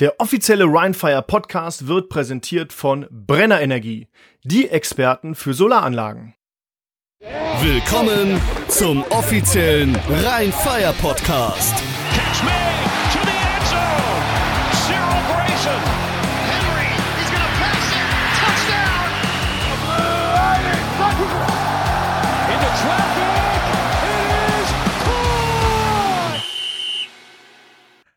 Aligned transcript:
Der 0.00 0.18
offizielle 0.18 0.64
Rhinefire 0.64 1.22
Podcast 1.22 1.86
wird 1.86 2.08
präsentiert 2.08 2.72
von 2.72 3.06
Brenner 3.12 3.60
Energie, 3.60 4.08
die 4.42 4.68
Experten 4.68 5.36
für 5.36 5.54
Solaranlagen. 5.54 6.34
Willkommen 7.62 8.40
zum 8.66 9.04
offiziellen 9.10 9.94
Rheinfire 9.94 10.92
Podcast. 11.00 11.76
Catch 12.12 12.42
me 12.42 12.63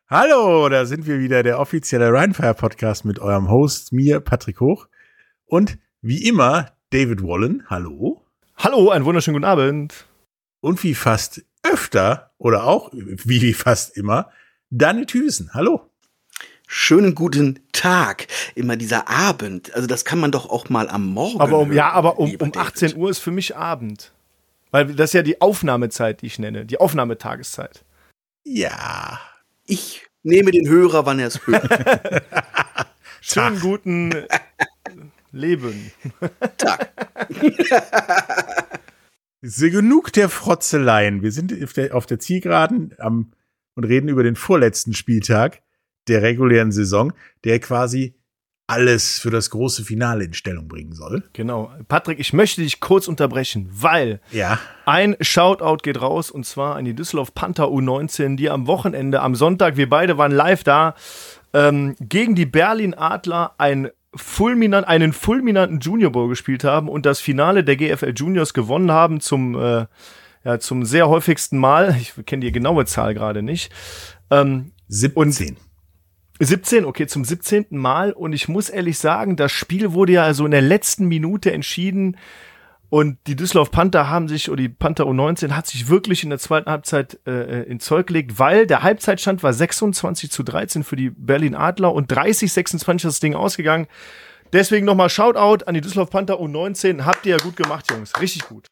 Hallo, 0.09 0.69
da 0.69 0.85
sind 0.85 1.05
wir 1.05 1.19
wieder, 1.19 1.43
der 1.43 1.59
offizielle 1.59 2.13
Rheinfire 2.13 2.53
Podcast 2.53 3.03
mit 3.03 3.19
eurem 3.19 3.49
Host, 3.49 3.91
mir, 3.91 4.21
Patrick 4.21 4.61
Hoch. 4.61 4.87
Und 5.45 5.79
wie 6.01 6.23
immer, 6.25 6.71
David 6.91 7.23
Wallen. 7.23 7.65
Hallo. 7.69 8.21
Hallo, 8.55 8.89
einen 8.89 9.03
wunderschönen 9.03 9.33
guten 9.33 9.43
Abend. 9.43 10.05
Und 10.61 10.81
wie 10.85 10.95
fast 10.95 11.43
öfter 11.61 12.31
oder 12.37 12.63
auch 12.63 12.93
wie 12.93 13.51
fast 13.51 13.97
immer, 13.97 14.31
Danny 14.69 15.05
Thüsen. 15.05 15.53
Hallo. 15.53 15.89
Schönen 16.67 17.13
guten 17.13 17.59
Tag. 17.73 18.27
Immer 18.55 18.77
dieser 18.77 19.09
Abend. 19.09 19.75
Also 19.75 19.87
das 19.87 20.05
kann 20.05 20.19
man 20.19 20.31
doch 20.31 20.49
auch 20.49 20.69
mal 20.69 20.87
am 20.87 21.05
Morgen. 21.05 21.41
Aber 21.41 21.59
um, 21.59 21.67
hören, 21.67 21.75
ja, 21.75 21.91
aber 21.91 22.17
um, 22.17 22.31
um 22.31 22.37
David. 22.37 22.55
18 22.55 22.95
Uhr 22.95 23.09
ist 23.09 23.19
für 23.19 23.31
mich 23.31 23.57
Abend. 23.57 24.13
Weil 24.71 24.85
das 24.85 25.09
ist 25.09 25.15
ja 25.15 25.21
die 25.21 25.41
Aufnahmezeit, 25.41 26.21
die 26.21 26.27
ich 26.27 26.39
nenne, 26.39 26.65
die 26.65 26.79
Aufnahmetageszeit. 26.79 27.83
Ja. 28.45 29.19
Ich 29.69 30.07
nehme 30.23 30.51
den 30.51 30.69
Hörer, 30.69 31.05
wann 31.05 31.19
er 31.19 31.27
es 31.27 31.45
hört. 31.45 31.67
Schönen 33.21 33.59
guten 33.59 34.13
Leben. 35.33 35.91
Tag. 36.57 36.89
So 39.41 39.69
genug 39.69 40.13
der 40.13 40.29
Frotzeleien. 40.29 41.21
Wir 41.21 41.33
sind 41.33 41.53
auf 41.61 41.73
der, 41.73 41.93
auf 41.93 42.05
der 42.05 42.19
Zielgeraden 42.19 42.95
am, 42.97 43.33
und 43.75 43.83
reden 43.83 44.07
über 44.07 44.23
den 44.23 44.37
vorletzten 44.37 44.93
Spieltag 44.93 45.61
der 46.07 46.21
regulären 46.21 46.71
Saison, 46.71 47.11
der 47.43 47.59
quasi 47.59 48.15
alles 48.67 49.19
für 49.19 49.31
das 49.31 49.49
große 49.49 49.83
Finale 49.85 50.25
in 50.25 50.33
Stellung 50.33 50.67
bringen 50.67 50.93
soll. 50.93 51.23
Genau. 51.31 51.71
Patrick, 51.87 52.19
ich 52.19 52.33
möchte 52.33 52.61
dich 52.61 52.81
kurz 52.81 53.07
unterbrechen, 53.07 53.69
weil 53.71 54.19
Ja. 54.31 54.59
Ein 54.85 55.15
Shoutout 55.21 55.77
geht 55.83 56.01
raus 56.01 56.29
und 56.29 56.45
zwar 56.45 56.75
an 56.75 56.85
die 56.85 56.93
Düsseldorf 56.93 57.33
Panther 57.33 57.65
U19, 57.65 58.35
die 58.35 58.49
am 58.49 58.67
Wochenende, 58.67 59.21
am 59.21 59.35
Sonntag, 59.35 59.77
wir 59.77 59.89
beide 59.89 60.17
waren 60.17 60.31
live 60.31 60.63
da, 60.63 60.95
ähm, 61.53 61.95
gegen 62.01 62.35
die 62.35 62.45
Berlin 62.45 62.93
Adler 62.93 63.53
ein 63.57 63.89
fulminant, 64.15 64.87
einen 64.87 65.13
fulminanten 65.13 65.79
Junior 65.79 66.11
Bowl 66.11 66.27
gespielt 66.27 66.63
haben 66.63 66.89
und 66.89 67.05
das 67.05 67.21
Finale 67.21 67.63
der 67.63 67.77
GFL 67.77 68.13
Juniors 68.15 68.53
gewonnen 68.53 68.91
haben 68.91 69.21
zum, 69.21 69.55
äh, 69.55 69.85
ja, 70.43 70.59
zum 70.59 70.85
sehr 70.85 71.07
häufigsten 71.07 71.57
Mal. 71.57 71.95
Ich 71.99 72.13
kenne 72.25 72.45
die 72.45 72.51
genaue 72.51 72.85
Zahl 72.85 73.13
gerade 73.13 73.43
nicht. 73.43 73.71
Ähm, 74.29 74.71
17. 74.89 75.57
17, 76.39 76.85
okay, 76.85 77.07
zum 77.07 77.25
17. 77.25 77.67
Mal. 77.71 78.11
Und 78.11 78.33
ich 78.33 78.47
muss 78.47 78.69
ehrlich 78.69 78.99
sagen, 78.99 79.35
das 79.35 79.51
Spiel 79.51 79.93
wurde 79.93 80.13
ja 80.13 80.23
also 80.23 80.45
in 80.45 80.51
der 80.51 80.61
letzten 80.61 81.07
Minute 81.07 81.51
entschieden. 81.51 82.17
Und 82.89 83.17
die 83.27 83.35
Düsseldorf 83.35 83.69
Panther 83.71 84.09
haben 84.09 84.29
sich, 84.29 84.49
oder 84.49 84.61
die 84.61 84.69
Panther 84.69 85.05
U19 85.05 85.51
hat 85.51 85.67
sich 85.67 85.89
wirklich 85.89 86.23
in 86.23 86.29
der 86.29 86.39
zweiten 86.39 86.69
Halbzeit 86.69 87.19
äh, 87.27 87.63
in 87.63 87.81
Zeug 87.81 88.07
gelegt, 88.07 88.39
weil 88.39 88.65
der 88.65 88.81
Halbzeitstand 88.81 89.43
war 89.43 89.51
26 89.51 90.31
zu 90.31 90.43
13 90.43 90.83
für 90.83 90.95
die 90.95 91.09
Berlin 91.09 91.53
Adler 91.53 91.93
und 91.93 92.09
30, 92.09 92.51
26 92.51 93.07
ist 93.07 93.15
das 93.15 93.19
Ding 93.19 93.35
ausgegangen. 93.35 93.87
Deswegen 94.53 94.85
nochmal 94.85 95.09
Shoutout 95.09 95.65
an 95.65 95.73
die 95.73 95.81
Düsseldorf 95.81 96.09
Panther 96.09 96.39
U19. 96.39 97.03
Habt 97.03 97.25
ihr 97.25 97.35
ja 97.35 97.43
gut 97.43 97.57
gemacht, 97.57 97.91
Jungs. 97.91 98.17
Richtig 98.21 98.43
gut. 98.43 98.67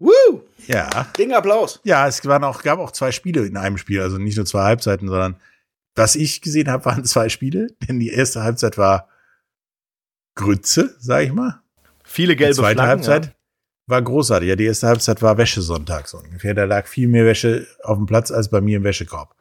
Woo! 0.00 0.40
ja. 0.66 1.06
Ding 1.16 1.32
Applaus. 1.32 1.80
Ja, 1.84 2.08
es 2.08 2.24
waren 2.26 2.42
auch, 2.42 2.62
gab 2.62 2.80
auch 2.80 2.90
zwei 2.90 3.12
Spiele 3.12 3.46
in 3.46 3.56
einem 3.56 3.78
Spiel, 3.78 4.00
also 4.00 4.18
nicht 4.18 4.36
nur 4.36 4.46
zwei 4.46 4.62
Halbzeiten, 4.62 5.06
sondern 5.06 5.36
was 5.94 6.16
ich 6.16 6.40
gesehen 6.40 6.70
habe, 6.70 6.84
waren 6.84 7.04
zwei 7.04 7.28
Spiele, 7.28 7.68
denn 7.88 8.00
die 8.00 8.10
erste 8.10 8.42
Halbzeit 8.42 8.78
war 8.78 9.08
Grütze, 10.34 10.94
sag 10.98 11.24
ich 11.24 11.32
mal. 11.32 11.60
Viele 12.04 12.34
Die 12.34 12.38
gelbe 12.38 12.56
zweite 12.56 12.74
Flaggen. 12.74 12.88
Halbzeit 12.88 13.26
Ja. 13.26 13.32
war 13.86 14.02
großartig. 14.02 14.48
Ja, 14.48 14.56
die 14.56 14.64
erste 14.64 14.86
Halbzeit 14.88 15.20
war 15.22 15.36
Wäschesonntag 15.38 16.08
so 16.08 16.18
ungefähr. 16.18 16.54
Da 16.54 16.64
lag 16.64 16.86
viel 16.86 17.08
mehr 17.08 17.26
Wäsche 17.26 17.66
auf 17.82 17.96
dem 17.98 18.06
Platz 18.06 18.30
als 18.30 18.48
bei 18.48 18.60
mir 18.60 18.78
im 18.78 18.84
Wäschekorb. 18.84 19.34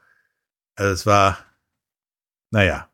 Also 0.75 0.93
es 0.93 1.05
war, 1.05 1.37
naja, 2.51 2.89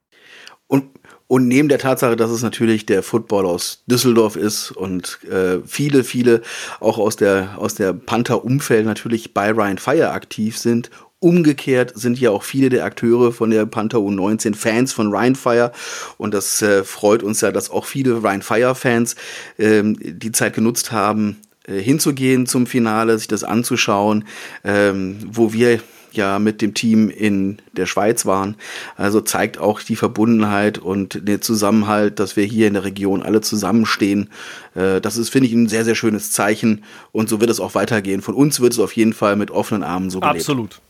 Und, 0.68 0.86
und 1.28 1.48
neben 1.48 1.70
der 1.70 1.80
Tatsache, 1.80 2.16
dass 2.16 2.30
es 2.30 2.42
natürlich 2.44 2.86
der 2.86 3.04
Football 3.04 3.46
aus 3.46 3.84
Düsseldorf 3.88 4.36
ist 4.36 4.72
und 4.72 5.24
äh, 5.26 5.60
viele, 5.66 6.04
viele 6.04 6.42
auch 6.80 6.98
aus 6.98 7.16
der, 7.16 7.58
aus 7.58 7.76
der 7.76 7.94
Panther-Umfeld 7.94 8.86
natürlich 8.86 9.34
bei 9.34 9.52
Ryan 9.52 9.78
Fire 9.78 10.12
aktiv 10.12 10.58
sind. 10.58 10.90
Umgekehrt 11.20 11.94
sind 11.96 12.20
ja 12.20 12.30
auch 12.30 12.44
viele 12.44 12.70
der 12.70 12.86
Akteure 12.86 13.32
von 13.32 13.50
der 13.50 13.66
Panther 13.66 13.98
U19 13.98 14.54
Fans 14.54 14.94
von 14.94 15.12
Ryan 15.12 15.36
Fire 15.36 15.72
und 16.18 16.34
das 16.34 16.62
äh, 16.62 16.84
freut 16.84 17.24
uns 17.24 17.42
ja, 17.42 17.52
dass 17.52 17.72
auch 17.72 17.86
viele 17.86 18.22
Ryan 18.22 18.44
Fire 18.44 18.76
Fans 18.76 19.16
ähm, 19.58 19.98
die 20.00 20.32
Zeit 20.32 20.54
genutzt 20.54 20.92
haben, 20.92 21.38
äh, 21.66 21.80
hinzugehen 21.80 22.46
zum 22.46 22.68
Finale, 22.68 23.18
sich 23.18 23.28
das 23.28 23.44
anzuschauen, 23.44 24.26
ähm, 24.64 25.18
wo 25.26 25.54
wir 25.54 25.80
ja 26.12 26.40
mit 26.40 26.62
dem 26.62 26.74
Team 26.74 27.10
in 27.10 27.58
der 27.74 27.86
Schweiz 27.86 28.26
waren. 28.26 28.56
Also 28.96 29.22
zeigt 29.22 29.58
auch 29.58 29.82
die 29.82 29.96
Verbundenheit 29.96 30.78
und 30.78 31.28
den 31.28 31.42
Zusammenhalt, 31.42 32.20
dass 32.20 32.36
wir 32.36 32.44
hier 32.44 32.68
in 32.68 32.74
der 32.74 32.84
Region 32.84 33.24
alle 33.24 33.42
zusammenstehen. 33.42 34.30
Äh, 34.76 35.00
Das 35.02 35.18
ist, 35.18 35.30
finde 35.30 35.48
ich, 35.48 35.54
ein 35.54 35.68
sehr, 35.68 35.86
sehr 35.86 35.96
schönes 35.96 36.32
Zeichen. 36.32 36.84
Und 37.12 37.30
so 37.30 37.40
wird 37.40 37.50
es 37.50 37.60
auch 37.60 37.76
weitergehen. 37.76 38.22
Von 38.22 38.36
uns 38.36 38.60
wird 38.60 38.74
es 38.74 38.80
auf 38.80 38.94
jeden 38.94 39.14
Fall 39.14 39.36
mit 39.36 39.52
offenen 39.52 39.84
Armen 39.84 40.10
so 40.10 40.20
gelebt. 40.20 40.38
Absolut. 40.38 40.82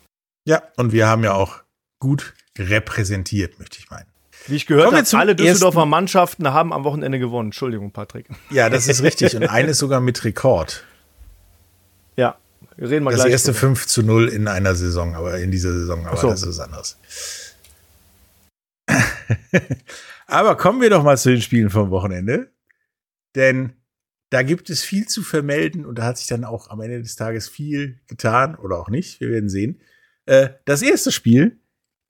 Ja, 0.47 0.63
und 0.77 0.91
wir 0.93 1.07
haben 1.07 1.23
ja 1.23 1.33
auch 1.33 1.61
gut 1.99 2.33
repräsentiert, 2.57 3.59
möchte 3.59 3.79
ich 3.79 3.89
meinen. 3.89 4.07
Wie 4.47 4.55
ich 4.55 4.65
gehört 4.65 4.93
habe, 4.93 5.17
alle 5.17 5.35
Düsseldorfer 5.35 5.79
ersten- 5.79 5.89
Mannschaften 5.89 6.47
haben 6.53 6.71
am 6.71 6.83
Wochenende 6.85 7.19
gewonnen. 7.19 7.49
Entschuldigung, 7.49 7.91
Patrick. 7.91 8.27
Ja, 8.49 8.69
das 8.69 8.87
ist 8.87 9.03
richtig. 9.03 9.35
Und 9.35 9.43
eines 9.49 9.77
sogar 9.77 9.99
mit 10.01 10.23
Rekord. 10.23 10.83
Ja, 12.19 12.35
reden 12.79 13.03
wir 13.05 13.11
Das 13.11 13.19
gleich. 13.21 13.31
erste 13.33 13.51
drüber. 13.51 13.59
5 13.59 13.85
zu 13.85 14.01
0 14.01 14.29
in 14.29 14.47
einer 14.47 14.73
Saison, 14.73 15.13
aber 15.13 15.37
in 15.37 15.51
dieser 15.51 15.71
Saison, 15.71 16.07
aber 16.07 16.17
so. 16.17 16.29
das 16.29 16.41
ist 16.41 16.47
was 16.47 16.59
anderes. 16.61 16.97
aber 20.27 20.55
kommen 20.57 20.81
wir 20.81 20.89
doch 20.89 21.03
mal 21.03 21.15
zu 21.17 21.29
den 21.29 21.41
Spielen 21.41 21.69
vom 21.69 21.91
Wochenende. 21.91 22.49
Denn 23.35 23.73
da 24.31 24.41
gibt 24.41 24.69
es 24.71 24.83
viel 24.83 25.07
zu 25.07 25.21
vermelden 25.21 25.85
und 25.85 25.99
da 25.99 26.05
hat 26.05 26.17
sich 26.17 26.25
dann 26.27 26.43
auch 26.43 26.69
am 26.71 26.81
Ende 26.81 27.01
des 27.01 27.15
Tages 27.15 27.47
viel 27.47 27.99
getan 28.07 28.55
oder 28.55 28.79
auch 28.79 28.89
nicht. 28.89 29.19
Wir 29.19 29.29
werden 29.29 29.49
sehen. 29.49 29.79
Äh, 30.27 30.49
das 30.65 30.81
erste 30.81 31.11
Spiel, 31.11 31.59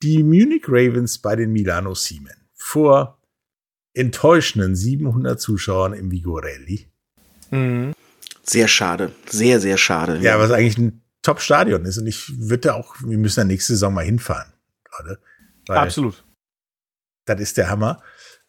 die 0.04 0.24
Munich 0.24 0.66
Ravens 0.68 1.20
bei 1.20 1.36
den 1.36 1.52
Milano 1.52 1.96
Siemen 1.96 2.50
vor 2.54 3.22
enttäuschenden 3.94 4.76
700 4.76 5.40
Zuschauern 5.40 5.94
im 5.94 6.12
Vigorelli. 6.12 6.88
Mhm. 7.52 7.94
Sehr 8.44 8.68
schade. 8.68 9.12
Sehr, 9.28 9.60
sehr 9.60 9.78
schade. 9.78 10.20
Ja, 10.20 10.40
was 10.40 10.52
eigentlich 10.52 10.78
ein 10.78 11.02
Top-Stadion 11.22 11.86
ist. 11.86 11.98
Und 11.98 12.08
ich 12.08 12.38
würde 12.38 12.70
da 12.70 12.74
auch, 12.74 12.96
wir 13.04 13.18
müssen 13.18 13.42
da 13.42 13.44
nächste 13.44 13.74
Saison 13.74 13.94
mal 13.94 14.06
hinfahren. 14.06 14.52
Weil 15.68 15.78
Absolut. 15.78 16.24
Das 17.26 17.40
ist 17.42 17.58
der 17.58 17.70
Hammer. 17.70 18.02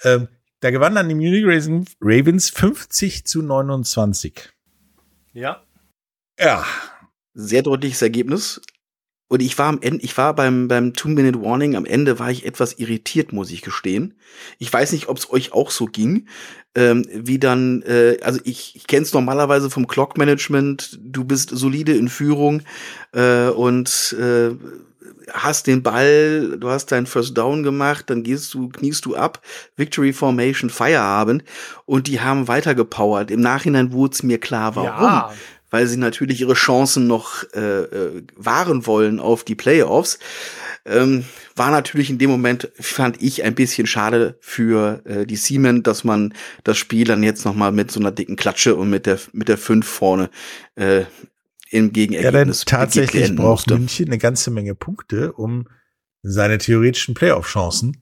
Ähm, 0.02 0.28
da 0.60 0.70
gewann 0.70 0.94
dann 0.94 1.08
die 1.08 1.14
Munich 1.14 1.44
Ravens- 1.44 1.96
Ravens 2.00 2.50
50 2.50 3.26
zu 3.26 3.42
29. 3.42 4.50
Ja. 5.32 5.62
Ja. 6.38 6.64
sehr 7.34 7.62
deutliches 7.62 8.02
Ergebnis. 8.02 8.60
Und 9.28 9.42
ich 9.42 9.58
war 9.58 9.66
am 9.68 9.78
Ende, 9.82 10.02
ich 10.02 10.16
war 10.16 10.34
beim, 10.34 10.68
beim 10.68 10.94
Two-Minute-Warning, 10.94 11.76
am 11.76 11.84
Ende 11.84 12.18
war 12.18 12.30
ich 12.30 12.46
etwas 12.46 12.78
irritiert, 12.78 13.32
muss 13.32 13.50
ich 13.50 13.62
gestehen. 13.62 14.14
Ich 14.58 14.72
weiß 14.72 14.92
nicht, 14.92 15.08
ob 15.08 15.18
es 15.18 15.30
euch 15.30 15.52
auch 15.52 15.70
so 15.70 15.84
ging, 15.84 16.26
ähm, 16.74 17.04
wie 17.12 17.38
dann, 17.38 17.82
äh, 17.82 18.16
also 18.22 18.40
ich, 18.44 18.74
ich 18.74 18.86
kenne 18.86 19.02
es 19.02 19.12
normalerweise 19.12 19.68
vom 19.68 19.86
Clock-Management, 19.86 20.98
du 21.02 21.24
bist 21.24 21.50
solide 21.50 21.94
in 21.94 22.08
Führung 22.08 22.62
äh, 23.12 23.48
und 23.48 24.16
äh, 24.18 24.50
hast 25.32 25.66
den 25.66 25.82
Ball, 25.82 26.56
du 26.58 26.70
hast 26.70 26.90
deinen 26.92 27.06
First 27.06 27.36
Down 27.36 27.62
gemacht, 27.62 28.08
dann 28.08 28.22
gehst 28.22 28.54
du, 28.54 28.68
kniest 28.68 29.04
du 29.04 29.14
ab, 29.14 29.42
Victory 29.76 30.12
Formation, 30.14 30.70
Feierabend 30.70 31.44
und 31.84 32.06
die 32.06 32.20
haben 32.20 32.48
weitergepowert. 32.48 33.30
Im 33.30 33.40
Nachhinein 33.40 33.92
wurde 33.92 34.14
es 34.14 34.22
mir 34.22 34.38
klar, 34.38 34.74
warum 34.76 34.88
Ja. 34.88 35.32
Weil 35.70 35.86
sie 35.86 35.96
natürlich 35.96 36.40
ihre 36.40 36.54
Chancen 36.54 37.06
noch 37.06 37.44
äh, 37.54 37.60
äh, 37.60 38.22
wahren 38.36 38.86
wollen 38.86 39.20
auf 39.20 39.44
die 39.44 39.54
Playoffs. 39.54 40.18
Ähm, 40.84 41.24
war 41.54 41.70
natürlich 41.70 42.08
in 42.08 42.18
dem 42.18 42.30
Moment, 42.30 42.70
fand 42.80 43.20
ich, 43.20 43.42
ein 43.44 43.54
bisschen 43.54 43.86
schade 43.86 44.38
für 44.40 45.02
äh, 45.04 45.26
die 45.26 45.36
Siemen, 45.36 45.82
dass 45.82 46.04
man 46.04 46.34
das 46.64 46.78
Spiel 46.78 47.04
dann 47.04 47.22
jetzt 47.22 47.44
noch 47.44 47.54
mal 47.54 47.72
mit 47.72 47.90
so 47.90 48.00
einer 48.00 48.12
dicken 48.12 48.36
Klatsche 48.36 48.76
und 48.76 48.88
mit 48.88 49.06
der 49.06 49.18
mit 49.32 49.48
der 49.48 49.58
5 49.58 49.86
vorne 49.86 50.30
äh, 50.76 51.00
im 51.70 51.86
Ja, 51.86 51.90
denn 51.90 51.92
Gegenergebnis 51.92 52.64
tatsächlich 52.64 53.36
braucht. 53.36 53.68
München 53.68 54.06
eine 54.06 54.18
ganze 54.18 54.50
Menge 54.50 54.74
Punkte, 54.74 55.32
um 55.32 55.68
seine 56.22 56.58
theoretischen 56.58 57.14
Playoff-Chancen 57.14 57.98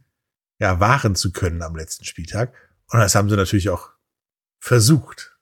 ja 0.58 0.80
wahren 0.80 1.14
zu 1.14 1.32
können 1.32 1.62
am 1.62 1.74
letzten 1.76 2.04
Spieltag. 2.04 2.54
Und 2.90 3.00
das 3.00 3.14
haben 3.14 3.28
sie 3.28 3.36
natürlich 3.36 3.68
auch 3.68 3.90
versucht. 4.58 5.35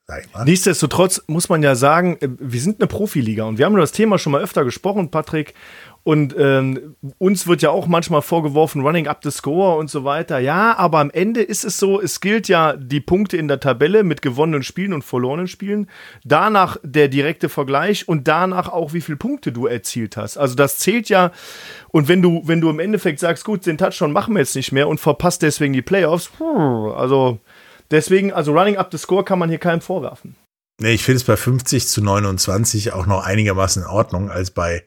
Nichtsdestotrotz 0.44 1.22
muss 1.28 1.48
man 1.48 1.62
ja 1.62 1.74
sagen, 1.74 2.18
äh, 2.20 2.28
wir 2.38 2.60
sind 2.60 2.80
eine 2.80 2.88
Profiliga 2.88 3.44
und 3.44 3.58
wir 3.58 3.64
haben 3.64 3.72
über 3.72 3.80
das 3.80 3.92
Thema 3.92 4.18
schon 4.18 4.32
mal 4.32 4.42
öfter 4.42 4.64
gesprochen, 4.64 5.10
Patrick. 5.10 5.54
Und 6.02 6.36
ähm, 6.38 6.96
uns 7.16 7.46
wird 7.46 7.62
ja 7.62 7.70
auch 7.70 7.86
manchmal 7.86 8.20
vorgeworfen, 8.20 8.82
running 8.82 9.08
up 9.08 9.20
the 9.24 9.30
score 9.30 9.78
und 9.78 9.88
so 9.88 10.04
weiter. 10.04 10.38
Ja, 10.38 10.76
aber 10.76 10.98
am 10.98 11.10
Ende 11.10 11.40
ist 11.40 11.64
es 11.64 11.78
so, 11.78 11.98
es 11.98 12.20
gilt 12.20 12.46
ja 12.46 12.76
die 12.76 13.00
Punkte 13.00 13.38
in 13.38 13.48
der 13.48 13.58
Tabelle 13.58 14.04
mit 14.04 14.20
gewonnenen 14.20 14.62
Spielen 14.62 14.92
und 14.92 15.02
verlorenen 15.02 15.48
Spielen. 15.48 15.88
Danach 16.22 16.76
der 16.82 17.08
direkte 17.08 17.48
Vergleich 17.48 18.06
und 18.06 18.28
danach 18.28 18.68
auch, 18.68 18.92
wie 18.92 19.00
viele 19.00 19.16
Punkte 19.16 19.50
du 19.50 19.66
erzielt 19.66 20.18
hast. 20.18 20.36
Also 20.36 20.54
das 20.54 20.76
zählt 20.76 21.08
ja. 21.08 21.32
Und 21.88 22.08
wenn 22.08 22.20
du, 22.20 22.42
wenn 22.44 22.60
du 22.60 22.68
im 22.68 22.80
Endeffekt 22.80 23.20
sagst, 23.20 23.46
gut, 23.46 23.64
den 23.64 23.78
Touchdown 23.78 24.12
machen 24.12 24.34
wir 24.34 24.40
jetzt 24.40 24.56
nicht 24.56 24.72
mehr 24.72 24.88
und 24.88 25.00
verpasst 25.00 25.40
deswegen 25.40 25.72
die 25.72 25.80
Playoffs, 25.80 26.30
also 26.38 27.38
deswegen, 27.90 28.32
also 28.32 28.52
running 28.52 28.76
up 28.76 28.90
the 28.90 28.98
score 28.98 29.24
kann 29.24 29.38
man 29.38 29.48
hier 29.48 29.58
keinem 29.58 29.80
vorwerfen. 29.80 30.36
Nee, 30.80 30.94
ich 30.94 31.04
finde 31.04 31.16
es 31.18 31.24
bei 31.24 31.36
50 31.36 31.86
zu 31.86 32.02
29 32.02 32.92
auch 32.92 33.06
noch 33.06 33.24
einigermaßen 33.24 33.82
in 33.82 33.88
Ordnung, 33.88 34.30
als 34.30 34.50
bei 34.50 34.86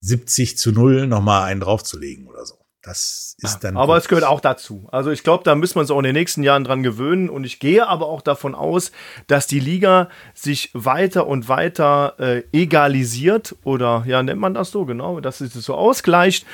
70 0.00 0.58
zu 0.58 0.72
0 0.72 1.06
nochmal 1.06 1.44
einen 1.44 1.60
draufzulegen 1.60 2.26
oder 2.26 2.44
so. 2.44 2.56
Das 2.82 3.36
ist 3.42 3.60
dann. 3.64 3.76
Aber 3.76 3.96
es 3.96 4.08
gehört 4.08 4.24
auch 4.24 4.40
dazu. 4.40 4.88
Also 4.92 5.10
ich 5.10 5.22
glaube, 5.22 5.44
da 5.44 5.54
müssen 5.54 5.74
wir 5.74 5.80
uns 5.80 5.90
auch 5.90 5.98
in 5.98 6.04
den 6.04 6.14
nächsten 6.14 6.42
Jahren 6.42 6.64
dran 6.64 6.82
gewöhnen. 6.82 7.28
Und 7.28 7.44
ich 7.44 7.58
gehe 7.58 7.86
aber 7.86 8.06
auch 8.06 8.22
davon 8.22 8.54
aus, 8.54 8.92
dass 9.26 9.46
die 9.46 9.60
Liga 9.60 10.08
sich 10.32 10.70
weiter 10.74 11.26
und 11.26 11.48
weiter 11.48 12.14
äh, 12.18 12.42
egalisiert 12.52 13.56
oder 13.64 14.04
ja, 14.06 14.22
nennt 14.22 14.40
man 14.40 14.54
das 14.54 14.70
so, 14.70 14.86
genau, 14.86 15.20
dass 15.20 15.40
es 15.40 15.52
so 15.52 15.74
ausgleicht. 15.74 16.46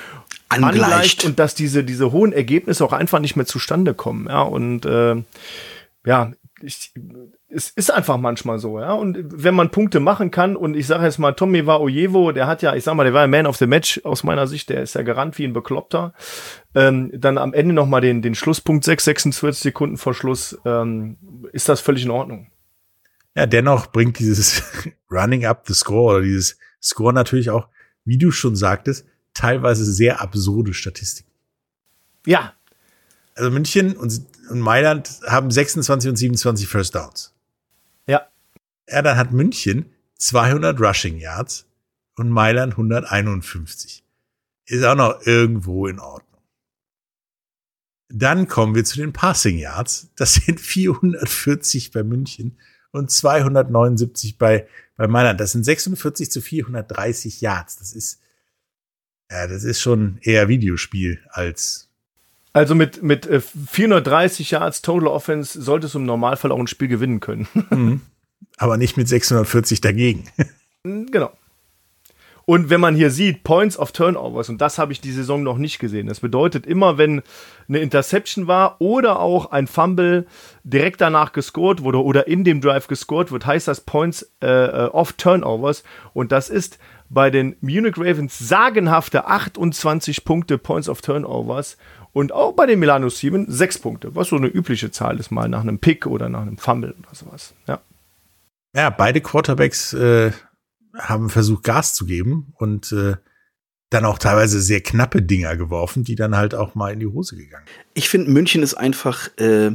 Angleicht. 0.62 1.24
und 1.24 1.38
dass 1.38 1.54
diese, 1.54 1.84
diese 1.84 2.12
hohen 2.12 2.32
Ergebnisse 2.32 2.84
auch 2.84 2.92
einfach 2.92 3.18
nicht 3.18 3.36
mehr 3.36 3.46
zustande 3.46 3.94
kommen. 3.94 4.26
Ja, 4.28 4.42
und 4.42 4.86
äh, 4.86 5.22
ja, 6.06 6.32
ich, 6.62 6.92
es 7.48 7.70
ist 7.70 7.92
einfach 7.92 8.16
manchmal 8.16 8.58
so, 8.58 8.80
ja. 8.80 8.92
Und 8.92 9.18
wenn 9.20 9.54
man 9.54 9.70
Punkte 9.70 10.00
machen 10.00 10.30
kann, 10.30 10.56
und 10.56 10.74
ich 10.74 10.86
sage 10.86 11.04
jetzt 11.04 11.18
mal, 11.18 11.32
Tommy 11.32 11.66
war 11.66 11.80
Ojevo, 11.80 12.32
der 12.32 12.46
hat 12.46 12.62
ja, 12.62 12.74
ich 12.74 12.84
sag 12.84 12.94
mal, 12.94 13.04
der 13.04 13.14
war 13.14 13.22
ein 13.22 13.30
Man 13.30 13.46
of 13.46 13.56
the 13.56 13.66
Match 13.66 14.00
aus 14.04 14.24
meiner 14.24 14.46
Sicht, 14.46 14.70
der 14.70 14.82
ist 14.82 14.94
ja 14.94 15.02
gerannt 15.02 15.38
wie 15.38 15.44
ein 15.44 15.52
Bekloppter. 15.52 16.14
Ähm, 16.74 17.10
dann 17.14 17.38
am 17.38 17.54
Ende 17.54 17.74
nochmal 17.74 18.00
den, 18.00 18.22
den 18.22 18.34
Schlusspunkt 18.34 18.84
6, 18.84 19.04
46 19.04 19.62
Sekunden 19.62 19.96
vor 19.96 20.14
Schluss, 20.14 20.58
ähm, 20.64 21.16
ist 21.52 21.68
das 21.68 21.80
völlig 21.80 22.04
in 22.04 22.10
Ordnung. 22.10 22.48
Ja, 23.36 23.46
dennoch 23.46 23.88
bringt 23.88 24.18
dieses 24.18 24.62
Running 25.10 25.44
up 25.44 25.64
the 25.66 25.74
Score 25.74 26.16
oder 26.16 26.22
dieses 26.22 26.58
Score 26.82 27.12
natürlich 27.12 27.50
auch, 27.50 27.68
wie 28.04 28.18
du 28.18 28.30
schon 28.30 28.56
sagtest, 28.56 29.06
teilweise 29.34 29.84
sehr 29.84 30.20
absurde 30.20 30.72
Statistiken. 30.74 31.30
Ja, 32.26 32.54
Also 33.34 33.50
München 33.50 33.96
und, 33.96 34.22
und 34.48 34.60
Mailand 34.60 35.20
haben 35.26 35.50
26 35.50 36.10
und 36.10 36.16
27 36.16 36.66
First 36.68 36.94
Downs. 36.94 37.32
ja. 38.06 38.26
Ja, 38.88 39.00
dann 39.02 39.16
hat 39.16 39.32
München 39.32 39.86
200 40.18 40.78
Rushing 40.80 41.18
Yards 41.18 41.66
und 42.16 42.28
Mailand 42.28 42.74
151. 42.74 44.04
Ist 44.66 44.84
auch 44.84 44.94
noch 44.94 45.26
irgendwo 45.26 45.86
in 45.86 45.98
Ordnung. 45.98 46.42
Dann 48.08 48.46
kommen 48.46 48.74
wir 48.74 48.84
zu 48.84 48.96
den 48.98 49.12
Passing 49.12 49.58
Yards. 49.58 50.08
Das 50.16 50.34
sind 50.34 50.60
440 50.60 51.90
bei 51.92 52.02
München 52.02 52.58
und 52.92 53.10
279 53.10 54.38
bei, 54.38 54.68
bei 54.96 55.08
Mailand. 55.08 55.40
Das 55.40 55.52
sind 55.52 55.64
46 55.64 56.30
zu 56.30 56.40
430 56.40 57.40
Yards. 57.40 57.76
Das 57.76 57.92
ist, 57.92 58.20
ja, 59.30 59.46
das 59.46 59.64
ist 59.64 59.80
schon 59.80 60.18
eher 60.22 60.48
Videospiel 60.48 61.20
als, 61.30 61.88
Also 62.52 62.74
mit, 62.74 63.02
mit 63.02 63.26
äh, 63.26 63.40
430 63.40 64.50
Yards 64.52 64.82
Total 64.82 65.08
Offense 65.08 65.60
solltest 65.60 65.94
du 65.94 65.98
im 65.98 66.06
Normalfall 66.06 66.52
auch 66.52 66.58
ein 66.58 66.66
Spiel 66.66 66.88
gewinnen 66.88 67.20
können. 67.20 67.48
aber 68.58 68.76
nicht 68.76 68.96
mit 68.96 69.08
640 69.08 69.80
dagegen. 69.80 70.24
Genau. 70.84 71.32
Und 72.46 72.68
wenn 72.68 72.80
man 72.80 72.94
hier 72.94 73.10
sieht, 73.10 73.42
Points 73.42 73.78
of 73.78 73.92
Turnovers, 73.92 74.50
und 74.50 74.60
das 74.60 74.78
habe 74.78 74.92
ich 74.92 75.00
die 75.00 75.12
Saison 75.12 75.42
noch 75.42 75.56
nicht 75.56 75.78
gesehen. 75.78 76.08
Das 76.08 76.20
bedeutet 76.20 76.66
immer, 76.66 76.98
wenn 76.98 77.22
eine 77.68 77.78
Interception 77.78 78.46
war 78.46 78.80
oder 78.80 79.20
auch 79.20 79.50
ein 79.50 79.66
Fumble 79.66 80.26
direkt 80.62 81.00
danach 81.00 81.32
gescored 81.32 81.82
wurde 81.82 82.02
oder 82.02 82.26
in 82.26 82.44
dem 82.44 82.60
Drive 82.60 82.86
gescored 82.86 83.32
wird, 83.32 83.46
heißt 83.46 83.66
das 83.66 83.80
Points 83.80 84.30
äh, 84.42 84.46
äh, 84.46 84.88
of 84.88 85.14
Turnovers. 85.14 85.84
Und 86.12 86.32
das 86.32 86.50
ist 86.50 86.78
bei 87.14 87.30
den 87.30 87.56
Munich 87.60 87.96
Ravens 87.96 88.38
sagenhafte 88.38 89.26
28 89.26 90.24
Punkte 90.24 90.58
Points 90.58 90.88
of 90.88 91.00
Turnovers. 91.00 91.76
Und 92.12 92.32
auch 92.32 92.52
bei 92.52 92.66
den 92.66 92.78
Milano 92.78 93.08
Siemen 93.08 93.50
6 93.50 93.78
Punkte, 93.78 94.14
was 94.14 94.28
so 94.28 94.36
eine 94.36 94.46
übliche 94.46 94.90
Zahl 94.90 95.18
ist, 95.18 95.30
mal 95.30 95.48
nach 95.48 95.62
einem 95.62 95.78
Pick 95.78 96.06
oder 96.06 96.28
nach 96.28 96.42
einem 96.42 96.58
Fumble 96.58 96.94
oder 96.98 97.14
sowas. 97.14 97.54
Ja. 97.66 97.80
Ja, 98.76 98.90
beide 98.90 99.20
Quarterbacks 99.20 99.94
äh, 99.94 100.32
haben 100.96 101.30
versucht, 101.30 101.64
Gas 101.64 101.94
zu 101.94 102.06
geben 102.06 102.52
und 102.56 102.92
äh, 102.92 103.16
dann 103.90 104.04
auch 104.04 104.18
teilweise 104.18 104.60
sehr 104.60 104.80
knappe 104.80 105.22
Dinger 105.22 105.56
geworfen, 105.56 106.04
die 106.04 106.16
dann 106.16 106.36
halt 106.36 106.54
auch 106.54 106.74
mal 106.74 106.92
in 106.92 107.00
die 107.00 107.06
Hose 107.06 107.36
gegangen. 107.36 107.66
sind. 107.66 107.86
Ich 107.94 108.08
finde, 108.08 108.30
München 108.30 108.62
ist 108.62 108.74
einfach 108.74 109.28
äh, 109.38 109.72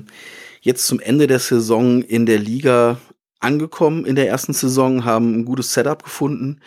jetzt 0.62 0.88
zum 0.88 1.00
Ende 1.00 1.27
der 1.27 1.39
Saison 1.39 2.01
in 2.01 2.25
der 2.25 2.39
Liga 2.39 2.97
angekommen. 3.39 4.06
In 4.06 4.15
der 4.15 4.27
ersten 4.27 4.53
Saison 4.53 5.06
haben 5.06 5.39
ein 5.39 5.45
gutes 5.45 5.74
Setup 5.74 6.03
gefunden. 6.03 6.59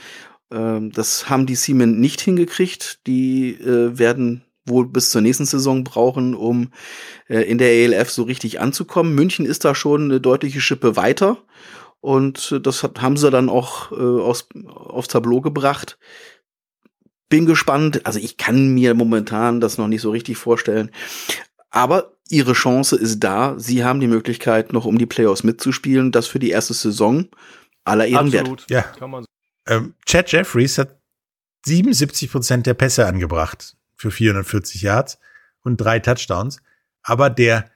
Ähm, 0.53 0.93
das 0.93 1.29
haben 1.29 1.47
die 1.47 1.55
Siemen 1.55 2.01
nicht 2.01 2.21
hingekriegt. 2.21 3.01
Die 3.07 3.55
äh, 3.55 3.99
werden 3.99 4.45
wohl 4.67 4.87
bis 4.87 5.11
zur 5.11 5.23
nächsten 5.23 5.47
Saison 5.47 5.85
brauchen, 5.85 6.35
um 6.35 6.71
äh, 7.29 7.41
in 7.41 7.59
der 7.59 7.73
ELF 7.73 8.11
so 8.11 8.23
richtig 8.23 8.61
anzukommen. 8.61 9.15
München 9.15 9.47
ist 9.47 9.65
da 9.65 9.75
schon 9.75 10.05
eine 10.05 10.21
deutliche 10.21 10.61
Schippe 10.61 10.97
weiter. 10.97 11.39
Und 12.01 12.53
äh, 12.53 12.61
das 12.61 12.83
hat, 12.83 13.01
haben 13.01 13.17
sie 13.17 13.31
dann 13.31 13.49
auch 13.49 13.93
äh, 13.93 13.95
aus, 13.95 14.49
aufs 14.67 15.09
Tableau 15.09 15.41
gebracht. 15.41 15.99
Bin 17.29 17.47
gespannt. 17.47 18.05
Also 18.05 18.19
ich 18.19 18.37
kann 18.37 18.75
mir 18.75 18.95
momentan 18.95 19.61
das 19.61 19.79
noch 19.79 19.89
nicht 19.89 20.03
so 20.03 20.11
richtig 20.11 20.37
vorstellen. 20.37 20.91
Aber 21.71 22.13
ihre 22.29 22.53
Chance 22.53 22.97
ist 22.97 23.21
da. 23.21 23.59
Sie 23.59 23.85
haben 23.85 24.01
die 24.01 24.07
Möglichkeit, 24.07 24.73
noch 24.73 24.85
um 24.85 24.99
die 24.99 25.07
Playoffs 25.07 25.43
mitzuspielen. 25.43 26.13
Das 26.13 26.27
für 26.27 26.39
die 26.39 26.51
erste 26.51 26.75
Saison 26.75 27.29
aller 27.85 28.07
Ehren 28.07 28.33
wert. 28.33 28.43
Absolut. 28.43 28.71
Ja. 28.71 28.83
Kann 28.83 29.11
man 29.11 29.25
Ähm, 29.67 29.95
Chad 30.07 30.31
Jeffries 30.33 30.79
hat 30.79 30.99
77 31.67 32.31
Prozent 32.31 32.67
der 32.67 32.75
Pässe 32.75 33.07
angebracht 33.07 33.77
für 33.97 34.11
440 34.11 34.83
Yards 34.83 35.19
und 35.63 35.77
drei 35.77 36.01
Touchdowns. 36.01 36.61
Aber 37.03 37.31
der 37.31 37.71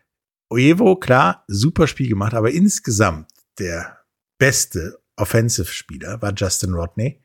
Oevo, 0.49 0.97
klar, 0.97 1.45
super 1.49 1.87
Spiel 1.87 2.09
gemacht, 2.09 2.35
aber 2.35 2.51
insgesamt 2.51 3.31
der 3.59 4.05
beste 4.39 5.01
Offensive-Spieler 5.17 6.21
war 6.23 6.33
Justin 6.35 6.75
Rodney, 6.75 7.23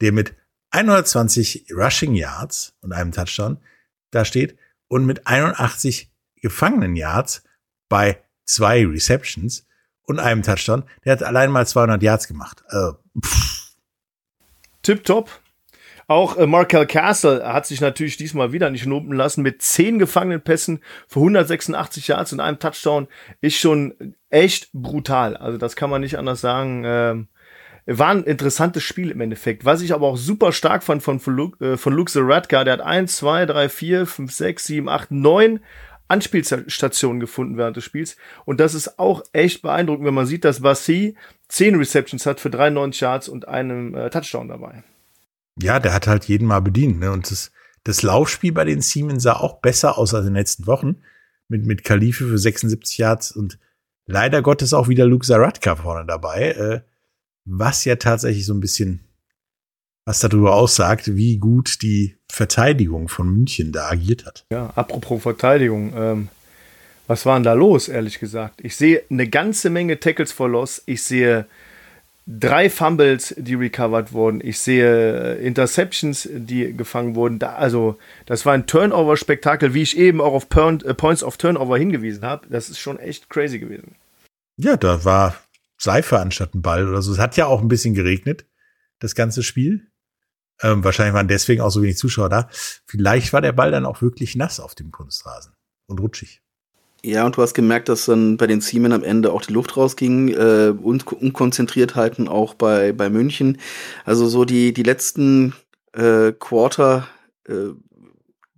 der 0.00 0.12
mit 0.12 0.34
120 0.70 1.66
Rushing 1.72 2.14
Yards 2.14 2.74
und 2.80 2.92
einem 2.92 3.12
Touchdown 3.12 3.58
da 4.10 4.24
steht 4.24 4.56
und 4.88 5.06
mit 5.06 5.26
81 5.26 6.12
gefangenen 6.36 6.96
Yards 6.96 7.44
bei 7.88 8.22
zwei 8.44 8.84
Receptions 8.86 9.66
und 10.02 10.18
einem 10.18 10.42
Touchdown. 10.42 10.84
Der 11.04 11.12
hat 11.12 11.22
allein 11.22 11.50
mal 11.50 11.66
200 11.66 12.02
Yards 12.02 12.26
gemacht. 12.28 12.62
Also, 12.66 12.98
pff, 13.24 13.59
Tipptopp. 14.82 15.30
Auch 16.06 16.36
äh, 16.36 16.46
Markel 16.46 16.86
Castle 16.86 17.52
hat 17.52 17.66
sich 17.66 17.80
natürlich 17.80 18.16
diesmal 18.16 18.52
wieder 18.52 18.68
nicht 18.70 18.84
lumpen 18.84 19.14
lassen 19.14 19.42
mit 19.42 19.62
zehn 19.62 20.00
gefangenen 20.00 20.40
Pässen 20.40 20.80
für 21.06 21.20
186 21.20 22.08
Yards 22.08 22.32
und 22.32 22.40
einem 22.40 22.58
Touchdown. 22.58 23.06
Ist 23.40 23.58
schon 23.58 23.94
echt 24.28 24.70
brutal. 24.72 25.36
Also 25.36 25.56
das 25.56 25.76
kann 25.76 25.88
man 25.88 26.00
nicht 26.00 26.18
anders 26.18 26.40
sagen. 26.40 26.82
Ähm, 26.84 27.28
war 27.86 28.08
ein 28.10 28.24
interessantes 28.24 28.82
Spiel 28.82 29.10
im 29.10 29.20
Endeffekt. 29.20 29.64
Was 29.64 29.82
ich 29.82 29.94
aber 29.94 30.06
auch 30.08 30.16
super 30.16 30.52
stark 30.52 30.82
fand 30.82 31.02
von, 31.02 31.20
von 31.20 31.34
Luke, 31.36 31.64
äh, 31.64 31.76
von 31.76 31.92
Luke 31.92 32.10
Zaratka, 32.10 32.64
der 32.64 32.74
hat 32.74 32.80
1, 32.80 33.16
2, 33.16 33.46
3, 33.46 33.68
4, 33.68 34.06
5, 34.06 34.32
6, 34.32 34.64
7, 34.64 34.88
8, 34.88 35.10
9 35.10 35.60
Anspielstationen 36.10 37.20
gefunden 37.20 37.56
während 37.56 37.76
des 37.76 37.84
Spiels. 37.84 38.16
Und 38.44 38.60
das 38.60 38.74
ist 38.74 38.98
auch 38.98 39.22
echt 39.32 39.62
beeindruckend, 39.62 40.06
wenn 40.06 40.14
man 40.14 40.26
sieht, 40.26 40.44
dass 40.44 40.60
Bassi 40.60 41.16
10 41.48 41.76
Receptions 41.76 42.26
hat 42.26 42.40
für 42.40 42.50
93 42.50 43.00
Yards 43.00 43.28
und 43.28 43.48
einem 43.48 43.94
äh, 43.94 44.10
Touchdown 44.10 44.48
dabei. 44.48 44.82
ja, 45.60 45.78
der 45.78 45.94
hat 45.94 46.06
halt 46.06 46.24
jeden 46.24 46.46
mal 46.46 46.60
bedient. 46.60 47.00
Ne? 47.00 47.12
Und 47.12 47.30
das, 47.30 47.52
das 47.84 48.02
Laufspiel 48.02 48.52
bei 48.52 48.64
den 48.64 48.80
Siemens 48.80 49.22
sah 49.22 49.34
auch 49.34 49.60
besser 49.60 49.98
aus 49.98 50.14
als 50.14 50.26
in 50.26 50.32
den 50.32 50.38
letzten 50.38 50.66
Wochen. 50.66 51.02
Mit, 51.48 51.66
mit 51.66 51.82
Khalife 51.82 52.28
für 52.28 52.38
76 52.38 52.98
Yards 52.98 53.32
und 53.32 53.58
leider 54.06 54.40
Gottes 54.40 54.72
auch 54.72 54.86
wieder 54.86 55.04
Luke 55.04 55.26
Zaratka 55.26 55.74
vorne 55.76 56.06
dabei. 56.06 56.52
Äh, 56.52 56.80
was 57.44 57.84
ja 57.84 57.96
tatsächlich 57.96 58.46
so 58.46 58.54
ein 58.54 58.60
bisschen 58.60 59.00
was 60.10 60.18
darüber 60.18 60.56
aussagt, 60.56 61.14
wie 61.14 61.38
gut 61.38 61.82
die 61.82 62.16
Verteidigung 62.28 63.06
von 63.06 63.32
München 63.32 63.70
da 63.70 63.90
agiert 63.90 64.26
hat. 64.26 64.44
Ja, 64.50 64.72
apropos 64.74 65.22
Verteidigung, 65.22 65.92
ähm, 65.96 66.28
was 67.06 67.26
war 67.26 67.36
denn 67.36 67.44
da 67.44 67.52
los, 67.52 67.86
ehrlich 67.86 68.18
gesagt? 68.18 68.60
Ich 68.60 68.74
sehe 68.74 69.04
eine 69.08 69.28
ganze 69.28 69.70
Menge 69.70 70.00
Tackles 70.00 70.32
for 70.32 70.48
Loss. 70.48 70.82
Ich 70.86 71.04
sehe 71.04 71.46
drei 72.26 72.68
Fumbles, 72.70 73.36
die 73.38 73.54
recovered 73.54 74.12
wurden. 74.12 74.40
Ich 74.42 74.58
sehe 74.58 75.36
äh, 75.36 75.46
Interceptions, 75.46 76.28
die 76.32 76.76
gefangen 76.76 77.14
wurden. 77.14 77.38
Da, 77.38 77.54
also, 77.54 77.96
das 78.26 78.44
war 78.44 78.54
ein 78.54 78.66
Turnover-Spektakel, 78.66 79.74
wie 79.74 79.82
ich 79.82 79.96
eben 79.96 80.20
auch 80.20 80.32
auf 80.32 80.48
Point, 80.48 80.82
äh, 80.82 80.92
Points 80.92 81.22
of 81.22 81.36
Turnover 81.36 81.78
hingewiesen 81.78 82.24
habe. 82.24 82.48
Das 82.50 82.68
ist 82.68 82.80
schon 82.80 82.98
echt 82.98 83.30
crazy 83.30 83.60
gewesen. 83.60 83.94
Ja, 84.56 84.76
da 84.76 85.04
war 85.04 85.36
Seife 85.78 86.18
anstatt 86.18 86.56
ein 86.56 86.62
Ball 86.62 86.88
oder 86.88 87.00
so. 87.00 87.12
Es 87.12 87.20
hat 87.20 87.36
ja 87.36 87.46
auch 87.46 87.62
ein 87.62 87.68
bisschen 87.68 87.94
geregnet, 87.94 88.44
das 88.98 89.14
ganze 89.14 89.44
Spiel. 89.44 89.86
Ähm, 90.62 90.84
wahrscheinlich 90.84 91.14
waren 91.14 91.28
deswegen 91.28 91.62
auch 91.62 91.70
so 91.70 91.82
wenig 91.82 91.96
Zuschauer 91.96 92.28
da. 92.28 92.48
Vielleicht 92.86 93.32
war 93.32 93.40
der 93.40 93.52
Ball 93.52 93.70
dann 93.70 93.86
auch 93.86 94.02
wirklich 94.02 94.36
nass 94.36 94.60
auf 94.60 94.74
dem 94.74 94.90
Kunstrasen 94.90 95.52
und 95.86 96.00
rutschig. 96.00 96.42
Ja, 97.02 97.24
und 97.24 97.36
du 97.36 97.42
hast 97.42 97.54
gemerkt, 97.54 97.88
dass 97.88 98.06
dann 98.06 98.36
bei 98.36 98.46
den 98.46 98.60
Siemen 98.60 98.92
am 98.92 99.02
Ende 99.02 99.32
auch 99.32 99.40
die 99.40 99.54
Luft 99.54 99.76
rausging 99.76 100.28
äh, 100.28 100.74
und 100.82 101.10
Unkonzentriertheiten 101.10 102.28
auch 102.28 102.52
bei, 102.54 102.92
bei 102.92 103.08
München. 103.08 103.58
Also 104.04 104.28
so 104.28 104.44
die, 104.44 104.74
die 104.74 104.82
letzten 104.82 105.54
äh, 105.92 106.32
Quarter, 106.32 107.08
äh, 107.48 107.70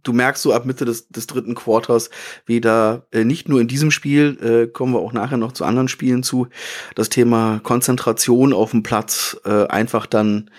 du 0.02 0.12
merkst 0.12 0.42
so 0.42 0.52
ab 0.52 0.64
Mitte 0.64 0.84
des, 0.84 1.08
des 1.08 1.26
dritten 1.26 1.54
Quarters, 1.54 2.10
wie 2.46 2.60
da 2.60 3.06
äh, 3.12 3.24
nicht 3.24 3.48
nur 3.48 3.60
in 3.60 3.68
diesem 3.68 3.90
Spiel, 3.90 4.38
äh, 4.42 4.66
kommen 4.66 4.94
wir 4.94 5.00
auch 5.00 5.12
nachher 5.12 5.36
noch 5.36 5.52
zu 5.52 5.64
anderen 5.64 5.88
Spielen 5.88 6.22
zu, 6.22 6.48
das 6.94 7.08
Thema 7.08 7.60
Konzentration 7.62 8.52
auf 8.52 8.70
dem 8.70 8.82
Platz 8.82 9.36
äh, 9.44 9.66
einfach 9.66 10.06
dann 10.06 10.50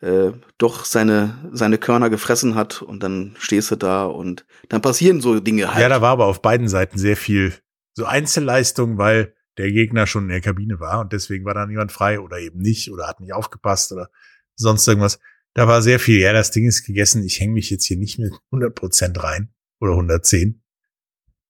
äh, 0.00 0.32
doch 0.58 0.84
seine, 0.84 1.50
seine 1.52 1.78
Körner 1.78 2.10
gefressen 2.10 2.54
hat 2.54 2.82
und 2.82 3.02
dann 3.02 3.34
stehst 3.38 3.70
du 3.70 3.76
da 3.76 4.04
und 4.04 4.44
dann 4.68 4.82
passieren 4.82 5.20
so 5.20 5.40
Dinge 5.40 5.72
halt. 5.72 5.82
Ja, 5.82 5.88
da 5.88 6.00
war 6.00 6.10
aber 6.10 6.26
auf 6.26 6.42
beiden 6.42 6.68
Seiten 6.68 6.98
sehr 6.98 7.16
viel 7.16 7.54
so 7.94 8.04
Einzelleistung, 8.04 8.98
weil 8.98 9.34
der 9.58 9.70
Gegner 9.70 10.06
schon 10.06 10.24
in 10.24 10.30
der 10.30 10.40
Kabine 10.40 10.80
war 10.80 11.00
und 11.00 11.12
deswegen 11.12 11.44
war 11.44 11.54
da 11.54 11.66
niemand 11.66 11.92
frei 11.92 12.20
oder 12.20 12.38
eben 12.38 12.58
nicht 12.58 12.90
oder 12.90 13.06
hat 13.06 13.20
nicht 13.20 13.34
aufgepasst 13.34 13.92
oder 13.92 14.08
sonst 14.56 14.86
irgendwas. 14.88 15.18
Da 15.54 15.68
war 15.68 15.82
sehr 15.82 15.98
viel, 15.98 16.20
ja, 16.20 16.32
das 16.32 16.50
Ding 16.50 16.66
ist 16.66 16.84
gegessen, 16.84 17.24
ich 17.24 17.40
hänge 17.40 17.52
mich 17.52 17.70
jetzt 17.70 17.84
hier 17.84 17.98
nicht 17.98 18.18
mit 18.18 18.32
100 18.50 18.74
Prozent 18.74 19.22
rein 19.22 19.52
oder 19.80 19.92
110. 19.92 20.62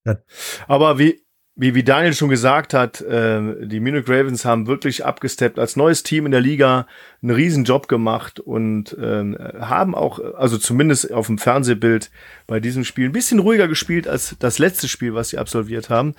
Ja. 0.05 0.17
Aber 0.67 0.99
wie, 0.99 1.23
wie, 1.55 1.75
wie 1.75 1.85
Daniel 1.85 2.15
schon 2.15 2.31
gesagt 2.31 2.73
hat, 2.73 3.01
äh, 3.03 3.67
die 3.67 3.79
Munich 3.79 4.09
Ravens 4.09 4.45
haben 4.45 4.67
wirklich 4.67 5.05
abgesteppt 5.05 5.59
als 5.59 5.77
neues 5.77 6.03
Team 6.03 6.25
in 6.25 6.33
der 6.33 6.41
Liga, 6.41 6.87
einen 7.23 7.31
riesen 7.31 7.65
Job 7.65 7.89
gemacht 7.89 8.41
und 8.41 8.97
äh, 8.99 9.35
haben 9.61 9.95
auch, 9.95 10.19
also 10.35 10.57
zumindest 10.57 11.13
auf 11.13 11.27
dem 11.27 11.39
Fernsehbild 11.39 12.11
bei 12.47 12.59
diesem 12.59 12.85
Spiel 12.85 13.07
ein 13.07 13.13
bisschen 13.13 13.39
ruhiger 13.39 13.69
gespielt 13.69 14.09
als 14.09 14.35
das 14.39 14.59
letzte 14.59 14.89
Spiel, 14.89 15.15
was 15.15 15.29
sie 15.29 15.39
absolviert 15.39 15.91
haben. 15.91 16.15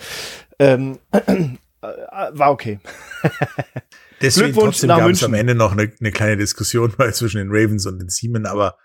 Ähm, 0.60 1.00
äh, 1.12 1.48
war 1.84 2.52
okay. 2.52 2.80
Deswegen 4.22 4.54
trotzdem 4.54 4.88
gab 4.88 5.10
es 5.10 5.24
am 5.24 5.34
Ende 5.34 5.54
noch 5.54 5.74
eine, 5.74 5.92
eine 6.00 6.12
kleine 6.12 6.38
Diskussion 6.38 6.94
mal 6.98 7.14
zwischen 7.14 7.38
den 7.38 7.50
Ravens 7.50 7.86
und 7.86 8.00
den 8.00 8.10
Seamen, 8.10 8.46
aber 8.46 8.78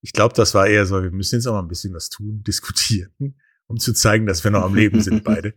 ich 0.00 0.12
glaube, 0.12 0.34
das 0.34 0.54
war 0.54 0.66
eher 0.66 0.84
so, 0.86 1.02
wir 1.02 1.12
müssen 1.12 1.36
jetzt 1.36 1.46
auch 1.46 1.52
mal 1.52 1.60
ein 1.60 1.68
bisschen 1.68 1.94
was 1.94 2.08
tun, 2.08 2.42
diskutieren, 2.46 3.36
um 3.66 3.78
zu 3.78 3.92
zeigen, 3.92 4.26
dass 4.26 4.42
wir 4.42 4.50
noch 4.50 4.64
am 4.64 4.74
Leben 4.74 5.00
sind 5.00 5.24
beide. 5.24 5.54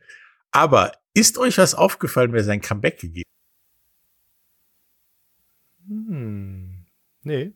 Aber 0.52 0.92
ist 1.14 1.38
euch 1.38 1.58
was 1.58 1.74
aufgefallen, 1.76 2.34
wer 2.34 2.44
sein 2.44 2.62
Comeback 2.62 3.00
gegeben 3.00 3.30
hm, 5.88 6.86
Nee. 7.24 7.54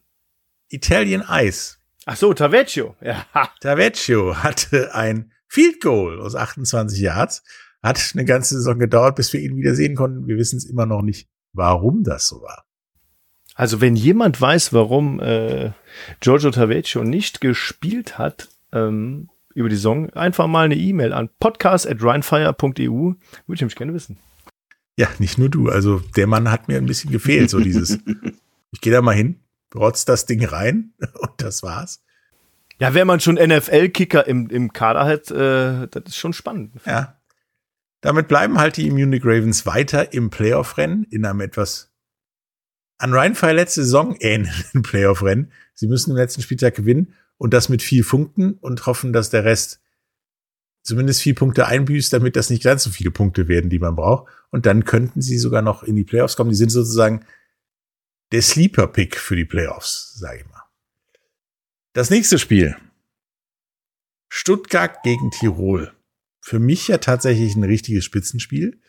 Italian 0.70 1.24
Ice. 1.30 1.78
Ach 2.06 2.18
so, 2.18 2.34
Tavecchio. 2.34 2.96
Ja. 3.02 3.26
Tavecchio 3.62 4.38
hatte 4.38 4.96
ein 4.96 5.32
Field 5.48 5.82
Goal 5.82 6.20
aus 6.20 6.36
28 6.36 7.00
Yards. 7.00 7.44
Hat 7.82 8.12
eine 8.14 8.26
ganze 8.26 8.56
Saison 8.56 8.78
gedauert, 8.78 9.16
bis 9.16 9.32
wir 9.32 9.40
ihn 9.40 9.56
wieder 9.56 9.76
sehen 9.76 9.96
konnten. 9.96 10.28
Wir 10.28 10.38
wissen 10.38 10.58
es 10.58 10.66
immer 10.66 10.86
noch 10.86 11.02
nicht, 11.02 11.30
warum 11.54 12.04
das 12.04 12.28
so 12.28 12.42
war. 12.42 12.66
Also 13.56 13.82
wenn 13.82 13.96
jemand 13.96 14.40
weiß, 14.40 14.74
warum 14.74 15.20
äh, 15.20 15.72
Giorgio 16.22 16.52
Tavecchio 16.52 17.04
nicht 17.04 17.42
gespielt 17.42 18.18
hat, 18.18 18.50
ähm, 18.72 19.30
über 19.54 19.68
die 19.70 19.76
Song, 19.76 20.10
einfach 20.12 20.48
mal 20.48 20.66
eine 20.66 20.78
E-Mail 20.78 21.12
an 21.12 21.30
podcast.rhinefire.eu. 21.40 22.54
Würde 22.56 23.18
ich 23.48 23.60
nämlich 23.60 23.76
gerne 23.76 23.94
wissen. 23.94 24.18
Ja, 24.96 25.10
nicht 25.20 25.38
nur 25.38 25.50
du. 25.50 25.70
Also 25.70 26.00
der 26.16 26.28
Mann 26.28 26.50
hat 26.52 26.68
mir 26.68 26.78
ein 26.78 26.86
bisschen 26.86 27.12
gefehlt, 27.12 27.50
so 27.50 27.60
dieses. 27.62 28.00
ich 28.72 28.82
gehe 28.82 28.94
da 28.94 29.02
mal 29.02 29.16
hin, 29.16 29.42
rotz 29.76 30.06
das 30.06 30.26
Ding 30.26 30.46
rein 30.46 30.94
und 31.20 31.32
das 31.38 31.64
war's. 31.64 32.02
Ja, 32.80 32.94
wenn 32.94 33.08
man 33.08 33.20
schon 33.20 33.36
NFL-Kicker 33.36 34.26
im, 34.26 34.50
im 34.50 34.72
Kader 34.72 35.06
hat, 35.06 35.32
äh, 35.32 35.88
das 35.88 36.04
ist 36.06 36.16
schon 36.16 36.32
spannend. 36.32 36.76
Ja. 36.86 37.19
Damit 38.02 38.28
bleiben 38.28 38.58
halt 38.58 38.78
die 38.78 38.90
Munich 38.92 39.26
Ravens 39.26 39.66
weiter 39.66 40.14
im 40.14 40.30
Playoff-Rennen 40.30 41.06
in 41.10 41.26
einem 41.26 41.42
etwas 41.42 41.92
an 42.98 43.14
Rheinfire 43.14 43.54
letzte 43.54 43.84
Saison 43.84 44.16
ähnlichen 44.20 44.82
Playoff-Rennen. 44.84 45.52
Sie 45.74 45.88
müssen 45.88 46.12
im 46.12 46.18
letzten 46.18 46.42
Spieltag 46.42 46.76
gewinnen 46.76 47.16
und 47.38 47.54
das 47.54 47.70
mit 47.70 47.82
vier 47.82 48.06
Punkten 48.06 48.54
und 48.54 48.86
hoffen, 48.86 49.14
dass 49.14 49.30
der 49.30 49.46
Rest 49.46 49.82
zumindest 50.84 51.22
vier 51.22 51.36
Punkte 51.36 51.66
einbüßt, 51.68 52.12
damit 52.12 52.36
das 52.36 52.50
nicht 52.50 52.64
ganz 52.64 52.84
so 52.84 52.90
viele 52.90 53.12
Punkte 53.12 53.48
werden, 53.48 53.70
die 53.70 53.80
man 53.80 53.96
braucht. 53.96 54.32
Und 54.50 54.66
dann 54.66 54.86
könnten 54.86 55.22
sie 55.22 55.38
sogar 55.38 55.62
noch 55.62 55.84
in 55.84 55.96
die 55.96 56.04
Playoffs 56.04 56.36
kommen. 56.36 56.50
Die 56.50 56.56
sind 56.56 56.70
sozusagen 56.70 57.26
der 58.32 58.42
Sleeper-Pick 58.42 59.18
für 59.18 59.36
die 59.36 59.46
Playoffs, 59.46 60.16
sage 60.16 60.40
ich 60.40 60.48
mal. 60.48 60.64
Das 61.94 62.10
nächste 62.10 62.38
Spiel. 62.38 62.76
Stuttgart 64.30 65.02
gegen 65.04 65.32
Tirol. 65.32 65.94
Für 66.42 66.60
mich 66.60 66.88
ja 66.88 66.98
tatsächlich 66.98 67.56
ein 67.56 67.64
richtiges 67.64 68.06
Spitzenspiel. 68.06 68.80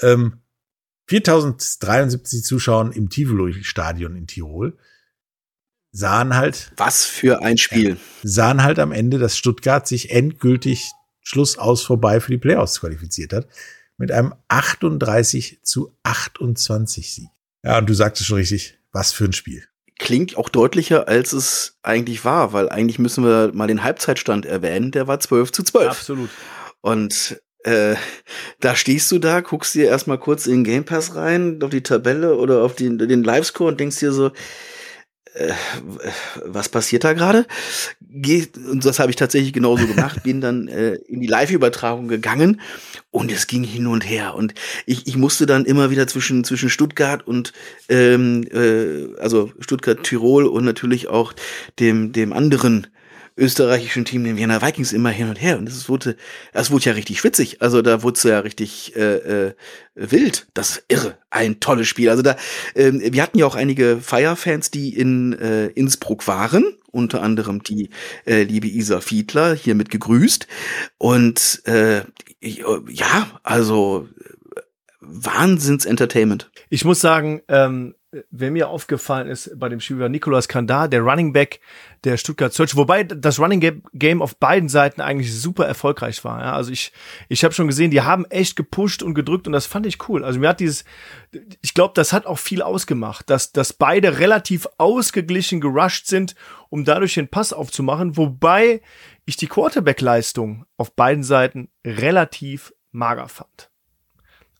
Ähm, 0.00 0.40
4073 1.08 2.44
Zuschauer 2.44 2.92
im 2.94 3.08
Tivoli-Stadion 3.08 4.14
in 4.14 4.26
Tirol 4.26 4.76
sahen 5.90 6.36
halt. 6.36 6.72
Was 6.76 7.04
für 7.04 7.42
ein 7.42 7.58
Spiel. 7.58 7.96
Sahen 8.22 8.62
halt 8.62 8.78
am 8.78 8.92
Ende, 8.92 9.18
dass 9.18 9.36
Stuttgart 9.36 9.86
sich 9.86 10.10
endgültig 10.10 10.92
Schluss 11.22 11.58
aus 11.58 11.82
vorbei 11.82 12.20
für 12.20 12.30
die 12.30 12.38
Playoffs 12.38 12.80
qualifiziert 12.80 13.32
hat. 13.32 13.48
Mit 13.96 14.12
einem 14.12 14.34
38 14.48 15.60
zu 15.62 15.96
28 16.04 17.14
Sieg. 17.14 17.28
Ja, 17.64 17.78
und 17.78 17.88
du 17.88 17.94
sagtest 17.94 18.26
schon 18.26 18.38
richtig, 18.38 18.78
was 18.92 19.12
für 19.12 19.24
ein 19.24 19.32
Spiel. 19.32 19.64
Klingt 19.98 20.36
auch 20.36 20.48
deutlicher, 20.48 21.08
als 21.08 21.32
es 21.32 21.76
eigentlich 21.82 22.24
war, 22.24 22.52
weil 22.52 22.68
eigentlich 22.68 23.00
müssen 23.00 23.24
wir 23.24 23.50
mal 23.52 23.66
den 23.66 23.82
Halbzeitstand 23.82 24.46
erwähnen, 24.46 24.92
der 24.92 25.08
war 25.08 25.18
12 25.18 25.50
zu 25.50 25.64
12. 25.64 25.88
Absolut. 25.88 26.30
Und 26.88 27.38
äh, 27.64 27.96
da 28.60 28.74
stehst 28.74 29.12
du 29.12 29.18
da, 29.18 29.42
guckst 29.42 29.74
dir 29.74 29.88
erstmal 29.88 30.16
kurz 30.16 30.46
in 30.46 30.60
den 30.60 30.64
Game 30.64 30.84
Pass 30.86 31.14
rein, 31.14 31.58
auf 31.62 31.68
die 31.68 31.82
Tabelle 31.82 32.36
oder 32.36 32.62
auf 32.62 32.74
den, 32.74 32.96
den 32.96 33.22
Livescore 33.22 33.70
und 33.70 33.78
denkst 33.78 33.98
dir 33.98 34.10
so, 34.10 34.30
äh, 35.34 35.52
was 36.46 36.70
passiert 36.70 37.04
da 37.04 37.12
gerade? 37.12 37.46
Und 38.00 38.86
das 38.86 39.00
habe 39.00 39.10
ich 39.10 39.16
tatsächlich 39.16 39.52
genauso 39.52 39.86
gemacht, 39.86 40.22
bin 40.24 40.40
dann 40.40 40.66
äh, 40.68 40.94
in 40.94 41.20
die 41.20 41.26
Live-Übertragung 41.26 42.08
gegangen 42.08 42.58
und 43.10 43.30
es 43.30 43.46
ging 43.48 43.64
hin 43.64 43.86
und 43.86 44.08
her. 44.08 44.34
Und 44.34 44.54
ich, 44.86 45.06
ich 45.06 45.18
musste 45.18 45.44
dann 45.44 45.66
immer 45.66 45.90
wieder 45.90 46.06
zwischen, 46.06 46.42
zwischen 46.42 46.70
Stuttgart 46.70 47.26
und 47.26 47.52
ähm, 47.90 48.44
äh, 48.50 49.14
also 49.20 49.52
Stuttgart-Tirol 49.60 50.46
und 50.46 50.64
natürlich 50.64 51.08
auch 51.08 51.34
dem, 51.78 52.12
dem 52.12 52.32
anderen 52.32 52.86
österreichischen 53.38 54.04
Team, 54.04 54.24
den 54.24 54.36
Vienna 54.36 54.60
Vikings, 54.60 54.92
immer 54.92 55.10
hin 55.10 55.28
und 55.28 55.40
her. 55.40 55.58
Und 55.58 55.68
es 55.68 55.88
wurde, 55.88 56.16
es 56.52 56.70
wurde 56.70 56.86
ja 56.86 56.92
richtig 56.92 57.20
schwitzig. 57.20 57.62
Also 57.62 57.80
da 57.80 58.02
wurde 58.02 58.16
es 58.16 58.22
ja 58.24 58.40
richtig 58.40 58.96
äh, 58.96 59.46
äh, 59.46 59.54
wild. 59.94 60.48
Das 60.54 60.70
ist 60.70 60.84
irre. 60.88 61.16
Ein 61.30 61.60
tolles 61.60 61.88
Spiel. 61.88 62.10
Also 62.10 62.22
da, 62.22 62.36
äh, 62.74 62.92
wir 62.92 63.22
hatten 63.22 63.38
ja 63.38 63.46
auch 63.46 63.54
einige 63.54 63.98
Fire-Fans, 64.00 64.70
die 64.70 64.94
in 64.94 65.32
äh, 65.34 65.68
Innsbruck 65.68 66.26
waren. 66.26 66.64
Unter 66.90 67.22
anderem 67.22 67.62
die 67.62 67.90
äh, 68.26 68.42
liebe 68.42 68.66
Isa 68.66 69.00
Fiedler, 69.00 69.54
hiermit 69.54 69.90
gegrüßt. 69.90 70.46
Und 70.96 71.62
äh, 71.66 72.02
ja, 72.40 73.40
also 73.42 74.08
Wahnsinns-Entertainment. 75.00 76.50
Ich 76.70 76.84
muss 76.84 77.00
sagen, 77.00 77.42
ähm, 77.48 77.94
wer 78.30 78.50
mir 78.50 78.68
aufgefallen 78.68 79.28
ist 79.28 79.58
bei 79.58 79.68
dem 79.68 79.80
Spiel 79.80 79.98
war 79.98 80.08
Nicolas 80.08 80.48
Kandar, 80.48 80.88
der 80.88 81.02
Running 81.02 81.32
Back 81.32 81.60
der 82.04 82.16
Stuttgart 82.16 82.52
Search, 82.52 82.74
wobei 82.74 83.04
das 83.04 83.38
Running 83.38 83.82
Game 83.92 84.22
auf 84.22 84.36
beiden 84.36 84.68
Seiten 84.70 85.00
eigentlich 85.02 85.34
super 85.34 85.66
erfolgreich 85.66 86.24
war. 86.24 86.40
Ja? 86.40 86.52
Also 86.54 86.72
ich, 86.72 86.92
ich 87.28 87.44
habe 87.44 87.52
schon 87.52 87.66
gesehen, 87.66 87.90
die 87.90 88.00
haben 88.00 88.24
echt 88.26 88.56
gepusht 88.56 89.02
und 89.02 89.14
gedrückt 89.14 89.46
und 89.46 89.52
das 89.52 89.66
fand 89.66 89.84
ich 89.84 90.08
cool. 90.08 90.24
Also 90.24 90.40
mir 90.40 90.48
hat 90.48 90.60
dieses, 90.60 90.84
ich 91.60 91.74
glaube, 91.74 91.92
das 91.94 92.14
hat 92.14 92.24
auch 92.24 92.38
viel 92.38 92.62
ausgemacht, 92.62 93.28
dass, 93.28 93.52
dass 93.52 93.74
beide 93.74 94.18
relativ 94.18 94.66
ausgeglichen 94.78 95.60
gerusht 95.60 96.06
sind, 96.06 96.34
um 96.70 96.84
dadurch 96.84 97.14
den 97.14 97.28
Pass 97.28 97.52
aufzumachen, 97.52 98.16
wobei 98.16 98.80
ich 99.26 99.36
die 99.36 99.48
Quarterback-Leistung 99.48 100.64
auf 100.78 100.94
beiden 100.94 101.24
Seiten 101.24 101.68
relativ 101.84 102.72
mager 102.90 103.28
fand. 103.28 103.70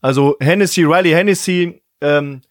Also 0.01 0.37
Hennessy, 0.39 0.83
Riley 0.83 1.11
Hennessy, 1.11 1.81
ähm, 2.01 2.41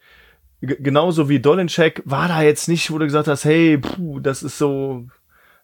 genauso 0.60 1.28
wie 1.28 1.40
Dolincheck 1.40 2.02
war 2.04 2.28
da 2.28 2.42
jetzt 2.42 2.68
nicht, 2.68 2.90
wo 2.90 2.98
du 2.98 3.04
gesagt 3.04 3.28
hast, 3.28 3.44
hey, 3.44 3.78
puh, 3.78 4.20
das 4.20 4.42
ist 4.42 4.58
so, 4.58 5.06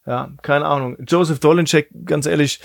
Ja, 0.07 0.33
keine 0.43 0.67
Ahnung. 0.67 0.99
Joseph 1.09 1.41
Dolinczek, 1.41 1.89
ganz 2.05 2.27
ehrlich, 2.27 2.61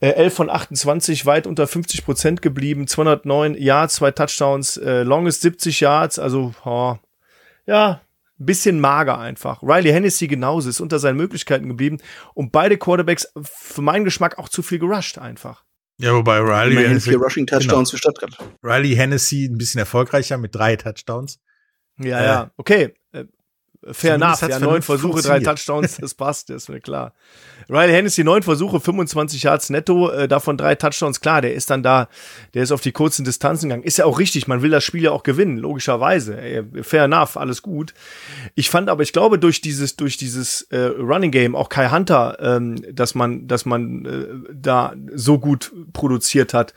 äh, 0.00 0.10
11 0.10 0.34
von 0.34 0.50
28, 0.50 1.24
weit 1.24 1.46
unter 1.46 1.68
50 1.68 2.04
Prozent 2.04 2.42
geblieben, 2.42 2.88
209 2.88 3.54
Yards, 3.54 3.94
zwei 3.94 4.10
Touchdowns, 4.10 4.76
äh, 4.76 5.04
longest 5.04 5.42
70 5.42 5.78
Yards, 5.80 6.18
also 6.18 6.52
oh, 6.64 6.96
ja, 7.64 8.00
ein 8.40 8.46
bisschen 8.46 8.80
mager 8.80 9.18
einfach. 9.18 9.62
Riley 9.62 9.92
Hennessy 9.92 10.26
genauso, 10.26 10.68
ist 10.68 10.80
unter 10.80 10.98
seinen 10.98 11.16
Möglichkeiten 11.16 11.68
geblieben 11.68 11.98
und 12.34 12.50
beide 12.50 12.76
Quarterbacks 12.76 13.32
für 13.40 13.82
meinen 13.82 14.04
Geschmack 14.04 14.38
auch 14.38 14.48
zu 14.48 14.62
viel 14.62 14.80
gerusht 14.80 15.18
einfach. 15.18 15.62
Ja, 15.98 16.14
wobei 16.14 16.38
Riley 16.38 16.72
Immerhin 16.72 16.88
Hennessy, 16.88 17.10
vier 17.10 17.18
Rushing 17.20 17.46
Touchdowns 17.46 17.68
genau. 17.68 17.84
für 17.90 17.98
Stuttgart. 17.98 18.38
Riley 18.64 18.96
Hennessy 18.96 19.44
ein 19.44 19.58
bisschen 19.58 19.78
erfolgreicher 19.78 20.38
mit 20.38 20.54
drei 20.54 20.74
Touchdowns. 20.74 21.38
Ja, 22.02 22.20
Äh, 22.20 22.26
ja, 22.26 22.50
okay. 22.56 22.94
Äh, 23.12 23.24
Fair 23.92 24.16
enough. 24.16 24.42
Ja, 24.42 24.58
neun 24.58 24.82
Versuche, 24.82 25.22
drei. 25.22 25.40
Touchdowns, 25.40 25.96
das 26.00 26.14
passt, 26.14 26.50
das 26.50 26.64
ist 26.64 26.68
mir 26.68 26.80
klar. 26.80 27.14
Riley 27.70 27.92
Hennessy, 27.92 28.24
neun 28.24 28.42
Versuche, 28.42 28.78
25 28.78 29.42
Yards 29.44 29.70
netto, 29.70 30.10
äh, 30.10 30.28
davon 30.28 30.58
drei 30.58 30.74
Touchdowns. 30.74 31.20
Klar, 31.20 31.40
der 31.40 31.54
ist 31.54 31.70
dann 31.70 31.82
da, 31.82 32.08
der 32.52 32.64
ist 32.64 32.72
auf 32.72 32.82
die 32.82 32.92
kurzen 32.92 33.24
Distanzen 33.24 33.68
gegangen. 33.68 33.84
Ist 33.84 33.96
ja 33.96 34.04
auch 34.04 34.18
richtig, 34.18 34.48
man 34.48 34.60
will 34.60 34.70
das 34.70 34.84
Spiel 34.84 35.04
ja 35.04 35.12
auch 35.12 35.22
gewinnen, 35.22 35.56
logischerweise. 35.56 36.38
Ey, 36.38 36.64
fair 36.82 37.04
enough, 37.04 37.36
alles 37.36 37.62
gut. 37.62 37.94
Ich 38.54 38.68
fand 38.68 38.90
aber, 38.90 39.02
ich 39.02 39.12
glaube, 39.12 39.38
durch 39.38 39.60
dieses, 39.62 39.96
durch 39.96 40.16
dieses 40.18 40.62
äh, 40.70 40.78
Running 40.78 41.30
Game, 41.30 41.56
auch 41.56 41.68
Kai 41.70 41.88
Hunter, 41.90 42.36
ähm, 42.40 42.84
dass 42.92 43.14
man, 43.14 43.46
dass 43.46 43.64
man 43.64 44.04
äh, 44.04 44.26
da 44.52 44.94
so 45.14 45.38
gut 45.38 45.72
produziert 45.92 46.52
hat, 46.52 46.74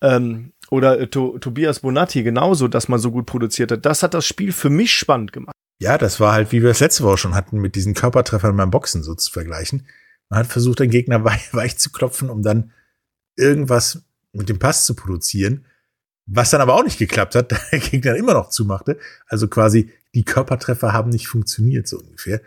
ähm, 0.00 0.52
oder 0.70 0.98
äh, 0.98 1.06
to 1.08 1.38
Tobias 1.38 1.80
Bonatti 1.80 2.22
genauso, 2.22 2.68
dass 2.68 2.88
man 2.88 2.98
so 2.98 3.10
gut 3.10 3.26
produziert 3.26 3.72
hat. 3.72 3.84
Das 3.84 4.02
hat 4.02 4.14
das 4.14 4.26
Spiel 4.26 4.52
für 4.52 4.70
mich 4.70 4.92
spannend 4.94 5.32
gemacht. 5.32 5.54
Ja, 5.80 5.98
das 5.98 6.20
war 6.20 6.32
halt, 6.32 6.52
wie 6.52 6.62
wir 6.62 6.70
es 6.70 6.80
letzte 6.80 7.04
Woche 7.04 7.18
schon 7.18 7.34
hatten, 7.34 7.58
mit 7.58 7.74
diesen 7.74 7.94
Körpertreffern 7.94 8.56
beim 8.56 8.70
Boxen 8.70 9.02
so 9.02 9.14
zu 9.14 9.30
vergleichen. 9.30 9.86
Man 10.28 10.40
hat 10.40 10.46
versucht, 10.46 10.78
den 10.78 10.90
Gegner 10.90 11.24
weich, 11.24 11.52
weich 11.52 11.78
zu 11.78 11.90
klopfen, 11.90 12.30
um 12.30 12.42
dann 12.42 12.72
irgendwas 13.36 14.02
mit 14.32 14.48
dem 14.48 14.58
Pass 14.58 14.86
zu 14.86 14.94
produzieren, 14.94 15.66
was 16.26 16.50
dann 16.50 16.60
aber 16.60 16.74
auch 16.74 16.84
nicht 16.84 16.98
geklappt 16.98 17.34
hat, 17.34 17.52
da 17.52 17.58
der 17.72 17.80
Gegner 17.80 18.16
immer 18.16 18.34
noch 18.34 18.50
zumachte. 18.50 18.98
Also 19.26 19.48
quasi, 19.48 19.90
die 20.14 20.24
Körpertreffer 20.24 20.92
haben 20.92 21.10
nicht 21.10 21.26
funktioniert, 21.26 21.88
so 21.88 21.98
ungefähr. 21.98 22.40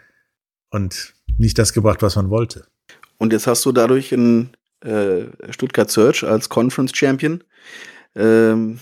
Und 0.70 1.14
nicht 1.38 1.60
das 1.60 1.74
gebracht, 1.74 2.02
was 2.02 2.16
man 2.16 2.30
wollte. 2.30 2.66
Und 3.18 3.34
jetzt 3.34 3.48
hast 3.48 3.66
du 3.66 3.72
dadurch 3.72 4.14
einen 4.14 4.56
äh, 4.82 5.26
Stuttgart 5.50 5.90
Search 5.90 6.24
als 6.24 6.50
Conference 6.50 6.96
Champion. 6.96 7.44
Ähm, 8.16 8.80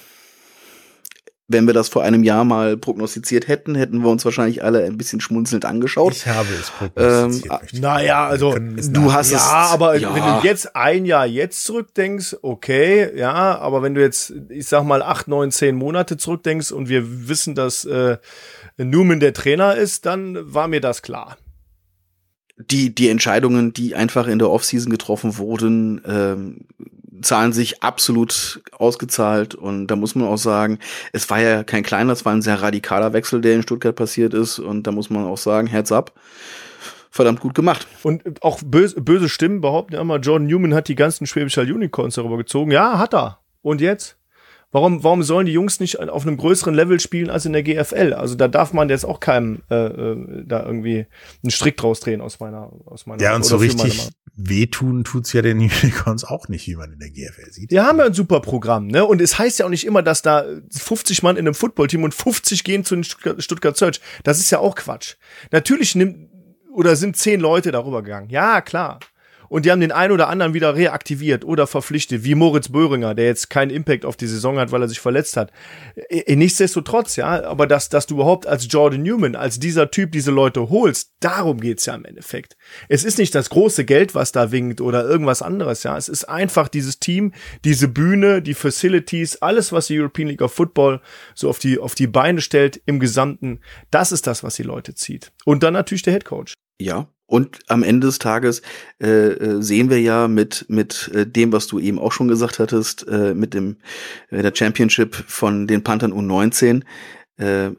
wenn 1.53 1.67
wir 1.67 1.73
das 1.73 1.89
vor 1.89 2.01
einem 2.03 2.23
Jahr 2.23 2.45
mal 2.45 2.77
prognostiziert 2.77 3.50
hätten, 3.50 3.75
hätten 3.75 4.00
wir 4.03 4.09
uns 4.09 4.23
wahrscheinlich 4.23 4.63
alle 4.63 4.85
ein 4.85 4.97
bisschen 4.97 5.19
schmunzelnd 5.19 5.65
angeschaut. 5.65 6.13
Ich 6.13 6.25
habe 6.27 6.47
es 6.57 6.69
prognostiziert. 6.69 7.73
Ähm, 7.73 7.81
Naja, 7.81 8.25
also, 8.25 8.55
du 8.57 9.11
hast 9.11 9.31
ja, 9.31 9.38
es- 9.38 9.43
aber 9.73 9.97
ja. 9.97 10.15
wenn 10.15 10.23
du 10.23 10.47
jetzt 10.47 10.77
ein 10.77 11.03
Jahr 11.05 11.25
jetzt 11.25 11.65
zurückdenkst, 11.65 12.38
okay, 12.41 13.11
ja, 13.17 13.57
aber 13.59 13.81
wenn 13.83 13.95
du 13.95 14.01
jetzt, 14.01 14.31
ich 14.47 14.67
sag 14.67 14.85
mal, 14.85 15.01
acht, 15.01 15.27
neun, 15.27 15.51
zehn 15.51 15.75
Monate 15.75 16.15
zurückdenkst 16.15 16.71
und 16.71 16.88
wir 16.88 17.27
wissen, 17.27 17.53
dass 17.53 17.83
äh, 17.83 18.17
Newman 18.77 19.19
der 19.19 19.33
Trainer 19.33 19.75
ist, 19.75 20.05
dann 20.05 20.38
war 20.53 20.69
mir 20.69 20.79
das 20.79 21.01
klar. 21.01 21.38
Die, 22.70 22.94
die 22.94 23.10
Entscheidungen, 23.10 23.74
die 23.74 23.96
einfach 23.96 24.27
in 24.27 24.39
der 24.39 24.50
Offseason 24.50 24.91
getroffen 24.91 25.38
wurden, 25.38 26.01
ähm, 26.06 26.65
zahlen 27.22 27.53
sich 27.53 27.84
absolut 27.84 28.62
ausgezahlt. 28.72 29.56
Und 29.56 29.88
da 29.88 29.96
muss 29.96 30.15
man 30.15 30.27
auch 30.27 30.38
sagen, 30.38 30.80
es 31.13 31.30
war 31.30 31.39
ja 31.39 31.63
kein 31.63 31.84
kleiner, 31.84 32.13
es 32.13 32.25
war 32.25 32.34
ein 32.34 32.41
sehr 32.41 32.62
radikaler 32.62 33.13
Wechsel, 33.13 33.41
der 33.41 33.56
in 33.56 33.63
Stuttgart 33.63 33.96
passiert 33.96 34.34
ist. 34.34 34.60
Und 34.60 34.88
da 34.88 34.91
muss 34.91 35.10
man 35.10 35.25
auch 35.25 35.38
sagen, 35.38 35.68
Herz 35.68 35.91
ab. 35.91 36.13
Verdammt 37.10 37.41
gut 37.41 37.53
gemacht. 37.53 37.88
Und 38.03 38.41
auch 38.41 38.62
böse, 38.63 39.01
böse 39.01 39.27
Stimmen 39.27 39.60
behaupten 39.60 39.96
ja 39.96 40.01
immer, 40.01 40.18
Jordan 40.18 40.48
Newman 40.48 40.74
hat 40.74 40.88
die 40.88 40.96
ganzen 40.96 41.27
Schwäbischer 41.27 41.63
Unicorns 41.63 42.15
darüber 42.15 42.38
gezogen. 42.38 42.72
Ja, 42.72 42.98
hat 42.98 43.13
er. 43.13 43.39
Und 43.62 43.82
jetzt? 43.82 44.18
Warum, 44.71 45.03
warum 45.03 45.23
sollen 45.23 45.45
die 45.45 45.51
Jungs 45.51 45.79
nicht 45.79 45.99
auf 45.99 46.25
einem 46.25 46.37
größeren 46.37 46.73
Level 46.73 46.99
spielen 46.99 47.29
als 47.29 47.45
in 47.45 47.53
der 47.53 47.63
GFL? 47.63 48.13
Also 48.13 48.35
da 48.35 48.47
darf 48.47 48.73
man 48.73 48.89
jetzt 48.89 49.05
auch 49.05 49.19
keinem 49.19 49.63
äh, 49.69 49.75
äh, 49.75 50.45
da 50.45 50.65
irgendwie 50.65 51.07
einen 51.43 51.51
Strick 51.51 51.77
draus 51.77 51.99
drehen 51.99 52.21
aus 52.21 52.39
meiner 52.39 52.71
aus 52.85 53.05
meiner 53.05 53.21
Ja, 53.21 53.35
und 53.35 53.45
so 53.45 53.57
richtig 53.57 54.11
wehtun 54.33 55.03
tut's 55.03 55.33
ja 55.33 55.41
den 55.41 55.59
Unicorns 55.83 56.23
auch 56.23 56.47
nicht, 56.47 56.67
wie 56.67 56.75
man 56.75 56.93
in 56.93 56.99
der 56.99 57.09
GFL 57.09 57.51
sieht. 57.51 57.71
Die 57.71 57.79
haben 57.79 57.99
ja 57.99 58.05
ein 58.05 58.13
super 58.13 58.39
Programm, 58.39 58.87
ne? 58.87 59.05
Und 59.05 59.21
es 59.21 59.37
heißt 59.37 59.59
ja 59.59 59.65
auch 59.65 59.69
nicht 59.69 59.85
immer, 59.85 60.01
dass 60.01 60.21
da 60.21 60.45
50 60.71 61.23
Mann 61.23 61.38
in 61.38 61.45
einem 61.45 61.55
Footballteam 61.55 62.03
und 62.03 62.13
50 62.13 62.63
gehen 62.63 62.86
zu 62.86 62.95
den 62.95 63.03
Stuttgart, 63.03 63.43
Stuttgart 63.43 63.77
Search. 63.77 64.01
Das 64.23 64.39
ist 64.39 64.49
ja 64.51 64.60
auch 64.60 64.75
Quatsch. 64.75 65.15
Natürlich 65.51 65.95
nimmt 65.95 66.29
oder 66.73 66.95
sind 66.95 67.17
zehn 67.17 67.41
Leute 67.41 67.71
darüber 67.71 68.01
gegangen. 68.01 68.29
Ja, 68.29 68.62
klar. 68.62 68.99
Und 69.51 69.65
die 69.65 69.71
haben 69.71 69.81
den 69.81 69.91
einen 69.91 70.13
oder 70.13 70.29
anderen 70.29 70.53
wieder 70.53 70.77
reaktiviert 70.77 71.43
oder 71.43 71.67
verpflichtet, 71.67 72.23
wie 72.23 72.35
Moritz 72.35 72.69
Böhringer, 72.69 73.13
der 73.13 73.25
jetzt 73.25 73.49
keinen 73.49 73.69
Impact 73.69 74.05
auf 74.05 74.15
die 74.15 74.27
Saison 74.27 74.57
hat, 74.57 74.71
weil 74.71 74.81
er 74.81 74.87
sich 74.87 75.01
verletzt 75.01 75.35
hat. 75.35 75.51
Äh, 76.07 76.37
Nichtsdestotrotz, 76.37 77.17
ja, 77.17 77.43
aber 77.43 77.67
dass, 77.67 77.89
dass 77.89 78.07
du 78.07 78.15
überhaupt 78.15 78.47
als 78.47 78.65
Jordan 78.69 79.03
Newman, 79.03 79.35
als 79.35 79.59
dieser 79.59 79.91
Typ 79.91 80.13
diese 80.13 80.31
Leute 80.31 80.69
holst, 80.69 81.11
darum 81.19 81.59
geht's 81.59 81.85
ja 81.85 81.95
im 81.95 82.05
Endeffekt. 82.05 82.55
Es 82.87 83.03
ist 83.03 83.17
nicht 83.17 83.35
das 83.35 83.49
große 83.49 83.83
Geld, 83.83 84.15
was 84.15 84.31
da 84.31 84.53
winkt 84.53 84.79
oder 84.79 85.03
irgendwas 85.03 85.41
anderes, 85.41 85.83
ja. 85.83 85.97
Es 85.97 86.07
ist 86.07 86.29
einfach 86.29 86.69
dieses 86.69 87.01
Team, 87.01 87.33
diese 87.65 87.89
Bühne, 87.89 88.41
die 88.41 88.53
Facilities, 88.53 89.41
alles, 89.41 89.73
was 89.73 89.87
die 89.87 89.99
European 89.99 90.29
League 90.29 90.41
of 90.41 90.53
Football 90.53 91.01
so 91.35 91.49
auf 91.49 91.59
die, 91.59 91.77
auf 91.77 91.93
die 91.93 92.07
Beine 92.07 92.39
stellt 92.39 92.81
im 92.85 93.01
Gesamten. 93.01 93.59
Das 93.89 94.13
ist 94.13 94.27
das, 94.27 94.45
was 94.45 94.55
die 94.55 94.63
Leute 94.63 94.95
zieht. 94.95 95.33
Und 95.43 95.61
dann 95.61 95.73
natürlich 95.73 96.03
der 96.03 96.13
Head 96.13 96.23
Coach. 96.23 96.53
Ja. 96.79 97.09
Und 97.32 97.60
am 97.70 97.82
Ende 97.82 98.08
des 98.08 98.20
Tages 98.20 98.62
äh, 99.02 99.08
äh, 99.08 99.62
sehen 99.62 99.89
wir 99.89 100.02
ja 100.02 100.28
mit 100.28 100.65
mit 100.67 101.10
äh, 101.13 101.26
dem, 101.26 101.54
was 101.54 101.65
du 101.65 101.80
eben 101.80 101.98
auch 101.98 102.12
schon 102.12 102.28
gesagt 102.28 102.60
hattest, 102.60 103.08
äh, 103.08 103.34
mit 103.34 103.54
dem 103.54 103.78
äh, 104.32 104.41
der 104.41 104.54
Championship 104.54 105.15
von 105.15 105.65
den 105.65 105.82
Panthern 105.82 106.12
U19, 106.12 106.82
äh, 106.82 106.84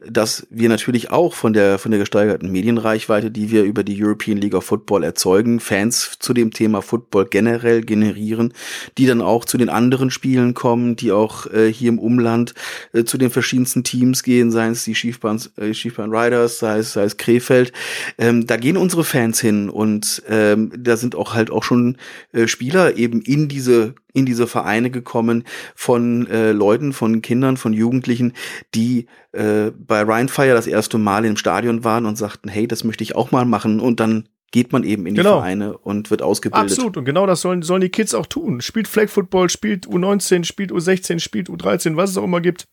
dass 0.09 0.45
wir 0.49 0.67
natürlich 0.69 1.11
auch 1.11 1.33
von 1.33 1.53
der 1.53 1.79
von 1.79 1.91
der 1.91 1.99
gesteigerten 1.99 2.51
Medienreichweite, 2.51 3.31
die 3.31 3.51
wir 3.51 3.63
über 3.63 3.83
die 3.83 4.01
European 4.03 4.37
League 4.37 4.55
of 4.55 4.65
Football 4.65 5.03
erzeugen, 5.03 5.59
Fans 5.59 6.17
zu 6.19 6.33
dem 6.33 6.51
Thema 6.51 6.81
Football 6.81 7.27
generell 7.29 7.81
generieren, 7.81 8.53
die 8.97 9.05
dann 9.05 9.21
auch 9.21 9.45
zu 9.45 9.57
den 9.57 9.69
anderen 9.69 10.11
Spielen 10.11 10.53
kommen, 10.53 10.95
die 10.95 11.11
auch 11.11 11.47
äh, 11.47 11.71
hier 11.71 11.89
im 11.89 11.99
Umland 11.99 12.53
äh, 12.93 13.03
zu 13.03 13.17
den 13.17 13.29
verschiedensten 13.29 13.83
Teams 13.83 14.23
gehen, 14.23 14.51
seien 14.51 14.73
es 14.73 14.83
die 14.83 14.95
Schiefbahn, 14.95 15.41
äh, 15.57 15.73
Schiefbahn 15.73 16.13
Riders, 16.13 16.59
sei 16.59 16.79
es, 16.79 16.93
sei 16.93 17.03
es 17.03 17.17
Krefeld. 17.17 17.71
Ähm, 18.17 18.47
da 18.47 18.57
gehen 18.57 18.77
unsere 18.77 19.03
Fans 19.03 19.39
hin 19.39 19.69
und 19.69 20.23
ähm, 20.27 20.71
da 20.77 20.97
sind 20.97 21.15
auch 21.15 21.33
halt 21.33 21.51
auch 21.51 21.63
schon 21.63 21.97
äh, 22.31 22.47
Spieler 22.47 22.97
eben 22.97 23.21
in 23.21 23.47
diese 23.47 23.95
in 24.13 24.25
diese 24.25 24.47
Vereine 24.47 24.89
gekommen 24.91 25.43
von 25.75 26.27
äh, 26.27 26.51
Leuten, 26.51 26.93
von 26.93 27.21
Kindern, 27.21 27.57
von 27.57 27.73
Jugendlichen, 27.73 28.33
die 28.75 29.07
äh, 29.31 29.71
bei 29.71 30.01
Ryan 30.03 30.29
Fire 30.29 30.53
das 30.53 30.67
erste 30.67 30.97
Mal 30.97 31.25
im 31.25 31.35
Stadion 31.35 31.83
waren 31.83 32.05
und 32.05 32.15
sagten, 32.17 32.47
hey, 32.49 32.67
das 32.67 32.83
möchte 32.83 33.03
ich 33.03 33.15
auch 33.15 33.31
mal 33.31 33.45
machen 33.45 33.79
und 33.79 33.99
dann 33.99 34.29
geht 34.51 34.71
man 34.71 34.83
eben 34.83 35.07
in 35.07 35.15
die 35.15 35.21
Genau. 35.21 35.39
Vereine 35.39 35.77
und 35.79 36.11
wird 36.11 36.21
ausgebildet. 36.21 36.71
Absolut. 36.71 36.95
Und 36.95 37.05
genau 37.05 37.25
das 37.25 37.41
sollen, 37.41 37.63
sollen 37.63 37.81
die 37.81 37.89
Kids 37.89 38.13
auch 38.13 38.27
tun. 38.27 38.61
Spielt 38.61 38.87
Flag 38.87 39.09
Football, 39.09 39.49
spielt 39.49 39.87
U19, 39.87 40.43
spielt 40.43 40.71
U16, 40.71 41.19
spielt 41.19 41.49
U13, 41.49 41.95
was 41.97 42.11
es 42.11 42.17
auch 42.17 42.23
immer 42.23 42.39
gibt. 42.39 42.67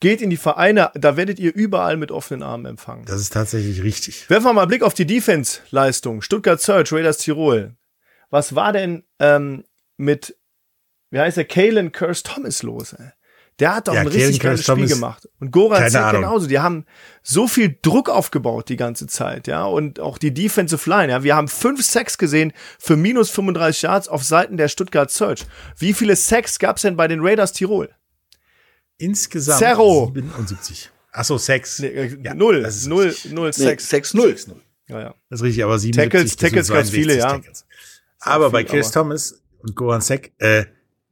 Geht 0.00 0.22
in 0.22 0.30
die 0.30 0.38
Vereine, 0.38 0.90
da 0.94 1.16
werdet 1.18 1.38
ihr 1.38 1.54
überall 1.54 1.98
mit 1.98 2.10
offenen 2.10 2.42
Armen 2.42 2.64
empfangen. 2.64 3.04
Das 3.04 3.20
ist 3.20 3.34
tatsächlich 3.34 3.82
richtig. 3.82 4.28
Werfen 4.30 4.46
wir 4.46 4.52
mal 4.54 4.62
einen 4.62 4.68
Blick 4.70 4.82
auf 4.82 4.94
die 4.94 5.06
Defense-Leistung. 5.06 6.22
Stuttgart 6.22 6.60
Search, 6.60 6.90
Raiders 6.92 7.18
Tirol. 7.18 7.76
Was 8.30 8.54
war 8.54 8.72
denn 8.72 9.04
ähm, 9.18 9.64
mit, 10.02 10.36
wie 11.10 11.18
heißt 11.20 11.36
der, 11.36 11.44
Kalen 11.44 11.92
Curse 11.92 12.22
Thomas 12.24 12.62
los? 12.62 12.92
Ey? 12.94 13.10
Der 13.58 13.74
hat 13.76 13.86
doch 13.88 13.94
Ja, 13.94 14.00
ein 14.00 14.06
Kalen 14.08 14.18
richtig 14.20 14.40
geiles 14.40 14.64
Spiel 14.64 14.88
gemacht. 14.88 15.28
Und 15.38 15.50
Goran 15.52 15.78
keine 15.78 15.90
Zek 15.90 16.00
Ahnung. 16.00 16.22
genauso. 16.22 16.46
Die 16.46 16.58
haben 16.58 16.86
so 17.22 17.46
viel 17.46 17.78
Druck 17.82 18.08
aufgebaut 18.08 18.68
die 18.70 18.76
ganze 18.76 19.06
Zeit, 19.06 19.46
ja. 19.46 19.64
Und 19.64 20.00
auch 20.00 20.16
die 20.18 20.32
Defensive 20.34 20.88
Line, 20.88 21.12
ja. 21.12 21.22
Wir 21.22 21.36
haben 21.36 21.48
fünf 21.48 21.84
Sacks 21.84 22.16
gesehen 22.18 22.52
für 22.78 22.96
minus 22.96 23.30
35 23.30 23.82
Yards 23.82 24.08
auf 24.08 24.24
Seiten 24.24 24.56
der 24.56 24.68
Stuttgart 24.68 25.10
Search. 25.10 25.44
Wie 25.76 25.92
viele 25.92 26.16
Sacks 26.16 26.58
gab's 26.58 26.82
denn 26.82 26.96
bei 26.96 27.06
den 27.08 27.20
Raiders 27.20 27.52
Tirol? 27.52 27.90
Insgesamt 28.98 29.58
Zero. 29.58 30.10
77. 30.14 30.90
Ach 31.12 31.24
so, 31.24 31.36
Sex. 31.38 31.78
Nee, 31.80 31.88
äh, 31.88 32.18
Ja, 32.22 32.34
null, 32.34 32.62
das 32.62 32.76
ist 32.76 32.86
null, 32.86 33.06
richtig. 33.08 33.32
null 33.32 33.50
Nee, 33.56 33.76
Sacks. 33.76 33.90
6-0. 34.14 34.54
Ja, 34.88 35.00
ja. 35.00 35.14
Das 35.28 35.40
ist 35.40 35.44
richtig, 35.44 35.62
aber 35.64 35.78
77 35.78 36.10
Tackles- 36.10 36.36
Tackles 36.36 36.68
ganz 36.68 36.88
62 36.90 37.00
viele, 37.00 37.18
ja. 37.18 37.30
Tackles. 37.32 37.66
Aber 38.20 38.46
viel, 38.46 38.52
bei 38.52 38.64
Chris 38.64 38.86
aber- 38.86 38.94
Thomas 38.94 39.41
und 39.62 39.74
Goran 39.76 40.00
Sek, 40.00 40.32
äh, 40.38 40.66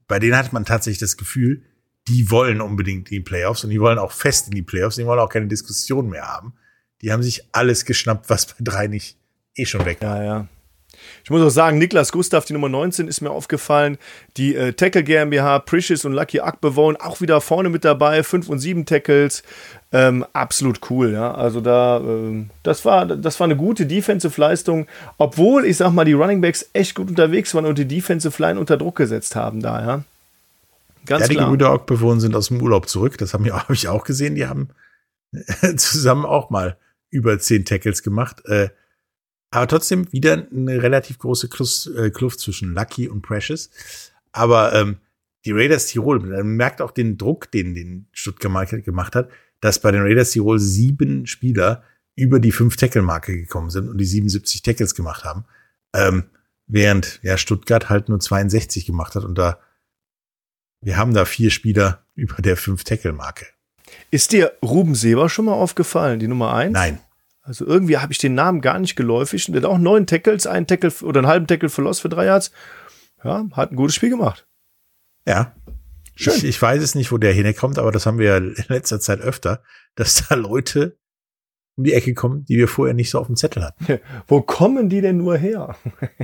bei 0.07 0.19
denen 0.19 0.37
hat 0.37 0.53
man 0.53 0.65
tatsächlich 0.65 0.99
das 0.99 1.17
Gefühl, 1.17 1.63
die 2.09 2.31
wollen 2.31 2.61
unbedingt 2.61 3.11
die 3.11 3.21
Playoffs 3.21 3.65
und 3.65 3.71
die 3.71 3.81
wollen 3.81 3.99
auch 3.99 4.13
fest 4.13 4.49
in 4.49 4.55
die 4.55 4.63
Playoffs, 4.63 4.97
die 4.97 5.07
wollen 5.07 5.21
auch 5.21 5.29
keine 5.29 5.47
Diskussion 5.47 6.09
mehr 6.09 6.27
haben. 6.27 6.55
Die 7.03 7.13
haben 7.13 7.23
sich 7.23 7.49
alles 7.53 7.85
geschnappt, 7.85 8.29
was 8.29 8.47
bei 8.47 8.57
drei 8.61 8.87
nicht 8.89 9.17
eh 9.55 9.65
schon 9.65 9.85
weg 9.85 10.01
war. 10.01 10.17
Ja, 10.19 10.25
ja. 10.25 10.49
Ich 11.25 11.31
muss 11.31 11.43
auch 11.43 11.51
sagen, 11.51 11.79
Niklas 11.79 12.13
Gustav, 12.13 12.45
die 12.45 12.53
Nummer 12.53 12.69
19, 12.69 13.09
ist 13.09 13.21
mir 13.21 13.31
aufgefallen. 13.31 13.99
Die 14.37 14.55
äh, 14.55 14.73
Tackle 14.73 15.03
GmbH, 15.03 15.61
Precious 15.61 16.05
und 16.05 16.13
Lucky 16.13 16.41
Akbewohn 16.41 16.97
auch 16.97 17.21
wieder 17.21 17.41
vorne 17.41 17.69
mit 17.69 17.85
dabei. 17.85 18.23
Fünf 18.23 18.49
und 18.49 18.59
sieben 18.59 18.87
Tackles. 18.87 19.43
Ähm, 19.93 20.25
absolut 20.33 20.81
cool, 20.91 21.13
ja. 21.13 21.33
Also 21.35 21.61
da, 21.61 21.99
ähm, 21.99 22.51
das 22.63 22.85
war, 22.85 23.07
das 23.07 23.41
war 23.41 23.47
eine 23.47 23.57
gute 23.57 23.87
Defensive-Leistung, 23.87 24.87
obwohl, 25.19 25.65
ich 25.65 25.77
sag 25.77 25.93
mal, 25.93 26.05
die 26.05 26.13
Running 26.13 26.41
Backs 26.41 26.69
echt 26.73 26.95
gut 26.95 27.09
unterwegs 27.09 27.55
waren 27.55 27.67
und 27.67 27.79
die 27.79 27.89
Defensive 27.89 28.41
Line 28.41 28.59
unter 28.59 28.77
Druck 28.77 28.97
gesetzt 28.97 29.35
haben 29.37 29.61
da, 29.61 29.85
ja. 29.85 30.05
Ganz 31.07 31.23
ja, 31.23 31.29
die 31.29 31.35
klar. 31.37 31.49
Brüder 31.49 31.73
Ockbewohn 31.73 32.21
sind 32.21 32.37
aus 32.37 32.49
dem 32.49 32.63
Urlaub 32.63 32.89
zurück. 32.89 33.19
Das 33.19 33.35
haben 33.35 33.45
hab 33.53 33.71
ich 33.71 33.89
auch 33.89 34.05
gesehen. 34.05 34.35
Die 34.35 34.47
haben 34.47 34.69
zusammen 35.77 36.25
auch 36.25 36.51
mal 36.51 36.77
über 37.11 37.39
zehn 37.39 37.65
Tackles 37.65 38.03
gemacht. 38.03 38.45
Äh, 38.47 38.71
aber 39.51 39.67
trotzdem 39.67 40.13
wieder 40.13 40.47
eine 40.51 40.83
relativ 40.83 41.19
große 41.19 41.49
Kluft, 41.49 41.89
äh, 41.97 42.11
Kluft 42.11 42.41
zwischen 42.41 42.75
Lucky 42.75 43.09
und 43.09 43.23
Precious. 43.23 43.71
Aber 44.33 44.73
ähm, 44.75 44.99
die 45.45 45.53
Raiders 45.53 45.87
Tirol, 45.87 46.21
man 46.21 46.57
merkt 46.57 46.81
auch 46.81 46.93
den 46.93 47.19
Druck, 47.19 47.51
den, 47.51 47.75
den 47.75 48.07
Stuttgart 48.13 48.85
gemacht 48.85 49.15
hat, 49.15 49.31
dass 49.61 49.81
bei 49.81 49.91
den 49.91 50.03
Raiders 50.03 50.31
Tirol 50.31 50.59
sieben 50.59 51.27
Spieler 51.27 51.83
über 52.15 52.39
die 52.39 52.53
fünf 52.53 52.77
Tackle-Marke 52.77 53.37
gekommen 53.37 53.71
sind 53.71 53.89
und 53.89 53.99
die 53.99 54.05
77 54.05 54.63
Tackles 54.63 54.95
gemacht 54.95 55.25
haben. 55.25 55.45
Ähm, 55.95 56.25
während 56.67 57.21
ja 57.23 57.37
Stuttgart 57.37 57.89
halt 57.89 58.09
nur 58.09 58.21
62 58.21 58.87
gemacht 58.87 59.15
hat 59.15 59.25
und 59.25 59.37
da 59.37 59.59
wir 60.83 60.97
haben 60.97 61.13
da 61.13 61.25
vier 61.25 61.51
Spieler 61.51 62.05
über 62.15 62.41
der 62.41 62.57
fünf 62.57 62.85
Tackle-Marke. 62.85 63.47
Ist 64.11 64.33
dir 64.33 64.53
Ruben 64.65 64.95
Seber 64.95 65.29
schon 65.29 65.45
mal 65.45 65.53
aufgefallen, 65.53 66.21
die 66.21 66.29
Nummer 66.29 66.55
eins? 66.55 66.73
Nein. 66.73 67.01
Also 67.51 67.67
irgendwie 67.67 67.99
habe 67.99 68.13
ich 68.13 68.19
den 68.19 68.35
Namen 68.35 68.61
gar 68.61 68.79
nicht 68.79 68.95
geläufig. 68.95 69.49
Und 69.49 69.55
der 69.55 69.63
hat 69.63 69.69
auch 69.69 69.79
neun 69.79 70.07
Tackles, 70.07 70.47
einen 70.47 70.69
Tackle 70.69 70.93
oder 71.03 71.19
einen 71.19 71.27
halben 71.27 71.49
Tackle 71.49 71.69
für 71.69 71.83
Loss 71.83 71.99
für 71.99 72.09
drei 72.09 72.27
Yards. 72.27 72.53
Ja, 73.25 73.45
hat 73.55 73.73
ein 73.73 73.77
gutes 73.77 73.97
Spiel 73.97 74.11
gemacht. 74.11 74.47
Ja. 75.27 75.57
Schön. 76.15 76.35
Ich, 76.37 76.45
ich 76.45 76.63
weiß 76.63 76.81
es 76.81 76.95
nicht, 76.95 77.11
wo 77.11 77.19
der 77.19 77.33
hinkommt, 77.33 77.81
aber 77.81 77.91
das 77.91 78.07
haben 78.07 78.21
wir 78.21 78.27
ja 78.27 78.37
in 78.37 78.55
letzter 78.69 79.01
Zeit 79.01 79.21
öfter, 79.21 79.65
dass 79.97 80.29
da 80.29 80.37
Leute 80.37 80.97
um 81.75 81.83
die 81.83 81.93
Ecke 81.93 82.15
kommen, 82.15 82.45
die 82.45 82.57
wir 82.57 82.69
vorher 82.69 82.95
nicht 82.95 83.11
so 83.11 83.19
auf 83.19 83.27
dem 83.27 83.35
Zettel 83.35 83.65
hatten. 83.65 83.99
Wo 84.29 84.43
kommen 84.43 84.89
die 84.89 85.01
denn 85.01 85.17
nur 85.17 85.37
her? 85.37 85.75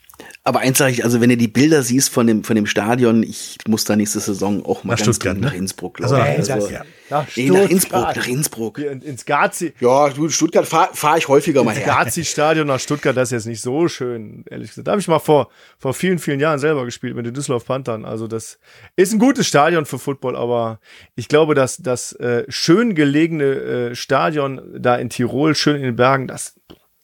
Aber 0.46 0.60
eins 0.60 0.76
sage 0.76 0.92
ich, 0.92 1.02
also 1.04 1.22
wenn 1.22 1.30
du 1.30 1.38
die 1.38 1.48
Bilder 1.48 1.82
siehst 1.82 2.10
von 2.10 2.26
dem, 2.26 2.44
von 2.44 2.54
dem 2.54 2.66
Stadion, 2.66 3.22
ich 3.22 3.56
muss 3.66 3.84
da 3.84 3.96
nächste 3.96 4.20
Saison 4.20 4.62
auch 4.66 4.84
mal 4.84 4.92
nach 4.92 4.98
ganz 4.98 5.16
Stuttgart, 5.16 5.38
nach 5.38 5.52
ne? 5.52 5.56
Innsbruck 5.58 6.02
Also, 6.02 6.16
laufen. 6.16 6.30
also, 6.36 6.52
Also, 6.52 6.68
ja. 6.70 6.82
Nach, 7.08 7.26
nee, 7.34 7.48
nach 7.48 7.70
Innsbruck, 7.70 8.02
nach 8.16 8.26
Innsbruck. 8.28 8.78
In- 8.78 9.00
ins 9.00 9.24
Gazi. 9.24 9.72
Ja, 9.80 10.10
du, 10.10 10.28
Stuttgart 10.28 10.66
fahre 10.66 10.90
fahr 10.94 11.16
ich 11.16 11.28
häufiger 11.28 11.64
mal 11.64 11.74
Das 11.74 11.84
her. 11.84 11.94
Gazi-Stadion 11.94 12.66
nach 12.66 12.78
Stuttgart, 12.78 13.16
das 13.16 13.28
ist 13.28 13.32
jetzt 13.32 13.46
nicht 13.46 13.62
so 13.62 13.88
schön, 13.88 14.44
ehrlich 14.50 14.68
gesagt. 14.68 14.86
Da 14.86 14.92
habe 14.92 15.00
ich 15.00 15.08
mal 15.08 15.18
vor, 15.18 15.48
vor 15.78 15.94
vielen, 15.94 16.18
vielen 16.18 16.40
Jahren 16.40 16.58
selber 16.58 16.84
gespielt 16.84 17.16
mit 17.16 17.24
den 17.24 17.32
Düsseldorf 17.32 17.64
Panthern. 17.64 18.04
Also 18.04 18.26
das 18.26 18.58
ist 18.96 19.14
ein 19.14 19.18
gutes 19.18 19.46
Stadion 19.46 19.86
für 19.86 19.98
Football, 19.98 20.36
aber 20.36 20.78
ich 21.16 21.28
glaube, 21.28 21.54
dass 21.54 21.78
das 21.78 22.12
äh, 22.12 22.44
schön 22.48 22.94
gelegene 22.94 23.44
äh, 23.44 23.94
Stadion 23.94 24.60
da 24.78 24.96
in 24.96 25.08
Tirol, 25.08 25.54
schön 25.54 25.76
in 25.76 25.82
den 25.84 25.96
Bergen, 25.96 26.26
das 26.28 26.60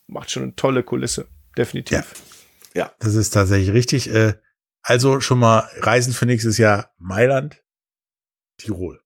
macht 0.09 0.31
schon 0.31 0.43
eine 0.43 0.57
tolle 0.57 0.83
Kulisse. 0.83 1.27
Definitiv. 1.57 1.97
Ja. 1.97 2.05
Das 2.75 3.15
ist 3.15 3.31
tatsächlich 3.31 3.73
richtig. 3.73 4.13
Äh, 4.13 4.35
also 4.83 5.21
schon 5.21 5.39
mal 5.39 5.69
Reisen 5.79 6.13
für 6.13 6.27
nächstes 6.27 6.59
Jahr 6.59 6.95
Mailand, 6.99 7.63
Tirol. 8.59 9.01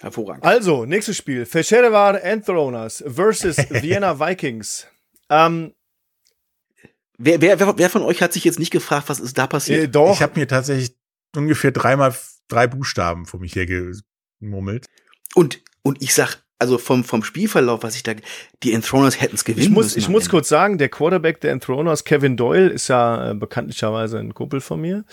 Hervorragend. 0.00 0.44
Also, 0.44 0.86
nächstes 0.86 1.16
Spiel. 1.16 1.44
Fescherevar 1.44 2.22
Enthroners 2.22 3.04
versus 3.06 3.56
Vienna 3.70 4.18
Vikings. 4.18 4.86
Ähm, 5.28 5.74
Wer, 7.22 7.42
wer, 7.42 7.60
wer, 7.60 7.76
wer 7.76 7.90
von 7.90 8.00
euch 8.00 8.22
hat 8.22 8.32
sich 8.32 8.44
jetzt 8.44 8.58
nicht 8.58 8.70
gefragt, 8.70 9.10
was 9.10 9.20
ist 9.20 9.36
da 9.36 9.44
äh, 9.44 9.48
passiert? 9.48 9.94
doch, 9.94 10.14
Ich 10.14 10.22
habe 10.22 10.40
mir 10.40 10.48
tatsächlich 10.48 10.96
ungefähr 11.36 11.70
dreimal 11.70 12.14
drei 12.48 12.66
Buchstaben 12.66 13.26
vor 13.26 13.40
mich 13.40 13.54
hergemurmelt. 13.54 14.86
Und, 15.34 15.62
und 15.82 16.02
ich 16.02 16.14
sag, 16.14 16.42
also 16.60 16.76
vom, 16.76 17.04
vom 17.04 17.24
Spielverlauf, 17.24 17.82
was 17.82 17.96
ich 17.96 18.02
da, 18.02 18.12
die 18.62 18.74
Enthroners 18.74 19.20
hätten 19.20 19.34
es 19.34 19.44
gewinnen 19.44 19.64
Ich 19.64 19.70
muss, 19.70 19.86
müssen. 19.86 19.98
ich 19.98 20.08
muss 20.08 20.24
Ende. 20.24 20.30
kurz 20.30 20.48
sagen, 20.48 20.76
der 20.76 20.90
Quarterback 20.90 21.40
der 21.40 21.52
Enthroners, 21.52 22.04
Kevin 22.04 22.36
Doyle, 22.36 22.68
ist 22.68 22.88
ja 22.88 23.30
äh, 23.30 23.34
bekanntlicherweise 23.34 24.18
ein 24.18 24.34
Kumpel 24.34 24.60
von 24.60 24.78
mir. 24.80 25.04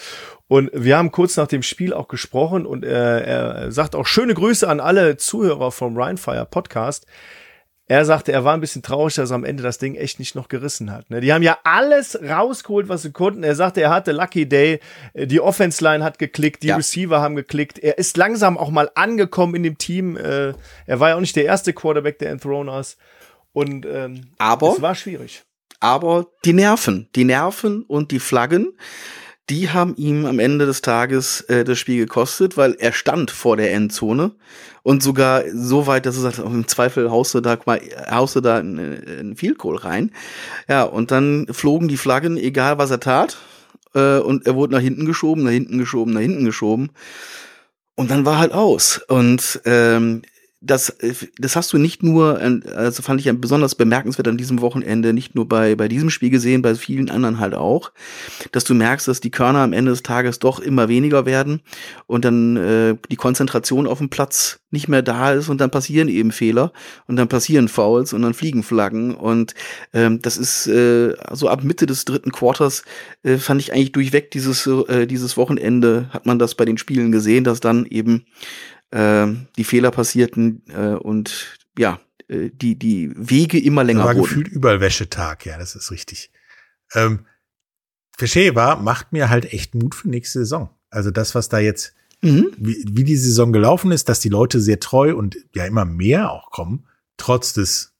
Und 0.49 0.69
wir 0.73 0.97
haben 0.97 1.11
kurz 1.11 1.37
nach 1.37 1.47
dem 1.47 1.63
Spiel 1.63 1.93
auch 1.93 2.09
gesprochen 2.09 2.65
und 2.65 2.83
äh, 2.83 3.21
er 3.21 3.71
sagt 3.71 3.95
auch 3.95 4.05
schöne 4.05 4.33
Grüße 4.33 4.67
an 4.67 4.81
alle 4.81 5.15
Zuhörer 5.15 5.71
vom 5.71 5.97
Rhinefire 5.97 6.45
Podcast. 6.45 7.05
Er 7.89 8.03
sagte, 8.03 8.33
er 8.33 8.43
war 8.43 8.53
ein 8.53 8.59
bisschen 8.59 8.81
traurig, 8.83 9.15
dass 9.15 9.31
er 9.31 9.35
am 9.35 9.45
Ende 9.45 9.63
das 9.63 9.77
Ding 9.77 9.95
echt 9.95 10.19
nicht 10.19 10.35
noch 10.35 10.49
gerissen 10.49 10.91
hat. 10.91 11.09
Ne? 11.09 11.21
Die 11.21 11.31
haben 11.31 11.41
ja 11.43 11.57
alles 11.63 12.19
rausgeholt, 12.21 12.89
was 12.89 13.03
sie 13.03 13.11
konnten. 13.13 13.43
Er 13.43 13.55
sagte, 13.55 13.81
er 13.81 13.91
hatte 13.91 14.11
Lucky 14.11 14.47
Day. 14.47 14.81
Äh, 15.13 15.25
Die 15.25 15.39
Offense 15.39 15.81
Line 15.83 16.03
hat 16.03 16.19
geklickt, 16.19 16.63
die 16.63 16.67
Ja. 16.67 16.75
Receiver 16.75 17.21
haben 17.21 17.37
geklickt. 17.37 17.79
Er 17.79 17.97
ist 17.97 18.17
langsam 18.17 18.57
auch 18.57 18.71
mal 18.71 18.91
angekommen 18.95 19.55
in 19.55 19.63
dem 19.63 19.77
Team. 19.77 20.17
Äh, 20.17 20.53
Er 20.85 20.99
war 20.99 21.09
ja 21.09 21.15
auch 21.15 21.21
nicht 21.21 21.35
der 21.37 21.45
erste 21.45 21.71
Quarterback 21.73 22.19
der 22.19 22.31
Enthroners. 22.31 22.97
Und 23.53 23.85
ähm, 23.85 24.27
Aber- 24.37 24.73
es 24.73 24.81
war 24.81 24.93
schwierig. 24.95 25.43
Aber 25.79 26.25
die 26.43 26.53
Nerven, 26.53 27.07
die 27.15 27.23
Nerven 27.23 27.83
und 27.83 28.11
die 28.11 28.19
Flaggen, 28.19 28.73
die 29.49 29.69
haben 29.69 29.95
ihm 29.95 30.25
am 30.25 30.39
Ende 30.39 30.65
des 30.65 30.81
Tages 30.81 31.41
äh, 31.41 31.63
das 31.63 31.79
Spiel 31.79 31.97
gekostet, 31.97 32.57
weil 32.57 32.75
er 32.79 32.91
stand 32.91 33.31
vor 33.31 33.55
der 33.55 33.73
Endzone 33.73 34.31
und 34.83 35.01
sogar 35.01 35.43
so 35.53 35.87
weit, 35.87 36.05
dass 36.05 36.15
er 36.17 36.21
sagt, 36.21 36.39
im 36.39 36.67
Zweifel 36.67 37.09
haust 37.09 37.33
du 37.33 37.41
da, 37.41 37.57
mal, 37.65 37.79
haust 38.09 38.35
du 38.35 38.41
da 38.41 38.57
einen, 38.57 39.03
einen 39.05 39.35
Field 39.35 39.57
Goal 39.57 39.77
rein. 39.77 40.11
Ja, 40.67 40.83
und 40.83 41.11
dann 41.11 41.47
flogen 41.51 41.87
die 41.87 41.97
Flaggen, 41.97 42.37
egal 42.37 42.77
was 42.77 42.91
er 42.91 42.99
tat. 42.99 43.37
Äh, 43.93 44.19
und 44.19 44.45
er 44.45 44.55
wurde 44.55 44.73
nach 44.73 44.81
hinten 44.81 45.05
geschoben, 45.05 45.43
nach 45.43 45.51
hinten 45.51 45.77
geschoben, 45.77 46.13
nach 46.13 46.21
hinten 46.21 46.45
geschoben. 46.45 46.89
Und 47.95 48.11
dann 48.11 48.25
war 48.25 48.37
halt 48.37 48.51
aus. 48.51 49.01
Und 49.07 49.61
ähm, 49.65 50.21
das, 50.59 50.89
äh, 50.89 51.13
das 51.37 51.55
hast 51.55 51.71
du 51.73 51.77
nicht 51.77 52.03
nur, 52.03 52.39
also 52.75 53.01
fand 53.03 53.19
ich 53.19 53.25
ja 53.25 53.33
besonders 53.33 53.75
bemerkenswert 53.75 54.27
an 54.27 54.37
diesem 54.37 54.61
Wochenende, 54.61 55.13
nicht 55.13 55.35
nur 55.35 55.47
bei, 55.47 55.75
bei 55.75 55.87
diesem 55.87 56.09
Spiel 56.09 56.29
gesehen, 56.29 56.61
bei 56.61 56.73
vielen 56.75 57.09
anderen 57.09 57.39
halt 57.39 57.53
auch, 57.53 57.91
dass 58.51 58.63
du 58.63 58.73
merkst, 58.73 59.07
dass 59.07 59.21
die 59.21 59.31
Körner 59.31 59.59
am 59.59 59.73
Ende 59.73 59.91
des 59.91 60.03
Tages 60.03 60.39
doch 60.39 60.59
immer 60.59 60.89
weniger 60.89 61.25
werden 61.25 61.61
und 62.07 62.25
dann 62.25 62.57
äh, 62.57 62.95
die 63.11 63.15
Konzentration 63.15 63.87
auf 63.87 63.99
dem 63.99 64.09
Platz 64.09 64.59
nicht 64.69 64.89
mehr 64.89 65.01
da 65.01 65.31
ist 65.31 65.47
und 65.47 65.61
dann 65.61 65.71
passieren 65.71 66.09
eben 66.09 66.31
Fehler 66.31 66.73
und 67.07 67.15
dann 67.15 67.29
passieren 67.29 67.67
Fouls 67.67 68.11
und 68.11 68.21
dann 68.23 68.33
fliegen 68.33 68.63
Flaggen 68.63 69.15
und 69.15 69.53
ähm, 69.93 70.21
das 70.21 70.37
ist 70.37 70.67
äh, 70.67 71.15
so 71.31 71.47
ab 71.47 71.63
Mitte 71.63 71.85
des 71.85 72.03
dritten 72.03 72.31
Quarters 72.31 72.83
äh, 73.23 73.37
fand 73.37 73.61
ich 73.61 73.71
eigentlich 73.71 73.93
durchweg 73.93 74.31
dieses 74.31 74.67
äh, 74.67 75.05
dieses 75.07 75.37
Wochenende 75.37 76.09
hat 76.09 76.25
man 76.25 76.37
das 76.37 76.55
bei 76.55 76.65
den 76.65 76.77
Spielen 76.77 77.11
gesehen, 77.13 77.45
dass 77.45 77.61
dann 77.61 77.85
eben 77.85 78.25
ähm, 78.91 79.47
die 79.57 79.63
Fehler 79.63 79.91
passierten 79.91 80.63
äh, 80.69 80.93
und 80.95 81.57
ja, 81.77 81.99
äh, 82.27 82.49
die, 82.49 82.75
die 82.77 83.11
Wege 83.15 83.59
immer 83.59 83.83
länger 83.83 84.05
war 84.05 84.15
wurden. 84.15 84.23
gefühlt 84.23 84.47
überall 84.47 84.79
Wäschetag, 84.81 85.45
ja, 85.45 85.57
das 85.57 85.75
ist 85.75 85.91
richtig. 85.91 86.31
Ähm, 86.93 87.25
Fescheva 88.17 88.77
macht 88.77 89.13
mir 89.13 89.29
halt 89.29 89.53
echt 89.53 89.75
Mut 89.75 89.93
für 89.95 90.09
nächste 90.09 90.39
Saison. 90.39 90.69
Also 90.89 91.11
das, 91.11 91.35
was 91.35 91.49
da 91.49 91.59
jetzt, 91.59 91.93
Mhm. 92.23 92.51
wie, 92.57 92.83
wie 92.89 93.03
die 93.03 93.15
Saison 93.15 93.53
gelaufen 93.53 93.91
ist, 93.91 94.09
dass 94.09 94.19
die 94.19 94.29
Leute 94.29 94.59
sehr 94.59 94.79
treu 94.79 95.15
und 95.15 95.37
ja 95.53 95.65
immer 95.65 95.85
mehr 95.85 96.31
auch 96.31 96.49
kommen, 96.49 96.87
trotz 97.17 97.53
des, 97.53 97.93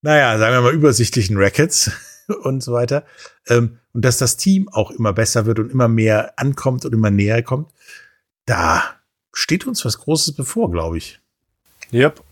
naja, 0.00 0.38
sagen 0.38 0.54
wir 0.54 0.62
mal, 0.62 0.72
übersichtlichen 0.72 1.36
Rackets 1.36 1.90
und 2.42 2.62
so 2.62 2.72
weiter. 2.72 3.04
Ähm, 3.48 3.78
und 3.92 4.02
dass 4.06 4.16
das 4.16 4.38
Team 4.38 4.70
auch 4.70 4.90
immer 4.90 5.12
besser 5.12 5.44
wird 5.44 5.58
und 5.58 5.70
immer 5.70 5.88
mehr 5.88 6.38
ankommt 6.38 6.86
und 6.86 6.94
immer 6.94 7.10
näher 7.10 7.42
kommt, 7.42 7.70
da 8.46 8.82
steht 9.32 9.66
uns 9.66 9.84
was 9.84 9.98
Großes 9.98 10.34
bevor, 10.34 10.70
glaube 10.70 10.98
ich. 10.98 11.20
Yep. 11.92 12.22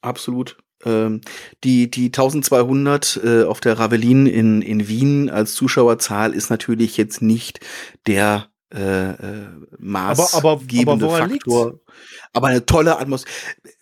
Absolut. 0.00 0.56
Ähm, 0.84 1.20
die, 1.64 1.90
die 1.90 2.06
1200 2.06 3.20
äh, 3.22 3.42
auf 3.44 3.60
der 3.60 3.78
Ravelin 3.78 4.26
in, 4.26 4.62
in 4.62 4.88
Wien 4.88 5.28
als 5.28 5.54
Zuschauerzahl 5.54 6.32
ist 6.34 6.48
natürlich 6.50 6.96
jetzt 6.96 7.20
nicht 7.20 7.60
der 8.06 8.48
äh, 8.72 9.10
äh, 9.10 9.46
maßgebende 9.78 11.04
Aber- 11.06 11.14
aber- 11.16 11.24
aber 11.24 11.28
Faktor. 11.28 11.80
Aber 12.32 12.46
eine 12.48 12.64
tolle 12.64 12.98
Atmosphäre. 12.98 13.34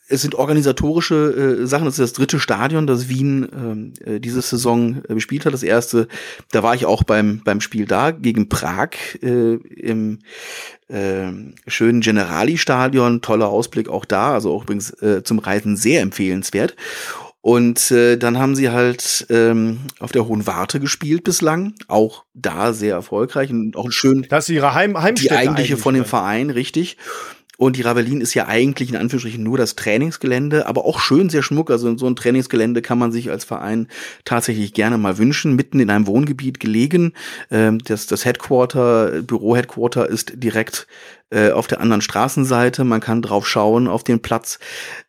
Es 0.09 0.23
sind 0.23 0.35
organisatorische 0.35 1.61
äh, 1.63 1.67
Sachen. 1.67 1.85
Das 1.85 1.99
ist 1.99 2.03
das 2.03 2.13
dritte 2.15 2.41
Stadion, 2.41 2.87
das 2.87 3.09
Wien 3.09 3.49
ähm, 3.53 3.93
äh, 4.05 4.21
diese 4.21 4.41
Saison 4.43 5.03
äh, 5.09 5.15
bespielt 5.15 5.45
hat. 5.47 5.53
Das 5.53 5.63
erste, 5.63 6.09
da 6.51 6.63
war 6.63 6.75
ich 6.75 6.87
auch 6.87 7.03
beim 7.03 7.43
beim 7.45 7.61
Spiel 7.61 7.87
da 7.87 8.11
gegen 8.11 8.49
Prag 8.49 8.91
äh, 9.23 9.55
im 9.55 10.21
ähm, 10.91 11.55
schönen 11.67 12.01
Generali-Stadion, 12.01 13.21
toller 13.21 13.49
Ausblick 13.49 13.89
auch 13.89 14.05
da, 14.05 14.33
also 14.33 14.53
auch 14.53 14.63
übrigens 14.63 14.91
äh, 15.03 15.23
zum 15.23 15.39
Reisen 15.39 15.77
sehr 15.77 16.01
empfehlenswert. 16.01 16.75
Und 17.41 17.91
äh, 17.93 18.17
dann 18.17 18.39
haben 18.39 18.57
sie 18.57 18.71
halt 18.71 19.27
ähm, 19.31 19.79
auf 20.01 20.13
der 20.13 20.27
Hohen 20.27 20.47
Warte 20.47 20.81
gespielt 20.81 21.25
bislang, 21.25 21.75
auch 21.87 22.25
da 22.35 22.73
sehr 22.73 22.95
erfolgreich 22.95 23.51
und 23.51 23.77
auch 23.77 23.91
schön 23.91 24.27
Das 24.29 24.49
ist 24.49 24.55
ihre 24.55 24.75
Heim 24.75 24.95
die 24.95 24.99
Heimstätte 24.99 25.37
eigentliche 25.37 25.75
eigentlich 25.75 25.83
von 25.83 25.95
dem. 25.95 26.05
Verein, 26.05 26.51
richtig. 26.51 26.97
Und 27.61 27.75
die 27.75 27.83
Ravelin 27.83 28.21
ist 28.21 28.35
ja 28.35 28.47
eigentlich 28.47 28.89
in 28.89 28.97
Anführungsstrichen 28.97 29.43
nur 29.43 29.59
das 29.59 29.75
Trainingsgelände, 29.75 30.67
aber 30.67 30.85
auch 30.85 31.01
schön 31.01 31.29
sehr 31.29 31.43
schmuck. 31.43 31.73
Also 31.73 31.99
so 31.99 32.07
ein 32.07 32.15
Trainingsgelände 32.15 32.83
kann 32.83 33.01
man 33.01 33.11
sich 33.11 33.31
als 33.31 33.45
Verein 33.45 33.89
tatsächlich 34.25 34.75
gerne 34.75 34.97
mal 34.97 35.19
wünschen. 35.19 35.57
Mitten 35.57 35.81
in 35.81 35.91
einem 35.91 36.07
Wohngebiet 36.07 36.61
gelegen. 36.61 37.15
Ähm, 37.51 37.81
das, 37.81 38.07
das 38.07 38.25
Headquarter, 38.25 39.23
Büro-Headquarter 39.23 40.09
ist 40.09 40.35
direkt 40.37 40.87
äh, 41.31 41.51
auf 41.51 41.67
der 41.67 41.81
anderen 41.81 42.01
Straßenseite. 42.01 42.85
Man 42.85 43.01
kann 43.01 43.23
drauf 43.23 43.47
schauen 43.47 43.87
auf 43.87 44.05
den 44.05 44.21
Platz. 44.21 44.59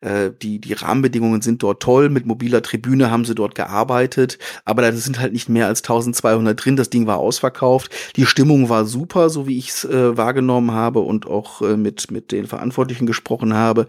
Äh, 0.02 0.32
die, 0.42 0.60
die 0.60 0.74
Rahmenbedingungen 0.74 1.42
sind 1.42 1.64
dort 1.64 1.82
toll. 1.82 2.10
Mit 2.10 2.26
mobiler 2.26 2.62
Tribüne 2.62 3.10
haben 3.10 3.26
sie 3.26 3.36
dort 3.36 3.56
gearbeitet. 3.56 4.38
Aber 4.66 4.82
da 4.82 4.92
sind 4.92 5.20
halt 5.20 5.34
nicht 5.34 5.50
mehr 5.50 5.68
als 5.68 5.82
1200 5.82 6.64
drin. 6.64 6.76
Das 6.76 6.90
Ding 6.90 7.08
war 7.08 7.18
ausverkauft. 7.18 7.92
Die 8.16 8.26
Stimmung 8.26 8.70
war 8.70 8.86
super, 8.86 9.30
so 9.30 9.48
wie 9.48 9.58
ich 9.58 9.70
es 9.70 9.86
äh, 9.86 10.18
wahrgenommen 10.18 10.72
habe 10.72 11.00
und 11.00 11.28
auch 11.28 11.62
äh, 11.62 11.78
mit, 11.78 12.12
mit 12.12 12.32
den 12.32 12.48
Verantwortlichen 12.48 13.06
gesprochen 13.06 13.54
habe. 13.54 13.88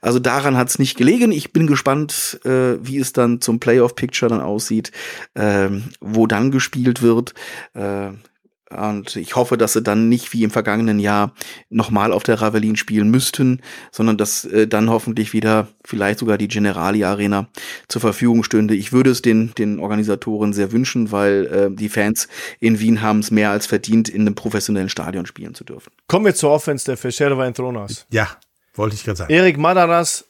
Also 0.00 0.18
daran 0.18 0.56
hat 0.56 0.68
es 0.68 0.78
nicht 0.78 0.96
gelegen. 0.96 1.32
Ich 1.32 1.52
bin 1.52 1.66
gespannt, 1.66 2.40
äh, 2.44 2.78
wie 2.80 2.98
es 2.98 3.12
dann 3.12 3.40
zum 3.40 3.60
Playoff-Picture 3.60 4.28
dann 4.28 4.40
aussieht, 4.40 4.92
äh, 5.34 5.68
wo 6.00 6.26
dann 6.26 6.50
gespielt 6.50 7.02
wird. 7.02 7.34
Und 8.70 9.16
ich 9.16 9.36
hoffe, 9.36 9.58
dass 9.58 9.74
sie 9.74 9.82
dann 9.82 10.08
nicht 10.08 10.32
wie 10.32 10.42
im 10.42 10.50
vergangenen 10.50 10.98
Jahr 10.98 11.34
nochmal 11.68 12.12
auf 12.12 12.22
der 12.22 12.40
Ravelin 12.40 12.76
spielen 12.76 13.10
müssten, 13.10 13.60
sondern 13.92 14.16
dass 14.16 14.44
äh, 14.46 14.66
dann 14.66 14.90
hoffentlich 14.90 15.32
wieder 15.32 15.68
vielleicht 15.84 16.18
sogar 16.18 16.38
die 16.38 16.48
Generali 16.48 17.04
Arena 17.04 17.48
zur 17.88 18.00
Verfügung 18.00 18.42
stünde. 18.42 18.74
Ich 18.74 18.92
würde 18.92 19.10
es 19.10 19.22
den, 19.22 19.52
den 19.58 19.78
Organisatoren 19.78 20.52
sehr 20.52 20.72
wünschen, 20.72 21.12
weil 21.12 21.46
äh, 21.46 21.74
die 21.74 21.88
Fans 21.88 22.28
in 22.58 22.80
Wien 22.80 23.02
haben 23.02 23.18
es 23.18 23.30
mehr 23.30 23.50
als 23.50 23.66
verdient, 23.66 24.08
in 24.08 24.22
einem 24.22 24.34
professionellen 24.34 24.88
Stadion 24.88 25.26
spielen 25.26 25.54
zu 25.54 25.64
dürfen. 25.64 25.92
Kommen 26.08 26.24
wir 26.24 26.34
zur 26.34 26.50
Offense 26.50 26.86
der 26.86 26.96
Fischerva 26.96 27.50
Tronas. 27.50 28.06
Ja, 28.10 28.28
wollte 28.74 28.96
ich 28.96 29.04
gerade 29.04 29.16
sagen. 29.16 29.32
Erik 29.32 29.58
Madaras 29.58 30.24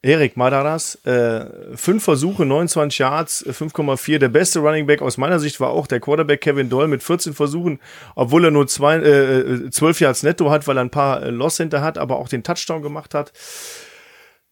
Erik 0.00 0.38
Madaras, 0.38 0.94
äh, 1.04 1.44
fünf 1.76 2.04
Versuche, 2.04 2.46
29 2.46 2.98
Yards, 3.00 3.44
5,4. 3.46 4.18
Der 4.18 4.30
beste 4.30 4.60
Running 4.60 4.86
Back 4.86 5.02
aus 5.02 5.18
meiner 5.18 5.38
Sicht 5.38 5.60
war 5.60 5.70
auch 5.70 5.86
der 5.86 6.00
Quarterback 6.00 6.40
Kevin 6.40 6.70
Doyle 6.70 6.88
mit 6.88 7.02
14 7.02 7.34
Versuchen, 7.34 7.78
obwohl 8.14 8.46
er 8.46 8.50
nur 8.50 8.66
zwei, 8.66 8.96
äh, 8.96 9.70
12 9.70 10.00
Yards 10.00 10.22
netto 10.22 10.50
hat, 10.50 10.66
weil 10.66 10.78
er 10.78 10.84
ein 10.84 10.90
paar 10.90 11.22
äh, 11.22 11.30
Loss 11.30 11.58
hinter 11.58 11.82
hat, 11.82 11.98
aber 11.98 12.16
auch 12.16 12.28
den 12.28 12.42
Touchdown 12.42 12.80
gemacht 12.80 13.12
hat. 13.12 13.32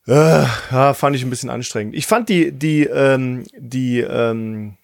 Äh, 0.06 0.44
ja, 0.70 0.92
fand 0.92 1.16
ich 1.16 1.22
ein 1.24 1.30
bisschen 1.30 1.48
anstrengend. 1.48 1.94
Ich 1.94 2.06
fand 2.06 2.28
die, 2.28 2.52
die, 2.52 2.84
ähm, 2.84 3.44
die, 3.56 4.00
ähm, 4.00 4.76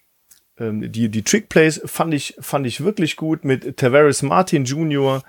ähm 0.59 0.91
die, 0.91 1.09
die 1.09 1.23
Trick 1.23 1.49
Plays 1.49 1.79
fand 1.85 2.11
ich, 2.15 2.35
fand 2.39 2.65
ich 2.65 2.83
wirklich 2.83 3.17
gut 3.17 3.45
mit 3.45 3.77
Tavares 3.77 4.23
Martin 4.23 4.65
Jr. 4.65 5.21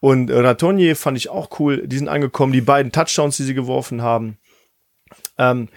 und 0.00 0.30
Ratonje 0.30 0.96
fand 0.96 1.16
ich 1.16 1.30
auch 1.30 1.60
cool. 1.60 1.86
Die 1.86 1.96
sind 1.96 2.08
angekommen, 2.08 2.52
die 2.52 2.60
beiden 2.60 2.92
Touchdowns, 2.92 3.38
die 3.38 3.44
sie 3.44 3.54
geworfen 3.54 4.02
haben. 4.02 4.36
Ähm, 5.38 5.68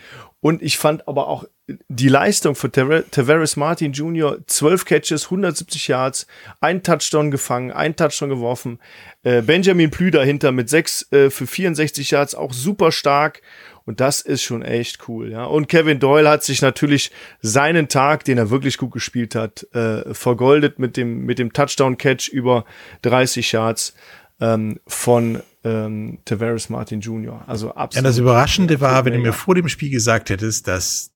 und 0.41 0.61
ich 0.61 0.77
fand 0.77 1.07
aber 1.07 1.27
auch 1.27 1.45
die 1.87 2.07
Leistung 2.07 2.55
von 2.55 2.71
Tavares 2.71 3.57
Martin 3.57 3.91
Jr., 3.91 4.37
12 4.47 4.85
Catches, 4.85 5.25
170 5.25 5.87
Yards, 5.87 6.27
ein 6.61 6.81
Touchdown 6.81 7.29
gefangen, 7.29 7.71
ein 7.71 7.95
Touchdown 7.95 8.29
geworfen. 8.29 8.79
Äh, 9.23 9.41
Benjamin 9.41 9.91
Plü 9.91 10.11
dahinter 10.11 10.51
mit 10.51 10.69
6 10.69 11.11
äh, 11.11 11.29
für 11.29 11.45
64 11.45 12.11
Yards, 12.11 12.35
auch 12.35 12.53
super 12.53 12.91
stark. 12.91 13.41
Und 13.85 13.99
das 13.99 14.21
ist 14.21 14.43
schon 14.43 14.61
echt 14.61 15.07
cool, 15.07 15.31
ja. 15.31 15.45
Und 15.45 15.67
Kevin 15.67 15.99
Doyle 15.99 16.29
hat 16.29 16.43
sich 16.43 16.61
natürlich 16.61 17.11
seinen 17.41 17.87
Tag, 17.87 18.23
den 18.23 18.37
er 18.37 18.51
wirklich 18.51 18.77
gut 18.77 18.91
gespielt 18.91 19.35
hat, 19.35 19.65
äh, 19.73 20.13
vergoldet 20.13 20.77
mit 20.79 20.95
dem, 20.95 21.25
mit 21.25 21.39
dem 21.39 21.53
Touchdown-Catch 21.53 22.29
über 22.29 22.65
30 23.01 23.51
Yards 23.51 23.95
ähm, 24.39 24.79
von 24.85 25.41
ähm, 25.63 26.19
Tavares 26.25 26.69
Martin 26.69 27.01
Jr. 27.01 27.43
Also 27.47 27.73
absolut. 27.73 27.95
Ja, 27.95 28.09
das 28.09 28.17
Überraschende 28.17 28.79
war, 28.79 29.05
wenn 29.05 29.13
du 29.13 29.19
mir 29.19 29.33
vor 29.33 29.55
dem 29.55 29.67
Spiel 29.67 29.89
gesagt 29.89 30.29
hättest, 30.29 30.67
dass 30.67 31.11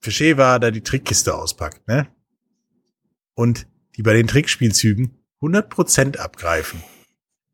Fischeva 0.00 0.58
da 0.58 0.70
die 0.70 0.82
Trickkiste 0.82 1.34
auspackt, 1.34 1.86
ne? 1.88 2.08
Und 3.34 3.66
die 3.96 4.02
bei 4.02 4.12
den 4.12 4.26
Trickspielzügen 4.26 5.18
100% 5.42 6.18
abgreifen. 6.18 6.82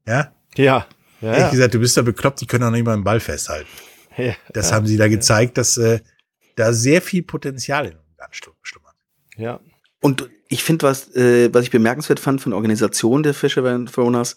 Ja? 0.07 0.33
Ja. 0.57 0.87
ja 1.21 1.33
Ehrlich 1.33 1.53
gesagt, 1.53 1.75
du 1.75 1.79
bist 1.79 1.97
da 1.97 2.03
bekloppt, 2.03 2.41
die 2.41 2.47
können 2.47 2.65
auch 2.65 2.71
nicht 2.71 2.85
mal 2.85 2.95
einen 2.95 3.05
Ball 3.05 3.21
festhalten. 3.21 3.69
Ja, 4.19 4.35
das 4.55 4.71
ja, 4.71 4.77
haben 4.77 4.87
sie 4.87 4.97
da 4.97 5.09
gezeigt, 5.09 5.59
dass 5.59 5.77
äh, 5.77 6.01
da 6.55 6.73
sehr 6.73 7.03
viel 7.03 7.23
Potenzial 7.23 7.85
in 7.85 7.97
uns 7.97 8.57
schlummert. 8.63 8.95
Ja. 9.37 9.61
Und 10.01 10.31
ich 10.49 10.65
finde, 10.65 10.87
was, 10.87 11.15
äh, 11.15 11.53
was 11.53 11.65
ich 11.65 11.71
bemerkenswert 11.71 12.19
fand 12.19 12.41
von 12.41 12.53
der 12.53 12.57
Organisation 12.57 13.23
der 13.23 13.35
Fisherman 13.35 13.85
Throners, 13.85 14.37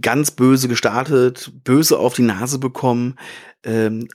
ganz 0.00 0.30
böse 0.30 0.68
gestartet, 0.68 1.52
böse 1.64 1.98
auf 1.98 2.14
die 2.14 2.22
Nase 2.22 2.58
bekommen, 2.58 3.16
ähm, 3.64 4.08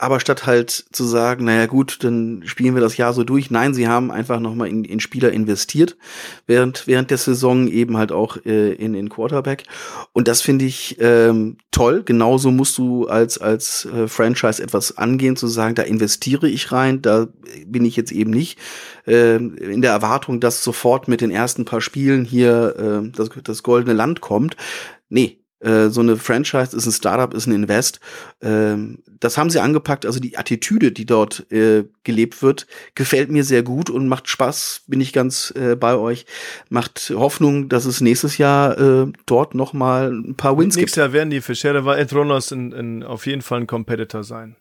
aber 0.00 0.20
statt 0.20 0.46
halt 0.46 0.70
zu 0.70 1.04
sagen, 1.04 1.44
naja 1.44 1.66
gut, 1.66 2.04
dann 2.04 2.42
spielen 2.46 2.74
wir 2.74 2.80
das 2.80 2.96
Jahr 2.96 3.12
so 3.12 3.24
durch. 3.24 3.50
Nein, 3.50 3.74
sie 3.74 3.88
haben 3.88 4.12
einfach 4.12 4.38
nochmal 4.38 4.68
in, 4.68 4.84
in 4.84 5.00
Spieler 5.00 5.32
investiert, 5.32 5.96
während, 6.46 6.86
während 6.86 7.10
der 7.10 7.18
Saison 7.18 7.66
eben 7.66 7.96
halt 7.96 8.12
auch 8.12 8.36
äh, 8.46 8.72
in, 8.74 8.94
in 8.94 9.08
Quarterback. 9.08 9.64
Und 10.12 10.28
das 10.28 10.40
finde 10.40 10.66
ich 10.66 10.98
ähm, 11.00 11.56
toll. 11.72 12.04
Genauso 12.04 12.52
musst 12.52 12.78
du 12.78 13.08
als, 13.08 13.38
als 13.38 13.86
äh, 13.86 14.06
Franchise 14.06 14.62
etwas 14.62 14.96
angehen, 14.96 15.34
zu 15.34 15.48
sagen, 15.48 15.74
da 15.74 15.82
investiere 15.82 16.48
ich 16.48 16.70
rein, 16.70 17.02
da 17.02 17.26
bin 17.66 17.84
ich 17.84 17.96
jetzt 17.96 18.12
eben 18.12 18.30
nicht 18.30 18.56
äh, 19.04 19.34
in 19.34 19.82
der 19.82 19.90
Erwartung, 19.90 20.38
dass 20.38 20.62
sofort 20.62 21.08
mit 21.08 21.20
den 21.20 21.32
ersten 21.32 21.64
paar 21.64 21.80
Spielen 21.80 22.24
hier 22.24 23.02
äh, 23.04 23.10
das, 23.16 23.30
das 23.42 23.64
goldene 23.64 23.94
Land 23.94 24.20
kommt. 24.20 24.56
Nee, 25.08 25.40
äh, 25.60 25.88
so 25.88 26.00
eine 26.00 26.16
Franchise 26.16 26.76
ist 26.76 26.86
ein 26.86 26.92
Startup, 26.92 27.34
ist 27.34 27.46
ein 27.46 27.52
Invest. 27.52 28.00
Ähm, 28.40 29.02
das 29.18 29.36
haben 29.36 29.50
sie 29.50 29.60
angepackt. 29.60 30.06
Also 30.06 30.20
die 30.20 30.38
Attitüde, 30.38 30.92
die 30.92 31.04
dort 31.06 31.50
äh, 31.50 31.84
gelebt 32.04 32.42
wird, 32.42 32.66
gefällt 32.94 33.30
mir 33.30 33.42
sehr 33.42 33.62
gut 33.62 33.90
und 33.90 34.06
macht 34.06 34.28
Spaß. 34.28 34.82
Bin 34.86 35.00
ich 35.00 35.12
ganz 35.12 35.52
äh, 35.56 35.74
bei 35.74 35.96
euch. 35.96 36.26
Macht 36.68 37.12
Hoffnung, 37.14 37.68
dass 37.68 37.86
es 37.86 38.00
nächstes 38.00 38.38
Jahr 38.38 38.78
äh, 38.78 39.12
dort 39.26 39.54
noch 39.54 39.72
mal 39.72 40.12
ein 40.12 40.36
paar 40.36 40.52
Wins 40.52 40.76
Nächstes 40.76 40.76
gibt. 40.76 40.86
Nächstes 40.86 40.96
Jahr 40.96 41.12
werden 41.12 41.30
die 41.30 41.40
Fischere 41.40 41.98
Edronos 41.98 42.52
in, 42.52 42.72
in, 42.72 43.02
auf 43.02 43.26
jeden 43.26 43.42
Fall 43.42 43.60
ein 43.60 43.66
Competitor 43.66 44.22
sein. 44.22 44.56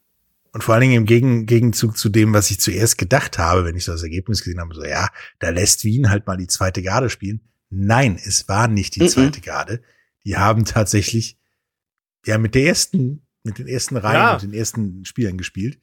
Und 0.53 0.63
vor 0.63 0.73
allen 0.73 0.81
Dingen 0.81 0.95
im 0.95 1.05
Gegen 1.05 1.45
Gegenzug 1.45 1.95
zu 1.95 2.10
dem, 2.10 2.33
was 2.33 2.49
ich 2.49 2.60
zuerst 2.60 2.97
gedacht 2.97 3.38
habe, 3.38 3.65
wenn 3.65 3.75
ich 3.75 3.86
so 3.86 3.91
das 3.91 4.01
Ergebnis 4.01 4.43
gesehen 4.43 4.60
habe, 4.60 4.73
so 4.73 4.83
ja, 4.83 5.10
da 5.38 5.49
lässt 5.49 5.83
Wien 5.83 6.10
halt 6.10 6.25
mal 6.25 6.38
die 6.38 6.47
zweite 6.47 6.81
Garde 6.81 7.12
spielen. 7.12 7.41
Nein, 7.69 8.17
es 8.19 8.47
war 8.47 8.67
nicht 8.67 8.95
die 8.95 9.05
zweite 9.07 9.41
Garde 9.41 9.83
die 10.27 10.35
haben 10.35 10.65
tatsächlich 10.65 11.37
ja 12.25 12.37
mit 12.37 12.53
der 12.53 12.65
ersten, 12.65 13.25
mit 13.43 13.59
den 13.59 13.67
ersten 13.67 13.95
Reihen 13.95 14.15
ja. 14.15 14.33
und 14.33 14.43
den 14.43 14.53
ersten 14.53 15.05
Spielern 15.05 15.37
gespielt. 15.37 15.79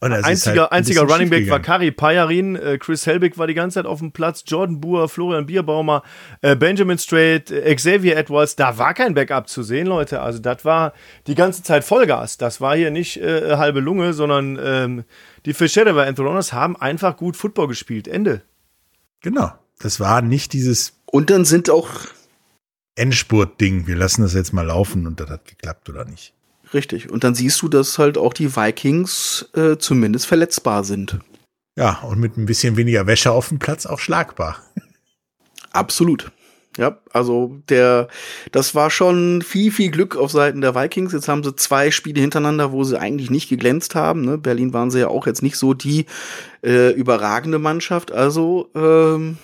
Und 0.00 0.12
einziger 0.12 0.62
halt 0.62 0.72
einziger 0.72 1.02
Running 1.02 1.30
Back 1.30 1.48
war 1.48 1.60
Kari 1.60 1.92
Payarin, 1.92 2.56
äh, 2.56 2.78
Chris 2.78 3.06
Helbig 3.06 3.38
war 3.38 3.46
die 3.46 3.54
ganze 3.54 3.76
Zeit 3.76 3.86
auf 3.86 4.00
dem 4.00 4.10
Platz, 4.10 4.42
Jordan 4.46 4.80
Buhr, 4.80 5.08
Florian 5.08 5.46
Bierbaumer, 5.46 6.02
äh, 6.42 6.56
Benjamin 6.56 6.98
Strait, 6.98 7.50
äh, 7.52 7.74
Xavier 7.74 8.16
Edwards, 8.16 8.56
da 8.56 8.76
war 8.76 8.92
kein 8.92 9.14
Backup 9.14 9.48
zu 9.48 9.62
sehen, 9.62 9.86
Leute. 9.86 10.20
Also 10.20 10.40
das 10.40 10.64
war 10.64 10.92
die 11.28 11.36
ganze 11.36 11.62
Zeit 11.62 11.84
Vollgas. 11.84 12.38
Das 12.38 12.60
war 12.60 12.76
hier 12.76 12.90
nicht 12.90 13.18
äh, 13.18 13.56
halbe 13.56 13.78
Lunge, 13.78 14.12
sondern 14.12 14.58
ähm, 14.60 15.04
die 15.46 15.54
Fischere 15.54 16.04
Anthronos 16.04 16.52
haben 16.52 16.76
einfach 16.76 17.16
gut 17.16 17.36
Football 17.36 17.68
gespielt. 17.68 18.08
Ende. 18.08 18.42
Genau. 19.22 19.52
Das 19.78 20.00
war 20.00 20.22
nicht 20.22 20.52
dieses. 20.52 21.00
Und 21.06 21.30
dann 21.30 21.44
sind 21.44 21.70
auch 21.70 21.88
Endspurt-Ding. 22.96 23.86
Wir 23.86 23.96
lassen 23.96 24.22
das 24.22 24.34
jetzt 24.34 24.52
mal 24.52 24.66
laufen 24.66 25.06
und 25.06 25.20
das 25.20 25.30
hat 25.30 25.44
geklappt 25.46 25.88
oder 25.88 26.04
nicht. 26.04 26.32
Richtig. 26.74 27.10
Und 27.10 27.24
dann 27.24 27.34
siehst 27.34 27.62
du, 27.62 27.68
dass 27.68 27.98
halt 27.98 28.18
auch 28.18 28.34
die 28.34 28.56
Vikings 28.56 29.48
äh, 29.54 29.76
zumindest 29.78 30.26
verletzbar 30.26 30.84
sind. 30.84 31.18
Ja, 31.76 32.00
und 32.00 32.18
mit 32.18 32.36
ein 32.36 32.46
bisschen 32.46 32.76
weniger 32.76 33.06
Wäsche 33.06 33.30
auf 33.30 33.48
dem 33.50 33.58
Platz 33.58 33.86
auch 33.86 33.98
schlagbar. 33.98 34.58
Absolut. 35.72 36.32
Ja, 36.78 36.98
also 37.10 37.58
der, 37.70 38.08
das 38.52 38.74
war 38.74 38.90
schon 38.90 39.40
viel, 39.40 39.70
viel 39.70 39.90
Glück 39.90 40.16
auf 40.16 40.30
Seiten 40.30 40.60
der 40.60 40.74
Vikings. 40.74 41.12
Jetzt 41.12 41.28
haben 41.28 41.42
sie 41.42 41.56
zwei 41.56 41.90
Spiele 41.90 42.20
hintereinander, 42.20 42.70
wo 42.70 42.84
sie 42.84 43.00
eigentlich 43.00 43.30
nicht 43.30 43.48
geglänzt 43.48 43.94
haben. 43.94 44.22
Ne? 44.22 44.36
Berlin 44.36 44.74
waren 44.74 44.90
sie 44.90 45.00
ja 45.00 45.08
auch 45.08 45.26
jetzt 45.26 45.42
nicht 45.42 45.56
so 45.56 45.72
die 45.72 46.04
äh, 46.62 46.90
überragende 46.92 47.58
Mannschaft. 47.58 48.12
Also 48.12 48.68
ähm, 48.74 49.38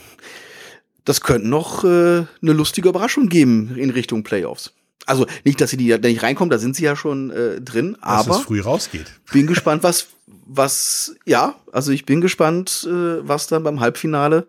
das 1.04 1.20
könnte 1.20 1.48
noch 1.48 1.84
äh, 1.84 1.86
eine 1.88 2.26
lustige 2.40 2.88
Überraschung 2.88 3.28
geben 3.28 3.76
in 3.76 3.90
Richtung 3.90 4.22
Playoffs. 4.22 4.72
Also 5.04 5.26
nicht, 5.44 5.60
dass 5.60 5.70
sie 5.70 5.76
die 5.76 5.88
da 5.88 5.96
nicht 5.98 6.22
reinkommen, 6.22 6.50
da 6.50 6.58
sind 6.58 6.76
sie 6.76 6.84
ja 6.84 6.94
schon 6.94 7.30
äh, 7.30 7.60
drin, 7.60 7.96
dass 8.00 8.28
aber 8.28 8.36
es 8.36 8.42
früh 8.42 8.60
rausgeht. 8.60 9.06
Bin 9.32 9.46
gespannt, 9.46 9.82
was 9.82 10.08
was 10.46 11.14
ja, 11.24 11.56
also 11.72 11.92
ich 11.92 12.06
bin 12.06 12.20
gespannt, 12.20 12.86
äh, 12.88 13.26
was 13.26 13.46
dann 13.46 13.62
beim 13.62 13.80
Halbfinale 13.80 14.46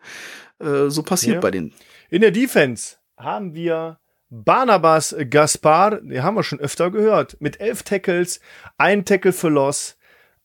äh, 0.60 0.90
so 0.90 1.04
passiert 1.04 1.36
ja. 1.36 1.40
bei 1.40 1.52
denen. 1.52 1.74
In 2.10 2.22
der 2.22 2.32
Defense 2.32 2.98
haben 3.18 3.54
wir 3.54 4.00
Barnabas 4.30 5.16
Gaspar, 5.30 6.02
den 6.02 6.24
haben 6.24 6.36
wir 6.36 6.44
schon 6.44 6.60
öfter 6.60 6.92
gehört, 6.92 7.40
mit 7.40 7.60
elf 7.60 7.84
Tackles, 7.84 8.40
ein 8.78 9.06
Tackle 9.06 9.34
für 9.34 9.50
Loss, 9.50 9.98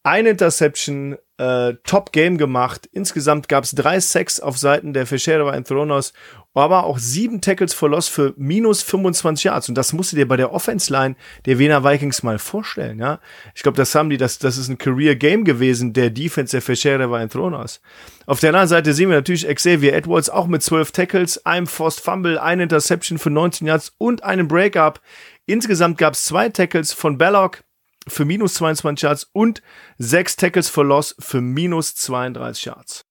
ein 0.03 0.27
Interception, 0.27 1.16
äh, 1.38 1.74
Top-Game 1.85 2.37
gemacht. 2.37 2.88
Insgesamt 2.92 3.48
gab 3.48 3.64
es 3.64 3.70
drei 3.70 4.01
Sacks 4.01 4.40
auf 4.40 4.59
Seiten 4.59 4.92
der 4.92 5.07
Fischera 5.07 5.55
Enthronos, 5.55 6.12
aber 6.53 6.85
auch 6.85 6.98
sieben 6.98 7.40
Tackles 7.40 7.72
for 7.72 7.88
Loss 7.88 8.09
für 8.09 8.35
minus 8.37 8.83
25 8.83 9.44
Yards. 9.44 9.68
Und 9.68 9.77
das 9.77 9.92
musst 9.92 10.12
du 10.12 10.16
dir 10.16 10.27
bei 10.27 10.37
der 10.37 10.53
Offense-Line 10.53 11.14
der 11.46 11.59
Wiener 11.59 11.85
Vikings 11.85 12.24
mal 12.24 12.38
vorstellen, 12.38 12.98
ja. 12.98 13.20
Ich 13.55 13.62
glaube, 13.62 13.77
das 13.77 13.94
haben 13.94 14.11
die, 14.11 14.16
das, 14.16 14.38
das 14.38 14.59
ist 14.59 14.68
ein 14.68 14.79
Career-Game 14.79 15.44
gewesen, 15.44 15.92
der 15.92 16.11
Defense 16.11 16.51
der 16.51 16.62
Fischera 16.62 17.20
Enthronos. 17.20 17.81
Auf 18.27 18.40
der 18.40 18.51
anderen 18.51 18.68
Seite 18.68 18.92
sehen 18.92 19.09
wir 19.09 19.16
natürlich 19.16 19.46
Xavier 19.46 19.94
Edwards 19.94 20.29
auch 20.29 20.48
mit 20.48 20.62
zwölf 20.62 20.90
Tackles, 20.90 21.46
einem 21.46 21.68
Forced 21.68 22.01
Fumble, 22.05 22.38
eine 22.38 22.64
Interception 22.64 23.18
für 23.18 23.31
19 23.31 23.66
Yards 23.66 23.94
und 23.98 24.24
einem 24.24 24.48
Breakup. 24.48 25.01
Insgesamt 25.46 25.96
gab 25.96 26.14
es 26.14 26.24
zwei 26.24 26.48
Tackles 26.48 26.92
von 26.92 27.16
Belloc, 27.16 27.62
für 28.09 28.25
minus 28.25 28.55
22 28.55 29.03
Yards 29.03 29.31
und 29.33 29.62
sechs 29.99 30.37
Tackles 30.37 30.68
for 30.68 30.85
Loss 30.85 31.14
für 31.18 31.40
minus 31.40 31.94
32 31.94 32.64
Yards. 32.66 33.05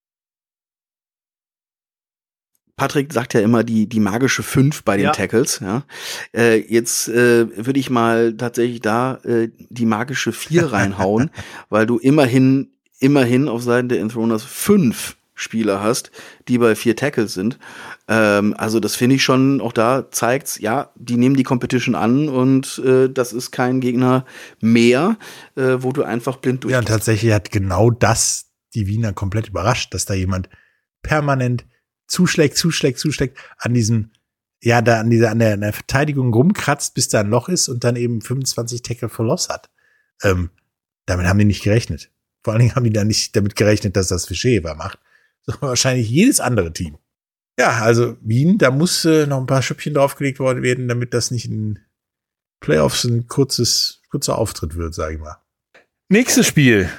Patrick 2.76 3.12
sagt 3.12 3.34
ja 3.34 3.42
immer 3.42 3.64
die, 3.64 3.90
die 3.90 4.00
magische 4.00 4.44
5 4.44 4.84
bei 4.84 4.98
den 4.98 5.06
Ja. 5.08 5.12
Tackles. 5.12 5.60
Ja. 5.62 5.84
Äh, 6.32 6.60
jetzt 6.72 7.08
äh, 7.10 7.66
würde 7.66 7.80
ich 7.80 7.90
mal 7.90 8.34
tatsächlich 8.38 8.82
da 8.82 9.16
äh, 9.24 9.50
die 9.58 9.88
magische 9.88 10.32
4 10.32 10.72
reinhauen, 10.72 11.32
weil 11.70 11.88
du 11.88 11.98
immerhin, 11.98 12.70
immerhin 13.00 13.48
auf 13.48 13.64
Seiten 13.64 13.90
der 13.90 14.00
Enthroners 14.00 14.44
fünf 14.44 15.17
Spieler 15.38 15.82
hast, 15.82 16.12
die 16.48 16.58
bei 16.58 16.76
vier 16.76 16.96
Tackles 16.96 17.34
sind. 17.34 17.60
Ähm, 18.08 18.54
also 18.58 18.80
das 18.80 18.96
finde 18.96 19.16
ich 19.16 19.24
schon, 19.24 19.62
auch 19.62 19.72
da 19.72 20.12
zeigt's, 20.12 20.60
ja, 20.60 20.92
die 20.96 21.16
nehmen 21.16 21.38
die 21.38 21.44
Competition 21.44 21.96
an 21.96 22.28
und 22.28 22.82
äh, 22.84 23.08
das 23.08 23.34
ist 23.34 23.52
kein 23.52 23.80
Gegner 23.80 24.26
mehr, 24.60 25.18
äh, 25.56 25.78
wo 25.80 25.92
du 25.92 26.04
einfach 26.04 26.38
blind 26.38 26.64
durch. 26.64 26.72
Ja, 26.74 26.80
und 26.80 26.88
tatsächlich 26.88 27.32
hat 27.32 27.52
genau 27.52 27.92
das 27.92 28.48
die 28.74 28.88
Wiener 28.88 29.14
komplett 29.14 29.48
überrascht, 29.48 29.94
dass 29.94 30.06
da 30.06 30.16
jemand 30.16 30.50
permanent 31.04 31.66
zuschlägt, 32.08 32.58
zuschlägt, 32.58 33.00
zuschlägt, 33.00 33.38
an 33.60 33.74
diesem, 33.74 34.12
ja, 34.62 34.82
da 34.82 35.00
an 35.00 35.10
dieser, 35.10 35.30
an 35.30 35.40
der, 35.40 35.54
an 35.54 35.62
der 35.62 35.74
Verteidigung 35.74 36.34
rumkratzt, 36.34 36.96
bis 36.96 37.10
da 37.10 37.20
ein 37.20 37.30
Loch 37.30 37.48
ist 37.48 37.70
und 37.70 37.84
dann 37.84 37.96
eben 37.96 38.22
25 38.22 38.82
Tackle 38.82 39.10
for 39.10 39.26
Loss 39.26 39.50
hat. 39.50 39.70
Ähm, 40.24 40.50
damit 41.06 41.28
haben 41.28 41.38
die 41.40 41.46
nicht 41.46 41.64
gerechnet. 41.64 42.12
Vor 42.44 42.54
allen 42.54 42.62
Dingen 42.62 42.76
haben 42.76 42.84
die 42.84 42.94
da 42.94 43.04
nicht 43.04 43.36
damit 43.36 43.56
gerechnet, 43.56 43.96
dass 43.96 44.08
das 44.08 44.26
Fischeva 44.26 44.74
macht, 44.74 44.98
sondern 44.98 45.07
wahrscheinlich 45.62 46.10
jedes 46.10 46.40
andere 46.40 46.74
Team. 46.74 46.98
Ja, 47.60 47.80
also 47.80 48.18
Wien, 48.22 48.58
da 48.58 48.70
muss 48.70 49.04
äh, 49.06 49.26
noch 49.26 49.40
ein 49.40 49.48
paar 49.48 49.64
Schüppchen 49.64 49.96
draufgelegt 49.96 50.40
worden 50.40 50.62
werden, 50.62 50.88
damit 50.88 51.14
das 51.14 51.32
nicht 51.32 51.46
in 51.46 51.80
Playoffs 52.60 53.04
ein 53.04 53.28
kurzes, 53.28 54.02
kurzer 54.10 54.38
Auftritt 54.38 54.76
wird, 54.76 54.94
sage 54.94 55.16
ich 55.16 55.20
mal. 55.20 55.38
Nächstes 56.10 56.48
Spiel. 56.48 56.90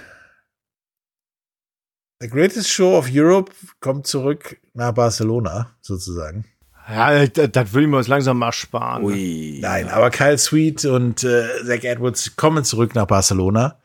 The 2.21 2.29
Greatest 2.29 2.69
Show 2.69 2.99
of 2.99 3.09
Europe 3.13 3.53
kommt 3.81 4.07
zurück 4.07 4.61
nach 4.75 4.93
Barcelona, 4.93 5.77
sozusagen. 5.81 6.45
Ja, 6.89 7.27
das, 7.27 7.53
das 7.53 7.73
will 7.73 7.83
ich 7.83 7.89
mir 7.89 7.99
jetzt 7.99 8.09
langsam 8.09 8.39
mal 8.39 8.51
sparen. 8.51 9.05
Ui. 9.05 9.59
Nein, 9.61 9.89
aber 9.89 10.11
Kyle 10.11 10.39
Sweet 10.39 10.87
und 10.87 11.23
äh, 11.23 11.65
Zach 11.65 11.85
Edwards 11.85 12.35
kommen 12.35 12.65
zurück 12.65 12.95
nach 12.95 13.07
Barcelona 13.07 13.79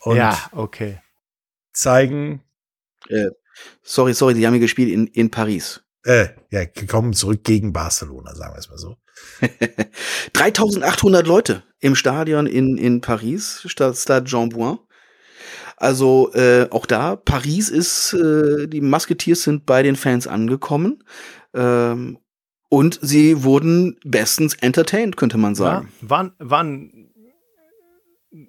und 0.00 0.16
ja, 0.16 0.36
okay. 0.52 1.00
zeigen, 1.72 2.42
Äh, 3.08 3.30
sorry, 3.82 4.14
sorry, 4.14 4.34
die 4.34 4.46
haben 4.46 4.54
ja 4.54 4.60
gespielt 4.60 4.90
in, 4.90 5.06
in 5.08 5.30
Paris. 5.30 5.82
äh, 6.04 6.28
ja, 6.50 6.64
kommen 6.66 7.12
zurück 7.12 7.44
gegen 7.44 7.72
Barcelona, 7.72 8.34
sagen 8.34 8.54
wir 8.54 8.58
es 8.58 8.68
mal 8.68 8.78
so. 8.78 8.96
3800 10.32 11.26
Leute 11.26 11.62
im 11.80 11.94
Stadion 11.94 12.46
in, 12.46 12.76
in 12.78 13.00
Paris, 13.00 13.62
Stadt, 13.66 13.96
Stade 13.96 14.26
Jean-Bouin. 14.26 14.78
Also 15.76 16.32
äh, 16.34 16.68
auch 16.70 16.86
da, 16.86 17.16
Paris 17.16 17.68
ist, 17.68 18.12
äh, 18.14 18.66
die 18.68 18.80
Musketeers 18.80 19.42
sind 19.42 19.66
bei 19.66 19.82
den 19.82 19.96
Fans 19.96 20.26
angekommen. 20.26 21.02
Ähm, 21.54 22.18
und 22.68 22.98
sie 23.02 23.42
wurden 23.42 23.98
bestens 24.04 24.54
entertained, 24.54 25.16
könnte 25.16 25.38
man 25.38 25.52
Ja, 25.52 25.56
sagen. 25.58 25.92
waren, 26.00 26.32
waren 26.38 27.10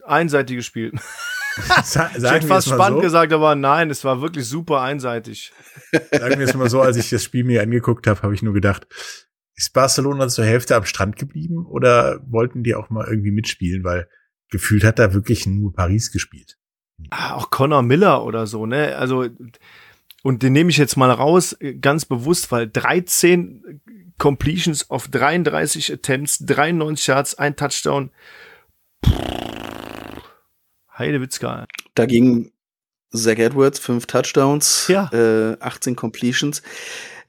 einseitige 0.06 0.62
Spiel. 0.64 0.94
Sa 1.84 2.10
Ich 2.16 2.24
hätte 2.24 2.48
fast 2.48 2.68
spannend 2.68 3.00
so, 3.00 3.02
gesagt, 3.02 3.34
aber 3.34 3.56
nein, 3.56 3.90
es 3.90 4.04
war 4.04 4.22
wirklich 4.22 4.48
super 4.48 4.82
einseitig. 4.82 5.52
sagen 6.12 6.40
wir 6.40 6.48
es 6.48 6.54
mal 6.54 6.70
so, 6.70 6.82
als 6.82 6.98
ich 6.98 7.10
das 7.10 7.24
Spiel 7.24 7.44
mir 7.44 7.62
angeguckt 7.62 8.08
habe, 8.08 8.22
habe 8.22 8.34
ich 8.34 8.42
nur 8.42 8.54
gedacht, 8.54 8.88
ist 9.56 9.74
Barcelona 9.74 10.28
zur 10.30 10.46
Hälfte 10.46 10.76
am 10.76 10.86
Strand 10.86 11.18
geblieben 11.18 11.66
oder 11.66 12.20
wollten 12.26 12.64
die 12.64 12.76
auch 12.76 12.90
mal 12.90 13.08
irgendwie 13.08 13.32
mitspielen, 13.32 13.84
weil 13.84 14.08
gefühlt 14.50 14.84
hat 14.84 15.00
da 15.00 15.14
wirklich 15.14 15.46
nur 15.46 15.74
Paris 15.74 16.12
gespielt. 16.12 16.58
Ah, 17.10 17.36
auch 17.36 17.50
Connor 17.50 17.82
Miller 17.82 18.24
oder 18.24 18.48
so, 18.48 18.66
ne? 18.66 18.96
Also, 18.96 19.28
und 20.24 20.44
den 20.44 20.54
nehme 20.54 20.70
ich 20.70 20.78
jetzt 20.78 20.96
mal 20.96 21.12
raus, 21.12 21.58
ganz 21.82 22.06
bewusst, 22.06 22.52
weil 22.52 22.70
13 22.70 23.82
Completions 24.18 24.90
auf 24.90 25.08
33 25.08 25.92
Attempts, 25.92 26.40
93 26.40 27.08
Yards, 27.08 27.36
ein 27.36 27.56
Touchdown. 27.56 28.12
Heidewitzka. 30.98 31.68
Dagegen 31.96 32.52
Zach 33.16 33.38
Edwards, 33.38 33.80
fünf 33.80 34.06
Touchdowns, 34.08 34.88
Ja. 34.88 35.10
äh, 35.14 35.58
18 35.60 35.96
Completions. 35.96 36.62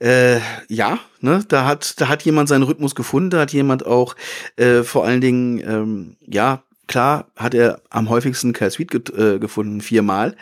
Äh, 0.01 0.41
ja, 0.69 0.99
ne, 1.21 1.45
da 1.49 1.65
hat, 1.67 2.01
da 2.01 2.09
hat 2.09 2.23
jemand 2.23 2.49
seinen 2.49 2.65
Rhythmus 2.65 2.95
gefunden, 2.95 3.31
da 3.31 3.41
hat 3.41 3.53
jemand 3.53 3.87
auch 3.87 4.17
äh, 4.57 4.83
vor 4.83 5.05
allen 5.05 5.21
Dingen, 5.21 5.61
ähm, 5.61 6.17
ja, 6.27 6.63
klar, 6.89 7.31
hat 7.37 7.55
er 7.55 7.81
am 7.91 8.09
häufigsten 8.11 8.53
Kyle 8.53 8.71
Sweet 8.71 8.91
get, 8.91 9.11
äh, 9.17 9.39
gefunden, 9.39 9.81
viermal. 9.81 10.37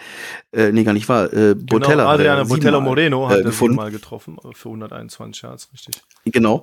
Äh, 0.52 0.72
nee, 0.72 0.84
gar 0.84 0.92
nicht 0.94 1.08
wahr. 1.08 1.32
Äh, 1.32 1.54
Botella. 1.54 2.16
genau, 2.16 2.36
Botello 2.44 2.46
siebenmal, 2.54 2.80
Moreno 2.80 3.26
äh, 3.26 3.28
hat 3.30 3.36
er 3.38 3.42
gefunden. 3.44 3.76
mal 3.76 3.90
getroffen 3.90 4.38
äh, 4.42 4.54
für 4.54 4.68
121 4.70 5.42
Yards, 5.42 5.68
richtig. 5.72 6.00
Genau. 6.24 6.62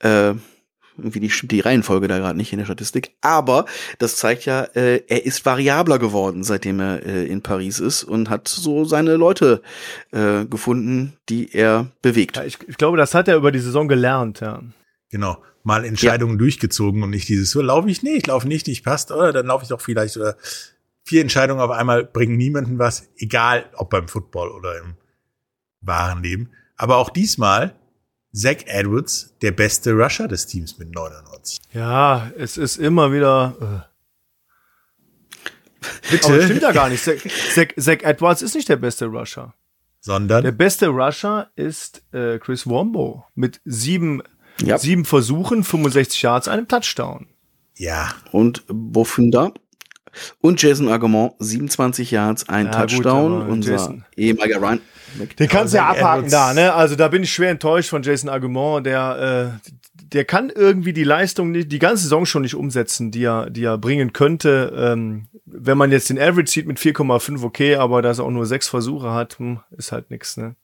Äh, 0.00 0.34
irgendwie 0.98 1.20
die, 1.20 1.30
stimmt 1.30 1.52
die 1.52 1.60
Reihenfolge 1.60 2.08
da 2.08 2.18
gerade 2.18 2.36
nicht 2.36 2.52
in 2.52 2.58
der 2.58 2.66
Statistik. 2.66 3.12
Aber 3.20 3.66
das 3.98 4.16
zeigt 4.16 4.44
ja, 4.44 4.62
äh, 4.74 5.02
er 5.06 5.24
ist 5.24 5.44
variabler 5.44 5.98
geworden, 5.98 6.44
seitdem 6.44 6.80
er 6.80 7.04
äh, 7.04 7.26
in 7.26 7.42
Paris 7.42 7.80
ist 7.80 8.04
und 8.04 8.30
hat 8.30 8.48
so 8.48 8.84
seine 8.84 9.16
Leute 9.16 9.62
äh, 10.12 10.44
gefunden, 10.44 11.14
die 11.28 11.52
er 11.52 11.90
bewegt. 12.02 12.36
Ja, 12.36 12.44
ich, 12.44 12.58
ich 12.66 12.76
glaube, 12.76 12.96
das 12.96 13.14
hat 13.14 13.28
er 13.28 13.36
über 13.36 13.52
die 13.52 13.60
Saison 13.60 13.88
gelernt, 13.88 14.40
ja. 14.40 14.62
Genau. 15.10 15.42
Mal 15.62 15.84
Entscheidungen 15.84 16.38
durchgezogen 16.38 17.02
und 17.02 17.10
nicht 17.10 17.28
dieses, 17.28 17.50
so 17.50 17.60
laufe 17.60 17.90
ich 17.90 18.02
nicht, 18.02 18.28
laufe 18.28 18.46
nicht, 18.46 18.68
nicht 18.68 18.84
passt, 18.84 19.10
oder 19.10 19.32
dann 19.32 19.46
laufe 19.46 19.64
ich 19.64 19.68
doch 19.68 19.80
vielleicht, 19.80 20.16
oder 20.16 20.36
vier 21.02 21.22
Entscheidungen 21.22 21.60
auf 21.60 21.70
einmal 21.70 22.04
bringen 22.04 22.36
niemanden 22.36 22.78
was, 22.78 23.08
egal 23.16 23.66
ob 23.74 23.90
beim 23.90 24.08
Football 24.08 24.50
oder 24.50 24.78
im 24.78 24.94
wahren 25.80 26.22
Leben. 26.22 26.50
Aber 26.76 26.96
auch 26.98 27.10
diesmal 27.10 27.74
Zach 28.36 28.66
Edwards, 28.66 29.34
der 29.40 29.52
beste 29.52 29.92
Rusher 29.92 30.28
des 30.28 30.46
Teams 30.46 30.78
mit 30.78 30.94
99. 30.94 31.58
Ja, 31.72 32.30
es 32.36 32.56
ist 32.58 32.76
immer 32.76 33.10
wieder. 33.12 33.86
Äh. 35.82 36.16
Aber 36.24 36.42
stimmt 36.42 36.62
ja 36.62 36.72
gar 36.72 36.88
nicht. 36.88 37.02
Zach, 37.02 37.14
Zach, 37.54 37.68
Zach 37.78 37.98
Edwards 38.02 38.42
ist 38.42 38.54
nicht 38.54 38.68
der 38.68 38.76
beste 38.76 39.06
Rusher. 39.06 39.54
Der 39.54 40.12
Sondern, 40.12 40.56
beste 40.56 40.88
Rusher 40.88 41.50
ist 41.56 42.02
äh, 42.12 42.38
Chris 42.38 42.66
Wombo 42.66 43.24
mit 43.34 43.60
sieben, 43.64 44.22
Ja. 44.60 44.78
sieben 44.78 45.04
Versuchen, 45.04 45.64
65 45.64 46.22
Yards, 46.22 46.48
einem 46.48 46.68
Touchdown. 46.68 47.26
ja, 47.76 48.12
Und 48.32 48.64
Bofunda 48.68 49.52
und 50.40 50.60
Jason 50.62 50.88
Argument, 50.88 51.32
27 51.38 52.10
Yards, 52.10 52.48
ein 52.48 52.66
Ja, 52.66 52.80
gut, 52.82 52.90
Touchdown. 52.90 53.42
aber 53.42 53.50
unser 53.52 53.72
Jason- 53.72 54.04
ehemaliger 54.16 54.60
Ryan. 54.60 54.80
Den 55.38 55.48
kannst 55.48 55.72
du 55.72 55.78
ja 55.78 55.86
abhaken 55.88 56.26
Edwards- 56.26 56.32
da, 56.32 56.52
ne? 56.54 56.74
Also 56.74 56.94
da 56.96 57.08
bin 57.08 57.22
ich 57.22 57.32
schwer 57.32 57.50
enttäuscht 57.50 57.88
von 57.90 58.02
Jason 58.02 58.28
Argument, 58.28 58.84
der, 58.86 59.58
äh, 59.64 59.70
der 60.12 60.24
kann 60.24 60.50
irgendwie 60.54 60.92
die 60.92 61.04
Leistung 61.04 61.50
nicht, 61.52 61.72
die 61.72 61.78
ganze 61.78 62.02
Saison 62.04 62.26
schon 62.26 62.42
nicht 62.42 62.54
umsetzen, 62.54 63.10
die 63.10 63.24
er, 63.24 63.48
die 63.50 63.64
er 63.64 63.78
bringen 63.78 64.12
könnte. 64.12 64.72
Ähm, 64.76 65.26
wenn 65.46 65.78
man 65.78 65.90
jetzt 65.90 66.10
den 66.10 66.18
Average 66.18 66.50
sieht 66.50 66.66
mit 66.66 66.78
4,5, 66.78 67.42
okay, 67.44 67.76
aber 67.76 68.02
dass 68.02 68.18
er 68.18 68.24
auch 68.26 68.30
nur 68.30 68.46
sechs 68.46 68.68
Versuche 68.68 69.12
hat, 69.12 69.38
hm, 69.38 69.60
ist 69.76 69.92
halt 69.92 70.10
nix, 70.10 70.36
ne? 70.36 70.54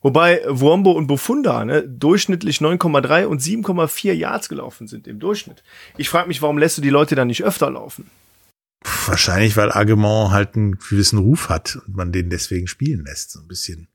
Wobei 0.00 0.40
Wombo 0.48 0.92
und 0.92 1.06
Bufunda 1.06 1.62
ne, 1.62 1.82
durchschnittlich 1.86 2.60
9,3 2.62 3.26
und 3.26 3.42
7,4 3.42 4.14
Yards 4.14 4.48
gelaufen 4.48 4.86
sind 4.88 5.06
im 5.06 5.18
Durchschnitt. 5.20 5.62
Ich 5.98 6.08
frage 6.08 6.26
mich, 6.28 6.40
warum 6.40 6.56
lässt 6.56 6.78
du 6.78 6.82
die 6.82 6.88
Leute 6.88 7.14
dann 7.16 7.26
nicht 7.28 7.44
öfter 7.44 7.70
laufen? 7.70 8.10
Wahrscheinlich, 9.06 9.56
weil 9.56 9.72
Argument 9.72 10.30
halt 10.30 10.56
einen 10.56 10.78
gewissen 10.78 11.18
Ruf 11.18 11.48
hat 11.48 11.76
und 11.86 11.96
man 11.96 12.12
den 12.12 12.30
deswegen 12.30 12.66
spielen 12.66 13.04
lässt, 13.04 13.32
so 13.32 13.40
ein 13.40 13.48
bisschen. 13.48 13.88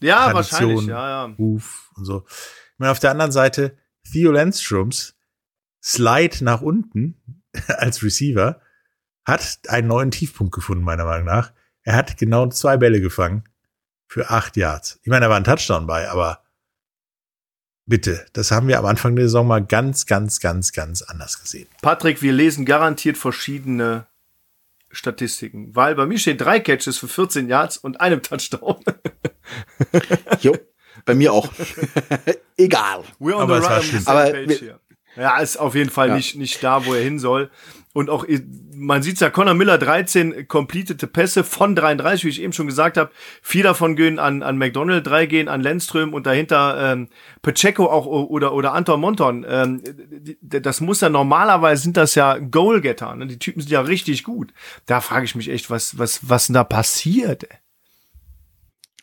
Ja, 0.00 0.30
Tradition, 0.30 0.60
wahrscheinlich, 0.60 0.86
ja, 0.86 1.26
ja. 1.28 1.34
Ruf 1.38 1.90
und 1.96 2.04
so. 2.04 2.24
Ich 2.26 2.78
meine, 2.78 2.92
auf 2.92 2.98
der 2.98 3.12
anderen 3.12 3.32
Seite, 3.32 3.76
Theo 4.10 4.32
Landstroms 4.32 5.14
Slide 5.82 6.44
nach 6.44 6.60
unten 6.60 7.20
als 7.68 8.02
Receiver 8.02 8.60
hat 9.24 9.60
einen 9.68 9.88
neuen 9.88 10.10
Tiefpunkt 10.10 10.54
gefunden, 10.54 10.84
meiner 10.84 11.04
Meinung 11.04 11.26
nach. 11.26 11.52
Er 11.84 11.96
hat 11.96 12.16
genau 12.16 12.48
zwei 12.48 12.76
Bälle 12.76 13.00
gefangen 13.00 13.44
für 14.06 14.30
acht 14.30 14.56
Yards. 14.56 14.98
Ich 15.02 15.08
meine, 15.08 15.26
da 15.26 15.30
war 15.30 15.36
ein 15.36 15.44
Touchdown 15.44 15.86
bei, 15.86 16.08
aber 16.08 16.42
bitte, 17.86 18.26
das 18.32 18.50
haben 18.50 18.68
wir 18.68 18.78
am 18.78 18.86
Anfang 18.86 19.16
der 19.16 19.26
Saison 19.26 19.46
mal 19.46 19.64
ganz, 19.64 20.06
ganz, 20.06 20.40
ganz, 20.40 20.72
ganz 20.72 21.02
anders 21.02 21.40
gesehen. 21.40 21.68
Patrick, 21.82 22.22
wir 22.22 22.32
lesen 22.32 22.64
garantiert 22.64 23.16
verschiedene 23.16 24.06
Statistiken, 24.92 25.74
weil 25.74 25.94
bei 25.94 26.06
mir 26.06 26.18
stehen 26.18 26.38
drei 26.38 26.60
Catches 26.60 26.98
für 26.98 27.08
14 27.08 27.48
Yards 27.48 27.78
und 27.78 28.00
einem 28.00 28.22
Touchdown. 28.22 28.76
Jo, 30.40 30.56
bei 31.04 31.14
mir 31.14 31.32
auch. 31.32 31.52
Egal. 32.56 33.02
We're 33.20 33.34
on 33.34 33.42
Aber 33.42 33.60
the 33.60 33.66
right. 33.66 34.06
Aber 34.06 34.30
page 34.30 34.60
wir-. 34.60 34.80
Ja, 35.16 35.38
ist 35.40 35.56
auf 35.58 35.74
jeden 35.74 35.90
Fall 35.90 36.08
Ja. 36.08 36.14
nicht, 36.16 36.36
nicht 36.36 36.62
da, 36.62 36.86
wo 36.86 36.94
er 36.94 37.02
hin 37.02 37.18
soll. 37.18 37.50
Und 37.94 38.08
auch, 38.08 38.24
man 38.74 39.02
sieht's 39.02 39.20
ja, 39.20 39.28
Conor 39.28 39.54
Miller 39.54 39.76
13 39.76 40.48
completete 40.48 41.06
Pässe 41.06 41.44
von 41.44 41.76
33, 41.76 42.24
wie 42.24 42.28
ich 42.30 42.40
eben 42.40 42.54
schon 42.54 42.66
gesagt 42.66 42.96
habe. 42.96 43.10
Vier 43.42 43.64
davon 43.64 43.96
gehen 43.96 44.18
an, 44.18 44.42
an 44.42 44.56
McDonald, 44.56 45.06
drei 45.06 45.26
gehen 45.26 45.48
an 45.48 45.60
Lindström 45.60 46.14
und 46.14 46.26
dahinter 46.26 46.92
ähm, 46.92 47.08
Pacheco 47.42 47.86
auch 47.86 48.06
oder, 48.06 48.54
oder 48.54 48.72
Anton 48.72 49.00
Monton. 49.00 49.44
Ähm, 49.46 49.82
das 50.40 50.80
muss 50.80 51.02
ja 51.02 51.10
normalerweise 51.10 51.82
sind 51.82 51.98
das 51.98 52.14
ja 52.14 52.38
Goalgetter. 52.38 53.14
Ne? 53.14 53.26
Die 53.26 53.38
Typen 53.38 53.60
sind 53.60 53.70
ja 53.70 53.82
richtig 53.82 54.24
gut. 54.24 54.54
Da 54.86 55.02
frage 55.02 55.26
ich 55.26 55.34
mich 55.34 55.50
echt, 55.50 55.68
was, 55.68 55.98
was, 55.98 56.20
was 56.28 56.46
denn 56.46 56.54
da 56.54 56.64
passiert? 56.64 57.44
Ey? 57.44 57.58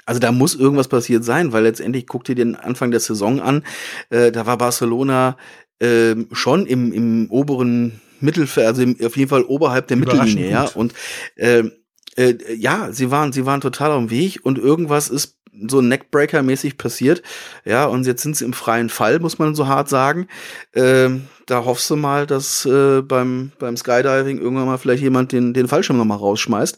Also 0.09 0.19
da 0.19 0.31
muss 0.31 0.55
irgendwas 0.55 0.87
passiert 0.87 1.23
sein, 1.23 1.53
weil 1.53 1.61
letztendlich 1.61 2.07
guck 2.07 2.23
dir 2.23 2.33
den 2.33 2.55
Anfang 2.55 2.89
der 2.89 2.99
Saison 2.99 3.39
an. 3.39 3.63
Äh, 4.09 4.31
da 4.31 4.47
war 4.47 4.57
Barcelona 4.57 5.37
ähm, 5.79 6.27
schon 6.31 6.65
im, 6.65 6.91
im 6.91 7.29
oberen 7.29 8.01
Mittelfeld, 8.21 8.67
also 8.67 8.83
auf 9.05 9.17
jeden 9.17 9.29
Fall 9.29 9.43
oberhalb 9.43 9.87
der 9.87 9.97
Mittellinie, 9.97 10.49
ja. 10.49 10.65
Und 10.65 10.93
ähm, 11.37 11.71
äh, 12.15 12.35
ja, 12.55 12.91
sie 12.91 13.11
waren, 13.11 13.31
sie 13.31 13.45
waren 13.45 13.61
total 13.61 13.91
auf 13.91 13.99
dem 13.99 14.09
Weg 14.09 14.39
und 14.43 14.57
irgendwas 14.57 15.09
ist 15.09 15.39
so 15.67 15.81
Neckbreaker-mäßig 15.81 16.77
passiert. 16.77 17.21
Ja, 17.65 17.85
und 17.85 18.05
jetzt 18.05 18.21
sind 18.21 18.35
sie 18.35 18.45
im 18.45 18.53
freien 18.53 18.89
Fall, 18.89 19.19
muss 19.19 19.39
man 19.39 19.55
so 19.55 19.67
hart 19.67 19.89
sagen. 19.89 20.27
Ähm, 20.73 21.27
da 21.47 21.65
hoffst 21.65 21.89
du 21.89 21.95
mal, 21.95 22.27
dass 22.27 22.65
äh, 22.65 23.01
beim, 23.01 23.51
beim 23.59 23.75
Skydiving 23.75 24.39
irgendwann 24.39 24.67
mal 24.67 24.77
vielleicht 24.77 25.03
jemand 25.03 25.31
den, 25.31 25.53
den 25.53 25.67
Fallschirm 25.67 25.97
nochmal 25.97 26.17
rausschmeißt. 26.17 26.77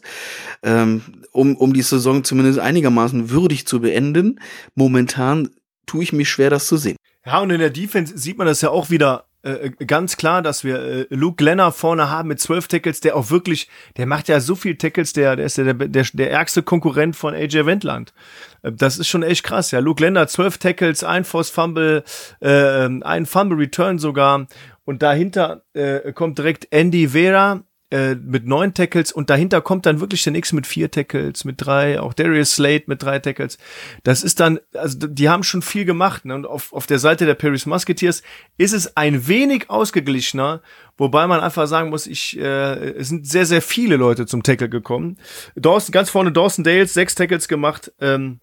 Ähm, 0.62 1.02
um, 1.32 1.56
um 1.56 1.72
die 1.72 1.82
Saison 1.82 2.24
zumindest 2.24 2.58
einigermaßen 2.58 3.30
würdig 3.30 3.66
zu 3.66 3.80
beenden. 3.80 4.40
Momentan 4.74 5.50
tue 5.86 6.02
ich 6.02 6.12
mich 6.12 6.28
schwer, 6.28 6.50
das 6.50 6.66
zu 6.66 6.76
sehen. 6.76 6.96
Ja, 7.24 7.40
und 7.40 7.50
in 7.50 7.60
der 7.60 7.70
Defense 7.70 8.16
sieht 8.18 8.38
man 8.38 8.46
das 8.46 8.60
ja 8.60 8.70
auch 8.70 8.90
wieder 8.90 9.26
äh, 9.42 9.70
ganz 9.70 10.16
klar, 10.16 10.40
dass 10.42 10.62
wir 10.62 10.80
äh, 10.80 11.06
Luke 11.10 11.42
Lenner 11.42 11.72
vorne 11.72 12.08
haben 12.10 12.28
mit 12.28 12.40
zwölf 12.40 12.68
Tackles, 12.68 13.00
der 13.00 13.16
auch 13.16 13.30
wirklich, 13.30 13.68
der 13.96 14.06
macht 14.06 14.28
ja 14.28 14.40
so 14.40 14.54
viel 14.54 14.76
Tackles, 14.76 15.12
der, 15.12 15.36
der 15.36 15.46
ist 15.46 15.58
ja 15.58 15.64
der, 15.64 15.74
der, 15.74 16.06
der 16.12 16.30
ärgste 16.30 16.62
Konkurrent 16.62 17.16
von 17.16 17.34
AJ 17.34 17.66
Wendland. 17.66 18.14
Äh, 18.62 18.72
das 18.72 18.98
ist 18.98 19.08
schon 19.08 19.22
echt 19.22 19.42
krass, 19.42 19.70
ja. 19.70 19.80
Luke 19.80 20.02
Lenner, 20.02 20.28
zwölf 20.28 20.58
Tackles, 20.58 21.02
ein 21.02 21.24
Force 21.24 21.50
Fumble, 21.50 22.04
äh, 22.40 22.88
ein 23.02 23.26
Fumble 23.26 23.58
Return 23.58 23.98
sogar. 23.98 24.46
Und 24.84 25.02
dahinter 25.02 25.62
äh, 25.74 26.12
kommt 26.12 26.38
direkt 26.38 26.68
Andy 26.70 27.08
Vera, 27.08 27.62
äh, 27.92 28.14
mit 28.14 28.46
neun 28.46 28.72
Tackles 28.72 29.12
und 29.12 29.28
dahinter 29.28 29.60
kommt 29.60 29.84
dann 29.84 30.00
wirklich 30.00 30.22
der 30.22 30.32
nächste 30.32 30.54
mit 30.54 30.66
vier 30.66 30.90
Tackles, 30.90 31.44
mit 31.44 31.56
drei, 31.58 32.00
auch 32.00 32.14
Darius 32.14 32.52
Slade 32.52 32.84
mit 32.86 33.02
drei 33.02 33.18
Tackles. 33.18 33.58
Das 34.02 34.24
ist 34.24 34.40
dann, 34.40 34.60
also 34.72 35.06
die 35.06 35.28
haben 35.28 35.42
schon 35.42 35.60
viel 35.60 35.84
gemacht. 35.84 36.24
Ne? 36.24 36.34
Und 36.34 36.46
auf, 36.46 36.72
auf 36.72 36.86
der 36.86 36.98
Seite 36.98 37.26
der 37.26 37.34
Paris 37.34 37.66
Musketeers 37.66 38.22
ist 38.56 38.72
es 38.72 38.96
ein 38.96 39.28
wenig 39.28 39.68
ausgeglichener, 39.68 40.62
wobei 40.96 41.26
man 41.26 41.40
einfach 41.40 41.66
sagen 41.66 41.90
muss, 41.90 42.06
ich, 42.06 42.38
äh, 42.38 42.92
es 42.94 43.08
sind 43.08 43.26
sehr, 43.26 43.44
sehr 43.44 43.60
viele 43.60 43.96
Leute 43.96 44.24
zum 44.24 44.42
Tackle 44.42 44.70
gekommen. 44.70 45.18
Dawson, 45.54 45.92
ganz 45.92 46.08
vorne 46.08 46.32
Dawson 46.32 46.64
Dales, 46.64 46.94
sechs 46.94 47.14
Tackles 47.14 47.46
gemacht, 47.46 47.92
ähm, 48.00 48.40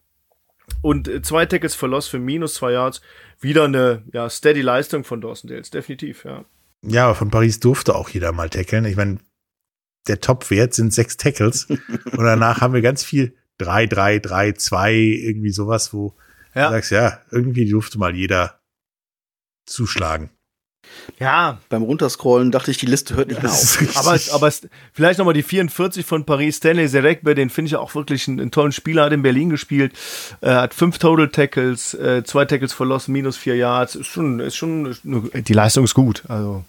und 0.84 1.08
äh, 1.08 1.24
zwei 1.24 1.48
Tackles 1.48 1.74
für 1.74 1.88
Loss 1.88 2.08
für 2.08 2.20
minus 2.20 2.54
zwei 2.54 2.74
Yards. 2.74 3.02
Wieder 3.42 3.64
eine 3.64 4.04
ja, 4.14 4.30
steady 4.30 4.62
Leistung 4.62 5.04
von 5.04 5.22
Dawson 5.22 5.50
Dales, 5.50 5.72
definitiv, 5.72 6.24
ja. 6.24 6.46
Ja, 6.82 7.14
von 7.14 7.30
Paris 7.30 7.60
durfte 7.60 7.96
auch 7.96 8.10
jeder 8.10 8.32
mal 8.32 8.50
tackeln. 8.50 8.86
Ich 8.86 8.96
meine, 8.96 9.18
der 10.08 10.22
Top-Wert 10.22 10.74
sind 10.74 10.94
sechs 10.94 11.18
Tackles. 11.18 11.66
und 11.70 12.24
danach 12.24 12.62
haben 12.62 12.74
wir 12.74 12.82
ganz 12.82 13.04
viel 13.04 13.36
drei, 13.58 13.86
drei, 13.86 14.20
drei, 14.20 14.54
zwei, 14.54 14.94
irgendwie 14.94 15.52
sowas, 15.52 15.94
wo 15.94 16.16
Ja. 16.56 16.68
du 16.68 16.74
sagst, 16.76 16.92
ja, 16.92 17.20
irgendwie 17.32 17.70
durfte 17.70 17.98
mal 18.00 18.16
jeder 18.16 18.60
zuschlagen. 19.66 20.30
Ja, 21.20 21.60
Beim 21.70 21.84
Runterscrollen 21.84 22.52
dachte 22.52 22.72
ich, 22.72 22.78
die 22.78 22.88
Liste 22.88 23.16
hört 23.16 23.28
nicht 23.28 23.44
mehr 23.44 23.52
auf. 23.52 23.96
Aber, 23.98 24.18
aber 24.34 24.52
vielleicht 24.94 25.20
nochmal 25.20 25.36
die 25.36 25.44
44 25.44 26.04
von 26.06 26.26
Paris. 26.26 26.58
Stanley 26.58 26.90
Zerekbe, 26.90 27.36
den 27.36 27.50
finde 27.52 27.68
ich 27.68 27.76
auch 27.76 27.94
wirklich 27.94 28.28
einen, 28.28 28.40
einen 28.40 28.52
tollen 28.52 28.72
Spieler, 28.72 29.04
hat 29.04 29.14
in 29.14 29.22
Berlin 29.22 29.50
gespielt, 29.52 29.94
äh, 30.42 30.50
hat 30.50 30.74
fünf 30.74 30.98
Total 30.98 31.30
Tackles, 31.30 31.94
äh, 31.94 32.24
zwei 32.24 32.46
Tackles 32.46 32.74
verlost, 32.74 33.08
minus 33.10 33.38
vier 33.38 33.56
Yards. 33.56 33.96
Ist 33.96 34.08
schon, 34.08 34.40
ist 34.40 34.56
schon, 34.56 34.88
ist 34.88 35.06
nur, 35.06 35.30
die 35.30 35.54
Leistung 35.54 35.84
ist 35.84 35.94
gut. 35.94 36.24
Also, 36.28 36.64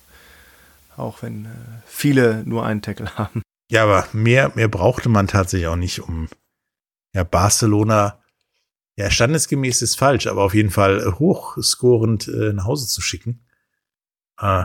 auch 0.96 1.22
wenn 1.22 1.46
äh, 1.46 1.48
viele 1.86 2.42
nur 2.44 2.64
einen 2.64 2.82
Tackle 2.82 3.14
haben. 3.18 3.42
Ja, 3.70 3.84
aber 3.84 4.06
mehr, 4.12 4.52
mehr 4.54 4.68
brauchte 4.68 5.08
man 5.08 5.28
tatsächlich 5.28 5.68
auch 5.68 5.76
nicht, 5.76 6.00
um 6.00 6.28
ja, 7.14 7.24
Barcelona, 7.24 8.20
ja, 8.96 9.10
standesgemäß 9.10 9.82
ist 9.82 9.96
falsch, 9.96 10.26
aber 10.26 10.42
auf 10.42 10.54
jeden 10.54 10.70
Fall 10.70 11.18
hochscorend 11.18 12.28
äh, 12.28 12.52
nach 12.52 12.64
Hause 12.64 12.86
zu 12.86 13.00
schicken. 13.00 13.44
Äh, 14.38 14.64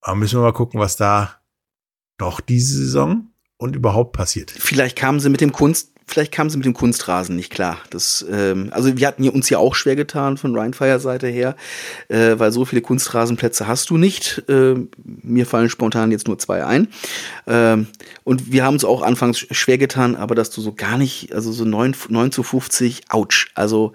aber 0.00 0.14
müssen 0.14 0.38
wir 0.38 0.44
mal 0.44 0.52
gucken, 0.52 0.80
was 0.80 0.96
da 0.96 1.40
noch 2.18 2.40
diese 2.40 2.78
Saison 2.78 3.30
und 3.56 3.76
überhaupt 3.76 4.12
passiert. 4.12 4.50
Vielleicht 4.50 4.96
kamen 4.96 5.20
sie 5.20 5.28
mit 5.28 5.40
dem 5.40 5.52
Kunst, 5.52 5.92
vielleicht 6.06 6.32
kamen 6.32 6.50
sie 6.50 6.56
mit 6.56 6.66
dem 6.66 6.74
Kunstrasen 6.74 7.36
nicht 7.36 7.50
klar. 7.50 7.78
Das, 7.90 8.24
ähm, 8.30 8.68
also 8.70 8.96
wir 8.96 9.06
hatten 9.06 9.22
hier 9.22 9.34
uns 9.34 9.50
ja 9.50 9.58
auch 9.58 9.74
schwer 9.74 9.96
getan 9.96 10.36
von 10.36 10.56
Rheinfire 10.56 11.00
Seite 11.00 11.26
her, 11.26 11.56
äh, 12.08 12.38
weil 12.38 12.52
so 12.52 12.64
viele 12.64 12.82
Kunstrasenplätze 12.82 13.66
hast 13.66 13.90
du 13.90 13.96
nicht. 13.96 14.42
Ähm, 14.48 14.88
mir 15.04 15.46
fallen 15.46 15.68
spontan 15.68 16.12
jetzt 16.12 16.28
nur 16.28 16.38
zwei 16.38 16.64
ein. 16.64 16.88
Ähm, 17.46 17.88
und 18.24 18.52
wir 18.52 18.64
haben 18.64 18.74
uns 18.74 18.84
auch 18.84 19.02
anfangs 19.02 19.38
schwer 19.50 19.78
getan, 19.78 20.16
aber 20.16 20.34
dass 20.34 20.50
du 20.50 20.60
so 20.60 20.72
gar 20.72 20.96
nicht, 20.98 21.34
also 21.34 21.52
so 21.52 21.64
9, 21.64 21.96
9 22.08 22.32
zu 22.32 22.42
50, 22.42 23.02
ouch. 23.10 23.48
Also 23.54 23.92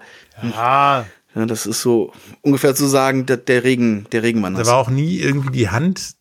Ah, 0.56 1.04
ja, 1.34 1.46
das 1.46 1.66
ist 1.66 1.80
so 1.80 2.12
ungefähr 2.42 2.74
zu 2.74 2.86
sagen, 2.86 3.26
der, 3.26 3.38
der 3.38 3.64
Regen, 3.64 4.06
der 4.12 4.22
Regenmann. 4.22 4.54
Da 4.54 4.66
war 4.66 4.76
auch 4.76 4.90
nie 4.90 5.18
irgendwie 5.18 5.50
die 5.50 5.70
Hand 5.70 6.14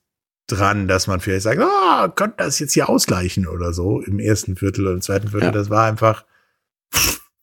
dran, 0.52 0.88
dass 0.88 1.08
man 1.08 1.20
vielleicht 1.20 1.44
sagt, 1.44 1.60
ah, 1.60 2.12
könnte 2.16 2.38
das 2.38 2.60
jetzt 2.60 2.74
hier 2.74 2.90
ausgleichen 2.90 3.48
oder 3.48 3.74
so 3.74 4.02
im 4.02 4.20
ersten 4.20 4.56
Viertel 4.56 4.86
oder 4.86 4.94
im 4.94 5.02
zweiten 5.02 5.30
Viertel. 5.30 5.48
Ja. 5.48 5.52
Das 5.52 5.70
war 5.70 5.86
einfach 5.86 6.26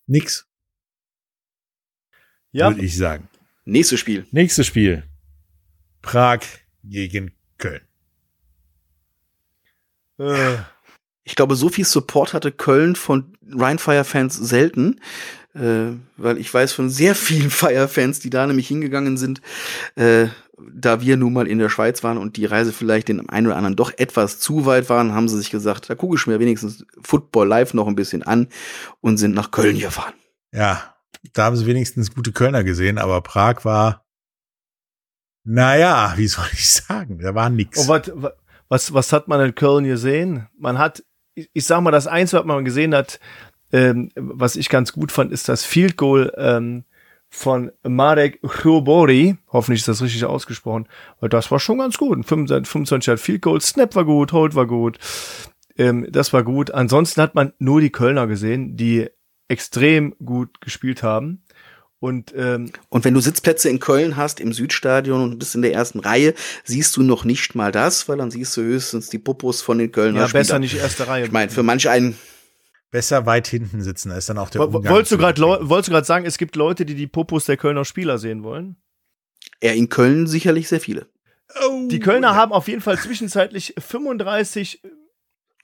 nix, 0.07 0.47
ja. 2.53 2.69
würde 2.71 2.85
ich 2.85 2.97
sagen. 2.97 3.29
Nächstes 3.65 4.01
Spiel. 4.01 4.27
Nächstes 4.31 4.67
Spiel. 4.67 5.03
Prag 6.03 6.41
gegen 6.85 7.33
Köln. 7.59 7.83
Äh, 10.19 10.57
Ich 11.25 11.35
glaube, 11.35 11.57
so 11.57 11.69
viel 11.69 11.85
Support 11.85 12.33
hatte 12.33 12.53
Köln 12.53 12.97
von 12.97 13.37
Rheinfire-Fans 13.51 14.35
selten, 14.35 15.01
äh, 15.55 15.93
weil 16.17 16.39
ich 16.39 16.53
weiß 16.53 16.73
von 16.73 16.89
sehr 16.89 17.15
vielen 17.15 17.51
Fire-Fans, 17.61 18.21
die 18.21 18.31
da 18.31 18.47
nämlich 18.47 18.69
hingegangen 18.69 19.19
sind, 19.19 19.43
äh, 19.97 20.29
da 20.73 21.01
wir 21.01 21.17
nun 21.17 21.33
mal 21.33 21.47
in 21.47 21.59
der 21.59 21.69
Schweiz 21.69 22.03
waren 22.03 22.19
und 22.19 22.37
die 22.37 22.45
Reise 22.47 22.73
vielleicht 22.73 23.09
den 23.09 23.29
einen 23.29 23.47
oder 23.47 23.57
anderen 23.57 23.77
doch 23.77 23.93
etwas 23.97 24.41
zu 24.41 24.67
weit 24.67 24.89
waren, 24.91 25.13
haben 25.13 25.29
sie 25.29 25.37
sich 25.39 25.51
gesagt, 25.51 25.89
da 25.89 25.95
gucke 25.95 26.17
ich 26.17 26.27
mir 26.27 26.41
wenigstens 26.41 26.85
Football 27.03 27.47
live 27.49 27.75
noch 27.75 27.87
ein 27.87 27.95
bisschen 27.95 28.23
an 28.23 28.49
und 29.01 29.19
sind 29.19 29.35
nach 29.35 29.51
Köln 29.51 29.79
gefahren. 29.79 30.15
Ja, 30.53 30.95
da 31.35 31.45
haben 31.45 31.57
sie 31.57 31.67
wenigstens 31.67 32.15
gute 32.15 32.33
Kölner 32.33 32.65
gesehen, 32.65 32.99
aber 32.99 33.21
Prag 33.23 33.65
war, 33.65 34.05
naja, 35.45 36.13
wie 36.17 36.27
soll 36.29 36.47
ich 36.53 36.71
sagen, 36.71 37.19
da 37.19 37.35
war 37.35 37.49
nix. 37.51 37.79
und 37.81 37.89
wat, 37.89 38.11
wa- 38.15 38.33
was, 38.69 38.93
was 38.93 39.13
hat 39.13 39.29
man 39.29 39.41
in 39.41 39.55
Köln 39.55 39.85
gesehen? 39.85 40.47
Man 40.59 40.79
hat, 40.79 41.03
ich, 41.35 41.49
ich 41.53 41.65
sag 41.65 41.81
mal, 41.81 41.91
das 41.91 42.07
Einzige, 42.07 42.41
was 42.41 42.47
man 42.47 42.65
gesehen 42.65 42.95
hat, 42.95 43.19
ähm, 43.73 44.11
was 44.17 44.57
ich 44.57 44.69
ganz 44.69 44.93
gut 44.93 45.13
fand, 45.13 45.33
ist 45.33 45.49
das 45.49 45.65
Field 45.65 45.97
Goal 45.97 46.33
ähm, 46.37 46.85
von 47.29 47.71
Marek 47.83 48.41
Chrobori. 48.43 49.37
Hoffentlich 49.53 49.81
ist 49.81 49.89
das 49.89 50.03
richtig 50.03 50.25
ausgesprochen. 50.25 50.89
Weil 51.21 51.29
das 51.29 51.51
war 51.51 51.61
schon 51.61 51.79
ganz 51.79 51.99
gut. 51.99 52.17
Ein 52.17 52.25
25 52.25 52.71
25 52.71 53.13
hat 53.13 53.21
Field 53.21 53.43
Goal, 53.43 53.61
Snap 53.61 53.95
war 53.95 54.05
gut, 54.05 54.33
Hold 54.33 54.55
war 54.55 54.67
gut. 54.67 54.99
Ähm, 55.77 56.07
das 56.11 56.33
war 56.33 56.43
gut. 56.43 56.71
Ansonsten 56.71 57.21
hat 57.21 57.35
man 57.35 57.53
nur 57.59 57.81
die 57.81 57.91
Kölner 57.91 58.27
gesehen, 58.27 58.77
die 58.77 59.09
extrem 59.49 60.15
gut 60.25 60.61
gespielt 60.61 61.03
haben. 61.03 61.43
Und 62.01 62.33
ähm, 62.37 62.71
Und 62.91 63.05
wenn 63.05 63.15
du 63.15 63.21
Sitzplätze 63.21 63.69
in 63.69 63.81
Köln 63.81 64.17
hast, 64.17 64.39
im 64.39 64.53
Südstadion 64.53 65.21
und 65.21 65.39
bist 65.39 65.57
in 65.57 65.63
der 65.63 65.73
ersten 65.73 65.99
Reihe, 65.99 66.35
siehst 66.63 66.97
du 66.97 67.03
noch 67.03 67.25
nicht 67.25 67.57
mal 67.57 67.73
das, 67.73 68.09
weil 68.09 68.19
dann 68.19 68.31
siehst 68.31 68.57
du 68.57 68.63
höchstens 68.63 69.09
die 69.09 69.19
Popos 69.19 69.63
von 69.63 69.79
den 69.79 69.91
Kölner 69.91 70.21
ja, 70.21 70.27
besser 70.27 70.45
Spielern. 70.45 70.61
nicht 70.61 70.77
erste 70.77 71.09
Reihe. 71.09 71.25
Ich 71.25 71.33
meine, 71.33 71.51
für 71.51 71.65
manch 71.65 71.89
einen 71.89 72.17
Besser 72.91 73.27
weit 73.27 73.47
hinten 73.47 73.83
sitzen, 73.83 74.11
da 74.11 74.17
ist 74.17 74.29
dann 74.29 74.39
auch 74.39 74.51
der 74.51 74.63
Umgang 74.63 74.93
Wolltest 74.93 75.13
du 75.13 75.17
zu 75.17 75.21
gerade 75.21 75.41
hinkriegen. 75.43 75.69
wolltest 75.69 75.89
du 75.89 75.93
gerade 75.93 76.07
sagen, 76.07 76.25
es 76.27 76.39
gibt 76.39 76.57
Leute, 76.57 76.87
die 76.87 76.95
die 76.95 77.07
Popos 77.07 77.45
der 77.45 77.57
Kölner 77.57 77.85
Spieler 77.85 78.19
sehen 78.19 78.43
wollen? 78.43 78.77
Ja, 79.63 79.73
in 79.73 79.89
Köln 79.89 80.27
sicherlich 80.27 80.69
sehr 80.69 80.81
viele. 80.81 81.07
Oh, 81.67 81.89
Die 81.89 82.01
Kölner 82.01 82.35
haben 82.35 82.53
auf 82.53 82.69
jeden 82.69 82.81
Fall 82.81 82.99
zwischenzeitlich 82.99 83.75
35 83.79 84.81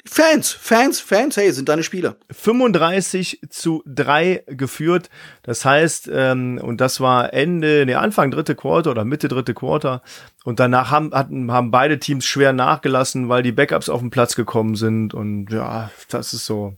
Fans, 0.07 0.53
Fans, 0.53 1.01
Fans, 1.01 1.39
hey, 1.39 1.51
sind 1.51 1.71
deine 1.71 1.83
Spieler. 1.83 2.17
35 2.31 3.41
zu 3.49 3.83
3 3.87 4.45
geführt. 4.49 5.09
Das 5.43 5.65
heißt, 5.65 6.11
ähm, 6.13 6.61
und 6.63 6.83
das 6.83 7.01
war 7.01 7.33
Ende, 7.33 7.85
nee, 7.87 7.95
Anfang 7.95 8.31
dritte 8.31 8.55
Quarter 8.55 8.91
oder 8.91 9.07
Mitte 9.07 9.29
dritte 9.29 9.55
Quarter. 9.55 10.03
Und 10.45 10.61
danach 10.61 10.91
haben, 10.91 11.15
hatten, 11.15 11.51
haben 11.51 11.71
beide 11.71 11.99
Teams 11.99 12.27
schwer 12.27 12.53
nachgelassen, 12.53 13.31
weil 13.31 13.43
die 13.43 13.53
Backups 13.53 13.89
auf 13.89 14.01
den 14.01 14.11
Platz 14.11 14.37
gekommen 14.37 14.75
sind. 14.75 15.15
Und 15.15 15.51
ja, 15.51 15.91
das 16.11 16.35
ist 16.35 16.45
so. 16.45 16.77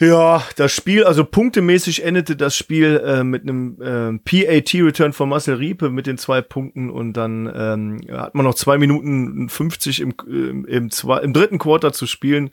Ja, 0.00 0.42
das 0.56 0.72
Spiel, 0.72 1.04
also 1.04 1.26
punktemäßig 1.26 2.02
endete 2.02 2.34
das 2.34 2.56
Spiel 2.56 3.02
äh, 3.04 3.22
mit 3.22 3.42
einem 3.42 3.76
äh, 3.82 4.18
PAT-Return 4.18 5.12
von 5.12 5.28
Marcel 5.28 5.56
Riepe 5.56 5.90
mit 5.90 6.06
den 6.06 6.16
zwei 6.16 6.40
Punkten 6.40 6.88
und 6.88 7.12
dann 7.12 7.52
ähm, 7.54 8.00
hat 8.10 8.34
man 8.34 8.46
noch 8.46 8.54
zwei 8.54 8.78
Minuten 8.78 9.50
50 9.50 10.00
im, 10.00 10.14
im, 10.26 10.64
im, 10.64 10.90
zwei, 10.90 11.20
im 11.20 11.34
dritten 11.34 11.58
Quarter 11.58 11.92
zu 11.92 12.06
spielen 12.06 12.48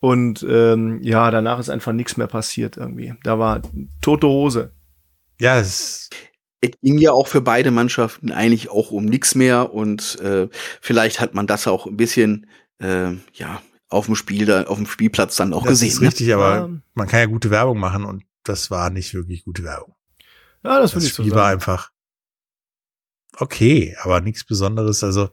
und 0.00 0.46
ähm, 0.48 1.00
ja, 1.02 1.30
danach 1.30 1.58
ist 1.58 1.68
einfach 1.68 1.92
nichts 1.92 2.16
mehr 2.16 2.26
passiert 2.26 2.78
irgendwie. 2.78 3.12
Da 3.22 3.38
war 3.38 3.60
tote 4.00 4.26
Hose. 4.26 4.72
Ja, 5.38 5.58
es 5.58 6.08
Es 6.62 6.70
ging 6.80 6.96
ja 6.96 7.12
auch 7.12 7.26
für 7.26 7.42
beide 7.42 7.70
Mannschaften 7.70 8.32
eigentlich 8.32 8.70
auch 8.70 8.92
um 8.92 9.04
nichts 9.04 9.34
mehr 9.34 9.74
und 9.74 10.18
äh, 10.20 10.48
vielleicht 10.80 11.20
hat 11.20 11.34
man 11.34 11.46
das 11.46 11.66
auch 11.66 11.86
ein 11.86 11.98
bisschen, 11.98 12.46
äh, 12.78 13.10
ja, 13.34 13.60
auf 13.88 14.06
dem 14.06 14.14
Spiel 14.14 14.44
da, 14.46 14.64
auf 14.64 14.76
dem 14.76 14.86
Spielplatz 14.86 15.36
dann 15.36 15.52
auch 15.54 15.62
das 15.62 15.80
gesehen. 15.80 15.88
ist 15.88 16.00
richtig, 16.00 16.34
aber 16.34 16.54
Ja. 16.56 16.68
man 16.94 17.08
kann 17.08 17.20
ja 17.20 17.26
gute 17.26 17.50
Werbung 17.50 17.78
machen 17.78 18.04
und 18.04 18.24
das 18.44 18.70
war 18.70 18.90
nicht 18.90 19.14
wirklich 19.14 19.44
gute 19.44 19.62
Werbung. 19.64 19.94
Ja, 20.64 20.80
das 20.80 20.90
Das 20.90 20.94
würde 20.94 21.06
ich 21.06 21.14
so 21.14 21.22
Spiel 21.22 21.32
war 21.34 21.44
sagen. 21.44 21.54
einfach 21.54 21.90
okay, 23.38 23.96
aber 24.02 24.20
nichts 24.20 24.44
Besonderes. 24.44 25.02
Also 25.04 25.30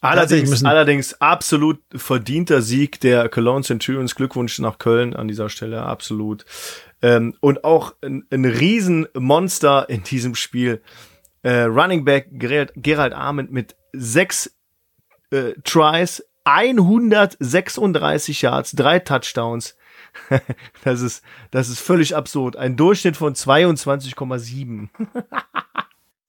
Allerdings, 0.00 0.50
müssen- 0.50 0.66
allerdings 0.66 1.20
absolut 1.20 1.80
verdienter 1.94 2.62
Sieg 2.62 3.00
der 3.00 3.28
Cologne 3.28 3.64
Centurions. 3.64 4.14
Glückwunsch 4.14 4.58
nach 4.60 4.78
Köln 4.78 5.14
an 5.14 5.26
dieser 5.26 5.48
Stelle, 5.48 5.82
absolut. 5.82 6.44
Ähm, 7.02 7.34
und 7.40 7.64
auch 7.64 7.94
ein, 8.02 8.24
ein 8.30 8.44
Riesenmonster 8.44 9.88
in 9.88 10.04
diesem 10.04 10.36
Spiel. 10.36 10.82
Äh, 11.42 11.62
Running 11.62 12.04
Back 12.04 12.28
Gerald, 12.30 12.72
Gerald 12.76 13.12
Arment 13.12 13.50
mit 13.50 13.74
sechs 13.92 14.54
äh, 15.30 15.52
Tries, 15.64 16.22
136 16.48 18.42
Yards, 18.42 18.72
drei 18.72 18.98
Touchdowns. 19.00 19.76
das 20.84 21.02
ist, 21.02 21.22
das 21.50 21.68
ist 21.68 21.80
völlig 21.80 22.16
absurd. 22.16 22.56
Ein 22.56 22.76
Durchschnitt 22.76 23.16
von 23.16 23.34
22,7. 23.34 24.88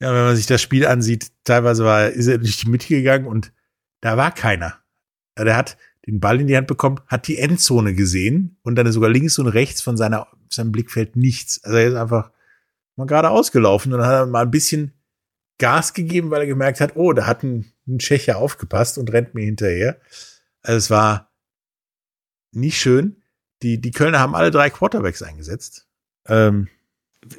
Ja, 0.02 0.14
wenn 0.14 0.24
man 0.24 0.36
sich 0.38 0.46
das 0.46 0.62
Spiel 0.62 0.88
ansieht, 0.88 1.30
teilweise 1.44 1.84
war, 1.84 2.08
ist 2.08 2.28
er 2.28 2.38
durch 2.38 2.56
die 2.56 2.70
Mitte 2.70 2.88
gegangen 2.88 3.26
und 3.28 3.52
da 4.00 4.16
war 4.16 4.32
keiner. 4.32 4.78
Der 5.38 5.58
hat 5.58 5.76
den 6.08 6.22
Ball 6.22 6.40
in 6.40 6.48
die 6.48 6.56
Hand 6.56 6.68
bekommen, 6.68 7.02
hat 7.08 7.28
die 7.28 7.38
Endzone 7.38 7.94
gesehen 7.94 8.56
und 8.62 8.76
dann 8.76 8.88
ist 8.88 8.94
sogar 8.94 9.10
links 9.10 9.38
und 9.40 9.48
rechts 9.48 9.82
von 9.82 9.98
seiner, 9.98 10.28
seinem 10.48 10.72
Blickfeld 10.72 11.18
nichts. 11.18 11.62
Also 11.66 11.78
er 11.78 11.88
ist 11.90 11.96
einfach 11.96 12.32
mal 12.96 13.08
gerade 13.08 13.30
ausgelaufen 13.30 13.92
und 13.92 14.00
dann 14.00 14.08
hat 14.08 14.16
er 14.16 14.26
mal 14.26 14.44
ein 14.44 14.52
bisschen 14.52 14.94
Gas 15.58 15.94
gegeben, 15.94 16.32
weil 16.32 16.44
er 16.44 16.48
gemerkt 16.48 16.80
hat, 16.80 16.96
oh, 16.96 17.12
da 17.12 17.28
hat 17.28 17.44
ein, 17.44 17.66
ein 17.90 18.00
Tschecher 18.00 18.38
aufgepasst 18.38 18.98
und 18.98 19.12
rennt 19.12 19.34
mir 19.34 19.44
hinterher. 19.44 20.00
Also 20.62 20.78
es 20.78 20.90
war 20.90 21.32
nicht 22.52 22.80
schön. 22.80 23.22
Die, 23.62 23.82
die 23.82 23.92
Kölner 23.92 24.20
haben 24.20 24.36
alle 24.36 24.52
drei 24.52 24.70
Quarterbacks 24.70 25.22
eingesetzt. 25.22 25.88
Ähm, 26.28 26.70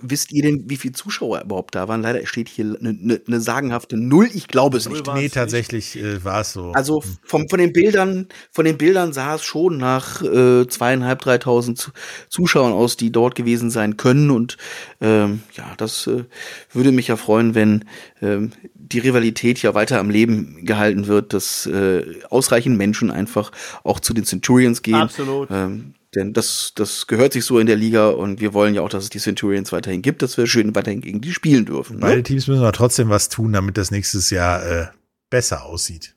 Wisst 0.02 0.30
ihr 0.30 0.42
denn, 0.42 0.64
wie 0.68 0.76
viele 0.76 0.92
Zuschauer 0.92 1.40
überhaupt 1.40 1.74
da 1.74 1.88
waren? 1.88 2.02
Leider 2.02 2.26
steht 2.26 2.48
hier 2.48 2.76
eine 2.78 2.92
ne, 2.92 3.20
ne 3.26 3.40
sagenhafte 3.40 3.96
Null. 3.96 4.28
Ich 4.34 4.46
glaube 4.46 4.76
es 4.76 4.86
Null 4.86 4.98
nicht. 4.98 5.14
nee, 5.14 5.28
tatsächlich 5.30 5.96
äh, 5.96 6.22
war 6.22 6.42
es 6.42 6.52
so. 6.52 6.72
Also 6.72 7.02
vom, 7.24 7.48
von 7.48 7.58
den 7.58 7.72
Bildern, 7.72 8.28
von 8.50 8.66
den 8.66 8.76
Bildern 8.76 9.14
sah 9.14 9.36
es 9.36 9.42
schon 9.42 9.78
nach 9.78 10.20
äh, 10.20 10.66
zweieinhalb, 10.68 11.20
dreitausend 11.20 11.78
Zu- 11.78 11.92
Zuschauern 12.28 12.74
aus, 12.74 12.98
die 12.98 13.10
dort 13.10 13.34
gewesen 13.34 13.70
sein 13.70 13.96
können. 13.96 14.30
Und 14.30 14.58
ähm, 15.00 15.40
ja, 15.54 15.72
das 15.78 16.06
äh, 16.06 16.24
würde 16.72 16.92
mich 16.92 17.08
ja 17.08 17.16
freuen, 17.16 17.54
wenn 17.54 17.86
ähm, 18.20 18.50
die 18.74 18.98
Rivalität 18.98 19.62
ja 19.62 19.72
weiter 19.72 19.98
am 19.98 20.10
Leben 20.10 20.66
gehalten 20.66 21.06
wird, 21.06 21.32
dass 21.32 21.64
äh, 21.64 22.04
ausreichend 22.28 22.76
Menschen 22.76 23.10
einfach 23.10 23.50
auch 23.82 23.98
zu 23.98 24.12
den 24.12 24.24
Centurions 24.24 24.82
gehen. 24.82 24.96
Absolut. 24.96 25.48
Ähm, 25.50 25.94
denn 26.14 26.32
das, 26.32 26.72
das 26.74 27.06
gehört 27.06 27.32
sich 27.32 27.44
so 27.44 27.58
in 27.58 27.66
der 27.66 27.76
Liga 27.76 28.10
und 28.10 28.40
wir 28.40 28.52
wollen 28.52 28.74
ja 28.74 28.82
auch, 28.82 28.88
dass 28.88 29.04
es 29.04 29.10
die 29.10 29.18
Centurions 29.20 29.70
weiterhin 29.72 30.02
gibt, 30.02 30.22
dass 30.22 30.36
wir 30.36 30.46
schön 30.46 30.74
weiterhin 30.74 31.00
gegen 31.00 31.20
die 31.20 31.32
spielen 31.32 31.66
dürfen. 31.66 32.00
Beide 32.00 32.16
Ne? 32.18 32.22
Teams 32.24 32.46
müssen 32.48 32.60
aber 32.62 32.72
trotzdem 32.72 33.08
was 33.10 33.28
tun, 33.28 33.52
damit 33.52 33.76
das 33.76 33.90
nächstes 33.90 34.30
Jahr 34.30 34.64
äh, 34.66 34.86
besser 35.30 35.64
aussieht. 35.64 36.16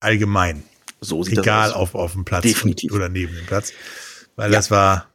Allgemein. 0.00 0.64
So 1.00 1.22
sieht 1.22 1.38
Egal 1.38 1.68
das 1.68 1.76
aus. 1.76 1.90
auf, 1.90 1.94
auf 1.94 2.12
dem 2.12 2.24
Platz 2.24 2.42
Definitiv. 2.42 2.92
oder 2.92 3.08
neben 3.08 3.34
dem 3.34 3.46
Platz. 3.46 3.72
Weil 4.36 4.50
Ja. 4.50 4.58
das 4.58 4.70
war 4.70 5.08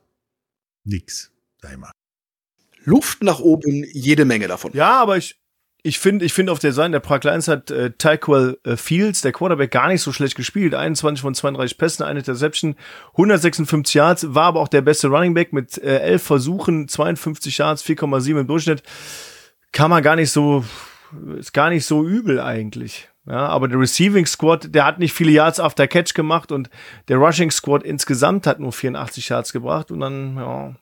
nix, 0.83 1.31
sag 1.61 1.71
ich 1.73 1.77
mal. 1.77 1.91
Luft 2.85 3.21
nach 3.23 3.39
oben, 3.39 3.83
jede 3.91 4.25
Menge 4.25 4.47
davon. 4.47 4.71
Ja, 4.73 4.99
aber 5.01 5.17
ich, 5.17 5.37
ich 5.81 5.99
finde, 5.99 6.25
ich 6.25 6.33
finde 6.33 6.51
auf 6.51 6.59
der 6.59 6.73
Seite 6.73 6.91
der 6.91 6.99
Prague 6.99 7.29
Lions 7.29 7.47
hat 7.47 7.71
äh, 7.71 7.91
Tyquel 7.91 8.59
äh, 8.63 8.75
Fields, 8.75 9.21
der 9.21 9.31
Quarterback, 9.31 9.71
gar 9.71 9.87
nicht 9.87 10.01
so 10.01 10.11
schlecht 10.11 10.35
gespielt. 10.35 10.75
21 10.75 11.21
von 11.21 11.33
32 11.33 11.77
Pässen, 11.77 12.03
eine 12.03 12.19
Interception, 12.19 12.75
156 13.11 13.93
Yards, 13.93 14.33
war 14.33 14.45
aber 14.45 14.59
auch 14.59 14.67
der 14.67 14.81
beste 14.81 15.07
Running 15.07 15.33
Back 15.33 15.53
mit 15.53 15.77
äh, 15.77 15.99
11 15.99 16.23
Versuchen, 16.23 16.87
52 16.87 17.57
Yards, 17.57 17.85
4,7 17.85 18.41
im 18.41 18.47
Durchschnitt. 18.47 18.83
Kann 19.71 19.89
man 19.89 20.03
gar 20.03 20.15
nicht 20.15 20.31
so, 20.31 20.65
ist 21.37 21.53
gar 21.53 21.69
nicht 21.69 21.85
so 21.85 22.05
übel 22.05 22.41
eigentlich. 22.41 23.07
Ja, 23.25 23.47
aber 23.47 23.67
der 23.67 23.79
Receiving 23.79 24.25
Squad, 24.25 24.73
der 24.73 24.85
hat 24.85 24.99
nicht 24.99 25.13
viele 25.13 25.31
Yards 25.31 25.59
after 25.59 25.87
Catch 25.87 26.13
gemacht 26.13 26.51
und 26.51 26.69
der 27.07 27.17
Rushing 27.17 27.51
Squad 27.51 27.83
insgesamt 27.83 28.47
hat 28.47 28.59
nur 28.59 28.73
84 28.73 29.29
Yards 29.29 29.53
gebracht 29.53 29.91
und 29.91 29.99
dann, 29.99 30.35
ja, 30.35 30.75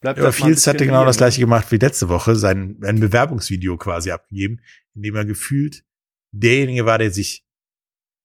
bleibt 0.00 0.18
Ja, 0.18 0.32
Fields 0.32 0.66
hatte 0.66 0.86
genau 0.86 1.04
das 1.04 1.18
gleiche 1.18 1.40
gemacht 1.40 1.70
wie 1.70 1.76
letzte 1.76 2.08
Woche, 2.08 2.36
sein 2.36 2.78
ein 2.82 3.00
Bewerbungsvideo 3.00 3.76
quasi 3.76 4.10
abgegeben, 4.10 4.60
in 4.94 5.02
dem 5.02 5.14
er 5.16 5.24
gefühlt 5.24 5.84
derjenige 6.32 6.86
war, 6.86 6.98
der 6.98 7.10
sich 7.10 7.44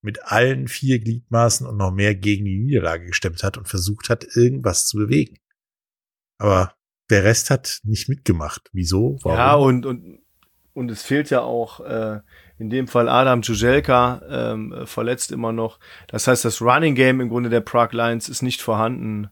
mit 0.01 0.23
allen 0.23 0.67
vier 0.67 0.99
Gliedmaßen 0.99 1.65
und 1.65 1.77
noch 1.77 1.91
mehr 1.91 2.15
gegen 2.15 2.45
die 2.45 2.59
Niederlage 2.59 3.07
gestemmt 3.07 3.43
hat 3.43 3.57
und 3.57 3.67
versucht 3.67 4.09
hat, 4.09 4.25
irgendwas 4.35 4.85
zu 4.85 4.97
bewegen. 4.97 5.39
Aber 6.37 6.75
der 7.09 7.23
Rest 7.23 7.49
hat 7.49 7.79
nicht 7.83 8.07
mitgemacht. 8.07 8.69
Wieso? 8.71 9.17
Warum? 9.23 9.37
Ja, 9.37 9.53
und, 9.55 9.85
und, 9.85 10.19
und 10.73 10.91
es 10.91 11.01
fehlt 11.01 11.29
ja 11.31 11.41
auch 11.41 11.79
äh, 11.79 12.19
in 12.57 12.69
dem 12.69 12.87
Fall 12.87 13.09
Adam 13.09 13.41
Jujelka 13.41 14.21
ähm, 14.29 14.73
äh, 14.73 14.85
verletzt 14.85 15.31
immer 15.31 15.51
noch. 15.51 15.79
Das 16.07 16.27
heißt, 16.27 16.45
das 16.45 16.61
Running 16.61 16.95
Game 16.95 17.19
im 17.19 17.29
Grunde 17.29 17.49
der 17.49 17.61
Prague 17.61 17.97
Lions 17.97 18.29
ist 18.29 18.41
nicht 18.41 18.61
vorhanden. 18.61 19.29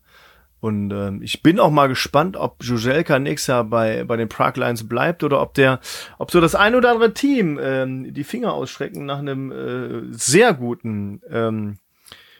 Und 0.63 0.91
ähm, 0.91 1.21
ich 1.21 1.43
bin 1.43 1.59
auch 1.59 1.71
mal 1.71 1.89
gespannt, 1.89 2.37
ob 2.37 2.63
Jujelka 2.63 3.19
nächstes 3.19 3.47
Jahr 3.47 3.65
bei, 3.65 4.05
bei 4.05 4.15
den 4.15 4.29
Prague 4.29 4.63
Lions 4.63 4.87
bleibt 4.87 5.21
oder 5.25 5.41
ob 5.41 5.53
der, 5.55 5.81
ob 6.19 6.31
so 6.31 6.39
das 6.39 6.55
ein 6.55 6.73
oder 6.73 6.91
andere 6.91 7.13
Team 7.13 7.59
ähm, 7.61 8.13
die 8.13 8.23
Finger 8.23 8.53
ausstrecken 8.53 9.05
nach 9.05 9.19
einem 9.19 9.51
äh, 9.51 10.13
sehr 10.13 10.53
guten 10.53 11.19
ähm, 11.29 11.79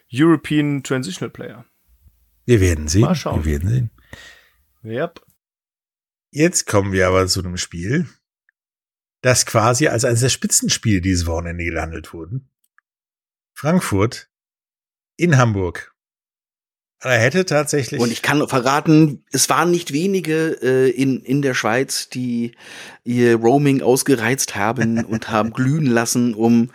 European 0.10 0.84
Transitional 0.84 1.32
Player. 1.32 1.66
Wir 2.46 2.62
werden 2.62 2.88
sehen. 2.88 3.02
Mal 3.02 3.14
schauen. 3.14 3.44
Wir 3.44 3.60
werden 3.60 3.70
sehen. 3.70 3.92
Yep. 4.86 5.20
Jetzt 6.32 6.66
kommen 6.66 6.94
wir 6.94 7.10
aber 7.10 7.28
zu 7.28 7.42
einem 7.42 7.58
Spiel, 7.58 8.08
das 9.20 9.46
quasi 9.46 9.90
als 9.90 10.06
eines 10.06 10.22
der 10.22 10.30
Spitzenspiele 10.30 11.02
dieses 11.02 11.26
Wochenende 11.26 11.66
gehandelt 11.66 12.14
wurden. 12.14 12.48
Frankfurt 13.52 14.30
in 15.18 15.36
Hamburg. 15.36 15.93
Er 17.04 17.20
hätte 17.20 17.46
tatsächlich. 17.46 18.00
Und 18.00 18.12
ich 18.12 18.22
kann 18.22 18.48
verraten, 18.48 19.24
es 19.32 19.50
waren 19.50 19.72
nicht 19.72 19.92
wenige 19.92 20.58
äh, 20.62 20.90
in, 20.90 21.22
in 21.22 21.42
der 21.42 21.54
Schweiz, 21.54 22.08
die 22.08 22.54
ihr 23.04 23.36
Roaming 23.36 23.82
ausgereizt 23.82 24.56
haben 24.56 25.04
und 25.10 25.30
haben 25.30 25.52
glühen 25.52 25.86
lassen, 25.86 26.34
um, 26.34 26.70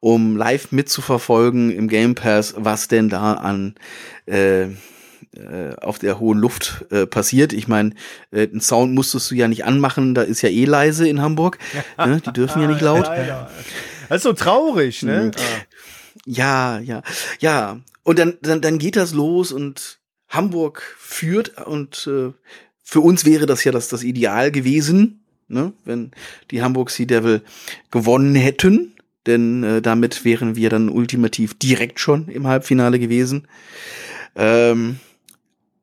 um 0.00 0.36
live 0.36 0.72
mitzuverfolgen 0.72 1.70
im 1.70 1.88
Game 1.88 2.14
Pass, 2.14 2.54
was 2.56 2.88
denn 2.88 3.10
da 3.10 3.34
an 3.34 3.74
äh, 4.26 4.68
äh, 5.36 5.74
auf 5.80 5.98
der 5.98 6.20
hohen 6.20 6.38
Luft 6.38 6.84
äh, 6.90 7.06
passiert. 7.06 7.52
Ich 7.52 7.68
meine, 7.68 7.90
äh, 8.30 8.48
einen 8.48 8.60
Sound 8.60 8.94
musstest 8.94 9.30
du 9.30 9.34
ja 9.34 9.48
nicht 9.48 9.64
anmachen, 9.64 10.14
da 10.14 10.22
ist 10.22 10.42
ja 10.42 10.48
eh 10.48 10.64
leise 10.64 11.08
in 11.08 11.20
Hamburg. 11.20 11.58
ne? 11.98 12.22
Die 12.24 12.32
dürfen 12.32 12.62
ja 12.62 12.68
nicht 12.68 12.80
laut. 12.80 13.10
Das 14.10 14.18
ist 14.18 14.24
so 14.24 14.34
traurig, 14.34 15.02
ne? 15.02 15.30
Ja, 16.26 16.78
ja, 16.78 17.02
ja. 17.40 17.80
Und 18.02 18.18
dann, 18.18 18.38
dann, 18.42 18.60
dann 18.60 18.78
geht 18.78 18.96
das 18.96 19.12
los 19.12 19.52
und 19.52 19.98
Hamburg 20.28 20.82
führt 20.98 21.58
und 21.66 22.06
äh, 22.06 22.32
für 22.82 23.00
uns 23.00 23.24
wäre 23.24 23.46
das 23.46 23.64
ja 23.64 23.72
das, 23.72 23.88
das 23.88 24.02
Ideal 24.02 24.50
gewesen, 24.50 25.24
ne? 25.48 25.72
wenn 25.84 26.10
die 26.50 26.62
Hamburg 26.62 26.90
Sea 26.90 27.06
Devil 27.06 27.42
gewonnen 27.90 28.34
hätten, 28.34 28.94
denn 29.26 29.62
äh, 29.62 29.82
damit 29.82 30.24
wären 30.24 30.56
wir 30.56 30.70
dann 30.70 30.88
ultimativ 30.88 31.54
direkt 31.54 32.00
schon 32.00 32.28
im 32.28 32.46
Halbfinale 32.46 32.98
gewesen. 32.98 33.48
Ähm, 34.36 34.98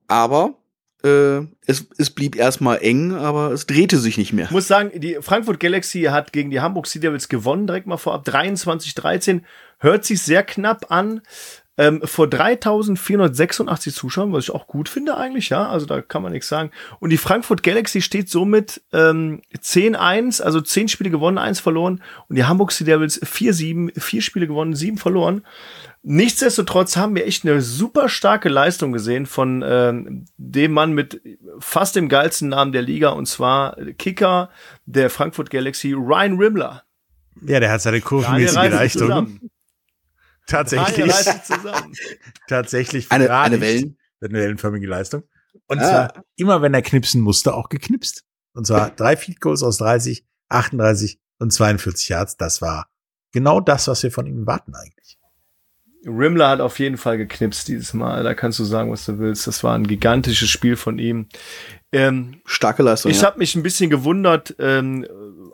aber 0.07 0.55
Äh, 1.03 1.47
es, 1.65 1.87
es 1.97 2.09
blieb 2.11 2.35
erstmal 2.35 2.79
eng, 2.81 3.13
aber 3.13 3.51
es 3.51 3.65
drehte 3.65 3.97
sich 3.97 4.17
nicht 4.17 4.33
mehr. 4.33 4.45
Ich 4.45 4.51
muss 4.51 4.67
sagen, 4.67 4.91
die 4.99 5.17
Frankfurt 5.21 5.59
Galaxy 5.59 6.03
hat 6.03 6.31
gegen 6.31 6.51
die 6.51 6.61
Hamburg 6.61 6.87
Sea 6.87 7.01
Devils 7.01 7.27
gewonnen, 7.29 7.65
direkt 7.65 7.87
mal 7.87 7.97
vorab 7.97 8.27
23-13. 8.27 9.41
Hört 9.79 10.05
sich 10.05 10.21
sehr 10.21 10.43
knapp 10.43 10.91
an. 10.91 11.21
Ähm, 11.81 11.99
vor 12.03 12.27
3486 12.27 13.95
Zuschauern, 13.95 14.31
was 14.33 14.43
ich 14.43 14.51
auch 14.51 14.67
gut 14.67 14.87
finde 14.87 15.17
eigentlich, 15.17 15.49
ja, 15.49 15.67
also 15.67 15.87
da 15.87 15.99
kann 16.03 16.21
man 16.21 16.31
nichts 16.31 16.47
sagen. 16.47 16.69
Und 16.99 17.09
die 17.09 17.17
Frankfurt 17.17 17.63
Galaxy 17.63 18.03
steht 18.03 18.29
somit 18.29 18.83
ähm, 18.93 19.41
10-1, 19.57 20.43
also 20.43 20.61
10 20.61 20.89
Spiele 20.89 21.09
gewonnen, 21.09 21.39
1 21.39 21.59
verloren. 21.59 22.03
Und 22.29 22.35
die 22.35 22.43
Hamburg 22.43 22.71
Sea 22.71 22.85
Devils 22.85 23.19
4-7, 23.23 23.99
4 23.99 24.21
Spiele 24.21 24.45
gewonnen, 24.45 24.75
7 24.75 24.99
verloren. 24.99 25.43
Nichtsdestotrotz 26.03 26.97
haben 26.97 27.15
wir 27.15 27.25
echt 27.25 27.47
eine 27.47 27.63
super 27.63 28.09
starke 28.09 28.49
Leistung 28.49 28.91
gesehen 28.91 29.25
von 29.25 29.63
ähm, 29.65 30.25
dem 30.37 30.73
Mann 30.73 30.93
mit 30.93 31.19
fast 31.57 31.95
dem 31.95 32.09
geilsten 32.09 32.49
Namen 32.49 32.73
der 32.73 32.83
Liga, 32.83 33.09
und 33.09 33.25
zwar 33.25 33.75
Kicker 33.97 34.51
der 34.85 35.09
Frankfurt 35.09 35.49
Galaxy, 35.49 35.93
Ryan 35.93 36.37
Rimmler. 36.37 36.83
Ja, 37.43 37.59
der 37.59 37.71
hat 37.71 37.81
seine 37.81 38.01
kurvenmäßige 38.01 38.53
Leistung. 38.53 39.07
Zusammen. 39.07 39.49
Tatsächlich. 40.51 41.13
Tatsächlich. 42.47 43.11
Eine, 43.11 43.33
eine. 43.35 43.61
Wellen. 43.61 43.97
Eine 44.21 44.33
wellenförmige 44.33 44.87
Leistung. 44.87 45.23
Und 45.67 45.79
Ah. 45.79 46.09
zwar 46.09 46.23
immer, 46.35 46.61
wenn 46.61 46.73
er 46.73 46.81
knipsen 46.81 47.21
musste, 47.21 47.53
auch 47.53 47.69
geknipst. 47.69 48.23
Und 48.53 48.67
zwar 48.67 48.91
drei 48.91 49.15
Field 49.17 49.39
Goals 49.41 49.63
aus 49.63 49.77
30, 49.77 50.25
38 50.49 51.19
und 51.39 51.51
42 51.51 52.09
Yards. 52.09 52.37
Das 52.37 52.61
war 52.61 52.87
genau 53.31 53.59
das, 53.61 53.87
was 53.87 54.03
wir 54.03 54.11
von 54.11 54.25
ihm 54.27 54.45
warten 54.45 54.75
eigentlich. 54.75 55.17
Rimmler 56.05 56.49
hat 56.49 56.61
auf 56.61 56.79
jeden 56.79 56.97
Fall 56.97 57.17
geknipst 57.17 57.67
dieses 57.67 57.93
Mal. 57.93 58.23
Da 58.23 58.33
kannst 58.33 58.57
du 58.59 58.63
sagen, 58.63 58.91
was 58.91 59.05
du 59.05 59.19
willst. 59.19 59.45
Das 59.47 59.63
war 59.63 59.75
ein 59.75 59.85
gigantisches 59.87 60.49
Spiel 60.49 60.75
von 60.75 60.97
ihm. 60.99 61.27
Ähm, 61.91 62.41
Starke 62.45 62.81
Leistung. 62.83 63.11
ich 63.11 63.21
ja. 63.21 63.27
habe 63.27 63.37
mich 63.37 63.55
ein 63.55 63.63
bisschen 63.63 63.89
gewundert 63.89 64.55
ähm, 64.59 65.05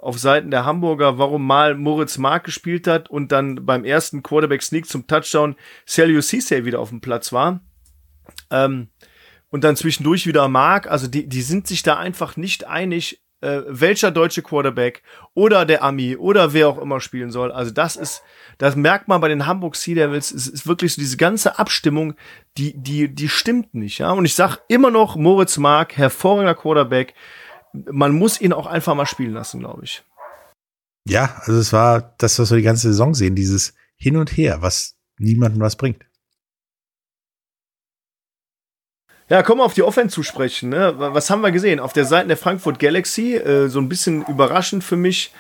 auf 0.02 0.20
Seiten 0.20 0.52
der 0.52 0.66
Hamburger, 0.66 1.18
warum 1.18 1.46
mal 1.46 1.76
Moritz 1.76 2.18
Mark 2.18 2.44
gespielt 2.44 2.88
hat 2.88 3.10
und 3.10 3.32
dann 3.32 3.66
beim 3.66 3.84
ersten 3.84 4.24
Quarterback 4.24 4.62
Sneak 4.62 4.88
zum 4.88 5.08
Touchdown 5.08 5.56
Celio 5.88 6.22
Cisse 6.22 6.66
wieder 6.66 6.80
auf 6.80 6.90
dem 6.90 7.02
Platz 7.02 7.34
war. 7.34 7.62
Ähm, 8.50 8.90
und 9.50 9.64
dann 9.64 9.76
zwischendurch 9.76 10.28
wieder 10.28 10.48
Mark. 10.48 10.88
Also 10.90 11.08
die, 11.08 11.28
die 11.28 11.42
sind 11.42 11.68
sich 11.68 11.84
da 11.84 11.98
einfach 11.98 12.38
nicht 12.38 12.66
einig, 12.66 13.22
äh, 13.42 13.62
welcher 13.68 14.12
deutsche 14.12 14.42
Quarterback 14.42 15.04
oder 15.34 15.66
der 15.66 15.84
Ami 15.84 16.18
oder 16.18 16.54
wer 16.54 16.68
auch 16.68 16.80
immer 16.80 17.00
spielen 17.00 17.32
soll. 17.32 17.52
Also 17.52 17.72
das 17.72 17.96
ist, 17.96 18.24
das 18.58 18.76
merkt 18.76 19.08
man 19.08 19.22
bei 19.22 19.28
den 19.28 19.46
Hamburg 19.46 19.76
Sea 19.76 19.96
Devils. 19.96 20.32
Es 20.32 20.48
ist 20.48 20.68
wirklich 20.68 20.94
so 20.94 21.02
diese 21.02 21.18
ganze 21.18 21.60
Abstimmung, 21.60 22.16
die, 22.58 22.74
die, 22.76 23.14
die 23.14 23.30
stimmt 23.30 23.74
nicht. 23.74 24.00
Ja, 24.00 24.12
und 24.12 24.26
ich 24.26 24.36
sag 24.36 24.60
immer 24.68 24.92
noch 24.92 25.16
Moritz 25.16 25.58
Mark, 25.58 25.98
hervorragender 25.98 26.56
Quarterback. 26.56 27.14
Man 27.92 28.14
muss 28.14 28.40
ihn 28.40 28.54
auch 28.54 28.66
einfach 28.66 28.96
mal 28.96 29.06
spielen 29.06 29.34
lassen, 29.34 29.60
glaube 29.60 29.84
ich. 29.84 30.04
Ja, 31.08 31.42
also 31.46 31.60
es 31.60 31.72
war 31.72 32.14
das, 32.18 32.38
was 32.40 32.52
wir 32.52 32.58
die 32.58 32.64
ganze 32.64 32.88
Saison 32.88 33.14
sehen, 33.14 33.36
dieses 33.36 33.74
Hin 33.96 34.18
und 34.18 34.36
Her, 34.36 34.62
was 34.62 34.96
niemandem 35.18 35.62
was 35.62 35.76
bringt. 35.76 36.06
Ja, 39.30 39.44
kommen 39.44 39.60
wir 39.60 39.66
auf 39.66 39.74
die 39.74 39.84
Offense 39.84 40.14
zu 40.14 40.24
sprechen. 40.24 40.70
Ne? 40.70 40.94
Was 40.98 41.30
haben 41.30 41.42
wir 41.42 41.52
gesehen? 41.52 41.80
Auf 41.80 41.92
der 41.92 42.06
Seite 42.06 42.30
der 42.30 42.38
Frankfurt 42.38 42.80
Galaxy, 42.80 43.36
äh, 43.36 43.68
so 43.68 43.80
ein 43.80 43.90
bisschen 43.90 44.26
überraschend 44.26 44.84
für 44.84 44.96
mich, 44.96 45.32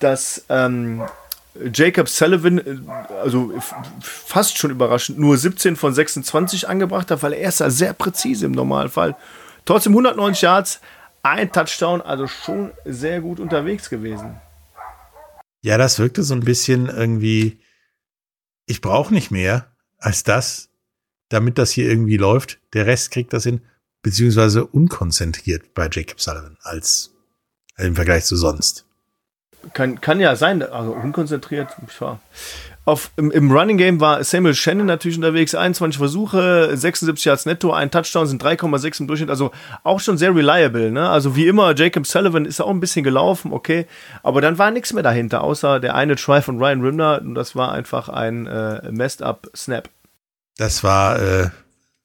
dass 0.00 0.44
ähm, 0.48 1.02
Jacob 1.72 2.08
Sullivan, 2.08 2.58
äh, 2.58 2.78
also 3.22 3.52
fast 4.00 4.58
schon 4.58 4.70
überraschend, 4.72 5.18
nur 5.18 5.36
17 5.36 5.76
von 5.76 5.94
26 5.94 6.68
angebracht 6.68 7.10
hat, 7.10 7.22
weil 7.22 7.34
er 7.34 7.48
ist 7.48 7.60
ja 7.60 7.70
sehr 7.70 7.92
präzise 7.92 8.46
im 8.46 8.52
Normalfall. 8.52 9.16
Trotzdem 9.64 9.92
190 9.92 10.42
Yards, 10.42 10.80
ein 11.22 11.52
Touchdown, 11.52 12.00
also 12.00 12.26
schon 12.26 12.72
sehr 12.84 13.20
gut 13.20 13.40
unterwegs 13.40 13.90
gewesen. 13.90 14.40
Ja, 15.62 15.76
das 15.76 15.98
wirkte 15.98 16.22
so 16.22 16.34
ein 16.34 16.40
bisschen 16.40 16.86
irgendwie, 16.86 17.60
ich 18.66 18.80
brauche 18.80 19.12
nicht 19.12 19.30
mehr 19.30 19.74
als 19.98 20.22
das, 20.22 20.70
damit 21.28 21.58
das 21.58 21.70
hier 21.70 21.88
irgendwie 21.88 22.16
läuft. 22.16 22.60
Der 22.72 22.86
Rest 22.86 23.10
kriegt 23.10 23.32
das 23.32 23.44
hin, 23.44 23.60
beziehungsweise 24.02 24.66
unkonzentriert 24.66 25.74
bei 25.74 25.88
Jacob 25.90 26.20
Sullivan 26.20 26.56
als 26.62 27.14
im 27.76 27.94
Vergleich 27.94 28.24
zu 28.24 28.36
sonst. 28.36 28.86
Kann, 29.74 30.00
kann 30.00 30.20
ja 30.20 30.36
sein, 30.36 30.62
also 30.62 30.92
unkonzentriert. 30.92 31.68
Auf, 32.86 33.10
im, 33.16 33.30
Im 33.30 33.52
Running 33.52 33.76
Game 33.76 34.00
war 34.00 34.24
Samuel 34.24 34.54
Shannon 34.54 34.86
natürlich 34.86 35.18
unterwegs, 35.18 35.54
21 35.54 35.98
Versuche, 35.98 36.76
76 36.76 37.24
Yards 37.24 37.46
netto, 37.46 37.72
ein 37.72 37.90
Touchdown 37.90 38.26
sind 38.26 38.42
3,6 38.42 39.00
im 39.00 39.06
Durchschnitt, 39.06 39.30
also 39.30 39.52
auch 39.84 40.00
schon 40.00 40.16
sehr 40.16 40.34
reliable. 40.34 40.90
Ne? 40.90 41.08
Also 41.08 41.36
wie 41.36 41.46
immer, 41.46 41.74
Jacob 41.76 42.06
Sullivan 42.06 42.46
ist 42.46 42.60
auch 42.60 42.70
ein 42.70 42.80
bisschen 42.80 43.04
gelaufen, 43.04 43.52
okay, 43.52 43.86
aber 44.22 44.40
dann 44.40 44.58
war 44.58 44.70
nichts 44.70 44.92
mehr 44.94 45.02
dahinter, 45.02 45.42
außer 45.42 45.78
der 45.78 45.94
eine 45.94 46.16
Try 46.16 46.40
von 46.40 46.58
Ryan 46.58 46.80
Rimner 46.80 47.20
und 47.20 47.34
das 47.34 47.54
war 47.54 47.70
einfach 47.72 48.08
ein 48.08 48.46
äh, 48.46 48.90
messed 48.90 49.22
up 49.22 49.46
Snap. 49.54 49.88
Das 50.56 50.82
war 50.82 51.20
äh, 51.20 51.50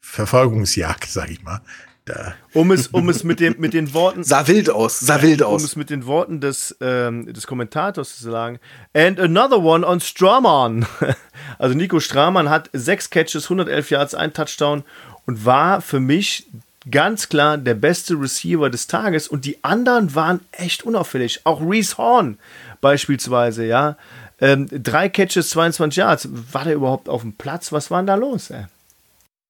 Verfolgungsjagd, 0.02 1.10
sag 1.10 1.32
ich 1.32 1.42
mal. 1.42 1.62
Da, 2.06 2.36
Um 2.54 2.72
es, 2.72 2.88
um 2.88 3.10
es 3.10 3.24
mit, 3.24 3.40
dem, 3.40 3.56
mit 3.58 3.74
den 3.74 3.92
Worten 3.96 4.24
Sah 4.24 4.48
wild 4.48 4.70
aus, 4.70 5.00
sah 5.00 5.24
wild 5.24 5.42
um 5.42 5.56
aus. 5.56 5.64
es 5.64 5.76
mit 5.76 5.90
den 5.90 6.06
Worten 6.06 6.40
des, 6.40 6.78
ähm, 6.80 7.34
des 7.34 7.48
Kommentators 7.48 8.18
zu 8.18 8.30
sagen. 8.30 8.60
And 8.94 9.20
another 9.20 9.60
one 9.60 9.86
on 9.86 10.00
Straman. 10.00 10.86
Also 11.58 11.76
Nico 11.76 12.00
Straman 12.00 12.50
hat 12.50 12.70
sechs 12.74 13.10
Catches, 13.10 13.46
111 13.46 13.90
Yards, 13.92 14.16
ein 14.16 14.34
Touchdown 14.34 14.84
und 15.26 15.46
war 15.46 15.82
für 15.82 16.00
mich 16.00 16.48
ganz 16.90 17.30
klar 17.30 17.58
der 17.58 17.76
beste 17.76 18.14
Receiver 18.16 18.70
des 18.70 18.88
Tages 18.88 19.28
und 19.28 19.46
die 19.46 19.64
anderen 19.64 20.16
waren 20.16 20.42
echt 20.52 20.84
unauffällig. 20.84 21.42
Auch 21.44 21.62
Reese 21.62 21.98
Horn 21.98 22.38
beispielsweise, 22.82 23.66
ja. 23.66 23.98
Ähm, 24.40 24.68
drei 24.72 25.10
Catches, 25.10 25.50
22 25.50 25.98
Yards. 25.98 26.30
War 26.52 26.66
der 26.66 26.76
überhaupt 26.76 27.10
auf 27.10 27.22
dem 27.22 27.34
Platz? 27.34 27.72
Was 27.72 27.90
war 27.90 28.00
denn 28.00 28.08
da 28.08 28.16
los, 28.16 28.50
ey? 28.50 28.66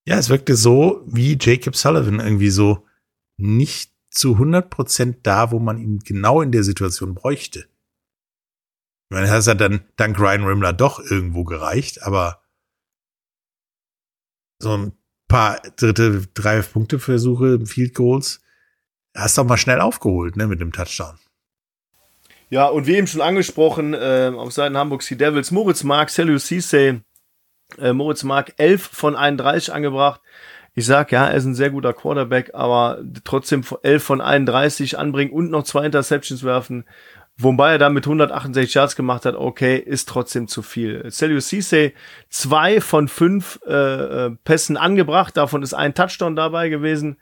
Ja, 0.05 0.17
es 0.17 0.29
wirkte 0.29 0.55
so 0.55 1.03
wie 1.07 1.37
Jacob 1.39 1.75
Sullivan 1.75 2.19
irgendwie 2.19 2.49
so 2.49 2.85
nicht 3.37 3.91
zu 4.11 4.33
100 4.33 4.69
Prozent 4.69 5.27
da, 5.27 5.51
wo 5.51 5.59
man 5.59 5.77
ihn 5.77 5.99
genau 5.99 6.41
in 6.41 6.51
der 6.51 6.63
Situation 6.63 7.15
bräuchte. 7.15 7.67
Ich 9.09 9.15
meine, 9.15 9.27
das 9.27 9.47
hat 9.47 9.61
dann 9.61 9.85
dank 9.97 10.17
Ryan 10.19 10.45
Rimmler 10.45 10.73
doch 10.73 10.99
irgendwo 10.99 11.43
gereicht, 11.43 12.03
aber 12.03 12.41
so 14.59 14.77
ein 14.77 14.93
paar 15.27 15.59
dritte, 15.75 16.27
drei 16.33 16.61
Punkte-Versuche, 16.61 17.65
Field 17.65 17.93
Goals, 17.93 18.41
hast 19.15 19.37
doch 19.37 19.43
mal 19.43 19.57
schnell 19.57 19.81
aufgeholt, 19.81 20.37
ne, 20.37 20.47
mit 20.47 20.61
dem 20.61 20.71
Touchdown. 20.71 21.19
Ja, 22.49 22.67
und 22.67 22.87
wie 22.87 22.95
eben 22.95 23.07
schon 23.07 23.21
angesprochen, 23.21 23.93
äh, 23.93 24.31
auf 24.35 24.53
Seiten 24.53 24.77
Hamburg 24.77 25.01
Sea 25.01 25.17
Devils, 25.17 25.51
Moritz 25.51 25.83
Mark, 25.83 26.09
Celio 26.09 26.37
Cisse, 26.37 27.01
äh, 27.79 27.93
Moritz 27.93 28.23
Mark 28.23 28.53
11 28.57 28.89
von 28.91 29.15
31 29.15 29.73
angebracht. 29.73 30.21
Ich 30.73 30.85
sag, 30.85 31.11
ja, 31.11 31.27
er 31.27 31.35
ist 31.35 31.45
ein 31.45 31.55
sehr 31.55 31.69
guter 31.69 31.93
Quarterback, 31.93 32.51
aber 32.53 32.99
trotzdem 33.23 33.63
11 33.83 34.03
von 34.03 34.21
31 34.21 34.99
anbringen 34.99 35.31
und 35.31 35.49
noch 35.49 35.63
zwei 35.63 35.85
Interceptions 35.85 36.43
werfen, 36.43 36.83
wobei 37.37 37.71
er 37.73 37.77
dann 37.77 37.93
mit 37.93 38.05
168 38.05 38.73
Yards 38.73 38.95
gemacht 38.97 39.25
hat, 39.25 39.35
okay, 39.35 39.77
ist 39.77 40.09
trotzdem 40.09 40.49
zu 40.49 40.61
viel. 40.61 41.09
Celio 41.11 41.39
Cisse, 41.39 41.93
zwei 42.29 42.81
von 42.81 43.07
fünf 43.07 43.59
äh, 43.65 43.73
äh, 44.25 44.31
Pässen 44.43 44.75
angebracht, 44.75 45.37
davon 45.37 45.63
ist 45.63 45.73
ein 45.73 45.93
Touchdown 45.93 46.35
dabei 46.35 46.67
gewesen. 46.67 47.17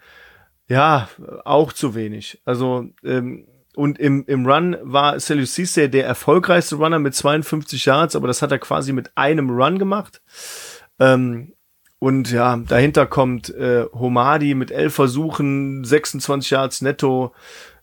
Ja, 0.67 1.09
auch 1.45 1.73
zu 1.73 1.93
wenig. 1.93 2.41
Also, 2.45 2.89
ähm, 3.03 3.45
und 3.75 3.99
im, 3.99 4.23
im 4.27 4.45
Run 4.45 4.77
war 4.81 5.17
Celio 5.19 5.45
Cisse 5.45 5.89
der 5.89 6.05
erfolgreichste 6.05 6.75
Runner 6.75 6.99
mit 6.99 7.15
52 7.15 7.85
Yards, 7.85 8.15
aber 8.15 8.27
das 8.27 8.41
hat 8.41 8.51
er 8.51 8.59
quasi 8.59 8.93
mit 8.93 9.11
einem 9.15 9.49
Run 9.49 9.79
gemacht. 9.79 10.21
Ähm, 10.99 11.53
und 11.99 12.31
ja, 12.31 12.57
dahinter 12.57 13.05
kommt 13.05 13.49
äh, 13.49 13.85
Homadi 13.93 14.55
mit 14.55 14.71
11 14.71 14.93
Versuchen, 14.93 15.83
26 15.85 16.51
Yards 16.51 16.81
netto, 16.81 17.33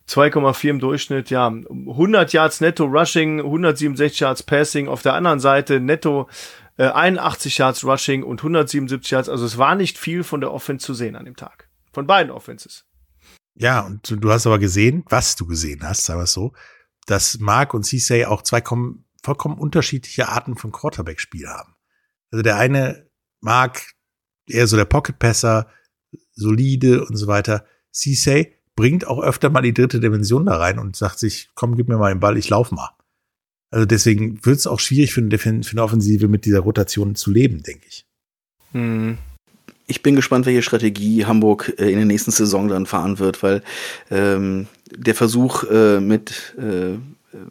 2,4 0.09 0.69
im 0.69 0.79
Durchschnitt, 0.79 1.31
ja, 1.31 1.47
100 1.47 2.33
Yards 2.33 2.61
netto 2.61 2.85
Rushing, 2.85 3.41
167 3.41 4.21
Yards 4.21 4.43
Passing, 4.43 4.89
auf 4.89 5.03
der 5.03 5.15
anderen 5.15 5.41
Seite 5.41 5.81
netto 5.81 6.29
äh, 6.77 6.89
81 6.89 7.59
Yards 7.59 7.85
Rushing 7.85 8.23
und 8.23 8.41
177 8.41 9.11
Yards, 9.11 9.29
also 9.29 9.45
es 9.45 9.59
war 9.59 9.75
nicht 9.75 9.99
viel 9.99 10.23
von 10.23 10.41
der 10.41 10.53
Offense 10.53 10.85
zu 10.85 10.95
sehen 10.95 11.17
an 11.17 11.25
dem 11.25 11.37
Tag. 11.37 11.69
Von 11.93 12.07
beiden 12.07 12.31
Offenses. 12.31 12.85
Ja, 13.61 13.81
und 13.81 14.17
du, 14.23 14.31
hast 14.31 14.47
aber 14.47 14.59
gesehen, 14.59 15.05
was 15.11 15.37
du 15.37 15.47
gesehen 15.47 15.83
hast, 15.83 16.05
sagen 16.05 16.19
wir 16.19 16.25
es 16.25 16.33
so, 16.33 16.53
dass 17.07 17.39
Mark 17.41 17.75
und 17.75 17.85
Cissay 17.85 18.25
auch 18.25 18.41
zwei 18.43 18.61
kom- 18.61 19.05
vollkommen 19.23 19.59
unterschiedliche 19.59 20.29
Arten 20.29 20.57
von 20.57 20.73
Quarterback-Spiel 20.73 21.47
haben. 21.47 21.75
Also 22.31 22.43
der 22.43 22.57
eine 22.57 23.07
Mark 23.41 23.83
eher 24.49 24.67
so 24.67 24.77
der 24.77 24.87
Pocket-Passer, 24.87 25.69
solide 26.33 27.05
und 27.05 27.17
so 27.17 27.27
weiter. 27.27 27.67
Cissay 27.93 28.57
bringt 28.77 29.07
auch 29.07 29.21
öfter 29.23 29.51
mal 29.51 29.61
die 29.61 29.75
dritte 29.75 30.01
Dimension 30.01 30.47
da 30.47 30.57
rein 30.57 30.79
und 30.79 30.97
sagt 30.97 31.19
sich, 31.19 31.51
komm, 31.55 31.77
gib 31.77 31.89
mir 31.89 31.99
mal 31.99 32.13
den 32.15 32.21
Ball, 32.21 32.39
ich 32.39 32.49
lauf 32.49 32.71
mal. 32.73 32.91
Also 33.71 33.85
deswegen 33.85 34.45
wird 34.45 34.57
es 34.57 34.67
auch 34.67 34.81
schwierig 34.81 35.13
für 35.13 35.21
eine, 35.21 35.29
Defen- 35.29 35.65
für 35.65 35.73
eine 35.73 35.83
Offensive 35.83 36.29
mit 36.29 36.47
dieser 36.47 36.61
Rotation 36.61 37.15
zu 37.15 37.31
leben, 37.31 37.63
denke 37.63 37.87
ich. 37.87 38.07
Hm. 38.73 39.19
Ich 39.91 40.03
bin 40.03 40.17
gespannt, 40.17 40.47
welche 40.47 40.63
Strategie 40.63 41.27
Hamburg 41.27 41.75
äh, 41.79 41.91
in 41.91 41.97
der 41.97 42.07
nächsten 42.07 42.31
Saison 42.31 42.69
dann 42.69 42.87
fahren 42.87 43.19
wird, 43.19 43.43
weil 43.43 43.63
ähm, 44.11 44.67
der 44.95 45.15
Versuch 45.15 45.65
äh, 45.65 46.01
mit 46.01 46.55
äh, 46.59 46.97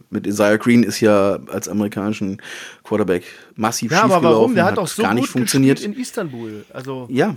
mit 0.10 0.28
Isaiah 0.28 0.58
Green 0.58 0.84
ist 0.84 1.00
ja 1.00 1.40
als 1.48 1.70
amerikanischen 1.70 2.42
Quarterback 2.84 3.24
massiv 3.56 3.92
Ja, 3.92 4.02
schief 4.04 4.12
aber 4.12 4.32
warum? 4.32 4.54
Der 4.54 4.66
hat 4.66 4.78
doch 4.78 4.88
so 4.88 5.04
gar 5.04 5.14
nicht 5.14 5.30
funktioniert. 5.30 5.80
in 5.82 5.94
Istanbul. 5.94 6.66
Also 6.74 7.08
Ja, 7.10 7.36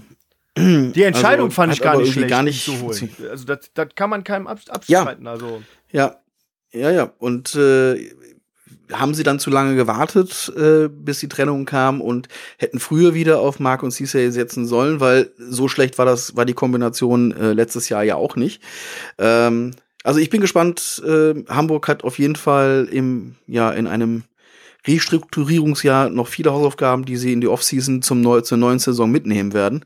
die 0.59 1.03
Entscheidung 1.05 1.47
Also, 1.47 1.55
fand 1.55 1.73
ich 1.73 1.79
hat 1.81 1.85
gar 1.85 1.97
nicht 1.99 2.13
schlecht, 2.13 2.29
gar 2.29 2.43
nicht 2.43 2.65
zu 2.65 2.81
holen. 2.81 3.11
Also 3.31 3.45
das, 3.45 3.71
das 3.75 3.89
kann 3.95 4.11
man 4.11 4.25
keinem 4.25 4.47
abs- 4.49 4.69
abstreiten. 4.69 5.27
Also 5.29 5.63
ja, 5.93 6.17
ja, 6.73 6.91
ja. 6.91 7.13
Und 7.19 7.55
äh, 7.55 7.95
haben 8.93 9.15
sie 9.15 9.23
dann 9.23 9.39
zu 9.39 9.51
lange 9.51 9.77
gewartet, 9.77 10.53
äh, 10.57 10.89
bis 10.89 11.21
die 11.21 11.29
Trennung 11.29 11.65
kam 11.65 12.01
und 12.01 12.29
hätten 12.59 12.79
früher 12.79 13.15
wieder 13.15 13.41
auf 13.41 13.61
Mark 13.61 13.83
und 13.83 13.91
Cisse 13.91 14.33
setzen 14.33 14.67
sollen, 14.67 15.01
weil 15.01 15.31
so 15.39 15.69
schlecht 15.69 15.99
war 15.99 16.07
das, 16.07 16.37
war 16.37 16.45
die 16.45 16.55
Kombination 16.55 17.33
äh, 17.33 17.53
letztes 17.53 17.89
Jahr 17.89 18.03
ja 18.03 18.17
auch 18.17 18.37
nicht. 18.37 18.63
Ähm, 19.19 19.73
also 20.05 20.19
ich 20.19 20.31
bin 20.31 20.41
gespannt. 20.41 21.03
Äh, 21.07 21.45
Hamburg 21.49 21.89
hat 21.89 22.05
auf 22.05 22.19
jeden 22.19 22.37
Fall 22.37 22.89
im, 22.91 23.37
ja, 23.47 23.71
in 23.71 23.87
einem 23.87 24.25
Restrukturierungsjahr 24.87 26.11
noch 26.11 26.29
viele 26.29 26.53
Hausaufgaben, 26.53 27.05
die 27.05 27.17
sie 27.17 27.33
in 27.33 27.41
die 27.41 27.49
Offseason 27.49 28.03
zum 28.03 28.21
neu, 28.21 28.41
zur 28.41 28.59
neuen 28.59 28.79
Saison 28.79 29.11
mitnehmen 29.11 29.53
werden. 29.53 29.85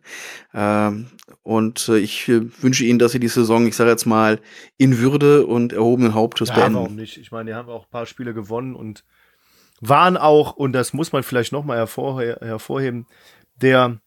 Ähm, 0.54 1.06
und 1.42 1.88
äh, 1.88 1.98
ich 1.98 2.28
äh, 2.28 2.42
wünsche 2.62 2.84
ihnen, 2.84 2.98
dass 2.98 3.12
sie 3.12 3.20
die 3.20 3.28
Saison, 3.28 3.66
ich 3.66 3.76
sage 3.76 3.90
jetzt 3.90 4.06
mal, 4.06 4.40
in 4.78 4.98
Würde 4.98 5.46
und 5.46 5.72
erhobenen 5.72 6.14
Hauptes 6.14 6.48
ja, 6.48 6.54
beenden. 6.54 6.74
warum 6.74 6.96
nicht? 6.96 7.18
Ich 7.18 7.30
meine, 7.30 7.50
die 7.50 7.54
haben 7.54 7.68
auch 7.68 7.84
ein 7.84 7.90
paar 7.90 8.06
Spiele 8.06 8.34
gewonnen 8.34 8.74
und 8.74 9.04
waren 9.80 10.16
auch, 10.16 10.56
und 10.56 10.72
das 10.72 10.92
muss 10.92 11.12
man 11.12 11.22
vielleicht 11.22 11.52
nochmal 11.52 11.76
hervorhe 11.76 12.38
hervorheben, 12.40 13.06
der 13.56 14.00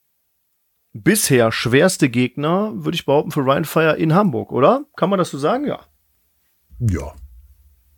bisher 0.94 1.52
schwerste 1.52 2.10
Gegner, 2.10 2.72
würde 2.74 2.96
ich 2.96 3.06
behaupten, 3.06 3.32
für 3.32 3.42
Ryan 3.42 3.66
Fire 3.66 3.96
in 3.96 4.16
Hamburg, 4.16 4.52
oder? 4.52 4.86
Kann 4.96 5.10
man 5.10 5.20
das 5.20 5.30
so 5.30 5.38
sagen? 5.38 5.68
Ja. 5.68 5.86
Ja. 6.80 7.14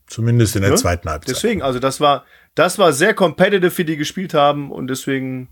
Zumindest 0.08 0.58
in 0.58 0.64
der 0.64 0.72
Ja, 0.72 0.76
zweiten 0.78 1.10
Halbzeit. 1.10 1.36
Deswegen, 1.36 1.62
also 1.62 1.80
das 1.80 2.02
war, 2.02 2.26
das 2.56 2.78
war 2.78 2.94
sehr 2.94 3.14
competitive, 3.14 3.78
wie 3.78 3.86
die 3.86 3.98
gespielt 3.98 4.34
haben 4.34 4.72
und 4.72 4.88
deswegen, 4.88 5.50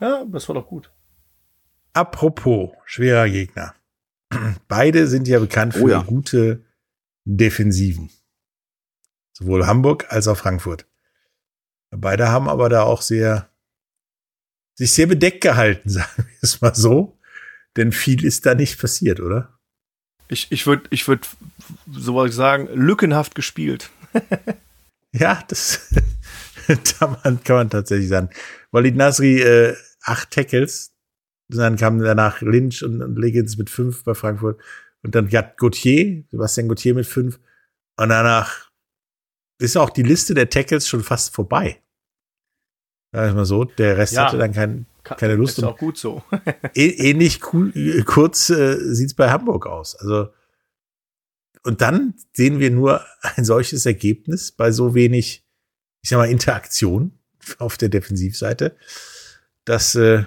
ja, 0.00 0.24
das 0.24 0.48
war 0.48 0.54
doch 0.54 0.66
gut. 0.66 0.90
Apropos 1.92 2.70
schwerer 2.86 3.28
Gegner. 3.28 3.74
Beide 4.68 5.06
sind 5.06 5.28
ja 5.28 5.38
bekannt 5.38 5.74
für 5.74 5.84
Oh 5.84 5.88
ja. 5.88 6.02
gute 6.02 6.64
Defensiven. 7.24 8.10
Sowohl 9.32 9.66
Hamburg 9.66 10.06
als 10.10 10.28
auch 10.28 10.36
Frankfurt. 10.36 10.86
Beide 11.90 12.28
haben 12.28 12.48
aber 12.48 12.68
da 12.68 12.84
auch 12.84 13.02
sehr, 13.02 13.50
sich 14.74 14.92
sehr 14.92 15.06
bedeckt 15.06 15.42
gehalten, 15.42 15.88
sagen 15.90 16.10
wir 16.16 16.38
es 16.40 16.60
mal 16.60 16.74
so. 16.74 17.18
Denn 17.76 17.92
viel 17.92 18.24
ist 18.24 18.46
da 18.46 18.54
nicht 18.54 18.80
passiert, 18.80 19.20
oder? 19.20 19.58
Ich, 20.28 20.50
ich 20.50 20.66
würde, 20.66 20.84
ich 20.90 21.08
würde, 21.08 21.26
so 21.90 22.14
was 22.14 22.34
sagen, 22.34 22.68
lückenhaft 22.72 23.34
gespielt. 23.34 23.90
Ja, 25.14 25.42
das 25.48 25.88
kann 26.98 27.16
man, 27.24 27.42
kann 27.44 27.56
man 27.56 27.70
tatsächlich 27.70 28.08
sagen. 28.08 28.30
Walid 28.70 28.96
Nasri, 28.96 29.40
äh, 29.40 29.76
acht 30.04 30.30
Tackles. 30.30 30.94
Dann 31.48 31.76
kam 31.76 31.98
danach 31.98 32.40
Lynch 32.40 32.82
und, 32.82 33.02
und 33.02 33.16
Liggins 33.18 33.58
mit 33.58 33.68
fünf 33.68 34.04
bei 34.04 34.14
Frankfurt. 34.14 34.60
Und 35.02 35.14
dann 35.14 35.28
Gerd 35.28 35.58
Gauthier, 35.58 36.24
Sebastian 36.30 36.68
Gauthier 36.68 36.94
mit 36.94 37.06
fünf. 37.06 37.38
Und 37.98 38.08
danach 38.08 38.70
ist 39.60 39.76
auch 39.76 39.90
die 39.90 40.02
Liste 40.02 40.32
der 40.34 40.48
Tackles 40.48 40.88
schon 40.88 41.02
fast 41.02 41.34
vorbei. 41.34 41.82
Sag 43.14 43.28
ich 43.28 43.34
mal 43.34 43.44
so. 43.44 43.64
Der 43.64 43.98
Rest 43.98 44.14
Ja. 44.14 44.26
hatte 44.26 44.38
dann 44.38 44.52
kein, 44.52 44.86
keine 45.04 45.34
Lust. 45.34 45.58
Ist 45.58 45.64
auch 45.64 45.76
gut 45.76 45.98
so. 45.98 46.22
ä- 46.30 46.70
ähnlich 46.74 47.52
cool, 47.52 47.70
äh, 47.76 48.02
kurz 48.02 48.48
äh, 48.48 48.78
sieht's 48.94 49.12
bei 49.14 49.30
Hamburg 49.30 49.66
aus. 49.66 49.94
Also 49.96 50.28
und 51.62 51.80
dann 51.80 52.14
sehen 52.32 52.58
wir 52.58 52.70
nur 52.70 53.04
ein 53.22 53.44
solches 53.44 53.86
Ergebnis 53.86 54.52
bei 54.52 54.72
so 54.72 54.94
wenig, 54.94 55.44
ich 56.02 56.10
sag 56.10 56.18
mal, 56.18 56.30
Interaktion 56.30 57.18
auf 57.58 57.76
der 57.76 57.88
Defensivseite. 57.88 58.76
Das 59.64 59.94
äh, 59.94 60.24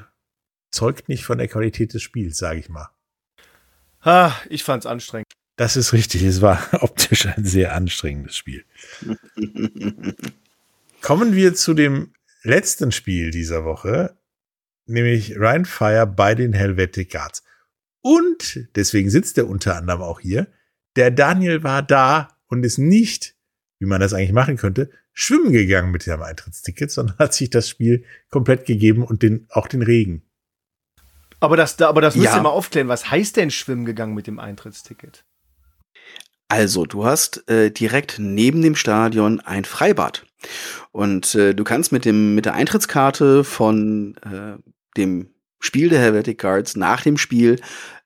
zeugt 0.71 1.09
nicht 1.09 1.25
von 1.25 1.37
der 1.37 1.47
Qualität 1.47 1.93
des 1.93 2.01
Spiels, 2.01 2.37
sage 2.37 2.59
ich 2.59 2.69
mal. 2.69 2.89
ah, 4.01 4.33
ich 4.49 4.63
fand's 4.63 4.85
anstrengend. 4.85 5.27
Das 5.57 5.77
ist 5.77 5.93
richtig. 5.93 6.23
Es 6.23 6.41
war 6.41 6.61
optisch 6.83 7.25
ein 7.25 7.45
sehr 7.45 7.73
anstrengendes 7.75 8.35
Spiel. 8.35 8.65
Kommen 11.01 11.35
wir 11.35 11.53
zu 11.53 11.73
dem 11.73 12.13
letzten 12.43 12.91
Spiel 12.91 13.31
dieser 13.31 13.63
Woche, 13.63 14.17
nämlich 14.85 15.37
Ryan 15.37 15.65
Fire 15.65 16.07
bei 16.07 16.35
den 16.35 16.53
Helvetic 16.53 17.11
Guards. 17.11 17.43
Und 18.01 18.67
deswegen 18.75 19.09
sitzt 19.09 19.37
er 19.37 19.47
unter 19.47 19.75
anderem 19.75 20.01
auch 20.01 20.19
hier. 20.19 20.47
Der 20.95 21.11
Daniel 21.11 21.63
war 21.63 21.81
da 21.83 22.29
und 22.47 22.63
ist 22.65 22.77
nicht, 22.77 23.35
wie 23.79 23.85
man 23.87 23.99
das 24.01 24.13
eigentlich 24.13 24.31
machen 24.31 24.57
könnte, 24.57 24.89
schwimmen 25.13 25.51
gegangen 25.51 25.91
mit 25.91 26.05
dem 26.05 26.21
Eintrittsticket, 26.21 26.91
sondern 26.91 27.17
hat 27.19 27.33
sich 27.33 27.49
das 27.49 27.69
Spiel 27.69 28.05
komplett 28.29 28.65
gegeben 28.65 29.03
und 29.03 29.23
den, 29.23 29.47
auch 29.49 29.67
den 29.67 29.81
Regen. 29.81 30.23
Aber 31.39 31.57
das, 31.57 31.75
da- 31.77 31.89
aber 31.89 32.01
das 32.01 32.15
müsst 32.15 32.27
Ja. 32.27 32.37
ihr 32.37 32.41
mal 32.43 32.49
aufklären. 32.49 32.87
Was 32.87 33.11
heißt 33.11 33.35
denn 33.37 33.51
schwimmen 33.51 33.85
gegangen 33.85 34.13
mit 34.15 34.25
dem 34.27 34.39
Eintrittsticket? 34.39 35.25
Also, 36.47 36.85
du 36.85 37.05
hast 37.05 37.49
äh, 37.49 37.71
direkt 37.71 38.19
neben 38.19 38.61
dem 38.61 38.75
Stadion 38.75 39.39
ein 39.41 39.65
Freibad. 39.65 40.25
Und 40.91 41.33
äh, 41.35 41.53
du 41.55 41.63
kannst 41.63 41.91
mit 41.91 42.05
dem 42.05 42.35
mit 42.35 42.45
der 42.45 42.53
Eintrittskarte 42.53 43.43
von 43.43 44.15
äh, 44.17 44.57
dem 44.95 45.33
Spiel 45.59 45.89
der 45.89 45.99
Helvetic 45.99 46.39
Guards 46.39 46.75
nach 46.75 47.01
dem 47.01 47.17
Spiel 47.17 47.59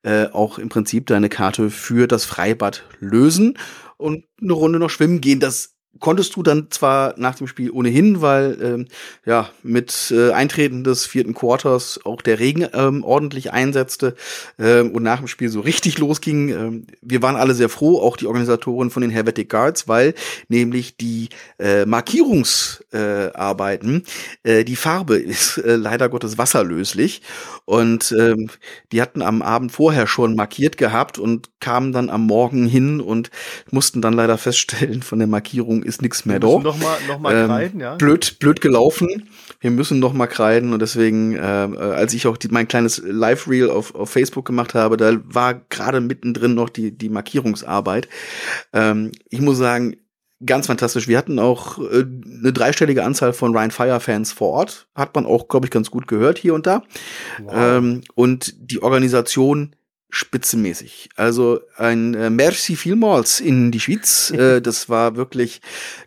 äh, 0.04 0.28
auch 0.28 0.60
im 0.60 0.70
Prinzip 0.70 1.08
deine 1.08 1.30
Karte 1.30 1.70
für 1.70 2.08
das 2.08 2.26
Freibad 2.26 2.84
lösen 3.00 3.58
und 3.98 4.26
eine 4.42 4.54
Runde 4.54 4.80
noch 4.80 4.90
schwimmen 4.90 5.22
gehen. 5.22 5.40
Das 5.40 5.76
konntest 6.00 6.36
du 6.36 6.44
dann 6.44 6.68
zwar 6.70 7.16
nach 7.18 7.36
dem 7.36 7.48
Spiel 7.48 7.72
ohnehin, 7.72 8.22
weil 8.22 8.58
ähm, 8.62 8.88
ja 9.26 9.50
mit 9.64 10.14
äh, 10.16 10.32
Eintreten 10.32 10.84
des 10.84 11.06
vierten 11.06 11.34
Quarters 11.34 12.00
auch 12.06 12.22
der 12.22 12.40
Regen 12.40 12.68
ähm, 12.74 13.04
ordentlich 13.04 13.52
einsetzte 13.52 14.16
ähm, 14.58 14.92
und 14.92 15.04
nach 15.04 15.20
dem 15.20 15.28
Spiel 15.28 15.50
so 15.50 15.60
richtig 15.60 15.98
losging. 15.98 16.50
Ähm, 16.50 16.88
wir 17.02 17.22
waren 17.22 17.36
alle 17.36 17.54
sehr 17.54 17.70
froh, 17.70 18.02
auch 18.02 18.18
die 18.18 18.28
Organisatoren 18.28 18.90
von 18.90 19.02
den 19.02 19.12
Helvetic 19.12 19.50
Guards, 19.50 19.88
weil 19.88 20.14
nämlich 20.48 20.98
die 20.98 21.30
äh, 21.60 21.86
Markierungsarbeiten, 21.86 24.04
äh, 24.44 24.60
äh, 24.60 24.64
die 24.64 24.76
Farbe 24.76 25.18
ist 25.18 25.58
äh, 25.58 25.76
leider 25.76 26.10
Gottes 26.10 26.38
wasserlöslich 26.38 27.22
und 27.66 28.14
ähm, 28.18 28.50
die 28.92 29.02
hatten 29.02 29.22
am 29.22 29.42
Abend 29.42 29.72
vorher 29.72 30.08
schon 30.08 30.36
markiert 30.36 30.78
gehabt 30.78 31.20
und 31.20 31.50
kamen 31.60 31.92
dann 31.92 32.10
am 32.10 32.26
Morgen 32.26 32.66
hin 32.66 33.02
und 33.02 33.30
mussten 33.72 34.02
dann 34.02 34.14
leider 34.14 34.38
feststellen, 34.38 35.02
von 35.02 35.20
der 35.20 35.28
Markierung 35.28 35.84
ist 35.90 36.02
nichts 36.02 36.26
mehr 36.26 36.40
da. 36.40 36.48
noch 36.48 36.80
mal, 36.80 36.98
noch 37.08 37.20
mal 37.20 37.36
Ähm, 37.36 37.48
kreiden, 37.48 37.80
ja? 37.82 37.96
blöd, 37.96 38.38
blöd 38.40 38.62
gelaufen. 38.62 39.30
Wir 39.60 39.72
müssen 39.72 40.00
noch 40.00 40.14
mal 40.14 40.28
kreiden 40.28 40.72
und 40.72 40.82
deswegen, 40.82 41.36
äh, 41.36 41.66
äh, 41.66 41.78
als 41.78 42.14
ich 42.14 42.28
auch 42.28 42.38
die, 42.38 42.48
mein 42.48 42.68
kleines 42.68 43.02
Live-Reel 43.06 43.70
auf, 43.70 43.94
auf 43.96 44.10
Facebook 44.10 44.46
gemacht 44.46 44.74
habe, 44.74 44.96
da 44.96 45.18
war 45.26 45.56
gerade 45.70 46.00
mittendrin 46.00 46.54
noch 46.56 46.70
die, 46.70 46.98
die 46.98 47.10
Markierungsarbeit. 47.10 48.08
Ähm, 48.72 49.12
ich 49.30 49.42
muss 49.42 49.58
sagen, 49.58 49.98
ganz 50.46 50.68
fantastisch. 50.68 51.08
Wir 51.08 51.18
hatten 51.18 51.40
auch 51.40 51.80
äh, 51.80 52.06
eine 52.06 52.54
dreistellige 52.54 53.04
Anzahl 53.04 53.34
von 53.34 53.56
Ryan 53.56 53.72
Fire-Fans 53.72 54.32
vor 54.32 54.50
Ort. 54.50 54.88
Hat 54.96 55.14
man 55.16 55.26
auch, 55.26 55.48
glaube 55.48 55.66
ich, 55.66 55.72
ganz 55.72 55.92
gut 55.92 56.08
gehört 56.08 56.38
hier 56.38 56.54
und 56.54 56.66
da. 56.66 56.84
Ähm, 57.52 58.02
und 58.16 58.56
die 58.58 58.82
Organisation 58.82 59.76
spitzenmäßig. 60.10 61.10
Also 61.16 61.60
ein 61.78 62.16
äh, 62.16 62.30
Merci 62.30 62.76
vielmals 62.76 63.40
in 63.40 63.72
die 63.72 63.80
Schweiz. 63.80 64.32
äh, 64.36 64.62
das 64.62 64.90
war 64.90 65.16
wirklich 65.16 65.62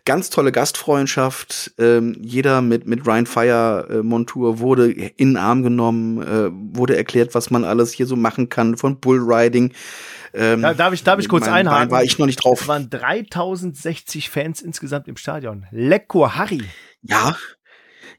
ganz 0.05 0.29
tolle 0.29 0.51
Gastfreundschaft. 0.51 1.73
Ähm, 1.77 2.17
jeder 2.21 2.61
mit, 2.61 2.85
mit 2.85 3.07
Ryan 3.07 3.25
Fire 3.25 3.87
äh, 3.89 4.03
Montur 4.03 4.59
wurde 4.59 4.91
in 4.91 5.29
den 5.29 5.37
Arm 5.37 5.63
genommen, 5.63 6.21
äh, 6.21 6.49
wurde 6.77 6.97
erklärt, 6.97 7.33
was 7.33 7.49
man 7.49 7.63
alles 7.63 7.93
hier 7.93 8.05
so 8.05 8.15
machen 8.15 8.49
kann, 8.49 8.77
von 8.77 8.99
Bullriding. 8.99 9.73
Ähm, 10.33 10.61
Da, 10.61 10.73
darf 10.73 10.93
ich, 10.93 11.03
darf 11.03 11.19
ich 11.19 11.29
kurz 11.29 11.45
mein 11.45 11.67
einhaken? 11.67 11.91
War 11.91 12.03
ich 12.03 12.17
noch 12.17 12.25
nicht 12.25 12.43
drauf. 12.43 12.61
Es 12.61 12.67
waren 12.67 12.89
3060 12.89 14.29
Fans 14.29 14.61
insgesamt 14.61 15.07
im 15.07 15.15
Stadion. 15.15 15.65
Lecko 15.71 16.35
Harry. 16.35 16.63
Ja, 17.03 17.35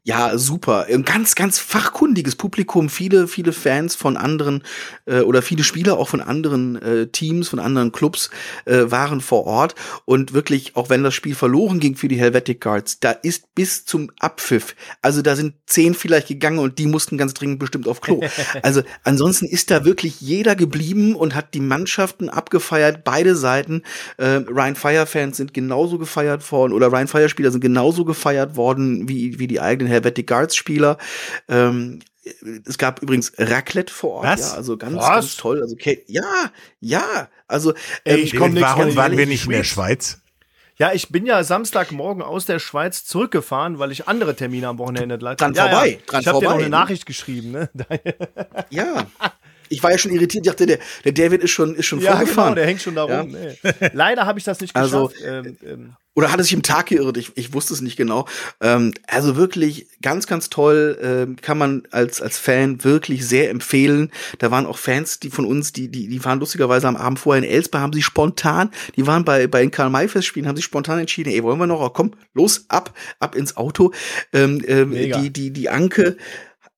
ja, 0.03 0.36
super. 0.36 0.86
Ein 0.90 1.05
ganz, 1.05 1.34
ganz 1.34 1.59
fachkundiges 1.59 2.36
Publikum. 2.36 2.88
Viele, 2.88 3.28
viele 3.28 3.53
Fans 3.53 3.95
von 3.95 4.16
anderen 4.16 4.62
äh, 5.07 5.20
oder 5.20 5.42
viele 5.42 5.64
Spieler 5.64 5.99
auch 5.99 6.09
von 6.09 6.20
anderen 6.20 6.80
äh, 6.82 7.07
Teams, 7.07 7.49
von 7.49 7.59
anderen 7.59 7.92
Clubs 7.92 8.30
äh, 8.64 8.90
waren 8.90 9.20
vor 9.20 9.47
Ort. 9.47 9.74
Und 10.05 10.32
wirklich, 10.34 10.76
auch 10.76 10.90
wenn 10.90 11.03
das 11.03 11.14
Spiel 11.14 11.34
verloren 11.34 11.80
ging 11.80 11.97
für 11.97 12.09
die 12.09 12.18
Helvetic 12.18 12.61
Guards, 12.61 13.01
da 13.01 13.12
ist 13.12 13.55
bis 13.55 13.84
zum 13.84 14.11
Abpfiff, 14.20 14.74
also 15.03 15.22
da 15.22 15.36
sind 15.36 15.55
zehn 15.66 15.95
vielleicht 15.95 16.28
gegangen 16.28 16.59
und 16.59 16.78
die 16.78 16.86
mussten 16.86 17.16
ganz 17.16 17.34
dringend 17.34 17.59
bestimmt 17.59 17.88
auf 17.88 18.01
Klo. 18.01 18.20
Also 18.62 18.82
ansonsten 19.03 19.47
ist 19.47 19.70
da 19.70 19.84
wirklich 19.84 20.20
jeder 20.20 20.55
geblieben 20.55 21.14
und 21.14 21.34
hat 21.34 21.55
die 21.55 21.61
Mannschaften 21.61 22.28
abgefeiert, 22.28 23.05
beide 23.05 23.36
Seiten. 23.36 23.82
Äh, 24.16 24.42
Ryan 24.49 24.74
Fire-Fans 24.74 25.36
sind 25.36 25.55
genauso 25.55 25.99
gefeiert 25.99 26.51
worden 26.53 26.72
oder 26.72 26.92
Ryan 26.92 27.09
Fire-Spieler 27.09 27.51
sind 27.51 27.61
genauso 27.61 28.05
gefeiert 28.05 28.57
worden 28.57 29.09
wie, 29.09 29.38
wie 29.38 29.47
die 29.47 29.61
eigenen 29.61 29.84
Helvetic 29.87 30.26
Guards-Spieler. 30.26 30.99
Ähm, 31.49 32.01
es 32.66 32.78
gab 32.78 33.03
übrigens 33.03 33.32
Raclette 33.39 33.93
vor 33.93 34.12
Ort, 34.12 34.24
Was? 34.26 34.41
ja, 34.41 34.55
also 34.55 34.76
ganz, 34.78 34.97
Was? 34.97 35.09
ganz 35.11 35.37
toll. 35.37 35.61
Also 35.62 35.74
okay, 35.74 36.03
ja, 36.07 36.22
ja, 36.80 37.28
also 37.49 37.74
ähm, 38.05 38.20
ich 38.22 38.35
komm 38.35 38.55
nix, 38.55 38.62
Warum 38.66 38.97
waren 38.97 39.16
wir 39.16 39.26
nicht 39.26 39.45
in 39.45 39.51
der 39.53 39.64
Schweiz. 39.64 40.20
Ja, 40.76 40.93
ich 40.93 41.11
bin 41.11 41.24
ja 41.26 41.45
Samstagmorgen 41.45 42.20
aus 42.22 42.47
der 42.47 42.59
Schweiz 42.59 43.05
zurückgefahren, 43.05 43.78
weil 43.78 43.93
ich 43.93 44.09
andere 44.09 44.35
Termine 44.35 44.66
am 44.68 44.78
Wochenende 44.78 45.16
leider. 45.20 45.37
Dran 45.37 45.55
ja, 45.55 45.68
vorbei, 45.68 45.89
Ja. 45.91 45.97
dran 46.07 46.20
ich 46.22 46.26
habe 46.26 46.39
dir 46.39 46.45
noch 46.45 46.51
vorbei. 46.53 46.64
eine 46.64 46.70
Nachricht 46.70 47.07
geschrieben, 47.07 47.53
ne? 47.53 47.70
ja. 48.70 49.07
Ich 49.68 49.82
war 49.82 49.93
ja 49.93 49.99
schon 49.99 50.12
irritiert, 50.12 50.47
dachte, 50.47 50.66
der, 50.66 50.78
der 51.05 51.12
David 51.12 51.43
ist 51.43 51.51
schon, 51.53 51.74
ist 51.76 51.87
schon 51.87 52.01
Ja, 52.01 52.16
vorgefahren. 52.16 52.47
genau, 52.47 52.55
der 52.57 52.66
hängt 52.66 52.82
schon 52.82 52.95
da 52.95 53.07
Ja. 53.07 53.20
rum. 53.20 53.30
Nee. 53.32 53.57
Leider 53.93 54.26
habe 54.26 54.39
ich 54.39 54.45
das 54.45 54.61
nicht 54.61 54.74
Also, 54.74 55.09
geschafft. 55.09 55.24
ähm, 55.26 55.57
ähm, 55.64 55.97
Oder 56.15 56.31
hat 56.31 56.39
es 56.39 56.47
sich 56.47 56.55
im 56.55 56.62
Tag 56.62 56.87
geirrt? 56.87 57.17
Ich, 57.17 57.33
ich 57.35 57.53
wusste 57.53 57.75
es 57.75 57.81
nicht 57.81 57.97
genau. 57.97 58.27
Ähm, 58.61 58.95
also 59.09 59.37
wirklich 59.37 59.89
ganz, 60.01 60.27
ganz 60.27 60.49
toll. 60.49 60.99
Ähm, 61.03 61.37
kann 61.37 61.59
man 61.59 61.83
als, 61.91 62.23
als 62.23 62.39
Fan 62.39 62.85
wirklich 62.85 63.27
sehr 63.27 63.51
empfehlen. 63.51 64.12
Da 64.39 64.51
waren 64.51 64.67
auch 64.67 64.79
Fans, 64.79 65.19
die 65.19 65.31
von 65.31 65.45
uns, 65.45 65.73
die, 65.73 65.89
die, 65.89 66.09
die 66.09 66.25
waren 66.25 66.39
lustigerweise 66.39 66.87
am 66.87 66.97
Abend 66.97 67.19
vorher 67.19 67.43
in 67.43 67.49
Elsbach, 67.49 67.81
haben 67.81 67.93
sie 67.93 68.03
spontan, 68.03 68.71
die 68.97 69.07
waren 69.07 69.25
bei, 69.25 69.47
bei 69.47 69.61
den 69.61 69.71
Karl-May-Festspielen, 69.71 70.49
haben 70.49 70.57
sich 70.57 70.65
spontan 70.65 71.01
entschieden, 71.01 71.31
ey, 71.31 71.43
wollen 71.43 71.59
wir 71.59 71.67
noch, 71.67 71.93
komm, 71.93 72.12
los, 72.33 72.67
ab, 72.69 72.97
ab 73.19 73.35
ins 73.35 73.57
Auto. 73.57 73.93
Ähm, 74.33 74.62
ähm, 74.67 74.93
die, 74.93 75.31
die, 75.31 75.51
die 75.51 75.69
Anke, 75.69 76.17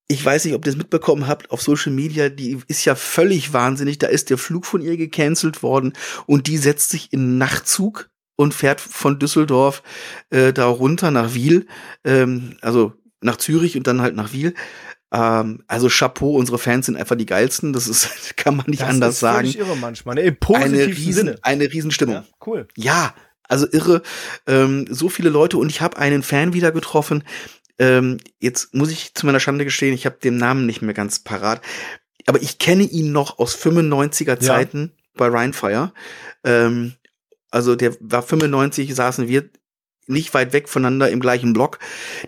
ich 0.08 0.24
weiß 0.24 0.44
nicht, 0.44 0.54
ob 0.54 0.64
ihr 0.64 0.70
das 0.70 0.76
mitbekommen 0.76 1.26
habt, 1.26 1.50
auf 1.50 1.60
Social 1.60 1.92
Media, 1.92 2.28
die 2.28 2.58
ist 2.68 2.84
ja 2.84 2.94
völlig 2.94 3.52
wahnsinnig. 3.52 3.98
Da 3.98 4.06
ist 4.06 4.30
der 4.30 4.38
Flug 4.38 4.64
von 4.64 4.80
ihr 4.80 4.96
gecancelt 4.96 5.62
worden 5.62 5.92
und 6.26 6.46
die 6.46 6.58
setzt 6.58 6.90
sich 6.90 7.12
in 7.12 7.38
Nachtzug 7.38 8.08
und 8.36 8.54
fährt 8.54 8.80
von 8.80 9.18
Düsseldorf 9.18 9.82
äh, 10.30 10.52
da 10.52 10.66
runter 10.66 11.10
nach 11.10 11.34
Wiel, 11.34 11.66
ähm, 12.04 12.56
also 12.60 12.92
nach 13.20 13.36
Zürich 13.36 13.76
und 13.76 13.86
dann 13.86 14.02
halt 14.02 14.14
nach 14.14 14.32
Wiel. 14.32 14.54
Ähm, 15.12 15.62
also 15.66 15.88
Chapeau, 15.88 16.36
unsere 16.36 16.58
Fans 16.58 16.86
sind 16.86 16.96
einfach 16.96 17.16
die 17.16 17.26
geilsten. 17.26 17.72
Das 17.72 17.88
ist, 17.88 18.10
kann 18.36 18.56
man 18.56 18.66
nicht 18.66 18.82
das 18.82 18.88
anders 18.88 19.14
ist 19.14 19.20
sagen. 19.20 19.48
irre 19.48 19.76
manchmal. 19.76 20.14
Ne? 20.16 20.22
Im 20.22 20.26
Eine 20.26 20.36
positivsten 20.36 20.92
riesen, 20.94 21.12
Sinne. 21.26 21.38
eine 21.42 21.72
Riesenstimmung. 21.72 22.14
Ja, 22.14 22.24
cool. 22.46 22.68
Ja, 22.76 23.14
also 23.48 23.66
irre. 23.70 24.02
Ähm, 24.46 24.86
so 24.90 25.08
viele 25.08 25.30
Leute 25.30 25.58
und 25.58 25.70
ich 25.70 25.80
habe 25.80 25.96
einen 25.98 26.22
Fan 26.22 26.52
wieder 26.52 26.72
getroffen. 26.72 27.24
Ähm, 27.78 28.18
jetzt 28.40 28.74
muss 28.74 28.90
ich 28.90 29.14
zu 29.14 29.26
meiner 29.26 29.40
Schande 29.40 29.64
gestehen, 29.64 29.94
ich 29.94 30.06
habe 30.06 30.16
den 30.22 30.36
Namen 30.38 30.66
nicht 30.66 30.82
mehr 30.82 30.94
ganz 30.94 31.20
parat. 31.20 31.60
Aber 32.26 32.42
ich 32.42 32.58
kenne 32.58 32.82
ihn 32.82 33.12
noch 33.12 33.38
aus 33.38 33.56
95er 33.56 34.40
Zeiten 34.40 34.92
bei 35.14 35.28
Rheinfire. 35.28 35.92
Ähm, 36.42 36.94
also 37.56 37.74
der 37.74 37.96
war 38.00 38.22
95, 38.22 38.94
saßen 38.94 39.28
wir 39.28 39.48
nicht 40.06 40.34
weit 40.34 40.52
weg 40.52 40.68
voneinander 40.68 41.10
im 41.10 41.20
gleichen 41.20 41.52
Block. 41.52 41.78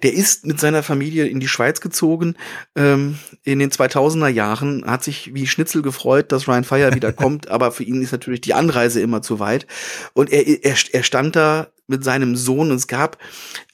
Der 0.03 0.13
ist 0.13 0.47
mit 0.47 0.59
seiner 0.59 0.83
Familie 0.83 1.27
in 1.27 1.39
die 1.39 1.49
Schweiz 1.49 1.81
gezogen 1.81 2.35
ähm, 2.75 3.19
in 3.45 3.61
den 3.61 3.71
2000er 3.71 4.29
Jahren, 4.29 4.85
hat 4.87 5.05
sich 5.05 5.33
wie 5.35 5.47
Schnitzel 5.47 5.83
gefreut, 5.83 6.33
dass 6.33 6.49
Ryan 6.49 6.65
Fire 6.65 6.95
wieder 6.95 7.13
kommt, 7.15 7.49
aber 7.49 7.71
für 7.71 7.85
ihn 7.85 8.03
ist 8.03 8.13
natürlich 8.13 8.41
die 8.41 8.55
Anreise 8.55 9.01
immer 9.01 9.23
zu 9.23 9.39
weit. 9.39 9.67
Und 10.13 10.33
er, 10.33 10.47
er, 10.47 10.75
er 10.93 11.03
stand 11.03 11.37
da 11.37 11.69
mit 11.87 12.03
seinem 12.05 12.37
Sohn 12.37 12.71
und 12.71 12.77
es 12.77 12.89
gab 12.89 13.19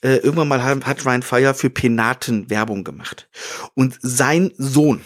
äh, 0.03 0.17
irgendwann 0.17 0.49
mal 0.49 0.63
hat 0.63 0.87
hat 0.87 1.07
Ryan 1.07 1.23
Fire 1.23 1.55
für 1.55 1.71
Penaten 1.71 2.51
Werbung 2.51 2.85
gemacht. 2.85 3.29
Und 3.75 3.99
sein 4.03 4.51
Sohn 4.59 5.01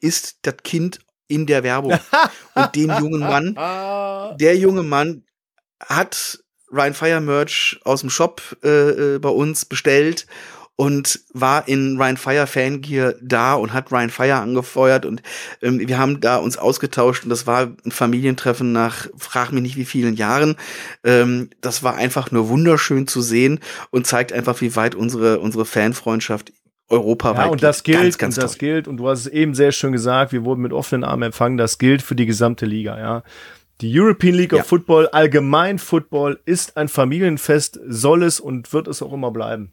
ist 0.00 0.38
das 0.42 0.56
Kind 0.62 1.00
in 1.28 1.46
der 1.46 1.62
Werbung. 1.62 1.98
und 2.54 2.74
den 2.74 2.90
jungen 2.90 3.20
Mann, 3.20 3.54
der 4.38 4.56
junge 4.56 4.82
Mann 4.82 5.24
hat 5.80 6.40
Ryan 6.72 6.94
Fire 6.94 7.20
Merch 7.20 7.80
aus 7.84 8.00
dem 8.00 8.10
Shop 8.10 8.42
äh, 8.62 8.68
äh, 9.14 9.18
bei 9.18 9.28
uns 9.28 9.64
bestellt 9.64 10.26
und 10.76 11.20
war 11.32 11.68
in 11.68 12.00
Ryan 12.00 12.16
Fire 12.16 12.46
Fangear 12.48 13.14
da 13.22 13.54
und 13.54 13.72
hat 13.72 13.92
Ryan 13.92 14.10
Fire 14.10 14.36
angefeuert 14.36 15.06
und 15.06 15.22
ähm, 15.62 15.78
wir 15.78 15.98
haben 15.98 16.20
da 16.20 16.38
uns 16.38 16.56
ausgetauscht 16.56 17.22
und 17.22 17.30
das 17.30 17.46
war 17.46 17.70
ein 17.84 17.92
Familientreffen 17.92 18.72
nach 18.72 19.06
frag 19.16 19.52
mich 19.52 19.62
nicht 19.62 19.76
wie 19.76 19.84
vielen 19.84 20.14
Jahren. 20.14 20.56
Ähm, 21.04 21.50
das 21.60 21.84
war 21.84 21.94
einfach 21.94 22.32
nur 22.32 22.48
wunderschön 22.48 23.06
zu 23.06 23.22
sehen 23.22 23.60
und 23.90 24.06
zeigt 24.06 24.32
einfach, 24.32 24.60
wie 24.60 24.74
weit 24.74 24.96
unsere 24.96 25.38
unsere 25.38 25.64
Fanfreundschaft 25.64 26.52
europaweit 26.88 27.46
Ja, 27.46 27.52
und 27.52 27.62
das 27.62 27.84
gilt, 27.84 28.00
ganz, 28.00 28.18
ganz 28.18 28.36
und 28.36 28.42
das 28.42 28.52
toll. 28.52 28.58
gilt, 28.58 28.88
und 28.88 28.96
du 28.96 29.08
hast 29.08 29.20
es 29.20 29.26
eben 29.28 29.54
sehr 29.54 29.70
schön 29.70 29.92
gesagt, 29.92 30.32
wir 30.32 30.44
wurden 30.44 30.60
mit 30.60 30.72
offenen 30.72 31.04
Armen 31.04 31.24
empfangen, 31.24 31.56
das 31.56 31.78
gilt 31.78 32.02
für 32.02 32.16
die 32.16 32.26
gesamte 32.26 32.66
Liga, 32.66 32.98
ja. 32.98 33.22
Die 33.80 33.98
European 33.98 34.34
League 34.34 34.52
Ja. 34.52 34.60
of 34.60 34.66
Football, 34.66 35.08
allgemein 35.08 35.78
Football, 35.78 36.40
ist 36.44 36.76
ein 36.76 36.88
Familienfest, 36.88 37.80
soll 37.86 38.22
es 38.22 38.40
und 38.40 38.72
wird 38.72 38.88
es 38.88 39.02
auch 39.02 39.12
immer 39.12 39.30
bleiben. 39.30 39.72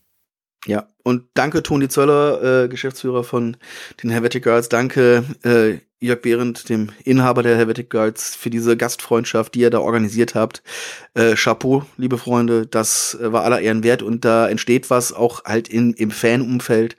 Ja, 0.65 0.87
und 1.03 1.23
danke 1.33 1.63
Toni 1.63 1.87
Zöller, 1.89 2.63
äh, 2.63 2.67
Geschäftsführer 2.67 3.23
von 3.23 3.57
den 4.03 4.09
Helvetic 4.11 4.43
Girls. 4.43 4.69
Danke 4.69 5.23
äh, 5.43 5.79
Jörg 6.03 6.23
Behrendt, 6.23 6.67
dem 6.67 6.89
Inhaber 7.03 7.43
der 7.43 7.55
Helvetic 7.55 7.91
Girls, 7.91 8.35
für 8.35 8.49
diese 8.49 8.75
Gastfreundschaft, 8.75 9.53
die 9.53 9.59
ihr 9.59 9.69
da 9.69 9.79
organisiert 9.79 10.33
habt. 10.33 10.63
Äh, 11.13 11.35
Chapeau, 11.35 11.85
liebe 11.95 12.17
Freunde, 12.17 12.65
das 12.65 13.15
äh, 13.21 13.31
war 13.31 13.43
aller 13.43 13.61
Ehren 13.61 13.83
wert 13.83 14.01
und 14.01 14.25
da 14.25 14.49
entsteht 14.49 14.89
was 14.89 15.13
auch 15.13 15.45
halt 15.45 15.67
in, 15.67 15.93
im 15.93 16.09
Fanumfeld. 16.09 16.97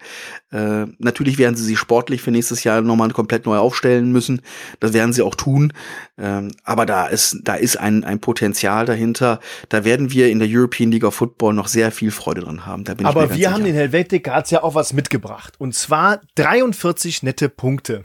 Äh, 0.52 0.86
natürlich 0.98 1.36
werden 1.36 1.56
sie 1.56 1.64
sich 1.64 1.80
sportlich 1.80 2.22
für 2.22 2.30
nächstes 2.30 2.62
Jahr 2.62 2.80
nochmal 2.80 3.10
komplett 3.10 3.44
neu 3.44 3.56
aufstellen 3.56 4.12
müssen. 4.12 4.40
Das 4.78 4.92
werden 4.92 5.12
sie 5.12 5.22
auch 5.22 5.34
tun. 5.34 5.72
Ähm, 6.16 6.52
aber 6.62 6.86
da 6.86 7.08
ist, 7.08 7.38
da 7.42 7.54
ist 7.56 7.80
ein, 7.80 8.04
ein 8.04 8.20
Potenzial 8.20 8.86
dahinter. 8.86 9.40
Da 9.68 9.84
werden 9.84 10.12
wir 10.12 10.28
in 10.30 10.38
der 10.38 10.48
European 10.48 10.92
League 10.92 11.04
of 11.04 11.16
Football 11.16 11.54
noch 11.54 11.66
sehr 11.66 11.90
viel 11.90 12.12
Freude 12.12 12.42
dran 12.42 12.66
haben. 12.66 12.84
Da 12.84 12.94
bin 12.94 13.04
ich 13.04 13.12
mir 13.12 13.20
Aber 13.20 13.26
ganz 13.26 13.36
wir 13.40 13.50
haben 13.50 13.64
sicher. 13.64 13.66
den 13.66 13.74
Helvetic 13.74 14.22
Guards 14.22 14.52
ja 14.52 14.62
auch 14.62 14.76
was 14.76 14.92
mitgebracht. 14.92 15.54
Und 15.58 15.74
zwar 15.74 16.20
43 16.36 17.24
nette 17.24 17.48
Punkte. 17.48 18.04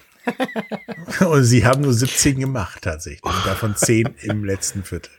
Und 1.20 1.44
sie 1.44 1.66
haben 1.66 1.82
nur 1.82 1.94
17 1.94 2.40
gemacht 2.40 2.82
tatsächlich. 2.84 3.24
Und 3.24 3.46
davon 3.46 3.76
10 3.76 4.16
im 4.24 4.44
letzten 4.44 4.84
Viertel. 4.84 5.12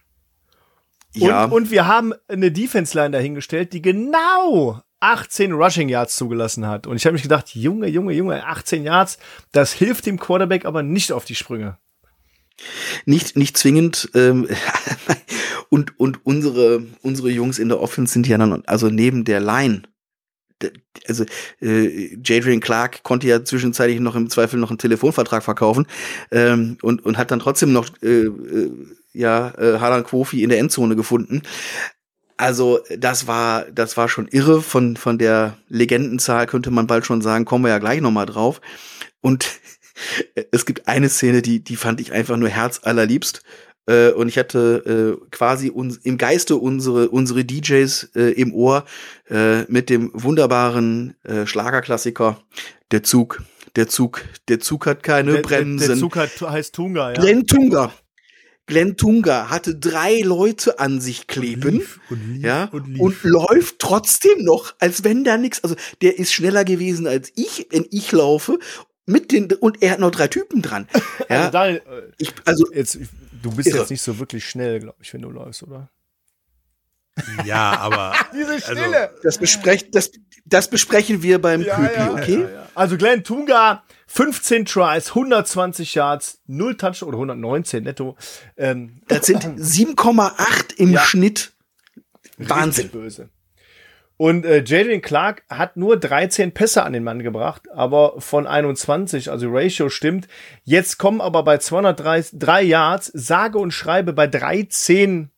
Ja, 1.14 1.44
Und, 1.44 1.52
und 1.52 1.70
wir 1.70 1.86
haben 1.86 2.12
eine 2.28 2.52
Defense-Line 2.52 3.10
dahingestellt, 3.10 3.72
die 3.72 3.82
genau 3.82 4.82
18 5.00 5.52
Rushing 5.52 5.88
Yards 5.88 6.16
zugelassen 6.16 6.66
hat. 6.66 6.86
Und 6.86 6.96
ich 6.96 7.06
habe 7.06 7.14
mich 7.14 7.22
gedacht, 7.22 7.54
Junge, 7.54 7.88
Junge, 7.88 8.12
Junge, 8.12 8.44
18 8.44 8.84
Yards, 8.84 9.18
das 9.52 9.72
hilft 9.72 10.06
dem 10.06 10.18
Quarterback 10.18 10.64
aber 10.64 10.82
nicht 10.82 11.12
auf 11.12 11.24
die 11.24 11.34
Sprünge. 11.34 11.78
nicht, 13.06 13.36
nicht 13.36 13.56
zwingend. 13.56 14.10
Ähm, 14.14 14.48
und, 15.70 15.98
und 15.98 16.24
unsere, 16.26 16.84
unsere 17.02 17.30
Jungs 17.30 17.58
in 17.58 17.68
der 17.68 17.80
Offense 17.80 18.12
sind 18.12 18.26
ja 18.26 18.38
dann, 18.38 18.62
also 18.66 18.88
neben 18.88 19.24
der 19.24 19.40
Line, 19.40 19.82
also 21.06 21.24
äh, 21.60 22.16
Jadrian 22.22 22.60
Clark 22.60 23.02
konnte 23.02 23.26
ja 23.26 23.44
zwischenzeitlich 23.44 24.00
noch 24.00 24.16
im 24.16 24.30
Zweifel 24.30 24.58
noch 24.58 24.70
einen 24.70 24.78
Telefonvertrag 24.78 25.42
verkaufen 25.42 25.86
ähm, 26.30 26.78
und, 26.82 27.04
und 27.04 27.16
hat 27.16 27.30
dann 27.30 27.38
trotzdem 27.38 27.72
noch 27.72 27.88
äh, 28.02 28.24
äh, 28.24 28.70
ja 29.12 29.52
äh, 29.58 29.78
Harlan 29.78 30.04
Kofi 30.04 30.42
in 30.42 30.50
der 30.50 30.58
Endzone 30.58 30.96
gefunden. 30.96 31.42
Also 32.36 32.80
das 32.96 33.26
war 33.26 33.64
das 33.72 33.96
war 33.96 34.08
schon 34.08 34.28
irre 34.28 34.62
von 34.62 34.96
von 34.96 35.18
der 35.18 35.58
Legendenzahl 35.68 36.46
könnte 36.46 36.70
man 36.70 36.86
bald 36.86 37.04
schon 37.06 37.22
sagen, 37.22 37.44
kommen 37.44 37.64
wir 37.64 37.70
ja 37.70 37.78
gleich 37.78 38.00
noch 38.00 38.12
mal 38.12 38.26
drauf. 38.26 38.60
Und 39.20 39.60
es 40.52 40.66
gibt 40.66 40.88
eine 40.88 41.08
Szene, 41.08 41.42
die 41.42 41.62
die 41.62 41.76
fand 41.76 42.00
ich 42.00 42.12
einfach 42.12 42.36
nur 42.36 42.48
herzallerliebst. 42.48 43.42
Äh, 43.88 44.10
und 44.10 44.28
ich 44.28 44.36
hatte 44.38 45.16
äh, 45.18 45.26
quasi 45.30 45.70
uns 45.70 45.96
im 45.96 46.18
Geiste 46.18 46.56
unsere 46.56 47.08
unsere 47.08 47.44
DJs 47.44 48.10
äh, 48.14 48.32
im 48.32 48.54
Ohr 48.54 48.84
äh, 49.30 49.62
mit 49.62 49.88
dem 49.90 50.10
wunderbaren 50.14 51.14
äh, 51.24 51.46
Schlagerklassiker 51.46 52.40
Der 52.90 53.02
Zug, 53.02 53.42
der 53.76 53.88
Zug, 53.88 54.22
der 54.48 54.60
Zug 54.60 54.86
hat 54.86 55.02
keine 55.02 55.32
Der, 55.32 55.42
der, 55.42 55.48
Bremsen. 55.48 55.88
der 55.88 55.96
Zug 55.96 56.16
hat, 56.16 56.40
heißt 56.40 56.74
Tunga, 56.74 57.12
ja. 57.12 57.20
Glenn 57.20 57.46
Tunga. 57.46 57.92
Glenn 58.66 58.98
Tunga 58.98 59.48
hatte 59.48 59.74
drei 59.76 60.20
Leute 60.20 60.78
an 60.78 61.00
sich 61.00 61.26
kleben. 61.26 61.78
lief 61.78 62.00
und 62.10 62.34
lief 62.34 62.44
ja, 62.44 62.64
und 62.70 62.86
lief. 62.86 63.00
und 63.00 63.22
läuft 63.24 63.78
trotzdem 63.78 64.44
noch, 64.44 64.74
als 64.78 65.04
wenn 65.04 65.24
da 65.24 65.38
nichts. 65.38 65.64
Also 65.64 65.74
der 66.02 66.18
ist 66.18 66.34
schneller 66.34 66.64
gewesen 66.64 67.06
als 67.06 67.32
ich, 67.34 67.66
wenn 67.70 67.86
ich 67.90 68.12
laufe. 68.12 68.58
Mit 69.06 69.32
den 69.32 69.50
und 69.50 69.82
er 69.82 69.92
hat 69.92 70.00
noch 70.00 70.10
drei 70.10 70.28
Typen 70.28 70.60
dran. 70.60 70.86
Ja, 71.30 71.36
Also, 71.40 71.50
Daniel, 71.52 71.76
äh, 71.78 72.12
ich, 72.18 72.32
also 72.44 72.66
jetzt, 72.74 72.98
du 73.42 73.50
bist 73.50 73.68
Irre. 73.68 73.78
jetzt 73.78 73.90
nicht 73.90 74.02
so 74.02 74.18
wirklich 74.18 74.48
schnell, 74.48 74.80
glaube 74.80 74.98
ich, 75.02 75.12
wenn 75.14 75.22
du 75.22 75.30
läufst, 75.30 75.62
oder? 75.62 75.88
Ja, 77.44 77.78
aber. 77.78 78.14
Diese 78.32 78.52
also, 78.68 78.82
das 79.22 79.38
besprechen, 79.38 79.88
das, 79.90 80.12
das 80.44 80.70
besprechen 80.70 81.22
wir 81.22 81.40
beim 81.40 81.64
Köpi, 81.64 82.00
okay? 82.10 82.46
Also 82.74 82.96
Glenn 82.96 83.24
Tunga, 83.24 83.82
15 84.06 84.64
Tries, 84.66 85.08
120 85.08 85.94
Yards, 85.94 86.40
0 86.46 86.76
Touch 86.76 87.02
oder 87.02 87.16
119 87.16 87.82
netto. 87.84 88.16
Ähm, 88.56 89.00
Das 89.08 89.26
sind 89.26 89.42
7,8 89.44 90.74
im 90.76 90.92
Ja. 90.92 91.00
Schnitt. 91.00 91.52
Wahnsinn. 92.36 92.84
Richtig 92.84 92.92
böse. 92.92 93.28
Und 94.18 94.44
äh, 94.44 94.64
Jadrian 94.66 95.00
Clark 95.00 95.44
hat 95.48 95.76
nur 95.76 95.96
13 95.98 96.52
Pässe 96.52 96.82
an 96.82 96.92
den 96.92 97.04
Mann 97.04 97.22
gebracht, 97.22 97.70
aber 97.72 98.20
von 98.20 98.46
21, 98.48 99.30
also 99.30 99.48
Ratio 99.50 99.88
stimmt. 99.88 100.26
Jetzt 100.64 100.98
kommen 100.98 101.20
aber 101.20 101.44
bei 101.44 101.58
203 101.58 102.62
Yards, 102.62 103.12
sage 103.14 103.58
und 103.58 103.70
schreibe 103.70 104.12
bei 104.12 104.26
13 104.26 105.30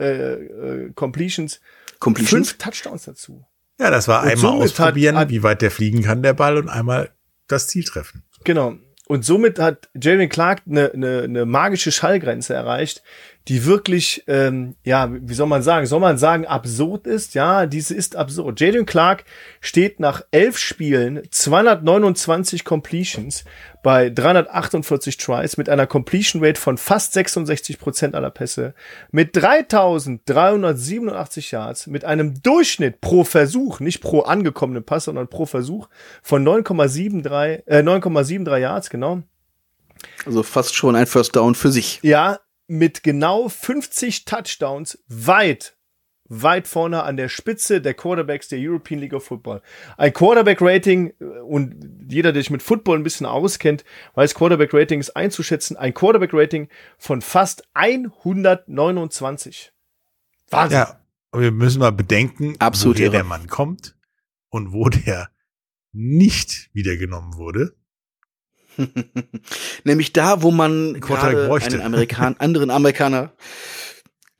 äh, 0.00 0.04
äh, 0.06 0.92
Completions, 0.94 1.60
Completions. 2.00 2.50
fünf 2.50 2.58
Touchdowns 2.58 3.04
dazu. 3.04 3.44
Ja, 3.78 3.90
das 3.90 4.08
war 4.08 4.22
Und 4.22 4.30
einmal 4.30 4.52
hat- 4.54 4.60
ausprobieren, 4.62 5.16
hat- 5.18 5.28
wie 5.28 5.42
weit 5.42 5.60
der 5.62 5.70
fliegen 5.70 6.02
kann, 6.02 6.22
der 6.22 6.32
Ball, 6.32 6.56
und 6.56 6.68
einmal 6.70 7.10
das 7.46 7.68
Ziel 7.68 7.84
treffen. 7.84 8.22
Genau. 8.44 8.74
Und 9.06 9.22
somit 9.24 9.58
hat 9.58 9.90
Jalen 10.00 10.30
Clark 10.30 10.62
eine, 10.66 10.90
eine, 10.92 11.22
eine 11.24 11.44
magische 11.44 11.92
Schallgrenze 11.92 12.54
erreicht, 12.54 13.02
die 13.48 13.66
wirklich, 13.66 14.24
ähm, 14.26 14.74
ja, 14.84 15.10
wie 15.12 15.34
soll 15.34 15.46
man 15.46 15.62
sagen, 15.62 15.84
soll 15.86 16.00
man 16.00 16.16
sagen, 16.16 16.46
absurd 16.46 17.06
ist? 17.06 17.34
Ja, 17.34 17.66
diese 17.66 17.94
ist 17.94 18.16
absurd. 18.16 18.58
Jalen 18.58 18.86
Clark 18.86 19.24
steht 19.60 20.00
nach 20.00 20.22
elf 20.30 20.56
Spielen, 20.56 21.20
229 21.30 22.64
Completions 22.64 23.44
bei 23.82 24.08
348 24.08 25.18
Tries 25.18 25.58
mit 25.58 25.68
einer 25.68 25.86
Completion 25.86 26.42
Rate 26.42 26.58
von 26.58 26.78
fast 26.78 27.12
66 27.12 27.78
Prozent 27.78 28.14
aller 28.14 28.30
Pässe, 28.30 28.72
mit 29.10 29.36
3387 29.36 31.50
Yards, 31.50 31.86
mit 31.86 32.06
einem 32.06 32.42
Durchschnitt 32.42 33.02
pro 33.02 33.24
Versuch, 33.24 33.80
nicht 33.80 34.00
pro 34.00 34.22
angekommenen 34.22 34.84
Pass, 34.84 35.04
sondern 35.04 35.28
pro 35.28 35.44
Versuch 35.44 35.90
von 36.22 36.42
9,73, 36.42 37.64
äh, 37.66 37.82
9,73 37.82 38.56
Yards, 38.56 38.88
genau. 38.88 39.22
Also 40.24 40.42
fast 40.42 40.74
schon 40.74 40.96
ein 40.96 41.06
First 41.06 41.36
Down 41.36 41.54
für 41.54 41.70
sich. 41.70 42.00
Ja, 42.02 42.38
mit 42.66 43.02
genau 43.02 43.48
50 43.48 44.24
Touchdowns 44.24 45.02
weit, 45.08 45.76
weit 46.28 46.66
vorne 46.66 47.02
an 47.02 47.16
der 47.16 47.28
Spitze 47.28 47.80
der 47.80 47.94
Quarterbacks 47.94 48.48
der 48.48 48.58
European 48.60 49.00
League 49.00 49.12
of 49.12 49.24
Football. 49.24 49.60
Ein 49.96 50.12
Quarterback-Rating, 50.12 51.12
äh, 51.20 51.24
und 51.24 52.06
jeder, 52.08 52.32
der 52.32 52.42
sich 52.42 52.50
mit 52.50 52.62
Football 52.62 52.98
ein 52.98 53.02
bisschen 53.02 53.26
auskennt, 53.26 53.84
weiß 54.14 54.34
Quarterback-Ratings 54.34 55.10
einzuschätzen, 55.10 55.76
ein 55.76 55.92
Quarterback-Rating 55.94 56.68
von 56.98 57.20
fast 57.20 57.68
129. 57.74 59.72
Wahnsinn. 60.50 60.78
Ja, 60.78 61.00
wir 61.32 61.50
müssen 61.52 61.80
mal 61.80 61.92
bedenken, 61.92 62.56
Absolut 62.58 62.96
woher 62.96 63.06
irre. 63.06 63.16
der 63.16 63.24
Mann 63.24 63.46
kommt 63.48 63.96
und 64.48 64.72
wo 64.72 64.88
der 64.88 65.30
nicht 65.92 66.70
wiedergenommen 66.72 67.36
wurde. 67.36 67.76
Nämlich 69.84 70.12
da, 70.12 70.42
wo 70.42 70.50
man 70.50 71.00
gerade 71.00 71.52
einen 71.52 71.80
Amerikan 71.80 72.36
anderen 72.38 72.70
Amerikaner 72.70 73.32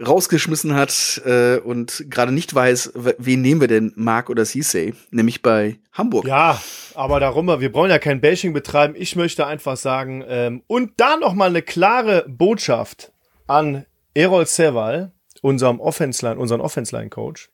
rausgeschmissen 0.05 0.74
hat 0.74 1.22
äh, 1.24 1.59
und 1.59 2.07
gerade 2.09 2.32
nicht 2.32 2.55
weiß, 2.55 2.93
wen 2.95 3.43
nehmen 3.43 3.61
wir 3.61 3.68
denn, 3.68 3.93
Mark 3.97 4.28
oder 4.28 4.45
Cisse, 4.45 4.93
nämlich 5.11 5.41
bei 5.41 5.78
Hamburg. 5.93 6.26
Ja, 6.26 6.61
aber 6.95 7.20
darum, 7.20 7.47
wir 7.47 7.70
brauchen 7.70 7.91
ja 7.91 7.99
kein 7.99 8.20
Bashing 8.20 8.53
betreiben. 8.53 8.95
Ich 8.97 9.14
möchte 9.14 9.47
einfach 9.47 9.76
sagen, 9.76 10.24
ähm, 10.26 10.62
und 10.66 10.93
da 10.97 11.16
noch 11.16 11.35
mal 11.35 11.49
eine 11.49 11.62
klare 11.62 12.24
Botschaft 12.28 13.12
an 13.47 13.87
Erol 14.14 14.47
Seval, 14.47 15.12
unserem 15.43 15.78
Offense-Line, 15.80 16.39
unseren 16.39 16.61
Offense-Line-Coach. 16.61 17.51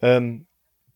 Ähm, 0.00 0.46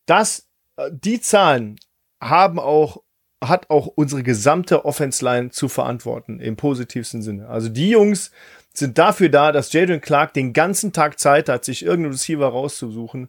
das, 0.07 0.49
äh, 0.77 0.91
die 0.93 1.21
Zahlen 1.21 1.79
haben 2.21 2.59
auch, 2.59 3.03
hat 3.49 3.71
auch 3.71 3.87
unsere 3.87 4.23
gesamte 4.23 4.85
Offense-Line 4.85 5.51
zu 5.51 5.69
verantworten, 5.69 6.41
im 6.41 6.57
positivsten 6.57 7.23
Sinne. 7.23 7.49
Also 7.49 7.69
die 7.69 7.91
Jungs 7.91 8.31
sind 8.73 8.99
dafür 8.99 9.29
da, 9.29 9.53
dass 9.53 9.73
Jadon 9.73 10.01
Clark 10.01 10.35
den 10.35 10.53
ganzen 10.53 10.93
Tag 10.93 11.19
Zeit 11.19 11.49
hat, 11.49 11.65
sich 11.65 11.85
irgendeinen 11.85 12.13
Receiver 12.13 12.47
rauszusuchen 12.47 13.29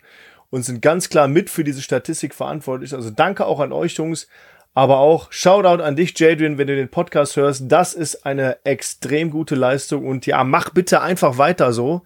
und 0.49 0.63
sind 0.63 0.81
ganz 0.81 1.09
klar 1.09 1.27
mit 1.27 1.49
für 1.49 1.63
diese 1.63 1.81
Statistik 1.81 2.33
verantwortlich. 2.33 2.93
Also 2.93 3.11
danke 3.11 3.45
auch 3.45 3.59
an 3.59 3.71
euch 3.71 3.93
Jungs, 3.93 4.27
aber 4.73 4.97
auch 4.97 5.31
Shoutout 5.31 5.81
an 5.81 5.95
dich, 5.95 6.17
Jadrian, 6.19 6.57
wenn 6.57 6.67
du 6.67 6.75
den 6.75 6.89
Podcast 6.89 7.37
hörst. 7.37 7.63
Das 7.67 7.93
ist 7.93 8.25
eine 8.25 8.57
extrem 8.65 9.31
gute 9.31 9.55
Leistung 9.55 10.05
und 10.05 10.25
ja, 10.25 10.43
mach 10.43 10.71
bitte 10.71 11.01
einfach 11.01 11.37
weiter 11.37 11.71
so. 11.71 12.01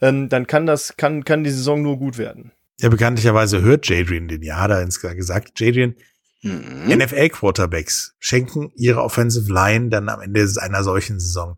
Ähm, 0.00 0.28
dann 0.28 0.46
kann 0.46 0.66
das, 0.66 0.96
kann, 0.96 1.24
kann 1.24 1.44
die 1.44 1.50
Saison 1.50 1.82
nur 1.82 1.98
gut 1.98 2.16
werden. 2.16 2.52
Ja, 2.80 2.88
bekanntlicherweise 2.88 3.60
hört 3.60 3.88
Jadrian 3.88 4.28
den 4.28 4.42
ja, 4.42 4.66
da 4.68 4.80
ins 4.80 5.00
gesagt. 5.00 5.58
Jadrian, 5.58 5.96
Mhm. 6.42 6.86
NFL-Quarterbacks 6.88 8.14
schenken 8.20 8.70
ihre 8.76 9.02
Offensive 9.02 9.52
Line 9.52 9.88
dann 9.88 10.08
am 10.08 10.20
Ende 10.20 10.46
einer 10.60 10.84
solchen 10.84 11.18
Saison 11.20 11.56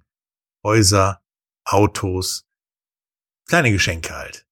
Häuser, 0.65 1.21
Autos, 1.65 2.47
kleine 3.47 3.73
Geschenke 3.73 4.15
halt. 4.15 4.47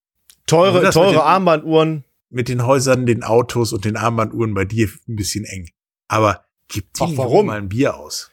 Teure, 0.46 0.68
Also 0.68 0.80
das 0.80 0.94
mit 0.94 1.02
teure 1.04 1.12
den- 1.14 1.20
Armbanduhren. 1.20 2.04
Mit 2.30 2.48
den 2.48 2.66
Häusern, 2.66 3.06
den 3.06 3.22
Autos 3.24 3.72
und 3.72 3.84
den 3.86 3.96
Armbanduhren 3.96 4.52
bei 4.54 4.64
dir 4.66 4.88
ein 5.08 5.16
bisschen 5.16 5.44
eng. 5.46 5.70
Aber 6.08 6.44
gib 6.68 6.92
dir 6.94 7.16
warum? 7.16 7.46
mal 7.46 7.56
ein 7.58 7.68
Bier 7.70 7.96
aus. 7.96 8.30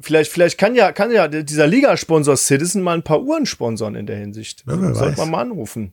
Vielleicht, 0.00 0.32
vielleicht 0.32 0.56
kann 0.56 0.74
ja, 0.74 0.92
kann 0.92 1.10
ja 1.10 1.28
dieser 1.28 1.66
Ligasponsor 1.66 2.36
Citizen 2.38 2.80
mal 2.82 2.94
ein 2.94 3.02
paar 3.02 3.20
Uhren 3.22 3.44
sponsern 3.44 3.94
in 3.94 4.06
der 4.06 4.16
Hinsicht. 4.16 4.64
Ja, 4.66 4.94
Sollte 4.94 5.18
man 5.18 5.30
mal 5.30 5.40
anrufen. 5.42 5.92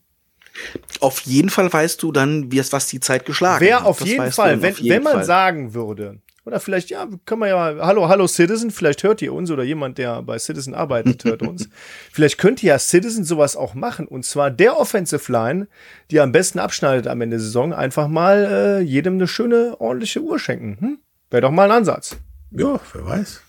Auf 0.99 1.21
jeden 1.21 1.49
Fall 1.49 1.71
weißt 1.71 2.01
du 2.03 2.11
dann, 2.11 2.51
wie 2.51 2.59
es, 2.59 2.73
was 2.73 2.87
die 2.87 2.99
Zeit 2.99 3.25
geschlagen 3.25 3.65
Wer 3.65 3.79
hat. 3.79 3.85
auf 3.85 3.99
Das 3.99 4.07
jeden 4.07 4.31
Fall, 4.31 4.61
wenn, 4.61 4.73
auf 4.73 4.79
jeden 4.79 4.95
wenn 4.95 5.03
man 5.03 5.13
Fall. 5.13 5.23
sagen 5.23 5.73
würde, 5.73 6.19
oder 6.49 6.59
vielleicht, 6.59 6.89
ja, 6.89 7.07
können 7.25 7.41
wir 7.41 7.47
ja, 7.49 7.75
hallo, 7.85 8.09
hallo 8.09 8.25
Citizen, 8.25 8.71
vielleicht 8.71 9.03
hört 9.03 9.21
ihr 9.21 9.33
uns 9.33 9.51
oder 9.51 9.63
jemand, 9.63 9.99
der 9.99 10.23
bei 10.23 10.39
Citizen 10.39 10.73
arbeitet, 10.73 11.23
hört 11.23 11.43
uns. 11.43 11.69
Vielleicht 12.11 12.39
könnte 12.39 12.65
ja 12.65 12.79
Citizen 12.79 13.23
sowas 13.23 13.55
auch 13.55 13.75
machen. 13.75 14.07
Und 14.07 14.25
zwar 14.25 14.49
der 14.49 14.79
Offensive 14.79 15.31
Line, 15.31 15.67
die 16.09 16.19
am 16.19 16.31
besten 16.31 16.57
abschneidet 16.57 17.05
am 17.05 17.21
Ende 17.21 17.35
der 17.35 17.43
Saison, 17.43 17.71
einfach 17.71 18.07
mal 18.07 18.79
äh, 18.79 18.79
jedem 18.79 19.15
eine 19.15 19.27
schöne, 19.27 19.75
ordentliche 19.79 20.21
Uhr 20.21 20.39
schenken. 20.39 20.77
Hm? 20.79 20.99
Wäre 21.29 21.41
doch 21.41 21.51
mal 21.51 21.69
ein 21.69 21.77
Ansatz. 21.77 22.17
Ja, 22.49 22.79
wer 22.93 23.05
weiß. 23.05 23.41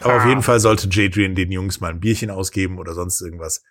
Aber 0.00 0.16
auf 0.16 0.24
jeden 0.24 0.42
Fall 0.42 0.60
sollte 0.60 0.88
Jadrian 0.88 1.34
den 1.34 1.50
Jungs 1.50 1.80
mal 1.80 1.90
ein 1.90 2.00
Bierchen 2.00 2.30
ausgeben 2.30 2.78
oder 2.78 2.94
sonst 2.94 3.20
irgendwas. 3.20 3.62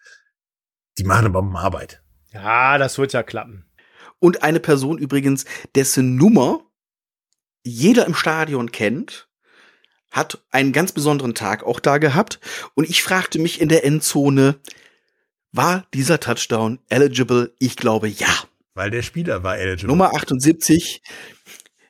Die 1.00 1.04
machen 1.04 1.22
eine 1.26 1.30
Bombenarbeit. 1.32 2.03
Ja, 2.34 2.78
das 2.78 2.98
wird 2.98 3.14
ja 3.14 3.24
klappen. 3.24 3.66
Und 4.20 4.44
eine 4.44 4.60
Person 4.60 4.98
übrigens, 4.98 5.46
dessen 5.76 6.16
Nummer 6.16 6.62
jeder 7.66 8.06
im 8.06 8.16
Stadion 8.16 8.72
kennt, 8.72 9.28
hat 10.12 10.44
einen 10.52 10.74
ganz 10.74 10.92
besonderen 10.92 11.34
Tag 11.34 11.64
auch 11.64 11.80
da 11.80 11.98
gehabt. 11.98 12.40
Und 12.76 12.90
ich 12.90 13.02
fragte 13.04 13.40
mich 13.40 13.62
in 13.62 13.70
der 13.70 13.84
Endzone, 13.86 14.56
war 15.52 15.86
dieser 15.94 16.20
Touchdown 16.20 16.80
eligible? 16.90 17.54
Ich 17.60 17.76
glaube 17.78 18.08
ja. 18.10 18.28
Weil 18.74 18.90
der 18.92 19.02
Spieler 19.02 19.44
war 19.44 19.58
eligible. 19.58 19.88
Nummer 19.88 20.14
78, 20.14 21.02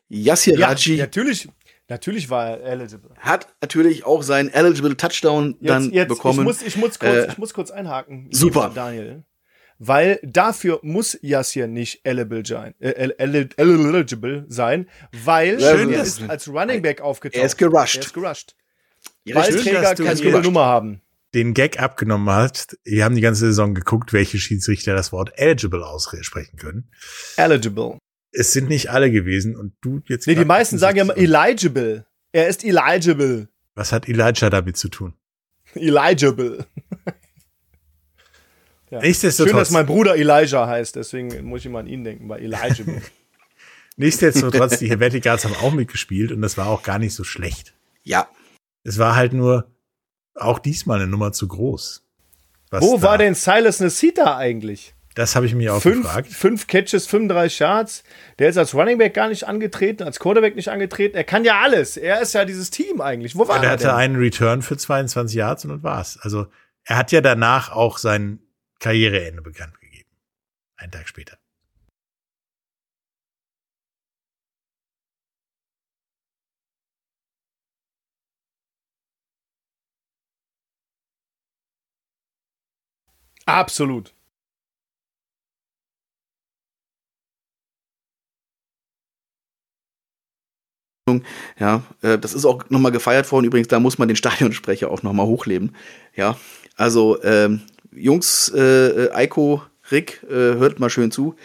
Yassir 0.09 0.57
Ja, 0.57 0.67
Raji, 0.67 0.97
natürlich, 0.97 1.49
natürlich 1.87 2.29
war 2.29 2.47
er 2.59 2.63
eligible. 2.63 3.11
hat 3.19 3.47
natürlich 3.61 4.05
auch 4.05 4.21
seinen 4.23 4.49
eligible 4.49 4.95
Touchdown 4.97 5.57
dann 5.61 5.91
bekommen. 5.91 6.39
Ich 6.39 6.43
muss, 6.45 6.61
ich 6.61 6.77
muss 6.77 6.99
kurz, 6.99 7.13
Äh, 7.15 7.31
ich 7.31 7.37
muss 7.37 7.53
kurz 7.53 7.71
einhaken. 7.71 8.27
super. 8.31 8.71
Daniel. 8.73 9.23
Weil 9.86 10.19
dafür 10.23 10.79
muss 10.81 11.17
Yassir 11.21 11.67
nicht 11.67 12.01
eligible 12.05 12.45
sein, 12.45 12.73
äh, 12.79 12.91
el- 12.91 13.15
el- 13.17 13.49
eligible 13.57 14.45
sein, 14.47 14.88
weil 15.25 15.59
Schön, 15.59 15.91
er 15.91 16.03
ist 16.03 16.21
als 16.29 16.47
Running 16.47 16.81
Back 16.81 17.01
aufgetaucht. 17.01 17.39
Er 17.39 17.45
ist 17.45 17.57
gerusht. 17.57 17.95
Er 17.95 18.01
ist 18.01 18.13
gerusht. 18.13 18.55
Ja, 19.25 19.36
kann 19.36 19.43
es 19.43 19.65
jede 20.19 20.31
gerusht. 20.31 20.45
Nummer 20.45 20.65
haben. 20.65 21.01
den 21.34 21.53
Gag 21.53 21.81
abgenommen 21.81 22.29
hast. 22.29 22.77
Wir 22.84 23.03
haben 23.03 23.15
die 23.15 23.21
ganze 23.21 23.41
Saison 23.47 23.73
geguckt, 23.73 24.13
welche 24.13 24.38
Schiedsrichter 24.38 24.95
das 24.95 25.11
Wort 25.11 25.31
eligible 25.36 25.84
aussprechen 25.86 26.57
können. 26.57 26.89
Eligible. 27.38 27.97
Es 28.31 28.53
sind 28.53 28.69
nicht 28.69 28.89
alle 28.91 29.11
gewesen 29.11 29.55
und 29.55 29.73
du 29.81 30.01
jetzt. 30.07 30.27
Nee, 30.27 30.36
die 30.36 30.45
meisten 30.45 30.77
sagen 30.77 30.97
ja 30.97 31.03
immer 31.03 31.17
eligible. 31.17 32.05
Er 32.31 32.47
ist 32.47 32.63
eligible. 32.63 33.47
Was 33.75 33.91
hat 33.91 34.07
Elijah 34.07 34.49
damit 34.49 34.77
zu 34.77 34.88
tun? 34.89 35.13
Eligible. 35.75 36.65
Ja. 38.93 38.99
Schön, 39.01 39.07
Nichtsdestotrotz, 39.09 39.53
dass 39.59 39.71
mein 39.71 39.85
Bruder 39.85 40.15
Elijah 40.15 40.67
heißt, 40.67 40.95
deswegen 40.95 41.45
muss 41.45 41.61
ich 41.61 41.65
immer 41.65 41.79
an 41.79 41.87
ihn 41.87 42.03
denken, 42.03 42.27
bei 42.27 42.37
eligible. 42.39 43.01
nichtsdestotrotz, 43.97 44.79
die 44.79 44.89
Helvetic 44.89 45.23
Guards 45.23 45.45
haben 45.45 45.55
auch 45.55 45.71
mitgespielt 45.73 46.31
und 46.31 46.41
das 46.41 46.57
war 46.57 46.67
auch 46.67 46.83
gar 46.83 46.99
nicht 46.99 47.13
so 47.13 47.23
schlecht. 47.23 47.73
Ja, 48.03 48.27
Es 48.83 48.97
war 48.99 49.15
halt 49.15 49.33
nur 49.33 49.71
auch 50.35 50.59
diesmal 50.59 50.99
eine 50.99 51.07
Nummer 51.07 51.31
zu 51.31 51.47
groß. 51.47 52.03
Was 52.69 52.83
Wo 52.83 52.97
da- 52.97 53.01
war 53.03 53.17
denn 53.17 53.35
Silas 53.35 53.79
Nesita 53.79 54.37
eigentlich? 54.37 54.93
Das 55.15 55.35
habe 55.35 55.45
ich 55.45 55.53
mir 55.53 55.75
auch 55.75 55.79
Fünf, 55.81 56.03
gefragt. 56.07 56.27
fünf 56.31 56.65
Catches, 56.65 57.05
35 57.05 57.59
Yards. 57.59 58.03
Der 58.39 58.49
ist 58.49 58.57
als 58.57 58.73
Running 58.73 58.97
Back 58.97 59.13
gar 59.13 59.29
nicht 59.29 59.47
angetreten, 59.47 60.01
als 60.03 60.19
Quarterback 60.19 60.55
nicht 60.55 60.69
angetreten. 60.69 61.15
Er 61.15 61.23
kann 61.23 61.45
ja 61.45 61.61
alles. 61.61 61.97
Er 61.97 62.19
ist 62.19 62.33
ja 62.33 62.45
dieses 62.45 62.71
Team 62.71 62.99
eigentlich. 62.99 63.35
Wo 63.35 63.47
war 63.47 63.57
Ja, 63.57 63.61
der 63.61 63.69
er 63.69 63.73
hatte 63.73 63.83
denn? 63.83 63.95
einen 63.95 64.15
Return 64.15 64.63
für 64.63 64.75
22 64.75 65.35
Yards 65.35 65.65
und 65.65 65.71
das 65.71 65.83
war's. 65.83 66.17
Also 66.21 66.47
er 66.83 66.97
hat 66.97 67.11
ja 67.11 67.21
danach 67.21 67.71
auch 67.71 67.99
sein 67.99 68.39
Karriereende 68.84 69.41
bekannt 69.41 69.79
gegeben. 69.79 70.09
Einen 70.77 70.91
Tag 70.91 71.07
später. 71.07 71.38
Absolut. 83.47 84.13
Ja, 91.59 91.84
äh, 92.01 92.17
das 92.17 92.34
ist 92.34 92.45
auch 92.45 92.69
nochmal 92.69 92.91
gefeiert 92.91 93.31
worden. 93.31 93.45
Übrigens, 93.45 93.67
da 93.67 93.79
muss 93.79 93.97
man 93.97 94.07
den 94.07 94.15
Stadionsprecher 94.17 94.89
auch 94.89 95.03
nochmal 95.03 95.25
hochleben. 95.25 95.75
Ja, 96.15 96.38
also 96.77 97.21
ähm, 97.23 97.61
Jungs, 97.95 98.51
äh, 98.55 98.59
äh, 99.05 99.11
Eiko, 99.13 99.63
Rick, 99.91 100.23
äh, 100.23 100.33
hört 100.57 100.79
mal 100.79 100.89
schön 100.89 101.11
zu. 101.11 101.35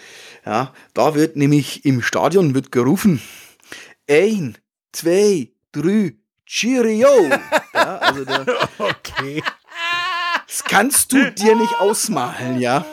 Ja, 0.47 0.73
da 0.95 1.15
wird 1.15 1.37
nämlich 1.37 1.85
im 1.85 2.03
Stadion 2.03 2.55
wird 2.55 2.73
gerufen, 2.73 3.21
ein 4.09 4.57
zwei, 4.93 5.51
drei, 5.73 6.15
Cheerio. 6.47 7.09
ja, 7.75 7.99
also 7.99 8.25
da, 8.25 8.45
Okay. 8.79 9.43
das 10.47 10.65
kannst 10.65 11.13
du 11.13 11.31
dir 11.31 11.55
nicht 11.57 11.79
ausmalen, 11.79 12.59
ja. 12.61 12.87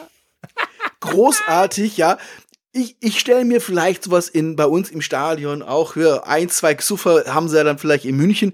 Großartig, 1.00 1.98
ja. 1.98 2.18
Ich, 2.74 2.98
ich 3.00 3.20
stelle 3.20 3.46
mir 3.46 3.62
vielleicht 3.62 4.04
sowas 4.04 4.28
in, 4.28 4.58
bei 4.58 4.66
uns 4.66 4.92
im 4.92 5.02
Stadion 5.02 5.62
auch 5.64 5.94
für 5.94 6.28
ein, 6.28 6.50
zwei 6.50 6.76
Xuffer 6.76 7.34
haben 7.34 7.48
sie 7.48 7.56
ja 7.56 7.64
dann 7.64 7.78
vielleicht 7.78 8.04
in 8.04 8.18
München. 8.18 8.52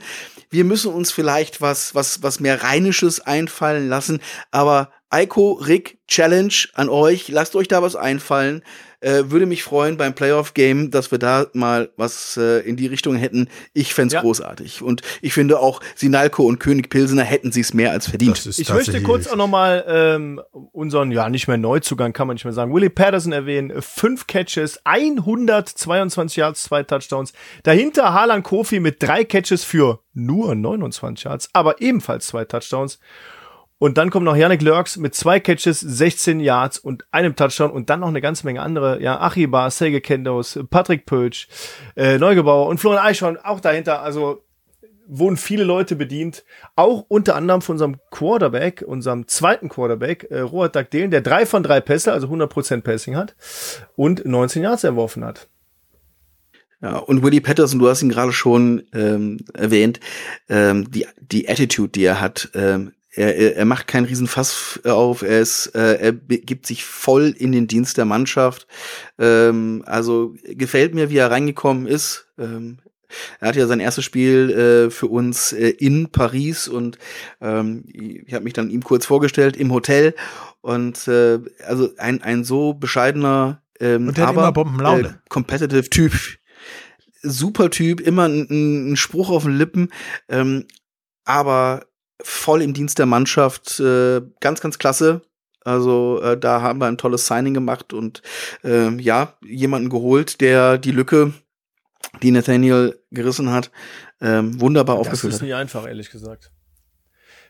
Wir 0.52 0.66
müssen 0.66 0.94
uns 0.94 1.12
vielleicht 1.14 1.62
was, 1.62 1.96
was, 1.96 2.24
was 2.24 2.42
mehr 2.42 2.62
Rheinisches 2.62 3.22
einfallen 3.22 3.88
lassen. 3.88 4.20
Aber 4.52 4.92
Eiko, 5.10 5.54
Rick, 5.54 6.00
Challenge 6.08 6.54
an 6.74 6.90
euch. 6.90 7.30
Lasst 7.30 7.56
euch 7.56 7.70
da 7.70 7.82
was 7.82 7.96
einfallen. 7.96 8.62
Äh, 9.02 9.24
würde 9.32 9.46
mich 9.46 9.64
freuen 9.64 9.98
beim 9.98 10.14
Playoff-Game, 10.14 10.92
dass 10.92 11.12
wir 11.12 11.18
da 11.18 11.48
mal 11.54 11.90
was 11.98 12.38
äh, 12.38 12.60
in 12.60 12.76
die 12.78 12.88
Richtung 12.88 13.16
hätten. 13.16 13.50
Ich 13.74 13.94
fänd's 13.94 14.14
Ja. 14.14 14.22
großartig. 14.22 14.82
Und 14.82 15.02
ich 15.22 15.34
finde 15.34 15.60
auch, 15.60 15.82
Sinalco 15.96 16.44
und 16.44 16.60
König 16.60 16.90
Pilsener 16.90 17.24
hätten 17.24 17.52
sich's 17.52 17.74
mehr 17.74 17.92
als 17.92 18.08
verdient. 18.08 18.46
Ich 18.46 18.70
möchte 18.70 19.02
kurz 19.02 19.28
auch 19.28 19.36
nochmal 19.36 19.84
ähm, 19.88 20.42
unseren, 20.72 21.12
ja, 21.12 21.30
nicht 21.30 21.48
mehr 21.48 21.58
Neuzugang, 21.58 22.14
kann 22.14 22.28
man 22.28 22.36
nicht 22.36 22.46
mehr 22.46 22.54
sagen, 22.54 22.74
Willie 22.74 22.90
Patterson 22.92 23.32
erwähnen. 23.32 23.82
Fünf 23.82 24.28
Catches, 24.28 24.80
122 24.86 26.38
Yards, 26.38 26.64
zwei 26.64 26.84
Touchdowns. 26.84 27.34
Dahinter 27.64 28.14
Harlan 28.14 28.44
Kofi 28.44 28.80
mit 28.80 29.02
drei 29.02 29.24
Catches 29.24 29.64
für 29.64 30.00
nur 30.14 30.54
29 30.56 31.26
Yards, 31.26 31.50
aber 31.54 31.82
ebenfalls 31.82 32.28
zwei 32.28 32.46
Touchdowns. 32.46 33.00
Und 33.82 33.98
dann 33.98 34.12
kommt 34.12 34.26
noch 34.26 34.36
Yannick 34.36 34.62
Lurks 34.62 34.98
mit 34.98 35.16
zwei 35.16 35.40
Catches, 35.40 35.80
16 35.80 36.40
Yards 36.40 36.78
und 36.78 37.04
einem 37.10 37.36
Touchdown 37.36 37.72
und 37.72 37.90
dann 37.90 38.02
noch 38.02 38.10
eine 38.10 38.22
ganze 38.22 38.46
Menge 38.46 38.62
andere. 38.62 39.02
Ja, 39.02 39.20
Achibar, 39.20 39.72
Serge 39.72 40.02
Kendos, 40.02 40.60
Patrick 40.70 41.08
Pötsch, 41.08 41.48
äh, 41.96 42.20
Neugebauer 42.20 42.68
und 42.68 42.80
Florian 42.80 43.04
Eichhorn 43.04 43.38
auch 43.38 43.60
dahinter. 43.60 44.04
Also 44.04 44.44
wurden 45.08 45.36
viele 45.36 45.64
Leute 45.64 45.96
bedient. 45.96 46.44
Auch 46.76 47.06
unter 47.08 47.36
anderem 47.36 47.64
von 47.64 47.74
unserem 47.74 47.98
Quarterback, 48.12 48.84
unserem 48.86 49.28
zweiten 49.28 49.68
Quarterback, 49.68 50.28
äh, 50.30 50.42
Robert 50.42 50.76
Dagdelen, 50.76 51.10
der 51.10 51.22
drei 51.22 51.48
von 51.48 51.64
drei 51.64 51.82
Pässe, 51.82 52.14
also 52.14 52.28
100% 52.28 52.82
Passing 52.82 53.16
hat 53.16 53.36
und 53.96 54.24
19 54.24 54.62
Yards 54.62 54.84
erworfen 54.84 55.26
hat. 55.26 55.48
Ja, 56.84 56.98
und 56.98 57.24
Willie 57.24 57.42
Patterson, 57.42 57.80
du 57.80 57.90
hast 57.90 58.04
ihn 58.04 58.10
gerade 58.10 58.32
schon 58.32 58.84
ähm, 58.94 59.40
erwähnt, 59.56 60.00
ähm, 60.50 60.92
die, 60.92 61.08
die 61.20 61.50
Attitude, 61.50 61.90
die 61.90 62.04
er 62.04 62.22
hat, 62.22 62.52
ähm, 62.54 62.92
er, 63.14 63.58
er 63.58 63.66
macht 63.66 63.88
keinen 63.88 64.06
Riesenfass 64.06 64.80
auf, 64.86 65.22
er 65.22 65.42
ist, 65.42 65.68
äh, 65.76 65.96
er 65.96 66.14
gibt 66.14 66.66
sich 66.66 66.86
voll 66.86 67.36
in 67.38 67.52
den 67.52 67.68
Dienst 67.68 67.98
der 67.98 68.06
Mannschaft. 68.06 68.68
Ähm, 69.20 69.84
also 69.86 70.36
gefällt 70.44 70.94
mir, 70.94 71.10
wie 71.10 71.18
er 71.18 71.32
reingekommen 71.32 71.88
ist. 71.88 72.28
Ähm, 72.38 72.78
er 73.40 73.50
hat 73.50 73.56
ja 73.58 73.68
sein 73.68 73.82
erstes 73.82 74.06
Spiel 74.06 74.50
äh, 74.52 74.90
für 74.90 75.08
uns 75.08 75.52
äh, 75.52 75.70
in 75.70 76.12
Paris 76.12 76.70
und 76.70 76.98
ähm, 77.42 77.84
ich 77.92 78.34
habe 78.34 78.46
mich 78.46 78.54
dann 78.54 78.70
ihm 78.70 78.84
kurz 78.84 79.06
vorgestellt 79.06 79.58
im 79.58 79.74
Hotel. 79.74 80.16
Und 80.62 81.08
äh, 81.08 81.40
also 81.66 81.90
ein 81.98 82.22
ein 82.22 82.44
so 82.44 82.74
bescheidener 82.74 83.62
ähm, 83.82 84.14
aber 84.18 84.54
äh, 85.00 85.14
competitive 85.28 85.90
Typ. 85.90 86.14
Super 87.24 87.70
Typ, 87.70 88.00
immer 88.00 88.28
ein, 88.28 88.92
ein 88.92 88.96
Spruch 88.96 89.30
auf 89.30 89.44
den 89.44 89.56
Lippen, 89.58 89.90
ähm, 90.28 90.66
aber 91.24 91.86
voll 92.24 92.62
im 92.62 92.74
Dienst 92.74 93.00
der 93.00 93.06
Mannschaft, 93.06 93.80
äh, 93.80 94.22
ganz, 94.40 94.62
ganz 94.62 94.78
klasse. 94.80 95.22
Also 95.64 96.20
äh, 96.24 96.38
da 96.40 96.62
haben 96.62 96.80
wir 96.80 96.88
ein 96.88 96.98
tolles 96.98 97.28
Signing 97.28 97.54
gemacht 97.54 97.94
und 97.94 98.22
äh, 98.64 98.90
ja, 99.00 99.34
jemanden 99.44 99.90
geholt, 99.90 100.42
der 100.42 100.78
die 100.80 100.92
Lücke, 100.92 101.34
die 102.24 102.32
Nathaniel 102.32 103.00
gerissen 103.12 103.52
hat, 103.52 103.70
ähm, 104.22 104.60
wunderbar 104.60 104.98
Das 104.98 105.08
aufgefüllt 105.08 105.34
ist 105.34 105.40
hat. 105.42 105.46
nicht 105.46 105.56
einfach, 105.56 105.86
ehrlich 105.88 106.10
gesagt. 106.10 106.52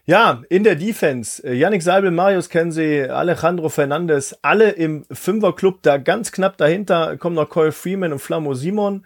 Ja, 0.05 0.41
in 0.49 0.63
der 0.63 0.75
Defense. 0.75 1.41
äh, 1.47 1.53
Yannick 1.53 1.83
Seibel, 1.83 2.11
Marius 2.11 2.49
Kense, 2.49 3.13
Alejandro 3.15 3.69
Fernandes, 3.69 4.35
alle 4.41 4.71
im 4.71 5.05
Fünferclub, 5.11 5.81
da 5.83 5.97
ganz 5.97 6.31
knapp 6.31 6.57
dahinter 6.57 7.15
kommen 7.17 7.35
noch 7.35 7.49
Coyle 7.49 7.71
Freeman 7.71 8.11
und 8.11 8.19
Flamo 8.19 8.53
Simon. 8.55 9.05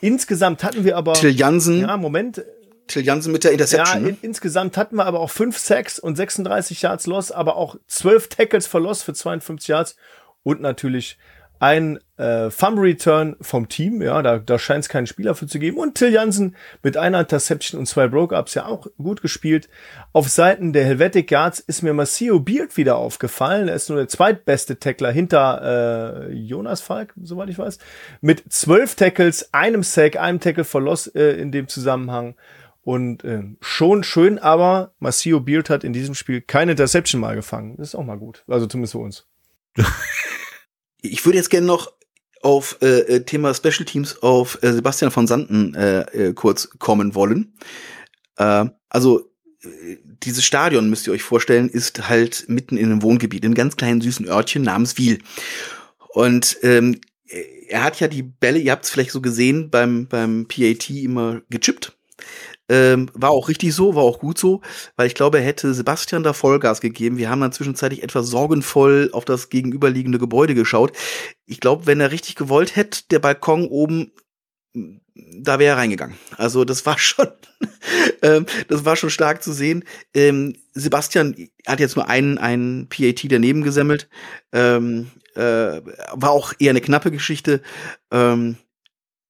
Insgesamt 0.00 0.64
hatten 0.64 0.84
wir 0.84 0.96
aber. 0.96 1.12
Till 1.14 1.30
Jansen, 1.30 1.80
Ja, 1.82 1.96
Moment. 1.96 2.42
Till 2.88 3.04
Jansen 3.04 3.32
mit 3.32 3.44
der 3.44 3.52
Ja, 3.52 3.54
Interception. 3.54 4.06
in, 4.06 4.18
insgesamt 4.22 4.76
hatten 4.76 4.96
wir 4.96 5.06
aber 5.06 5.20
auch 5.20 5.30
fünf 5.30 5.58
Sacks 5.58 5.98
und 5.98 6.16
36 6.16 6.82
Yards 6.82 7.06
Loss, 7.06 7.30
aber 7.32 7.56
auch 7.56 7.76
zwölf 7.86 8.28
Tackles 8.28 8.66
for 8.66 8.80
Loss 8.80 9.02
für 9.02 9.14
52 9.14 9.68
Yards 9.68 9.96
und 10.42 10.60
natürlich 10.60 11.18
ein 11.60 12.00
äh, 12.16 12.48
Thumb 12.50 12.80
Return 12.80 13.36
vom 13.40 13.68
Team. 13.68 14.02
Ja, 14.02 14.20
da, 14.20 14.38
da 14.40 14.58
scheint 14.58 14.82
es 14.82 14.88
keinen 14.88 15.06
Spieler 15.06 15.36
für 15.36 15.46
zu 15.46 15.60
geben. 15.60 15.76
Und 15.78 15.94
Till 15.94 16.12
Jansen 16.12 16.56
mit 16.82 16.96
einer 16.96 17.20
Interception 17.20 17.78
und 17.78 17.86
zwei 17.86 18.08
Broke-Ups 18.08 18.54
ja 18.54 18.66
auch 18.66 18.88
gut 18.98 19.22
gespielt. 19.22 19.68
Auf 20.12 20.28
Seiten 20.28 20.72
der 20.72 20.84
Helvetic 20.84 21.28
Guards 21.28 21.60
ist 21.60 21.82
mir 21.82 21.94
Marcio 21.94 22.40
Beard 22.40 22.76
wieder 22.76 22.96
aufgefallen. 22.96 23.68
Er 23.68 23.76
ist 23.76 23.88
nur 23.90 23.98
der 23.98 24.08
zweitbeste 24.08 24.80
Tackler 24.80 25.12
hinter 25.12 26.26
äh, 26.30 26.32
Jonas 26.32 26.80
Falk, 26.80 27.14
soweit 27.22 27.48
ich 27.48 27.58
weiß. 27.58 27.78
Mit 28.20 28.42
zwölf 28.52 28.96
Tackles, 28.96 29.54
einem 29.54 29.84
Sack, 29.84 30.16
einem 30.16 30.40
Tackle 30.40 30.64
for 30.64 30.80
Loss 30.82 31.06
äh, 31.06 31.40
in 31.40 31.52
dem 31.52 31.68
Zusammenhang. 31.68 32.34
Und 32.84 33.24
ähm, 33.24 33.58
schon 33.60 34.02
schön, 34.02 34.40
aber 34.40 34.94
Marcio 34.98 35.38
Beard 35.40 35.70
hat 35.70 35.84
in 35.84 35.92
diesem 35.92 36.16
Spiel 36.16 36.40
keine 36.40 36.72
Interception 36.72 37.20
mal 37.20 37.36
gefangen. 37.36 37.76
Das 37.76 37.88
ist 37.88 37.94
auch 37.94 38.04
mal 38.04 38.18
gut. 38.18 38.44
Also 38.48 38.66
zumindest 38.66 38.92
für 38.92 38.98
uns. 38.98 39.26
Ich 41.04 41.26
würde 41.26 41.36
jetzt 41.36 41.50
gerne 41.50 41.66
noch 41.66 41.92
auf 42.42 42.78
äh, 42.80 43.00
äh, 43.00 43.24
Thema 43.24 43.54
Special 43.54 43.84
Teams 43.84 44.22
auf 44.22 44.62
äh, 44.62 44.72
Sebastian 44.72 45.10
von 45.10 45.26
Santen 45.26 45.74
äh, 45.74 46.02
äh, 46.28 46.32
kurz 46.32 46.70
kommen 46.78 47.14
wollen. 47.16 47.54
Äh, 48.36 48.66
also 48.88 49.32
äh, 49.62 49.96
dieses 50.22 50.44
Stadion, 50.44 50.90
müsst 50.90 51.06
ihr 51.06 51.12
euch 51.12 51.22
vorstellen, 51.22 51.68
ist 51.68 52.08
halt 52.08 52.44
mitten 52.48 52.76
in 52.76 52.86
einem 52.86 53.02
Wohngebiet, 53.02 53.42
in 53.42 53.48
einem 53.48 53.54
ganz 53.54 53.76
kleinen 53.76 54.00
süßen 54.00 54.28
Örtchen 54.28 54.62
namens 54.62 54.96
Wiel. 54.96 55.18
Und 56.10 56.58
ähm, 56.62 57.00
er 57.68 57.84
hat 57.84 58.00
ja 58.00 58.08
die 58.08 58.22
Bälle, 58.22 58.58
ihr 58.58 58.72
habt 58.72 58.84
es 58.84 58.90
vielleicht 58.90 59.12
so 59.12 59.20
gesehen, 59.20 59.70
beim, 59.70 60.06
beim 60.06 60.46
PAT 60.46 60.90
immer 60.90 61.42
gechippt. 61.48 61.96
Ähm, 62.72 63.10
war 63.12 63.32
auch 63.32 63.50
richtig 63.50 63.74
so, 63.74 63.94
war 63.94 64.02
auch 64.02 64.18
gut 64.18 64.38
so, 64.38 64.62
weil 64.96 65.06
ich 65.06 65.14
glaube, 65.14 65.36
er 65.36 65.44
hätte 65.44 65.74
Sebastian 65.74 66.22
da 66.22 66.32
Vollgas 66.32 66.80
gegeben. 66.80 67.18
Wir 67.18 67.28
haben 67.28 67.42
dann 67.42 67.52
zwischenzeitlich 67.52 68.02
etwas 68.02 68.28
sorgenvoll 68.28 69.10
auf 69.12 69.26
das 69.26 69.50
gegenüberliegende 69.50 70.18
Gebäude 70.18 70.54
geschaut. 70.54 70.96
Ich 71.44 71.60
glaube, 71.60 71.86
wenn 71.86 72.00
er 72.00 72.12
richtig 72.12 72.34
gewollt 72.34 72.74
hätte, 72.74 73.02
der 73.10 73.18
Balkon 73.18 73.66
oben, 73.66 74.12
da 75.14 75.58
wäre 75.58 75.74
er 75.74 75.76
reingegangen. 75.76 76.16
Also 76.38 76.64
das 76.64 76.86
war 76.86 76.98
schon, 76.98 77.28
ähm, 78.22 78.46
das 78.68 78.86
war 78.86 78.96
schon 78.96 79.10
stark 79.10 79.42
zu 79.42 79.52
sehen. 79.52 79.84
Ähm, 80.14 80.56
Sebastian 80.72 81.36
hat 81.66 81.78
jetzt 81.78 81.96
nur 81.96 82.08
einen, 82.08 82.38
einen 82.38 82.88
PAT 82.88 83.30
daneben 83.30 83.64
gesammelt. 83.64 84.08
Ähm, 84.50 85.10
äh, 85.34 85.82
war 86.14 86.30
auch 86.30 86.54
eher 86.58 86.70
eine 86.70 86.80
knappe 86.80 87.10
Geschichte. 87.10 87.60
Ähm, 88.10 88.56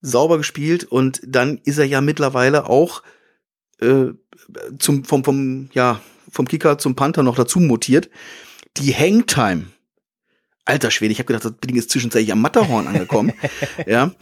sauber 0.00 0.36
gespielt 0.36 0.84
und 0.84 1.20
dann 1.24 1.58
ist 1.64 1.78
er 1.78 1.86
ja 1.86 2.00
mittlerweile 2.00 2.68
auch 2.68 3.02
äh, 3.82 4.14
zum 4.78 5.04
vom 5.04 5.24
vom 5.24 5.70
ja 5.72 6.00
vom 6.30 6.48
Kicker 6.48 6.78
zum 6.78 6.96
Panther 6.96 7.22
noch 7.22 7.36
dazu 7.36 7.60
mutiert. 7.60 8.08
Die 8.78 8.94
Hangtime, 8.94 9.66
alter 10.64 10.90
Schwede, 10.90 11.12
ich 11.12 11.18
habe 11.18 11.26
gedacht, 11.26 11.44
das 11.44 11.68
Ding 11.68 11.76
ist 11.76 11.90
zwischenzeitlich 11.90 12.32
am 12.32 12.40
Matterhorn 12.40 12.86
angekommen. 12.86 13.32
ja, 13.86 14.12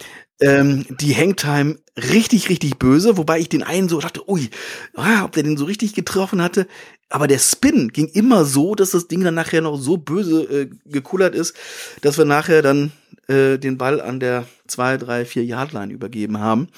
ähm, 0.40 0.86
die 0.88 1.14
Hangtime 1.14 1.78
richtig 1.96 2.48
richtig 2.48 2.78
böse, 2.78 3.16
wobei 3.16 3.38
ich 3.38 3.48
den 3.48 3.62
einen 3.62 3.88
so 3.88 4.00
dachte, 4.00 4.28
ui, 4.28 4.48
ah, 4.94 5.24
ob 5.24 5.32
der 5.32 5.42
den 5.42 5.56
so 5.56 5.66
richtig 5.66 5.94
getroffen 5.94 6.42
hatte. 6.42 6.66
Aber 7.10 7.26
der 7.26 7.38
Spin 7.38 7.88
ging 7.88 8.06
immer 8.06 8.44
so, 8.44 8.74
dass 8.74 8.92
das 8.92 9.08
Ding 9.08 9.22
dann 9.22 9.34
nachher 9.34 9.60
noch 9.60 9.76
so 9.76 9.96
böse 9.96 10.42
äh, 10.44 10.70
gekullert 10.86 11.34
ist, 11.34 11.56
dass 12.02 12.18
wir 12.18 12.24
nachher 12.24 12.62
dann 12.62 12.92
äh, 13.26 13.58
den 13.58 13.78
Ball 13.78 14.00
an 14.00 14.20
der 14.20 14.46
2, 14.68 14.96
3, 14.96 15.24
4 15.24 15.44
Yard 15.44 15.72
Line 15.72 15.92
übergeben 15.92 16.38
haben. 16.38 16.68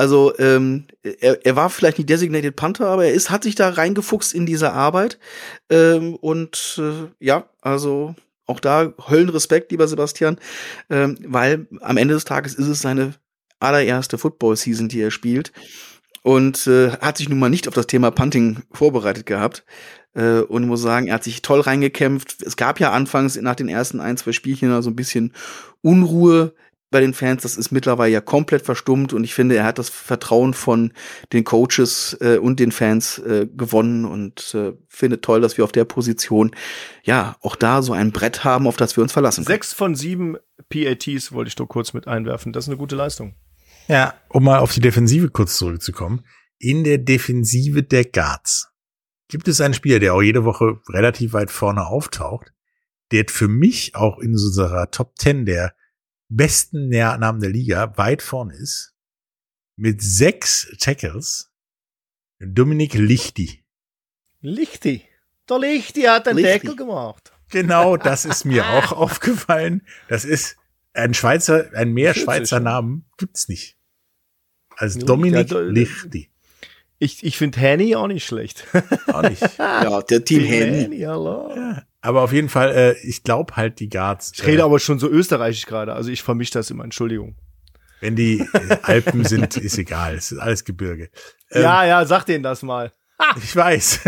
Also 0.00 0.32
ähm, 0.38 0.86
er, 1.02 1.44
er 1.44 1.56
war 1.56 1.68
vielleicht 1.68 1.98
nicht 1.98 2.08
Designated 2.08 2.56
Panther, 2.56 2.86
aber 2.86 3.04
er 3.04 3.12
ist, 3.12 3.28
hat 3.28 3.42
sich 3.42 3.54
da 3.54 3.68
reingefuchst 3.68 4.32
in 4.32 4.46
diese 4.46 4.72
Arbeit. 4.72 5.18
Ähm, 5.68 6.14
und 6.14 6.80
äh, 6.80 7.08
ja, 7.22 7.50
also 7.60 8.14
auch 8.46 8.60
da 8.60 8.94
Höllenrespekt, 9.10 9.70
lieber 9.70 9.86
Sebastian, 9.86 10.38
ähm, 10.88 11.18
weil 11.26 11.66
am 11.82 11.98
Ende 11.98 12.14
des 12.14 12.24
Tages 12.24 12.54
ist 12.54 12.66
es 12.66 12.80
seine 12.80 13.12
allererste 13.58 14.16
Football-Season, 14.16 14.88
die 14.88 15.02
er 15.02 15.10
spielt 15.10 15.52
und 16.22 16.66
äh, 16.66 16.92
hat 16.92 17.18
sich 17.18 17.28
nun 17.28 17.38
mal 17.38 17.50
nicht 17.50 17.68
auf 17.68 17.74
das 17.74 17.86
Thema 17.86 18.10
Punting 18.10 18.62
vorbereitet 18.72 19.26
gehabt. 19.26 19.66
Äh, 20.14 20.40
und 20.40 20.66
muss 20.66 20.80
sagen, 20.80 21.08
er 21.08 21.16
hat 21.16 21.24
sich 21.24 21.42
toll 21.42 21.60
reingekämpft. 21.60 22.42
Es 22.42 22.56
gab 22.56 22.80
ja 22.80 22.90
anfangs 22.90 23.36
nach 23.36 23.54
den 23.54 23.68
ersten 23.68 24.00
ein, 24.00 24.16
zwei 24.16 24.32
Spielchen 24.32 24.80
so 24.80 24.88
ein 24.88 24.96
bisschen 24.96 25.34
Unruhe 25.82 26.54
bei 26.90 27.00
den 27.00 27.14
Fans. 27.14 27.42
Das 27.42 27.56
ist 27.56 27.70
mittlerweile 27.70 28.12
ja 28.12 28.20
komplett 28.20 28.62
verstummt 28.62 29.12
und 29.12 29.24
ich 29.24 29.34
finde, 29.34 29.56
er 29.56 29.64
hat 29.64 29.78
das 29.78 29.88
Vertrauen 29.88 30.54
von 30.54 30.92
den 31.32 31.44
Coaches 31.44 32.16
äh, 32.20 32.38
und 32.38 32.60
den 32.60 32.72
Fans 32.72 33.18
äh, 33.18 33.46
gewonnen 33.46 34.04
und 34.04 34.54
äh, 34.54 34.72
finde 34.88 35.20
toll, 35.20 35.40
dass 35.40 35.56
wir 35.56 35.64
auf 35.64 35.72
der 35.72 35.84
Position 35.84 36.50
ja 37.02 37.36
auch 37.40 37.56
da 37.56 37.82
so 37.82 37.92
ein 37.92 38.12
Brett 38.12 38.44
haben, 38.44 38.66
auf 38.66 38.76
das 38.76 38.96
wir 38.96 39.02
uns 39.02 39.12
verlassen 39.12 39.44
können. 39.44 39.54
Sechs 39.54 39.72
von 39.72 39.94
sieben 39.94 40.36
PATs 40.68 41.32
wollte 41.32 41.48
ich 41.48 41.56
doch 41.56 41.66
kurz 41.66 41.92
mit 41.92 42.06
einwerfen. 42.06 42.52
Das 42.52 42.64
ist 42.64 42.68
eine 42.68 42.78
gute 42.78 42.96
Leistung. 42.96 43.34
Ja, 43.88 44.14
um 44.28 44.44
mal 44.44 44.58
auf 44.58 44.72
die 44.72 44.80
Defensive 44.80 45.30
kurz 45.30 45.56
zurückzukommen. 45.56 46.24
In 46.58 46.84
der 46.84 46.98
Defensive 46.98 47.82
der 47.82 48.04
Guards 48.04 48.68
gibt 49.28 49.48
es 49.48 49.60
einen 49.60 49.74
Spieler, 49.74 49.98
der 49.98 50.14
auch 50.14 50.22
jede 50.22 50.44
Woche 50.44 50.80
relativ 50.88 51.32
weit 51.32 51.50
vorne 51.50 51.86
auftaucht, 51.86 52.52
der 53.12 53.24
für 53.28 53.48
mich 53.48 53.94
auch 53.94 54.18
in 54.18 54.32
unserer 54.32 54.90
Top 54.90 55.14
10 55.18 55.46
der 55.46 55.74
besten 56.30 56.88
Namen 56.88 57.40
der 57.40 57.50
Liga 57.50 57.96
weit 57.98 58.22
vorne 58.22 58.54
ist. 58.54 58.94
Mit 59.76 60.00
sechs 60.02 60.68
Tackles. 60.78 61.50
Dominik 62.38 62.94
Lichti. 62.94 63.62
Lichti. 64.40 65.02
Der 65.48 65.58
Lichti 65.58 66.02
hat 66.02 66.26
den 66.26 66.36
Lichti. 66.36 66.50
Deckel 66.52 66.76
gemacht. 66.76 67.32
Genau, 67.50 67.96
das 67.96 68.24
ist 68.24 68.44
mir 68.44 68.64
auch 68.70 68.92
aufgefallen. 68.92 69.82
Das 70.08 70.24
ist 70.24 70.56
ein 70.92 71.12
Schweizer, 71.14 71.70
ein 71.74 71.92
mehr 71.92 72.14
Schweizer. 72.14 72.60
Namen 72.60 73.04
gibt's 73.18 73.48
nicht. 73.48 73.76
Als 74.76 74.94
Lichti, 74.94 75.06
Dominik 75.06 75.50
ja, 75.50 75.58
do- 75.58 75.60
Lichti. 75.60 76.30
Ich, 76.98 77.24
ich 77.24 77.36
finde 77.38 77.58
Henny 77.60 77.96
auch 77.96 78.06
nicht 78.08 78.24
schlecht. 78.26 78.66
Auch 79.06 79.22
nicht. 79.22 79.42
Ja, 79.58 80.02
der 80.02 80.22
Team 80.24 80.44
Handy. 80.44 81.00
hallo. 81.00 81.74
Aber 82.02 82.22
auf 82.22 82.32
jeden 82.32 82.48
Fall, 82.48 82.70
äh, 82.70 83.06
ich 83.06 83.22
glaube 83.22 83.56
halt 83.56 83.78
die 83.78 83.88
Guards. 83.88 84.32
Ich 84.34 84.46
rede 84.46 84.58
äh, 84.58 84.64
aber 84.64 84.78
schon 84.78 84.98
so 84.98 85.08
österreichisch 85.08 85.66
gerade, 85.66 85.92
also 85.92 86.10
ich 86.10 86.22
vermische 86.22 86.52
das 86.52 86.70
immer, 86.70 86.84
Entschuldigung. 86.84 87.36
wenn 88.00 88.16
die 88.16 88.40
äh, 88.40 88.78
Alpen 88.82 89.24
sind, 89.24 89.56
ist 89.56 89.76
egal. 89.78 90.14
Es 90.14 90.32
ist 90.32 90.38
alles 90.38 90.64
Gebirge. 90.64 91.10
Ähm, 91.50 91.62
ja, 91.62 91.84
ja, 91.84 92.04
sag 92.06 92.24
denen 92.24 92.42
das 92.42 92.62
mal. 92.62 92.92
Ich 93.36 93.54
weiß. 93.54 94.00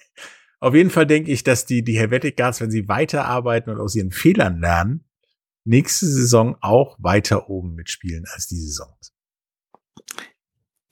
Auf 0.60 0.74
jeden 0.74 0.90
Fall 0.90 1.06
denke 1.06 1.30
ich, 1.32 1.42
dass 1.42 1.64
die, 1.64 1.82
die 1.82 1.98
Helvetic 1.98 2.36
Guards, 2.36 2.60
wenn 2.60 2.70
sie 2.70 2.86
weiterarbeiten 2.88 3.72
und 3.72 3.80
aus 3.80 3.94
ihren 3.94 4.10
Fehlern 4.10 4.60
lernen, 4.60 5.06
nächste 5.64 6.04
Saison 6.06 6.56
auch 6.60 6.98
weiter 7.00 7.48
oben 7.48 7.74
mitspielen 7.74 8.26
als 8.34 8.46
die 8.48 8.56
Saison. 8.56 8.94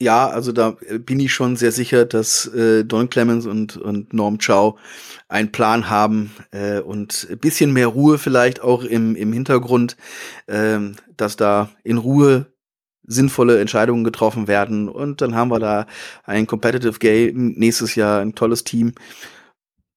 Ja, 0.01 0.29
also 0.29 0.53
da 0.53 0.77
äh, 0.87 0.99
bin 0.99 1.19
ich 1.19 1.33
schon 1.33 1.57
sehr 1.57 1.73
sicher, 1.73 2.05
dass 2.05 2.47
äh, 2.55 2.85
Don 2.85 3.11
Clemens 3.11 3.47
und, 3.47 3.77
und 3.77 4.13
Norm 4.13 4.39
Chow 4.39 4.79
einen 5.29 5.51
Plan 5.51 5.91
haben 5.91 6.33
äh, 6.53 6.79
und 6.79 7.27
ein 7.29 7.39
bisschen 7.39 7.73
mehr 7.73 7.89
Ruhe 7.89 8.19
vielleicht 8.19 8.61
auch 8.61 8.85
im, 8.85 9.17
im 9.17 9.33
Hintergrund, 9.33 9.97
ähm, 10.47 10.95
dass 11.17 11.37
da 11.37 11.71
in 11.83 11.99
Ruhe 11.99 12.47
sinnvolle 13.09 13.61
Entscheidungen 13.61 14.05
getroffen 14.05 14.47
werden. 14.47 14.89
Und 14.89 15.21
dann 15.21 15.35
haben 15.35 15.51
wir 15.51 15.59
da 15.59 15.87
ein 16.25 16.47
Competitive 16.47 16.99
Game 17.01 17.55
nächstes 17.57 17.97
Jahr, 17.97 18.21
ein 18.21 18.35
tolles 18.37 18.63
Team. 18.63 18.95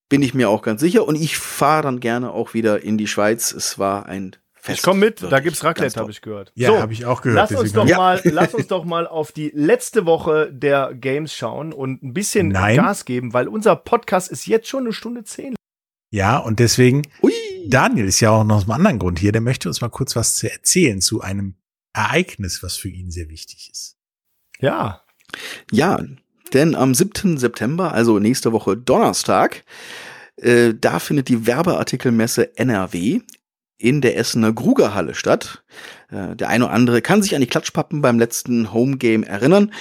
Bin 0.10 0.24
ich 0.24 0.34
mir 0.34 0.50
auch 0.50 0.64
ganz 0.64 0.82
sicher. 0.82 1.08
Und 1.08 1.16
ich 1.16 1.38
fahre 1.38 1.84
dann 1.84 2.00
gerne 2.00 2.32
auch 2.32 2.54
wieder 2.56 2.84
in 2.84 2.98
die 2.98 3.08
Schweiz. 3.08 3.52
Es 3.52 3.78
war 3.78 4.08
ein 4.08 4.36
Fest. 4.62 4.78
Ich 4.80 4.84
komme 4.84 5.00
mit, 5.00 5.24
da 5.24 5.40
gibt's 5.40 5.64
Raclette, 5.64 6.00
habe 6.00 6.12
ich 6.12 6.22
gehört. 6.22 6.52
Ja, 6.56 6.80
habe 6.80 6.94
ich 6.94 7.06
auch 7.06 7.22
gehört. 7.24 7.50
Lass 7.50 7.60
uns, 7.60 7.74
doch 7.74 7.88
Ja. 7.88 7.98
mal, 7.98 8.22
lass 8.26 8.54
uns 8.54 8.68
doch 8.68 8.86
mal 8.86 9.08
auf 9.08 9.32
die 9.32 9.52
letzte 9.56 10.06
Woche 10.06 10.52
der 10.54 10.94
Games 10.94 11.34
schauen 11.34 11.74
und 11.74 12.04
ein 12.04 12.14
bisschen 12.14 12.50
Nein. 12.50 12.76
Gas 12.76 13.06
geben, 13.06 13.34
weil 13.34 13.48
unser 13.48 13.76
Podcast 13.76 14.30
ist 14.32 14.46
jetzt 14.46 14.68
schon 14.68 14.84
eine 14.84 14.94
Stunde 14.94 15.24
zehn. 15.24 15.56
Ja, 16.12 16.38
und 16.38 16.60
deswegen, 16.60 17.02
Ui. 17.24 17.32
Daniel 17.68 18.06
ist 18.06 18.20
ja 18.20 18.30
auch 18.32 18.44
noch 18.44 18.58
aus 18.58 18.64
einem 18.64 18.72
anderen 18.74 19.00
Grund 19.00 19.18
hier, 19.18 19.32
der 19.32 19.42
möchte 19.42 19.68
uns 19.68 19.82
mal 19.82 19.90
kurz 19.90 20.16
was 20.16 20.36
zu 20.36 20.52
erzählen 20.52 21.02
zu 21.02 21.22
einem 21.22 21.56
Ereignis, 21.94 22.62
was 22.62 22.76
für 22.78 22.90
ihn 22.90 23.10
sehr 23.10 23.30
wichtig 23.30 23.70
ist. 23.72 23.98
Ja, 24.60 25.02
Ja, 25.72 26.00
denn 26.54 26.76
am 26.76 26.94
7. 26.94 27.38
September, 27.38 27.94
also 27.94 28.20
nächste 28.20 28.52
Woche 28.52 28.76
Donnerstag, 28.78 29.64
äh, 30.36 30.74
da 30.80 31.00
findet 31.00 31.30
die 31.30 31.48
Werbeartikelmesse 31.48 32.58
NRW 32.58 33.22
in 33.82 34.02
der 34.02 34.18
Essener 34.18 34.54
Grugerhalle 34.54 35.16
statt. 35.16 35.64
Äh, 36.10 36.36
der 36.36 36.50
eine 36.50 36.66
oder 36.66 36.74
andere 36.74 37.02
kann 37.02 37.22
sich 37.22 37.36
an 37.36 37.42
die 37.42 37.48
Klatschpappen 37.48 38.02
beim 38.02 38.20
letzten 38.20 38.74
Homegame 38.74 39.26
erinnern. 39.26 39.74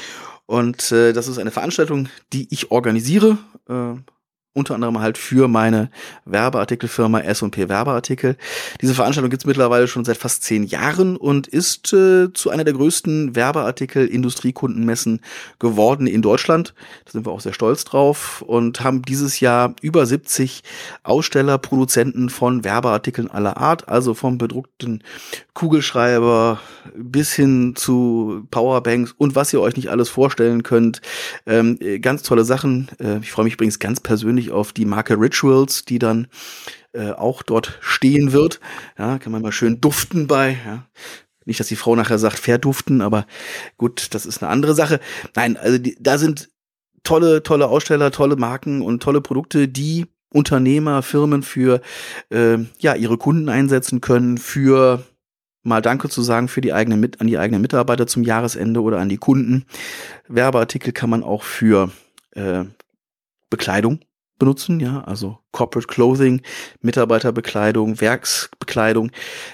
Und 0.46 0.90
äh, 0.90 1.12
das 1.12 1.28
ist 1.28 1.38
eine 1.38 1.50
Veranstaltung, 1.50 2.08
die 2.32 2.48
ich 2.50 2.70
organisiere. 2.70 3.38
Äh, 3.68 3.94
unter 4.52 4.74
anderem 4.74 4.98
halt 5.00 5.16
für 5.16 5.46
meine 5.46 5.90
Werbeartikelfirma 6.24 7.20
S&P 7.20 7.68
Werbeartikel. 7.68 8.36
Diese 8.80 8.94
Veranstaltung 8.94 9.30
gibt's 9.30 9.46
mittlerweile 9.46 9.86
schon 9.86 10.04
seit 10.04 10.16
fast 10.16 10.42
zehn 10.42 10.64
Jahren 10.64 11.16
und 11.16 11.46
ist 11.46 11.92
äh, 11.92 12.32
zu 12.32 12.50
einer 12.50 12.64
der 12.64 12.74
größten 12.74 13.36
Werbeartikel-Industriekundenmessen 13.36 15.20
geworden 15.60 16.08
in 16.08 16.20
Deutschland. 16.20 16.74
Da 17.04 17.12
sind 17.12 17.26
wir 17.26 17.32
auch 17.32 17.40
sehr 17.40 17.52
stolz 17.52 17.84
drauf 17.84 18.42
und 18.42 18.80
haben 18.82 19.02
dieses 19.02 19.38
Jahr 19.38 19.74
über 19.82 20.04
70 20.04 20.62
Aussteller, 21.04 21.58
Produzenten 21.58 22.28
von 22.28 22.64
Werbeartikeln 22.64 23.30
aller 23.30 23.56
Art, 23.56 23.88
also 23.88 24.14
vom 24.14 24.36
bedruckten 24.36 25.04
Kugelschreiber 25.54 26.60
bis 26.96 27.32
hin 27.32 27.74
zu 27.76 28.46
Powerbanks 28.50 29.14
und 29.16 29.34
was 29.34 29.52
ihr 29.52 29.60
euch 29.60 29.76
nicht 29.76 29.90
alles 29.90 30.08
vorstellen 30.08 30.62
könnt. 30.62 31.02
Ähm, 31.46 31.76
äh, 31.80 31.98
ganz 31.98 32.22
tolle 32.22 32.44
Sachen. 32.44 32.88
Äh, 32.98 33.18
ich 33.18 33.30
freue 33.30 33.44
mich 33.44 33.54
übrigens 33.54 33.78
ganz 33.78 34.00
persönlich 34.00 34.49
auf 34.50 34.72
die 34.72 34.84
Marke 34.84 35.18
Rituals, 35.18 35.84
die 35.84 35.98
dann 35.98 36.28
äh, 36.92 37.10
auch 37.10 37.42
dort 37.42 37.78
stehen 37.80 38.32
wird. 38.32 38.60
Ja, 38.98 39.18
kann 39.18 39.32
man 39.32 39.42
mal 39.42 39.52
schön 39.52 39.80
duften 39.80 40.26
bei. 40.26 40.58
Ja. 40.64 40.86
Nicht, 41.44 41.60
dass 41.60 41.68
die 41.68 41.76
Frau 41.76 41.96
nachher 41.96 42.18
sagt, 42.18 42.38
verduften, 42.38 43.00
aber 43.00 43.26
gut, 43.78 44.14
das 44.14 44.26
ist 44.26 44.42
eine 44.42 44.50
andere 44.50 44.74
Sache. 44.74 45.00
Nein, 45.34 45.56
also 45.56 45.78
die, 45.78 45.96
da 45.98 46.18
sind 46.18 46.50
tolle, 47.02 47.42
tolle 47.42 47.68
Aussteller, 47.68 48.10
tolle 48.10 48.36
Marken 48.36 48.82
und 48.82 49.02
tolle 49.02 49.20
Produkte, 49.20 49.68
die 49.68 50.06
Unternehmer, 50.32 51.02
Firmen 51.02 51.42
für 51.42 51.80
äh, 52.30 52.58
ja 52.78 52.94
ihre 52.94 53.18
Kunden 53.18 53.48
einsetzen 53.48 54.00
können, 54.00 54.38
für 54.38 55.02
mal 55.62 55.82
Danke 55.82 56.08
zu 56.08 56.22
sagen 56.22 56.48
für 56.48 56.60
die 56.60 56.72
eigenen 56.72 57.00
mit 57.00 57.20
an 57.20 57.26
die 57.26 57.38
eigenen 57.38 57.62
Mitarbeiter 57.62 58.06
zum 58.06 58.22
Jahresende 58.22 58.80
oder 58.82 58.98
an 58.98 59.08
die 59.08 59.18
Kunden. 59.18 59.64
Werbeartikel 60.28 60.92
kann 60.92 61.10
man 61.10 61.22
auch 61.22 61.42
für 61.42 61.90
äh, 62.32 62.64
Bekleidung 63.50 64.00
benutzen, 64.40 64.80
ja, 64.80 65.02
also 65.02 65.38
Corporate 65.52 65.86
Clothing, 65.86 66.42
Mitarbeiterbekleidung, 66.80 68.00
Werksbekleidung. 68.00 69.12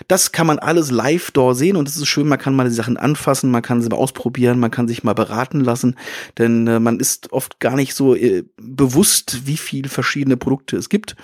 Das 0.08 0.32
kann 0.32 0.46
man 0.46 0.58
alles 0.58 0.90
live 0.90 1.30
dort 1.32 1.58
sehen 1.58 1.76
und 1.76 1.86
es 1.86 1.98
ist 1.98 2.06
schön, 2.06 2.26
man 2.26 2.38
kann 2.38 2.56
mal 2.56 2.66
die 2.68 2.74
Sachen 2.74 2.96
anfassen, 2.96 3.50
man 3.50 3.60
kann 3.60 3.82
sie 3.82 3.90
mal 3.90 3.96
ausprobieren, 3.96 4.58
man 4.58 4.70
kann 4.70 4.88
sich 4.88 5.04
mal 5.04 5.12
beraten 5.12 5.60
lassen, 5.60 5.96
denn 6.38 6.66
äh, 6.66 6.80
man 6.80 6.98
ist 6.98 7.30
oft 7.32 7.60
gar 7.60 7.76
nicht 7.76 7.92
so 7.94 8.14
äh, 8.14 8.44
bewusst, 8.56 9.46
wie 9.46 9.58
viele 9.58 9.90
verschiedene 9.90 10.38
Produkte 10.38 10.78
es 10.78 10.88
gibt. 10.88 11.16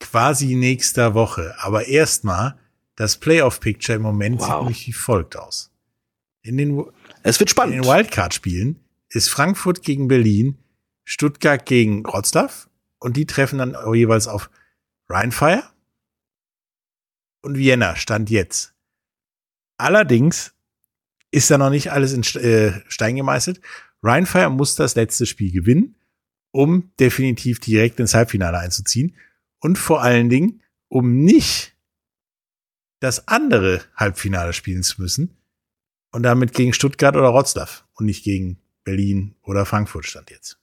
quasi 0.00 0.54
nächster 0.54 1.14
Woche. 1.14 1.54
Aber 1.58 1.86
erstmal, 1.86 2.58
das 2.96 3.18
Playoff-Picture 3.18 3.96
im 3.96 4.02
Moment 4.02 4.40
Wow. 4.40 4.46
sieht 4.48 4.56
nämlich 4.60 4.86
wie 4.86 4.92
folgt 4.92 5.36
aus. 5.36 5.70
In 6.42 6.56
den, 6.56 6.84
Es 7.22 7.38
wird 7.40 7.50
in 7.50 7.52
spannend. 7.52 7.74
den 7.74 7.84
Wildcard-Spielen 7.84 8.80
ist 9.10 9.28
Frankfurt 9.28 9.82
gegen 9.82 10.08
Berlin, 10.08 10.58
Stuttgart 11.04 11.64
gegen 11.66 12.04
Wroclaw 12.04 12.52
und 12.98 13.16
die 13.16 13.26
treffen 13.26 13.58
dann 13.58 13.76
jeweils 13.94 14.26
auf 14.28 14.50
Rheinfire 15.08 15.62
und 17.42 17.56
Vienna, 17.56 17.96
Stand 17.96 18.30
jetzt. 18.30 18.74
Allerdings 19.78 20.54
ist 21.30 21.50
da 21.50 21.58
noch 21.58 21.70
nicht 21.70 21.92
alles 21.92 22.12
in 22.12 22.22
äh, 22.42 22.80
Stein 22.88 23.16
gemeißelt. 23.16 23.60
Rheinfire 24.02 24.50
muss 24.50 24.76
das 24.76 24.94
letzte 24.94 25.26
Spiel 25.26 25.52
gewinnen, 25.52 25.96
um 26.50 26.92
definitiv 26.98 27.60
direkt 27.60 28.00
ins 28.00 28.14
Halbfinale 28.14 28.58
einzuziehen 28.58 29.16
und 29.60 29.78
vor 29.78 30.02
allen 30.02 30.28
Dingen, 30.28 30.62
um 30.88 31.24
nicht 31.24 31.76
das 33.00 33.28
andere 33.28 33.82
Halbfinale 33.94 34.52
spielen 34.52 34.82
zu 34.82 35.00
müssen 35.00 35.36
und 36.12 36.22
damit 36.22 36.54
gegen 36.54 36.72
Stuttgart 36.72 37.16
oder 37.16 37.32
Wroclaw 37.32 37.70
und 37.94 38.06
nicht 38.06 38.24
gegen 38.24 38.58
Berlin 38.84 39.34
oder 39.42 39.66
Frankfurt 39.66 40.06
stand 40.06 40.30
jetzt. 40.30 40.58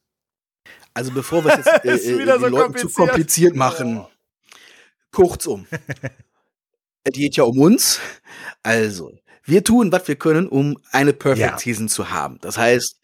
Also 0.93 1.11
bevor 1.11 1.43
wir 1.43 1.57
es 1.59 1.65
jetzt 1.65 1.85
äh, 2.07 2.13
äh, 2.13 2.19
wieder 2.19 2.33
den 2.33 2.41
so 2.41 2.47
Leuten 2.47 2.77
zu 2.77 2.89
kompliziert. 2.89 2.95
kompliziert 2.95 3.55
machen. 3.55 4.05
Kurzum. 5.11 5.67
es 7.03 7.13
geht 7.13 7.35
ja 7.35 7.43
um 7.43 7.59
uns. 7.59 7.99
Also, 8.63 9.11
Wir 9.43 9.63
tun, 9.63 9.91
was 9.91 10.07
wir 10.07 10.15
können, 10.15 10.47
um 10.47 10.77
eine 10.91 11.13
Perfect 11.13 11.51
Ja. 11.51 11.57
Season 11.57 11.89
zu 11.89 12.11
haben. 12.11 12.37
Das 12.41 12.57
heißt, 12.57 13.01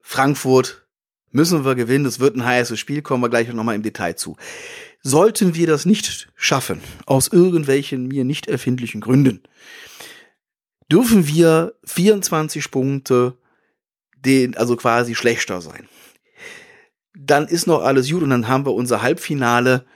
Frankfurt 0.00 0.86
müssen 1.30 1.64
wir 1.64 1.74
gewinnen. 1.74 2.04
Das 2.04 2.20
wird 2.20 2.36
ein 2.36 2.44
heißes 2.44 2.78
Spiel, 2.78 3.02
kommen 3.02 3.22
wir 3.22 3.28
gleich 3.28 3.52
nochmal 3.52 3.74
im 3.74 3.82
Detail 3.82 4.14
zu. 4.14 4.36
Sollten 5.02 5.54
wir 5.54 5.66
das 5.66 5.86
nicht 5.86 6.30
schaffen, 6.34 6.80
aus 7.06 7.28
irgendwelchen 7.28 8.08
mir 8.08 8.24
nicht 8.24 8.48
erfindlichen 8.48 9.00
Gründen, 9.00 9.42
dürfen 10.90 11.26
wir 11.26 11.74
24 11.84 12.70
Punkte, 12.70 13.38
den, 14.16 14.56
also 14.56 14.76
quasi 14.76 15.14
schlechter 15.14 15.60
sein. 15.62 15.88
Dann 17.14 17.46
ist 17.48 17.66
noch 17.66 17.82
alles 17.82 18.10
gut 18.10 18.22
und 18.22 18.30
dann 18.30 18.48
haben 18.48 18.66
wir 18.66 18.74
unser 18.74 19.00
Halbfinale 19.00 19.86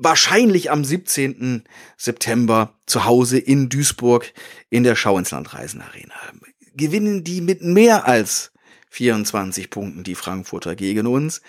wahrscheinlich 0.00 0.70
am 0.70 0.84
17. 0.84 1.64
September 1.96 2.74
zu 2.86 3.04
Hause 3.04 3.38
in 3.38 3.68
Duisburg 3.68 4.32
in 4.70 4.82
der 4.82 4.96
Schau 4.96 5.18
ins 5.18 5.30
Land 5.30 5.54
Reisen 5.54 5.82
Arena. 5.82 6.14
Gewinnen 6.74 7.22
die 7.22 7.40
mit 7.40 7.62
mehr 7.62 8.08
als 8.08 8.52
24 8.90 9.70
Punkten 9.70 10.02
die 10.02 10.14
Frankfurter 10.14 10.74
gegen 10.74 11.06
uns. 11.06 11.42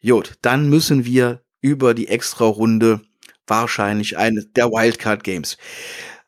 Jut, 0.00 0.38
dann 0.42 0.68
müssen 0.70 1.04
wir 1.04 1.42
über 1.60 1.92
die 1.94 2.08
Extra-Runde 2.08 3.02
wahrscheinlich 3.46 4.16
eine 4.16 4.44
der 4.44 4.70
Wildcard 4.70 5.22
Games. 5.22 5.58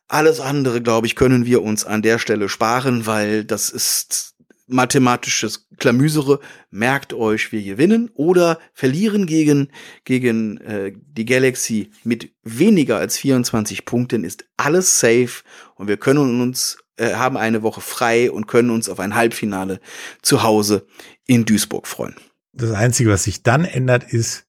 Alles 0.07 0.39
andere, 0.39 0.81
glaube 0.81 1.07
ich, 1.07 1.15
können 1.15 1.45
wir 1.45 1.61
uns 1.61 1.85
an 1.85 2.01
der 2.01 2.19
Stelle 2.19 2.49
sparen, 2.49 3.05
weil 3.05 3.45
das 3.45 3.69
ist 3.69 4.30
mathematisches 4.71 5.67
Klamüsere. 5.77 6.39
Merkt 6.69 7.13
euch, 7.13 7.51
wir 7.51 7.61
gewinnen 7.61 8.09
oder 8.13 8.59
verlieren 8.73 9.25
gegen, 9.25 9.71
gegen 10.03 10.57
äh, 10.57 10.93
die 10.95 11.25
Galaxy 11.25 11.91
mit 12.03 12.33
weniger 12.43 12.97
als 12.97 13.17
24 13.17 13.85
Punkten, 13.85 14.23
ist 14.23 14.45
alles 14.57 14.99
safe 14.99 15.43
und 15.75 15.87
wir 15.87 15.97
können 15.97 16.41
uns, 16.41 16.77
äh, 16.97 17.13
haben 17.13 17.37
eine 17.37 17.63
Woche 17.63 17.81
frei 17.81 18.31
und 18.31 18.47
können 18.47 18.69
uns 18.69 18.89
auf 18.89 18.99
ein 18.99 19.15
Halbfinale 19.15 19.79
zu 20.21 20.43
Hause 20.43 20.87
in 21.27 21.45
Duisburg 21.45 21.87
freuen. 21.87 22.15
Das 22.53 22.71
Einzige, 22.71 23.09
was 23.09 23.23
sich 23.23 23.43
dann 23.43 23.65
ändert, 23.65 24.03
ist, 24.11 24.45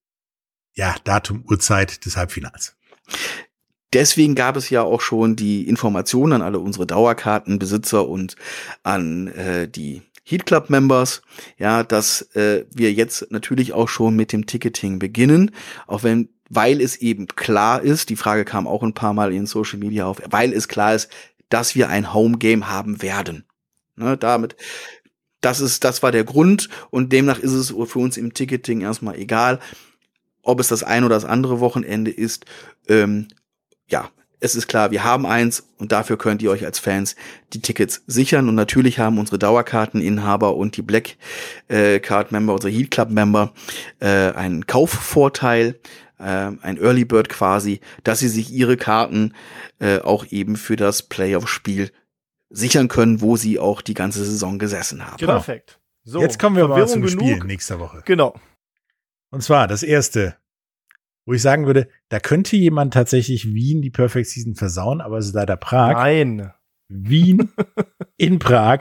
ja, 0.74 0.96
Datum, 1.04 1.44
Uhrzeit 1.48 2.04
des 2.04 2.16
Halbfinals. 2.16 2.76
Deswegen 3.92 4.34
gab 4.34 4.56
es 4.56 4.70
ja 4.70 4.82
auch 4.82 5.02
schon 5.02 5.36
die 5.36 5.68
Informationen 5.68 6.32
an 6.32 6.42
alle 6.42 6.58
unsere 6.58 6.86
Dauerkartenbesitzer 6.86 8.08
und 8.08 8.36
an 8.82 9.28
äh, 9.28 9.68
die 9.68 10.02
Heat 10.32 10.46
Club 10.46 10.70
Members, 10.70 11.22
ja, 11.58 11.82
dass 11.82 12.22
äh, 12.34 12.64
wir 12.74 12.92
jetzt 12.92 13.30
natürlich 13.30 13.74
auch 13.74 13.88
schon 13.88 14.16
mit 14.16 14.32
dem 14.32 14.46
Ticketing 14.46 14.98
beginnen, 14.98 15.50
auch 15.86 16.02
wenn 16.02 16.30
weil 16.54 16.82
es 16.82 16.96
eben 16.96 17.28
klar 17.28 17.80
ist, 17.80 18.10
die 18.10 18.16
Frage 18.16 18.44
kam 18.44 18.66
auch 18.66 18.82
ein 18.82 18.92
paar 18.92 19.14
Mal 19.14 19.32
in 19.32 19.46
Social 19.46 19.78
Media 19.78 20.04
auf, 20.04 20.20
weil 20.30 20.52
es 20.52 20.68
klar 20.68 20.94
ist, 20.94 21.10
dass 21.48 21.74
wir 21.74 21.88
ein 21.88 22.12
Home 22.12 22.36
Game 22.36 22.68
haben 22.68 23.00
werden. 23.00 23.44
Ne, 23.96 24.16
damit 24.16 24.56
das 25.42 25.60
ist 25.60 25.84
das 25.84 26.02
war 26.02 26.12
der 26.12 26.24
Grund 26.24 26.68
und 26.90 27.12
demnach 27.12 27.38
ist 27.38 27.52
es 27.52 27.68
für 27.70 27.98
uns 27.98 28.16
im 28.16 28.32
Ticketing 28.32 28.80
erstmal 28.80 29.16
egal, 29.16 29.60
ob 30.42 30.60
es 30.60 30.68
das 30.68 30.82
ein 30.82 31.04
oder 31.04 31.14
das 31.14 31.24
andere 31.24 31.60
Wochenende 31.60 32.10
ist. 32.10 32.46
Ähm, 32.88 33.28
ja, 33.88 34.10
es 34.42 34.56
ist 34.56 34.66
klar, 34.66 34.90
wir 34.90 35.04
haben 35.04 35.24
eins 35.24 35.68
und 35.78 35.92
dafür 35.92 36.18
könnt 36.18 36.42
ihr 36.42 36.50
euch 36.50 36.64
als 36.64 36.80
Fans 36.80 37.14
die 37.52 37.62
Tickets 37.62 38.02
sichern. 38.08 38.48
Und 38.48 38.56
natürlich 38.56 38.98
haben 38.98 39.18
unsere 39.18 39.38
Dauerkarteninhaber 39.38 40.56
und 40.56 40.76
die 40.76 40.82
Black 40.82 41.16
äh, 41.68 42.00
Card 42.00 42.32
Member, 42.32 42.52
unsere 42.52 42.72
Heat 42.72 42.90
Club 42.90 43.10
Member, 43.10 43.52
äh, 44.00 44.32
einen 44.32 44.66
Kaufvorteil, 44.66 45.78
äh, 46.18 46.24
ein 46.24 46.76
Early 46.76 47.04
Bird 47.04 47.28
quasi, 47.28 47.80
dass 48.02 48.18
sie 48.18 48.28
sich 48.28 48.52
ihre 48.52 48.76
Karten 48.76 49.34
äh, 49.78 50.00
auch 50.00 50.26
eben 50.30 50.56
für 50.56 50.74
das 50.74 51.04
Playoff-Spiel 51.04 51.92
sichern 52.50 52.88
können, 52.88 53.20
wo 53.20 53.36
sie 53.36 53.60
auch 53.60 53.80
die 53.80 53.94
ganze 53.94 54.24
Saison 54.24 54.58
gesessen 54.58 55.06
haben. 55.06 55.18
Genau. 55.18 55.34
Perfekt. 55.34 55.78
So, 56.02 56.20
Jetzt 56.20 56.40
kommen 56.40 56.56
wir 56.56 56.66
mal 56.66 56.84
Verwirrung 56.84 57.08
zum 57.08 57.18
genug. 57.18 57.36
Spiel 57.36 57.44
nächster 57.46 57.78
Woche. 57.78 58.02
Genau. 58.04 58.34
Und 59.30 59.42
zwar 59.42 59.68
das 59.68 59.84
erste, 59.84 60.36
wo 61.24 61.32
ich 61.34 61.42
sagen 61.42 61.66
würde, 61.66 61.88
da 62.08 62.18
könnte 62.20 62.56
jemand 62.56 62.94
tatsächlich 62.94 63.52
Wien 63.54 63.82
die 63.82 63.90
Perfect 63.90 64.28
Season 64.28 64.54
versauen, 64.54 65.00
aber 65.00 65.18
es 65.18 65.26
ist 65.26 65.34
leider 65.34 65.56
Prag. 65.56 65.92
Nein. 65.94 66.50
Wien 66.88 67.50
in 68.16 68.38
Prag. 68.38 68.80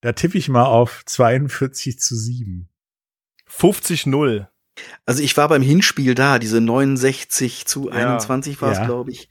Da 0.00 0.12
tippe 0.12 0.38
ich 0.38 0.48
mal 0.48 0.64
auf 0.64 1.02
42 1.06 1.98
zu 1.98 2.16
7. 2.16 2.68
50-0. 3.48 4.46
Also 5.04 5.22
ich 5.22 5.36
war 5.36 5.48
beim 5.48 5.60
Hinspiel 5.60 6.14
da, 6.14 6.38
diese 6.38 6.60
69 6.60 7.66
zu 7.66 7.88
Ja. 7.90 7.96
21 7.96 8.62
war 8.62 8.72
es, 8.72 8.78
Ja. 8.78 8.86
glaube 8.86 9.10
ich. 9.10 9.28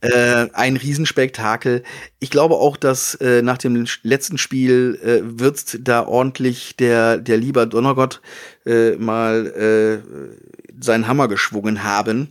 Äh, 0.00 0.46
ein 0.54 0.76
Riesenspektakel. 0.76 1.82
Ich 2.20 2.30
glaube 2.30 2.54
auch, 2.54 2.76
dass 2.78 3.14
äh, 3.16 3.42
nach 3.42 3.58
dem 3.58 3.84
letzten 4.02 4.38
Spiel 4.38 4.98
äh, 5.02 5.20
wird 5.38 5.86
da 5.86 6.06
ordentlich 6.06 6.76
der, 6.76 7.18
der 7.18 7.36
lieber 7.36 7.66
Donnergott 7.66 8.22
äh, 8.64 8.92
mal 8.92 9.46
äh, 9.48 10.57
seinen 10.80 11.06
Hammer 11.08 11.28
geschwungen 11.28 11.84
haben 11.84 12.28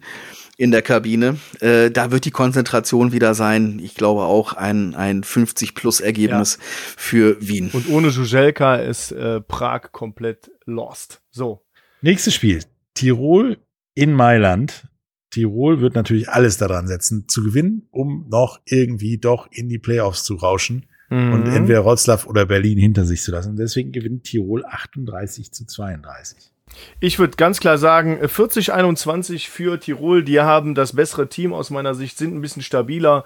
in 0.58 0.72
der 0.72 0.82
Kabine. 0.82 1.38
Äh, 1.60 1.92
da 1.92 2.12
wird 2.12 2.26
die 2.26 2.32
Konzentration 2.32 3.12
wieder 3.12 3.34
sein. 3.36 3.80
Ich 3.80 3.96
glaube 3.96 4.24
auch 4.24 4.54
ein, 4.54 4.96
ein 4.96 5.24
50-Plus-Ergebnis 5.24 6.58
für 6.98 7.38
Wien. 7.40 7.70
Und 7.74 7.90
ohne 7.90 8.10
Jujelka 8.10 8.78
ist 8.78 9.12
äh, 9.12 9.42
Prag 9.42 9.92
komplett 9.92 10.50
lost. 10.66 11.22
So. 11.32 11.64
Nächstes 12.02 12.34
Spiel. 12.34 12.64
Tirol 12.94 13.58
in 13.94 14.14
Mailand. 14.14 14.88
Tirol 15.30 15.82
wird 15.82 15.94
natürlich 15.94 16.30
alles 16.30 16.58
daran 16.58 16.88
setzen, 16.88 17.28
zu 17.28 17.44
gewinnen, 17.44 17.88
um 17.92 18.26
noch 18.30 18.60
irgendwie 18.66 19.18
doch 19.18 19.48
in 19.52 19.70
die 19.70 19.78
Playoffs 19.80 20.24
zu 20.24 20.36
rauschen 20.36 20.86
und 21.10 21.46
Mhm. 21.48 21.54
entweder 21.56 21.86
Wroclaw 21.86 22.26
oder 22.28 22.46
Berlin 22.46 22.78
hinter 22.78 23.06
sich 23.06 23.22
zu 23.22 23.32
lassen. 23.32 23.56
Deswegen 23.56 23.92
gewinnt 23.94 24.24
Tirol 24.26 24.66
38 24.66 25.52
zu 25.54 25.66
32. 25.66 26.52
Ich 27.00 27.20
würde 27.20 27.36
ganz 27.38 27.60
klar 27.60 27.78
sagen, 27.78 28.20
äh, 28.20 28.28
40-21 28.28 29.50
für 29.50 29.80
Tirol. 29.80 30.24
Die 30.24 30.40
haben 30.40 30.76
das 30.76 30.94
bessere 30.94 31.28
Team 31.28 31.54
aus 31.54 31.70
meiner 31.70 31.96
Sicht, 31.96 32.18
sind 32.18 32.36
ein 32.36 32.42
bisschen 32.42 32.62
stabiler 32.62 33.26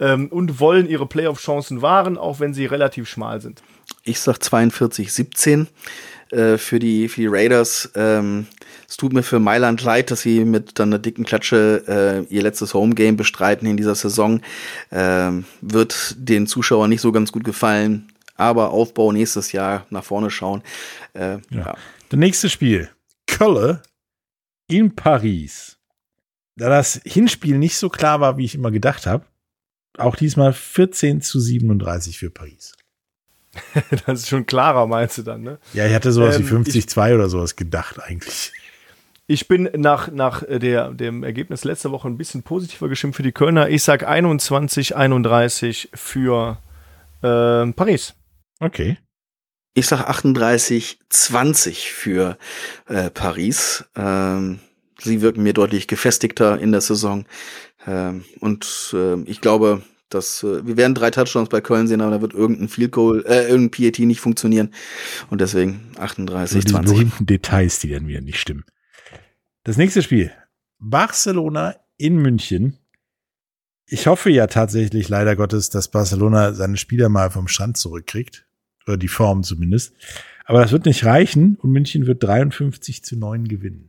ähm, 0.00 0.28
und 0.28 0.60
wollen 0.60 0.88
ihre 0.88 1.06
Playoff-Chancen 1.06 1.82
wahren, 1.82 2.18
auch 2.18 2.40
wenn 2.40 2.54
sie 2.54 2.66
relativ 2.66 3.08
schmal 3.08 3.40
sind. 3.40 3.62
Ich 4.02 4.20
sag 4.20 4.42
42, 4.42 5.12
17 5.12 5.68
äh, 6.30 6.58
für 6.58 6.78
die 6.78 7.08
für 7.08 7.20
die 7.20 7.26
Raiders. 7.26 7.90
Ähm, 7.94 8.46
es 8.88 8.96
tut 8.96 9.12
mir 9.12 9.22
für 9.22 9.40
Mailand 9.40 9.82
leid, 9.82 10.10
dass 10.10 10.22
sie 10.22 10.44
mit 10.44 10.78
dann 10.78 10.90
einer 10.90 10.98
dicken 10.98 11.24
Klatsche 11.24 12.26
äh, 12.28 12.34
ihr 12.34 12.42
letztes 12.42 12.74
Homegame 12.74 13.16
bestreiten 13.16 13.66
in 13.66 13.76
dieser 13.76 13.94
Saison. 13.94 14.40
Ähm, 14.92 15.44
wird 15.60 16.16
den 16.18 16.46
Zuschauern 16.46 16.90
nicht 16.90 17.00
so 17.00 17.12
ganz 17.12 17.32
gut 17.32 17.44
gefallen. 17.44 18.08
Aber 18.36 18.70
Aufbau 18.70 19.12
nächstes 19.12 19.52
Jahr 19.52 19.86
nach 19.90 20.04
vorne 20.04 20.30
schauen. 20.30 20.62
Äh, 21.12 21.38
ja. 21.50 21.76
Das 22.08 22.18
nächste 22.18 22.50
Spiel. 22.50 22.90
Kölle 23.26 23.82
in 24.68 24.94
Paris. 24.94 25.78
Da 26.56 26.68
das 26.68 27.00
Hinspiel 27.04 27.58
nicht 27.58 27.76
so 27.76 27.88
klar 27.88 28.20
war, 28.20 28.36
wie 28.36 28.44
ich 28.44 28.54
immer 28.54 28.70
gedacht 28.70 29.06
habe, 29.06 29.24
auch 29.98 30.16
diesmal 30.16 30.52
14 30.52 31.20
zu 31.20 31.40
37 31.40 32.18
für 32.18 32.30
Paris. 32.30 32.74
Das 34.06 34.20
ist 34.20 34.28
schon 34.28 34.46
klarer, 34.46 34.86
meinst 34.86 35.18
du 35.18 35.22
dann, 35.22 35.42
ne? 35.42 35.58
Ja, 35.72 35.86
ich 35.86 35.94
hatte 35.94 36.10
sowas 36.12 36.38
Ähm, 36.38 36.48
wie 36.48 36.70
50-2 36.70 37.14
oder 37.14 37.28
sowas 37.28 37.54
gedacht 37.54 38.00
eigentlich. 38.02 38.52
Ich 39.26 39.48
bin 39.48 39.70
nach, 39.76 40.10
nach 40.10 40.42
äh, 40.42 40.58
der, 40.58 40.90
dem 40.90 41.22
Ergebnis 41.22 41.64
letzter 41.64 41.92
Woche 41.92 42.08
ein 42.08 42.18
bisschen 42.18 42.42
positiver 42.42 42.88
gestimmt 42.88 43.16
für 43.16 43.22
die 43.22 43.32
Kölner. 43.32 43.68
Ich 43.68 43.82
sag 43.82 44.08
21-31 44.08 45.88
für 45.94 46.58
ähm, 47.22 47.74
Paris. 47.74 48.14
Okay. 48.60 48.98
Ich 49.74 49.86
sag 49.86 50.08
38, 50.08 51.00
20 51.08 51.90
für 51.90 52.38
äh, 52.86 53.10
Paris. 53.10 53.84
Ähm, 53.96 54.60
sie 55.00 55.20
wirken 55.20 55.42
mir 55.42 55.52
deutlich 55.52 55.88
gefestigter 55.88 56.58
in 56.60 56.70
der 56.70 56.80
Saison. 56.80 57.26
Ähm, 57.86 58.24
und 58.40 58.94
äh, 58.94 59.20
ich 59.22 59.40
glaube, 59.40 59.82
dass 60.10 60.42
äh, 60.42 60.66
wir 60.66 60.76
werden 60.76 60.94
drei 60.94 61.10
Touchdowns 61.10 61.48
bei 61.48 61.60
Köln 61.60 61.88
sehen, 61.88 62.00
aber 62.00 62.12
da 62.12 62.20
wird 62.22 62.34
irgendein 62.34 62.68
Field 62.68 62.92
Goal, 62.92 63.24
äh, 63.26 63.48
irgendein 63.48 63.70
PAT 63.70 63.98
nicht 64.00 64.20
funktionieren. 64.20 64.72
Und 65.30 65.40
deswegen 65.40 65.90
38, 65.98 66.56
Also 66.56 66.60
die 66.60 66.72
20. 66.72 66.94
berühmten 66.94 67.26
Details, 67.26 67.80
die 67.80 67.90
dann 67.90 68.06
wieder 68.06 68.20
nicht 68.20 68.38
stimmen. 68.38 68.64
Das 69.64 69.76
nächste 69.76 70.02
Spiel. 70.02 70.30
Barcelona 70.78 71.76
in 71.96 72.16
München. 72.16 72.78
Ich 73.86 74.06
hoffe 74.06 74.30
ja 74.30 74.46
tatsächlich, 74.46 75.08
leider 75.08 75.36
Gottes, 75.36 75.70
dass 75.70 75.88
Barcelona 75.88 76.52
seine 76.54 76.76
Spieler 76.76 77.08
mal 77.08 77.30
vom 77.30 77.48
Strand 77.48 77.76
zurückkriegt. 77.76 78.46
Oder 78.86 78.96
die 78.96 79.08
Form 79.08 79.42
zumindest. 79.42 79.94
Aber 80.44 80.60
das 80.60 80.72
wird 80.72 80.84
nicht 80.84 81.04
reichen 81.04 81.56
und 81.62 81.70
München 81.70 82.06
wird 82.06 82.22
53 82.22 83.02
zu 83.02 83.16
9 83.18 83.48
gewinnen. 83.48 83.88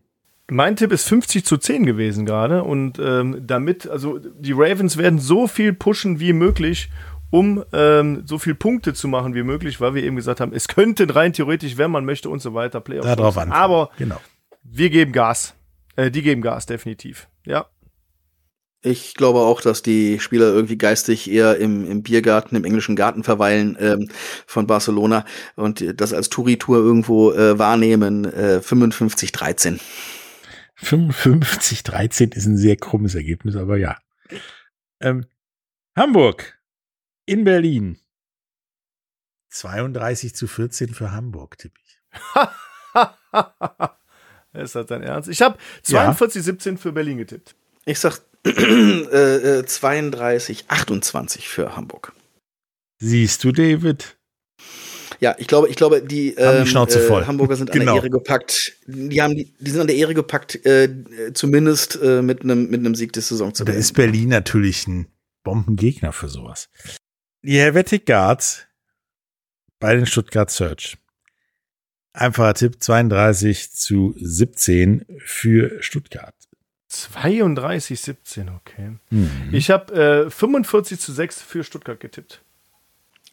Mein 0.50 0.76
Tipp 0.76 0.92
ist 0.92 1.08
50 1.10 1.44
zu 1.44 1.58
10 1.58 1.86
gewesen 1.86 2.26
gerade. 2.26 2.64
Und 2.64 3.00
ähm, 3.00 3.42
damit, 3.46 3.88
also 3.88 4.20
die 4.20 4.54
Ravens 4.54 4.96
werden 4.98 5.20
so 5.20 5.48
viel 5.48 5.74
pushen 5.74 6.20
wie 6.20 6.34
möglich, 6.34 6.90
um 7.30 7.64
ähm, 7.74 8.24
so 8.26 8.38
viel 8.38 8.56
Punkte 8.56 8.94
zu 8.94 9.08
machen 9.10 9.34
wie 9.34 9.44
möglich, 9.44 9.82
weil 9.82 9.96
wir 9.96 10.04
eben 10.04 10.16
gesagt 10.16 10.40
haben, 10.40 10.54
es 10.54 10.68
könnte 10.70 11.14
rein 11.14 11.34
theoretisch, 11.34 11.78
wenn 11.78 11.92
man 11.92 12.06
möchte 12.06 12.30
und 12.30 12.42
so 12.42 12.54
weiter, 12.54 12.80
Playoffs. 12.80 13.08
Darauf 13.08 13.38
an. 13.38 13.52
Aber 13.52 13.90
Genau. 13.98 14.22
wir 14.64 14.90
geben 14.90 15.12
Gas. 15.12 15.56
Äh, 15.98 16.12
die 16.12 16.22
geben 16.22 16.42
Gas, 16.42 16.66
definitiv. 16.66 17.28
Ja. 17.46 17.66
Ich 18.86 19.16
glaube 19.16 19.40
auch, 19.40 19.62
dass 19.62 19.82
die 19.82 20.20
Spieler 20.20 20.54
irgendwie 20.54 20.78
geistig 20.78 21.30
eher 21.30 21.58
im, 21.58 21.90
im 21.90 22.04
Biergarten, 22.04 22.56
im 22.56 22.66
englischen 22.66 22.96
Garten 22.96 23.24
verweilen 23.24 23.76
ähm, 23.80 24.10
von 24.46 24.68
Barcelona 24.68 25.26
und 25.56 26.00
das 26.00 26.14
als 26.14 26.30
Touri-Tour 26.30 26.78
irgendwo 26.78 27.32
äh, 27.32 27.58
wahrnehmen. 27.58 28.26
Äh, 28.26 28.62
55-13. 28.64 29.80
55-13 30.80 32.36
ist 32.36 32.46
ein 32.46 32.58
sehr 32.58 32.76
krummes 32.76 33.16
Ergebnis, 33.16 33.56
aber 33.56 33.78
ja. 33.78 33.98
Ähm, 35.00 35.26
Hamburg 35.96 36.60
in 37.26 37.44
Berlin. 37.44 37.98
32 39.50 40.36
zu 40.36 40.48
14 40.48 40.94
für 40.94 41.12
Hamburg, 41.12 41.58
tippe 41.58 41.80
ich. 41.82 41.98
ist 44.62 44.76
das 44.76 44.86
dein 44.86 45.02
Ernst? 45.02 45.30
Ich 45.30 45.42
habe 45.42 45.58
42-17 45.86 46.78
für 46.78 46.92
Berlin 46.92 47.18
getippt. 47.18 47.56
Ich 47.86 48.00
sag 48.00 48.20
äh, 48.46 49.60
äh, 49.60 49.66
32, 49.66 50.66
28 50.68 51.48
für 51.50 51.76
Hamburg. 51.76 52.14
Siehst 53.00 53.44
du, 53.44 53.52
David? 53.52 54.18
Ja, 55.20 55.36
ich 55.38 55.48
glaube, 55.48 55.70
ich 55.70 55.76
glaube, 55.76 56.02
die, 56.02 56.34
ähm. 56.36 56.66
Äh, 56.66 57.26
Hamburger 57.26 57.56
sind 57.56 57.72
an 57.72 57.74
Genau. 57.80 57.94
der 57.94 58.04
Ehre 58.04 58.10
gepackt. 58.10 58.74
Die 58.86 59.22
haben, 59.22 59.36
die, 59.36 59.54
die 59.60 59.72
sind 59.72 59.82
an 59.82 59.88
der 59.88 59.96
Ehre 59.96 60.14
gepackt, 60.14 60.66
äh, 60.66 60.90
zumindest 61.34 62.00
äh, 62.02 62.22
mit 62.22 62.44
einem 62.44 62.70
mit 62.70 62.80
einem 62.80 62.96
Sieg 62.96 63.14
der 63.14 63.24
Saison 63.24 63.54
zu 63.54 63.64
Da 63.64 63.74
ist 63.74 63.94
Berlin 63.94 64.30
natürlich 64.30 64.88
ein 64.88 65.08
Bombengegner 65.44 66.12
für 66.12 66.30
sowas. 66.30 66.70
Die 67.44 67.60
Helvetic 67.60 68.06
Guards 68.06 68.66
bei 69.80 69.96
den 69.96 70.06
Stuttgart 70.06 70.50
Search. 70.50 70.98
Einfacher 72.14 72.54
Tipp, 72.54 72.82
32 72.82 73.72
zu 73.72 74.16
17 74.18 75.06
für 75.20 75.82
Stuttgart. 75.82 76.35
32-17, 76.96 78.48
okay. 78.56 78.92
Mhm. 79.10 79.50
Ich 79.52 79.70
habe 79.70 80.26
äh, 80.26 80.30
45 80.30 81.00
zu 81.00 81.12
6 81.12 81.42
für 81.42 81.64
Stuttgart 81.64 82.00
getippt. 82.00 82.42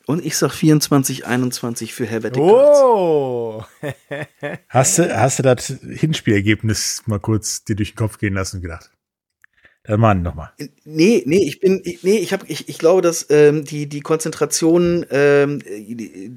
Und 0.07 0.25
ich 0.25 0.37
sag 0.37 0.51
24, 0.53 1.27
21 1.27 1.95
für 1.95 2.07
Guards. 2.31 2.81
Oh! 2.83 3.63
Hast 4.69 4.99
du, 4.99 5.17
hast 5.17 5.39
du 5.39 5.43
das 5.45 5.67
Hinspielergebnis 5.67 7.03
mal 7.07 7.21
kurz 7.21 7.63
dir 7.65 7.77
durch 7.77 7.93
den 7.93 7.97
Kopf 7.97 8.19
gehen 8.19 8.35
lassen 8.35 8.57
und 8.57 8.63
gedacht? 8.63 8.91
Dann 9.85 10.01
machen 10.01 10.23
noch 10.23 10.35
mal. 10.35 10.53
Nee, 10.85 11.23
nee, 11.27 11.45
ich 11.47 11.61
bin, 11.61 11.81
ich- 11.85 12.03
nee, 12.03 12.19
ich 12.19 12.33
habe, 12.33 12.45
ich, 12.49 12.69
ich 12.69 12.79
glaube, 12.79 13.03
dass 13.03 13.27
ähm, 13.31 13.65
die 13.65 13.89
die 13.89 14.01
Konzentration, 14.01 15.05
ähm, 15.11 15.61
die, 15.61 16.37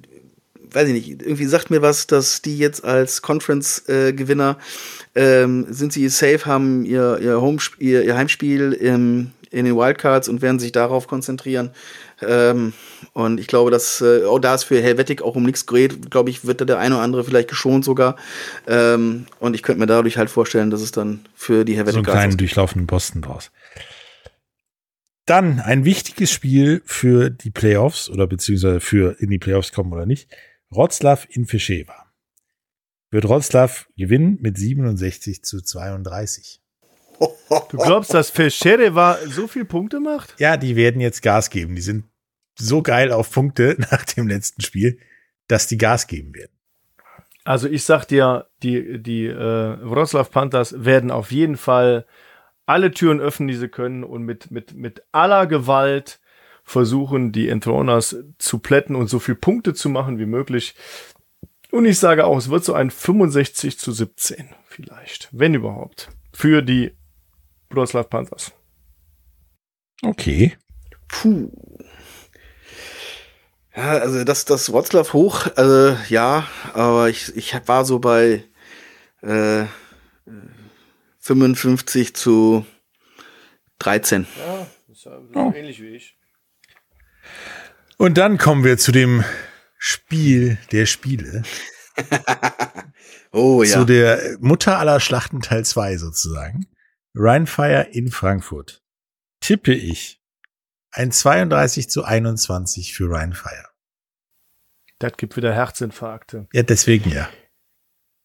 weiß 0.72 0.88
ich 0.88 0.94
nicht, 0.94 1.22
irgendwie 1.22 1.46
sagt 1.46 1.70
mir 1.70 1.82
was, 1.82 2.08
dass 2.08 2.42
die 2.42 2.58
jetzt 2.58 2.84
als 2.84 3.22
Conference-Gewinner 3.22 4.58
ähm, 5.16 5.68
sind 5.70 5.94
sie 5.94 6.08
safe, 6.10 6.46
haben 6.46 6.86
ihr 6.86 7.20
ihr, 7.22 7.42
Home, 7.42 7.58
ihr, 7.80 8.04
ihr 8.04 8.16
Heimspiel 8.16 8.74
im, 8.74 9.32
in 9.52 9.66
den 9.66 9.76
Wildcards 9.76 10.28
und 10.28 10.42
werden 10.42 10.60
sich 10.60 10.72
darauf 10.72 11.08
konzentrieren. 11.08 11.72
Ähm, 12.22 12.74
und 13.14 13.40
ich 13.40 13.48
glaube, 13.48 13.72
dass 13.72 14.02
äh, 14.02 14.26
auch 14.26 14.40
da 14.40 14.56
es 14.56 14.64
für 14.64 14.82
Helvetic 14.82 15.22
auch 15.22 15.36
um 15.36 15.44
nichts 15.44 15.66
geht, 15.66 16.12
glaube 16.12 16.30
ich, 16.30 16.46
wird 16.46 16.62
da 16.62 16.66
der 16.66 16.80
eine 16.80 16.96
oder 16.96 17.04
andere 17.04 17.24
vielleicht 17.24 17.50
geschont 17.50 17.86
sogar. 17.86 18.16
Ähm, 18.68 19.26
und 19.40 19.54
ich 19.54 19.64
könnte 19.64 19.80
mir 19.80 19.88
dadurch 19.88 20.18
halt 20.18 20.30
vorstellen, 20.30 20.70
dass 20.70 20.82
es 20.82 20.92
dann 20.92 21.22
für 21.36 21.66
die 21.66 21.76
Helvetic 21.76 22.06
So 22.06 22.12
einen 22.12 22.20
kleinen 22.20 22.38
durchlaufenden 22.38 22.88
Posten 22.88 23.22
draus. 23.22 23.52
Dann 25.26 25.60
ein 25.60 25.86
wichtiges 25.86 26.32
Spiel 26.32 26.82
für 26.86 27.32
die 27.32 27.50
Playoffs 27.50 28.10
oder 28.10 28.28
beziehungsweise 28.28 28.80
für 28.80 29.16
in 29.20 29.30
die 29.30 29.40
Playoffs 29.40 29.72
kommen 29.72 29.92
oder 29.92 30.06
nicht. 30.06 30.30
Wroclaw 30.76 31.26
in 31.30 31.46
Fischewa. 31.46 32.12
Wird 33.12 33.28
Wroclaw 33.28 33.72
gewinnen 33.96 34.38
mit 34.42 34.58
67 34.58 35.44
zu 35.44 35.62
32. 35.62 36.62
Du 37.70 37.78
glaubst, 37.78 38.14
dass 38.14 38.30
Feschere 38.30 39.18
so 39.28 39.48
viel 39.48 39.66
Punkte 39.66 40.00
macht? 40.00 40.38
Ja, 40.40 40.58
die 40.58 40.76
werden 40.76 41.00
jetzt 41.00 41.22
Gas 41.22 41.50
geben. 41.50 41.76
Die 41.76 41.82
sind 41.82 42.06
so 42.58 42.82
geil 42.82 43.12
auf 43.12 43.32
Punkte 43.32 43.76
nach 43.92 44.04
dem 44.06 44.28
letzten 44.28 44.62
Spiel, 44.62 45.00
dass 45.48 45.68
die 45.68 45.78
Gas 45.78 46.08
geben 46.08 46.36
werden. 46.36 46.52
Also 47.44 47.68
ich 47.68 47.84
sag 47.84 48.06
dir, 48.06 48.48
die, 48.64 49.02
die 49.02 49.28
äh, 49.28 49.78
Wroclaw 49.82 50.28
Panthers 50.30 50.84
werden 50.84 51.12
auf 51.12 51.32
jeden 51.32 51.58
Fall 51.58 52.06
alle 52.66 52.92
Türen 52.92 53.22
öffnen, 53.22 53.48
die 53.48 53.56
sie 53.56 53.68
können 53.68 54.04
und 54.04 54.24
mit, 54.24 54.50
mit, 54.50 54.74
mit 54.74 55.04
aller 55.12 55.46
Gewalt 55.46 56.20
versuchen, 56.66 57.32
die 57.32 57.48
Enthroners 57.48 58.18
zu 58.40 58.60
plätten 58.60 58.96
und 58.96 59.08
so 59.08 59.20
viel 59.20 59.36
Punkte 59.36 59.74
zu 59.74 59.88
machen 59.88 60.20
wie 60.20 60.26
möglich. 60.26 60.76
Und 61.72 61.86
ich 61.86 62.00
sage 62.00 62.26
auch, 62.26 62.38
es 62.38 62.50
wird 62.50 62.66
so 62.66 62.74
ein 62.74 62.90
65 62.90 63.78
zu 63.80 63.92
17 63.92 64.50
vielleicht, 64.68 65.30
wenn 65.32 65.54
überhaupt, 65.54 66.10
für 66.34 66.62
die 66.62 66.92
Wroclaw 67.70 68.04
Panthers. 68.08 68.52
Okay. 70.04 70.58
Puh. 71.08 71.50
Ja, 73.76 73.92
also 73.92 74.24
das, 74.24 74.46
das 74.46 74.72
Wroclaw 74.72 75.12
hoch, 75.14 75.48
also 75.56 75.98
ja, 76.10 76.48
aber 76.74 77.10
ich, 77.10 77.36
ich 77.36 77.54
war 77.68 77.86
so 77.86 78.00
bei 78.00 78.44
äh, 79.22 79.66
55 81.20 82.16
zu 82.16 82.66
13. 83.80 84.26
Ja, 84.38 84.68
ist 84.92 85.06
ja 85.06 85.20
Oh. 85.36 85.52
ähnlich 85.54 85.82
wie 85.82 85.90
ich. 85.90 86.15
Und 87.98 88.18
dann 88.18 88.38
kommen 88.38 88.64
wir 88.64 88.78
zu 88.78 88.92
dem 88.92 89.24
Spiel 89.78 90.58
der 90.72 90.86
Spiele. 90.86 91.44
Oh 93.38 93.64
ja. 93.64 93.80
Zu 93.80 93.84
der 93.84 94.38
Mutter 94.40 94.80
aller 94.80 95.02
Schlachten 95.02 95.42
Teil 95.42 95.66
2 95.66 95.98
sozusagen. 95.98 96.68
Rheinfire 97.14 97.90
in 97.92 98.10
Frankfurt. 98.10 98.82
Tippe 99.42 99.74
ich 99.74 100.22
ein 100.92 101.12
32 101.12 101.90
zu 101.90 102.06
21 102.06 102.94
für 102.94 103.12
Rheinfire. 103.12 103.68
Das 105.00 105.18
gibt 105.18 105.36
wieder 105.36 105.54
Herzinfarkte. 105.54 106.48
Ja, 106.54 106.64
deswegen 106.64 107.10
ja. 107.12 107.30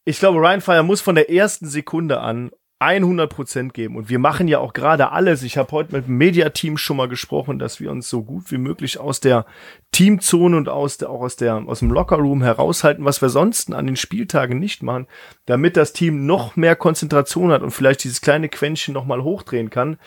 Ich 0.05 0.21
glaube, 0.21 0.39
Ryan 0.39 0.61
Fire 0.61 0.83
muss 0.85 1.01
von 1.01 1.17
der 1.17 1.29
ersten 1.29 1.69
Sekunde 1.69 2.21
an 2.21 2.53
100% 2.81 3.73
geben. 3.73 3.97
Und 3.97 4.09
wir 4.09 4.19
machen 4.19 4.49
ja 4.49 4.59
auch 4.59 4.73
gerade 4.73 5.13
alles. 5.13 5.43
Ich 5.43 5.59
habe 5.59 5.71
heute 5.73 5.93
mit 5.95 6.07
dem 6.07 6.17
Mediateam 6.17 6.79
schon 6.79 6.97
mal 6.97 7.09
gesprochen, 7.09 7.59
dass 7.59 7.79
wir 7.79 7.91
uns 7.91 8.09
so 8.09 8.23
gut 8.23 8.51
wie 8.51 8.59
möglich 8.59 8.99
aus 8.99 9.21
der 9.21 9.45
Teamzone 9.93 10.57
und 10.57 10.69
aus 10.69 10.97
der, 10.97 11.11
auch 11.11 11.21
aus, 11.21 11.37
der, 11.37 11.57
aus 11.57 11.81
dem 11.81 11.91
Lockerroom 11.91 12.43
heraushalten, 12.43 13.05
was 13.05 13.21
wir 13.21 13.29
sonst 13.29 13.73
an 13.73 13.87
den 13.87 13.97
Spieltagen 13.97 14.59
nicht 14.59 14.83
machen, 14.83 15.07
damit 15.45 15.77
das 15.77 15.93
Team 15.93 16.25
noch 16.25 16.57
mehr 16.57 16.75
Konzentration 16.75 17.53
hat 17.53 17.63
und 17.63 17.71
vielleicht 17.71 18.03
dieses 18.05 18.23
kleine 18.23 18.49
Quäntchen 18.49 18.95
noch 18.95 19.05
mal 19.05 19.23
hochdrehen 19.23 19.69
kann. 19.69 19.99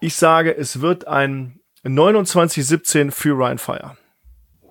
Ich 0.00 0.16
sage, 0.16 0.56
es 0.56 0.80
wird 0.80 1.06
ein 1.06 1.60
29-17 1.84 3.10
für 3.10 3.36
Ryan 3.36 3.58
Fire. 3.58 3.96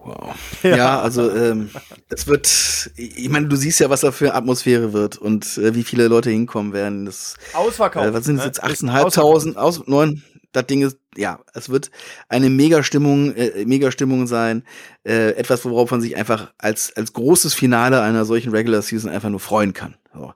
Wow. 0.03 0.35
Ja, 0.63 0.99
also 1.01 1.29
ähm, 1.31 1.69
es 2.09 2.25
wird, 2.27 2.91
ich 2.95 3.29
meine, 3.29 3.47
du 3.47 3.55
siehst 3.55 3.79
ja, 3.79 3.89
was 3.89 4.01
da 4.01 4.11
für 4.11 4.33
Atmosphäre 4.33 4.93
wird 4.93 5.17
und 5.17 5.57
äh, 5.57 5.75
wie 5.75 5.83
viele 5.83 6.07
Leute 6.07 6.31
hinkommen 6.31 6.73
werden. 6.73 7.05
Das, 7.05 7.35
Ausverkauft. 7.53 8.07
äh, 8.07 8.13
was 8.13 8.25
sind 8.25 8.37
es 8.37 8.41
ne? 8.41 8.47
jetzt? 8.47 8.57
Ist 8.57 8.83
8.500, 8.83 9.55
aus, 9.55 9.87
neun. 9.87 10.23
Das 10.53 10.65
Ding 10.65 10.81
ist, 10.81 10.97
ja, 11.15 11.39
es 11.53 11.69
wird 11.69 11.91
eine 12.27 12.49
Mega-Stimmung, 12.49 13.35
äh, 13.35 13.63
Mega-Stimmung 13.65 14.27
sein. 14.27 14.63
Äh, 15.03 15.31
etwas, 15.31 15.63
worauf 15.65 15.91
man 15.91 16.01
sich 16.01 16.15
einfach 16.17 16.51
als, 16.57 16.95
als 16.95 17.13
großes 17.13 17.53
Finale 17.53 18.01
einer 18.01 18.25
solchen 18.25 18.51
Regular 18.51 18.81
Season 18.81 19.09
einfach 19.09 19.29
nur 19.29 19.39
freuen 19.39 19.73
kann. 19.73 19.95
So. 20.13 20.33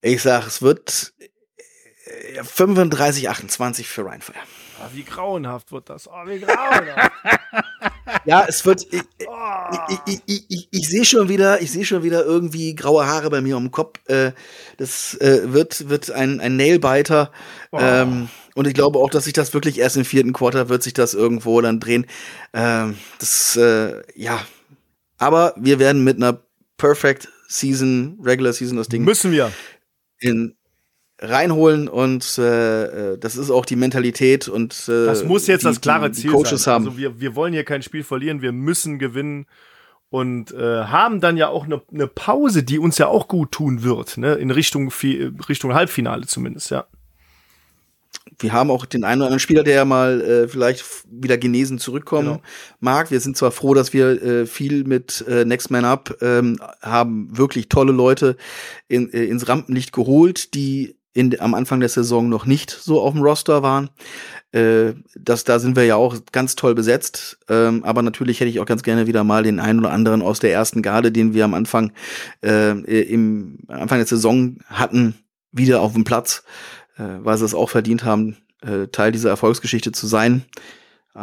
Ich 0.00 0.22
sag, 0.22 0.46
es 0.46 0.62
wird 0.62 1.12
äh, 2.36 2.42
35, 2.42 3.28
28 3.28 3.86
für 3.86 4.06
Rheinfire. 4.06 4.38
Ah, 4.80 4.88
wie 4.92 5.04
grauenhaft 5.04 5.72
wird 5.72 5.88
das. 5.88 6.08
Oh, 6.08 6.26
wie 6.26 6.40
grauenhaft. 6.40 7.12
Ja, 8.26 8.44
es 8.48 8.64
wird. 8.64 8.86
Ich, 8.92 9.02
Oh. 9.26 9.76
ich, 9.88 9.98
ich, 10.06 10.22
ich, 10.26 10.44
ich, 10.48 10.68
ich 10.70 10.88
sehe 10.88 11.04
schon 11.04 11.28
wieder, 11.28 11.60
ich 11.60 11.70
sehe 11.70 11.84
schon 11.84 12.02
wieder 12.02 12.24
irgendwie 12.24 12.74
graue 12.74 13.06
Haare 13.06 13.28
bei 13.30 13.40
mir 13.40 13.56
den 13.56 13.70
Kopf. 13.70 13.98
Äh, 14.08 14.32
das 14.78 15.14
äh, 15.20 15.52
wird 15.52 15.88
wird 15.88 16.10
ein 16.10 16.40
ein 16.40 16.56
Nailbiter. 16.56 17.30
Ähm, 17.72 18.28
und 18.54 18.66
ich 18.66 18.74
glaube 18.74 18.98
auch, 18.98 19.10
dass 19.10 19.24
sich 19.24 19.32
das 19.32 19.52
wirklich 19.54 19.78
erst 19.78 19.96
im 19.96 20.04
vierten 20.04 20.32
Quarter 20.32 20.68
wird 20.68 20.82
sich 20.82 20.94
das 20.94 21.14
irgendwo 21.14 21.60
dann 21.60 21.80
drehen. 21.80 22.06
Ähm, 22.52 22.96
das 23.18 23.56
äh, 23.56 24.02
ja. 24.14 24.40
Aber 25.18 25.54
wir 25.56 25.78
werden 25.78 26.04
mit 26.04 26.16
einer 26.16 26.40
Perfect 26.76 27.28
Season, 27.48 28.18
Regular 28.22 28.52
Season 28.52 28.76
das 28.76 28.88
Ding 28.88 29.04
Müssen 29.04 29.32
wir. 29.32 29.50
in 30.18 30.56
reinholen 31.20 31.88
und 31.88 32.38
äh, 32.38 33.12
äh, 33.12 33.18
das 33.18 33.36
ist 33.36 33.50
auch 33.50 33.64
die 33.64 33.76
Mentalität 33.76 34.48
und 34.48 34.88
äh, 34.88 35.06
Das 35.06 35.24
muss 35.24 35.46
jetzt 35.46 35.62
die, 35.62 35.66
das 35.68 35.80
klare 35.80 36.10
Ziel 36.12 36.30
Coaches 36.32 36.64
sein. 36.64 36.74
haben. 36.74 36.86
Also 36.86 36.98
wir, 36.98 37.20
wir 37.20 37.34
wollen 37.36 37.52
hier 37.52 37.64
kein 37.64 37.82
Spiel 37.82 38.02
verlieren, 38.02 38.42
wir 38.42 38.52
müssen 38.52 38.98
gewinnen 38.98 39.46
und 40.10 40.52
äh, 40.52 40.84
haben 40.84 41.20
dann 41.20 41.36
ja 41.36 41.48
auch 41.48 41.64
eine 41.64 41.82
ne 41.90 42.06
Pause, 42.06 42.62
die 42.62 42.78
uns 42.78 42.98
ja 42.98 43.06
auch 43.06 43.28
gut 43.28 43.52
tun 43.52 43.82
wird, 43.82 44.16
ne? 44.18 44.34
in 44.34 44.50
Richtung, 44.50 44.92
Richtung 45.48 45.74
Halbfinale 45.74 46.26
zumindest, 46.26 46.70
ja. 46.70 46.86
wir 48.38 48.52
haben 48.52 48.70
auch 48.70 48.84
den 48.84 49.04
einen 49.04 49.20
oder 49.20 49.26
anderen 49.26 49.40
Spieler, 49.40 49.62
der 49.62 49.74
ja 49.76 49.84
mal 49.84 50.20
äh, 50.20 50.48
vielleicht 50.48 50.84
wieder 51.10 51.38
genesen 51.38 51.78
zurückkommen 51.78 52.28
Genau. 52.28 52.42
mag. 52.80 53.10
Wir 53.10 53.20
sind 53.20 53.36
zwar 53.36 53.50
froh, 53.52 53.74
dass 53.74 53.92
wir 53.92 54.22
äh, 54.22 54.46
viel 54.46 54.84
mit 54.84 55.24
äh, 55.28 55.44
Next 55.44 55.70
Man 55.70 55.84
Up 55.84 56.16
ähm, 56.20 56.58
haben 56.82 57.36
wirklich 57.36 57.68
tolle 57.68 57.92
Leute 57.92 58.36
in, 58.88 59.12
äh, 59.12 59.24
ins 59.24 59.48
Rampenlicht 59.48 59.92
geholt, 59.92 60.54
die 60.54 60.96
in, 61.14 61.40
am 61.40 61.54
Anfang 61.54 61.80
der 61.80 61.88
Saison 61.88 62.28
noch 62.28 62.44
nicht 62.44 62.70
so 62.70 63.00
auf 63.00 63.14
dem 63.14 63.22
Roster 63.22 63.62
waren. 63.62 63.88
Äh, 64.52 64.94
das, 65.14 65.44
da 65.44 65.58
sind 65.58 65.76
wir 65.76 65.84
ja 65.84 65.96
auch 65.96 66.16
ganz 66.32 66.56
toll 66.56 66.74
besetzt. 66.74 67.38
Ähm, 67.48 67.84
aber 67.84 68.02
natürlich 68.02 68.40
hätte 68.40 68.50
ich 68.50 68.60
auch 68.60 68.66
ganz 68.66 68.82
gerne 68.82 69.06
wieder 69.06 69.24
mal 69.24 69.44
den 69.44 69.60
einen 69.60 69.78
oder 69.78 69.92
anderen 69.92 70.20
aus 70.20 70.40
der 70.40 70.52
ersten 70.52 70.82
Garde, 70.82 71.12
den 71.12 71.32
wir 71.32 71.44
am 71.44 71.54
Anfang, 71.54 71.92
äh, 72.42 72.72
im 72.72 73.58
Anfang 73.68 73.98
der 73.98 74.06
Saison 74.06 74.58
hatten, 74.66 75.14
wieder 75.52 75.80
auf 75.80 75.92
dem 75.92 76.04
Platz, 76.04 76.44
äh, 76.98 77.04
weil 77.20 77.38
sie 77.38 77.44
es 77.44 77.54
auch 77.54 77.70
verdient 77.70 78.04
haben, 78.04 78.36
äh, 78.62 78.88
Teil 78.88 79.12
dieser 79.12 79.30
Erfolgsgeschichte 79.30 79.92
zu 79.92 80.08
sein. 80.08 80.44
Äh, 81.14 81.18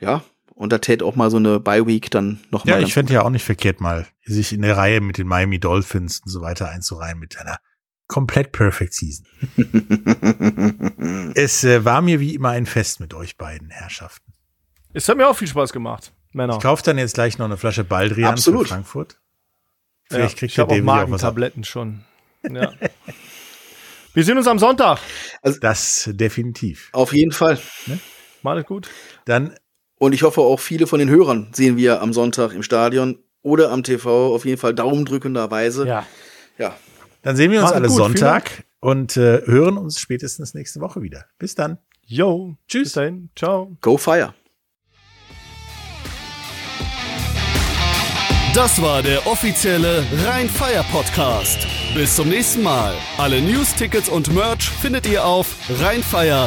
ja, 0.00 0.22
und 0.54 0.72
da 0.72 0.78
täte 0.78 1.04
auch 1.04 1.14
mal 1.14 1.30
so 1.30 1.36
eine 1.36 1.60
Bye-Week 1.60 2.10
dann 2.10 2.40
noch 2.50 2.64
Ja, 2.64 2.78
ich 2.78 2.94
fände 2.94 3.12
ja 3.12 3.22
auch 3.22 3.30
nicht 3.30 3.44
verkehrt, 3.44 3.82
mal 3.82 4.06
sich 4.24 4.54
in 4.54 4.62
der 4.62 4.78
Reihe 4.78 5.02
mit 5.02 5.18
den 5.18 5.26
Miami 5.26 5.60
Dolphins 5.60 6.20
und 6.24 6.30
so 6.30 6.40
weiter 6.40 6.70
einzureihen 6.70 7.18
mit 7.18 7.38
einer 7.38 7.58
komplett 8.06 8.52
perfect 8.52 8.94
Season. 8.94 9.26
es 11.34 11.64
äh, 11.64 11.84
war 11.84 12.02
mir 12.02 12.20
wie 12.20 12.34
immer 12.34 12.50
ein 12.50 12.66
Fest 12.66 13.00
mit 13.00 13.14
euch 13.14 13.36
beiden 13.36 13.70
Herrschaften. 13.70 14.32
Es 14.92 15.08
hat 15.08 15.16
mir 15.16 15.28
auch 15.28 15.36
viel 15.36 15.48
Spaß 15.48 15.72
gemacht, 15.72 16.12
Männer. 16.32 16.54
Ich 16.54 16.62
kaufe 16.62 16.82
dann 16.82 16.98
jetzt 16.98 17.14
gleich 17.14 17.38
noch 17.38 17.46
eine 17.46 17.56
Flasche 17.56 17.84
Baldrian 17.84 18.32
Absolut. 18.32 18.62
für 18.62 18.74
Frankfurt. 18.74 19.18
Ja, 20.10 20.16
Vielleicht 20.16 20.38
kriegt 20.38 20.52
ich 20.52 20.56
der 20.56 20.64
habe 20.64 20.74
auch. 20.74 20.82
Magentabletten 20.82 21.64
schon. 21.64 22.04
Ja. 22.48 22.72
Wir 24.14 24.24
sehen 24.24 24.38
uns 24.38 24.46
am 24.46 24.58
Sonntag. 24.58 24.98
Das 25.60 26.08
definitiv. 26.10 26.88
Auf 26.92 27.12
jeden 27.12 27.32
Fall. 27.32 27.58
Macht 28.40 28.58
es 28.58 28.64
gut. 28.64 28.88
Dann 29.26 29.54
Und 29.98 30.14
ich 30.14 30.22
hoffe 30.22 30.40
auch 30.40 30.58
viele 30.58 30.86
von 30.86 31.00
den 31.00 31.10
Hörern 31.10 31.48
sehen 31.52 31.76
wir 31.76 32.00
am 32.00 32.14
Sonntag 32.14 32.54
im 32.54 32.62
Stadion 32.62 33.18
oder 33.42 33.70
am 33.70 33.82
TV. 33.82 34.34
Auf 34.34 34.46
jeden 34.46 34.58
Fall 34.58 34.72
daumendrückenderweise. 34.74 35.86
Ja. 35.86 36.06
ja. 36.56 36.74
Dann 37.22 37.36
sehen 37.36 37.50
wir 37.50 37.60
uns 37.60 37.70
Macht 37.70 37.74
alle 37.74 37.88
gut, 37.88 37.96
Sonntag 37.96 38.64
und 38.80 39.16
äh, 39.16 39.42
hören 39.46 39.76
uns 39.76 39.98
spätestens 39.98 40.54
nächste 40.54 40.80
Woche 40.80 41.02
wieder. 41.02 41.26
Bis 41.38 41.54
dann. 41.54 41.78
Yo. 42.06 42.56
Tschüss. 42.68 42.84
Bis 42.84 42.92
dahin. 42.92 43.30
Ciao. 43.34 43.76
Go 43.80 43.96
Fire. 43.96 44.34
Das 48.54 48.80
war 48.80 49.02
der 49.02 49.26
offizielle 49.26 50.02
Rhein-Fire 50.24 50.82
Podcast. 50.90 51.66
Bis 51.94 52.16
zum 52.16 52.30
nächsten 52.30 52.62
Mal. 52.62 52.94
Alle 53.18 53.42
News, 53.42 53.74
Tickets 53.74 54.08
und 54.08 54.32
Merch 54.32 54.70
findet 54.70 55.06
ihr 55.06 55.26
auf 55.26 55.54
rheinfire.de. 55.78 56.46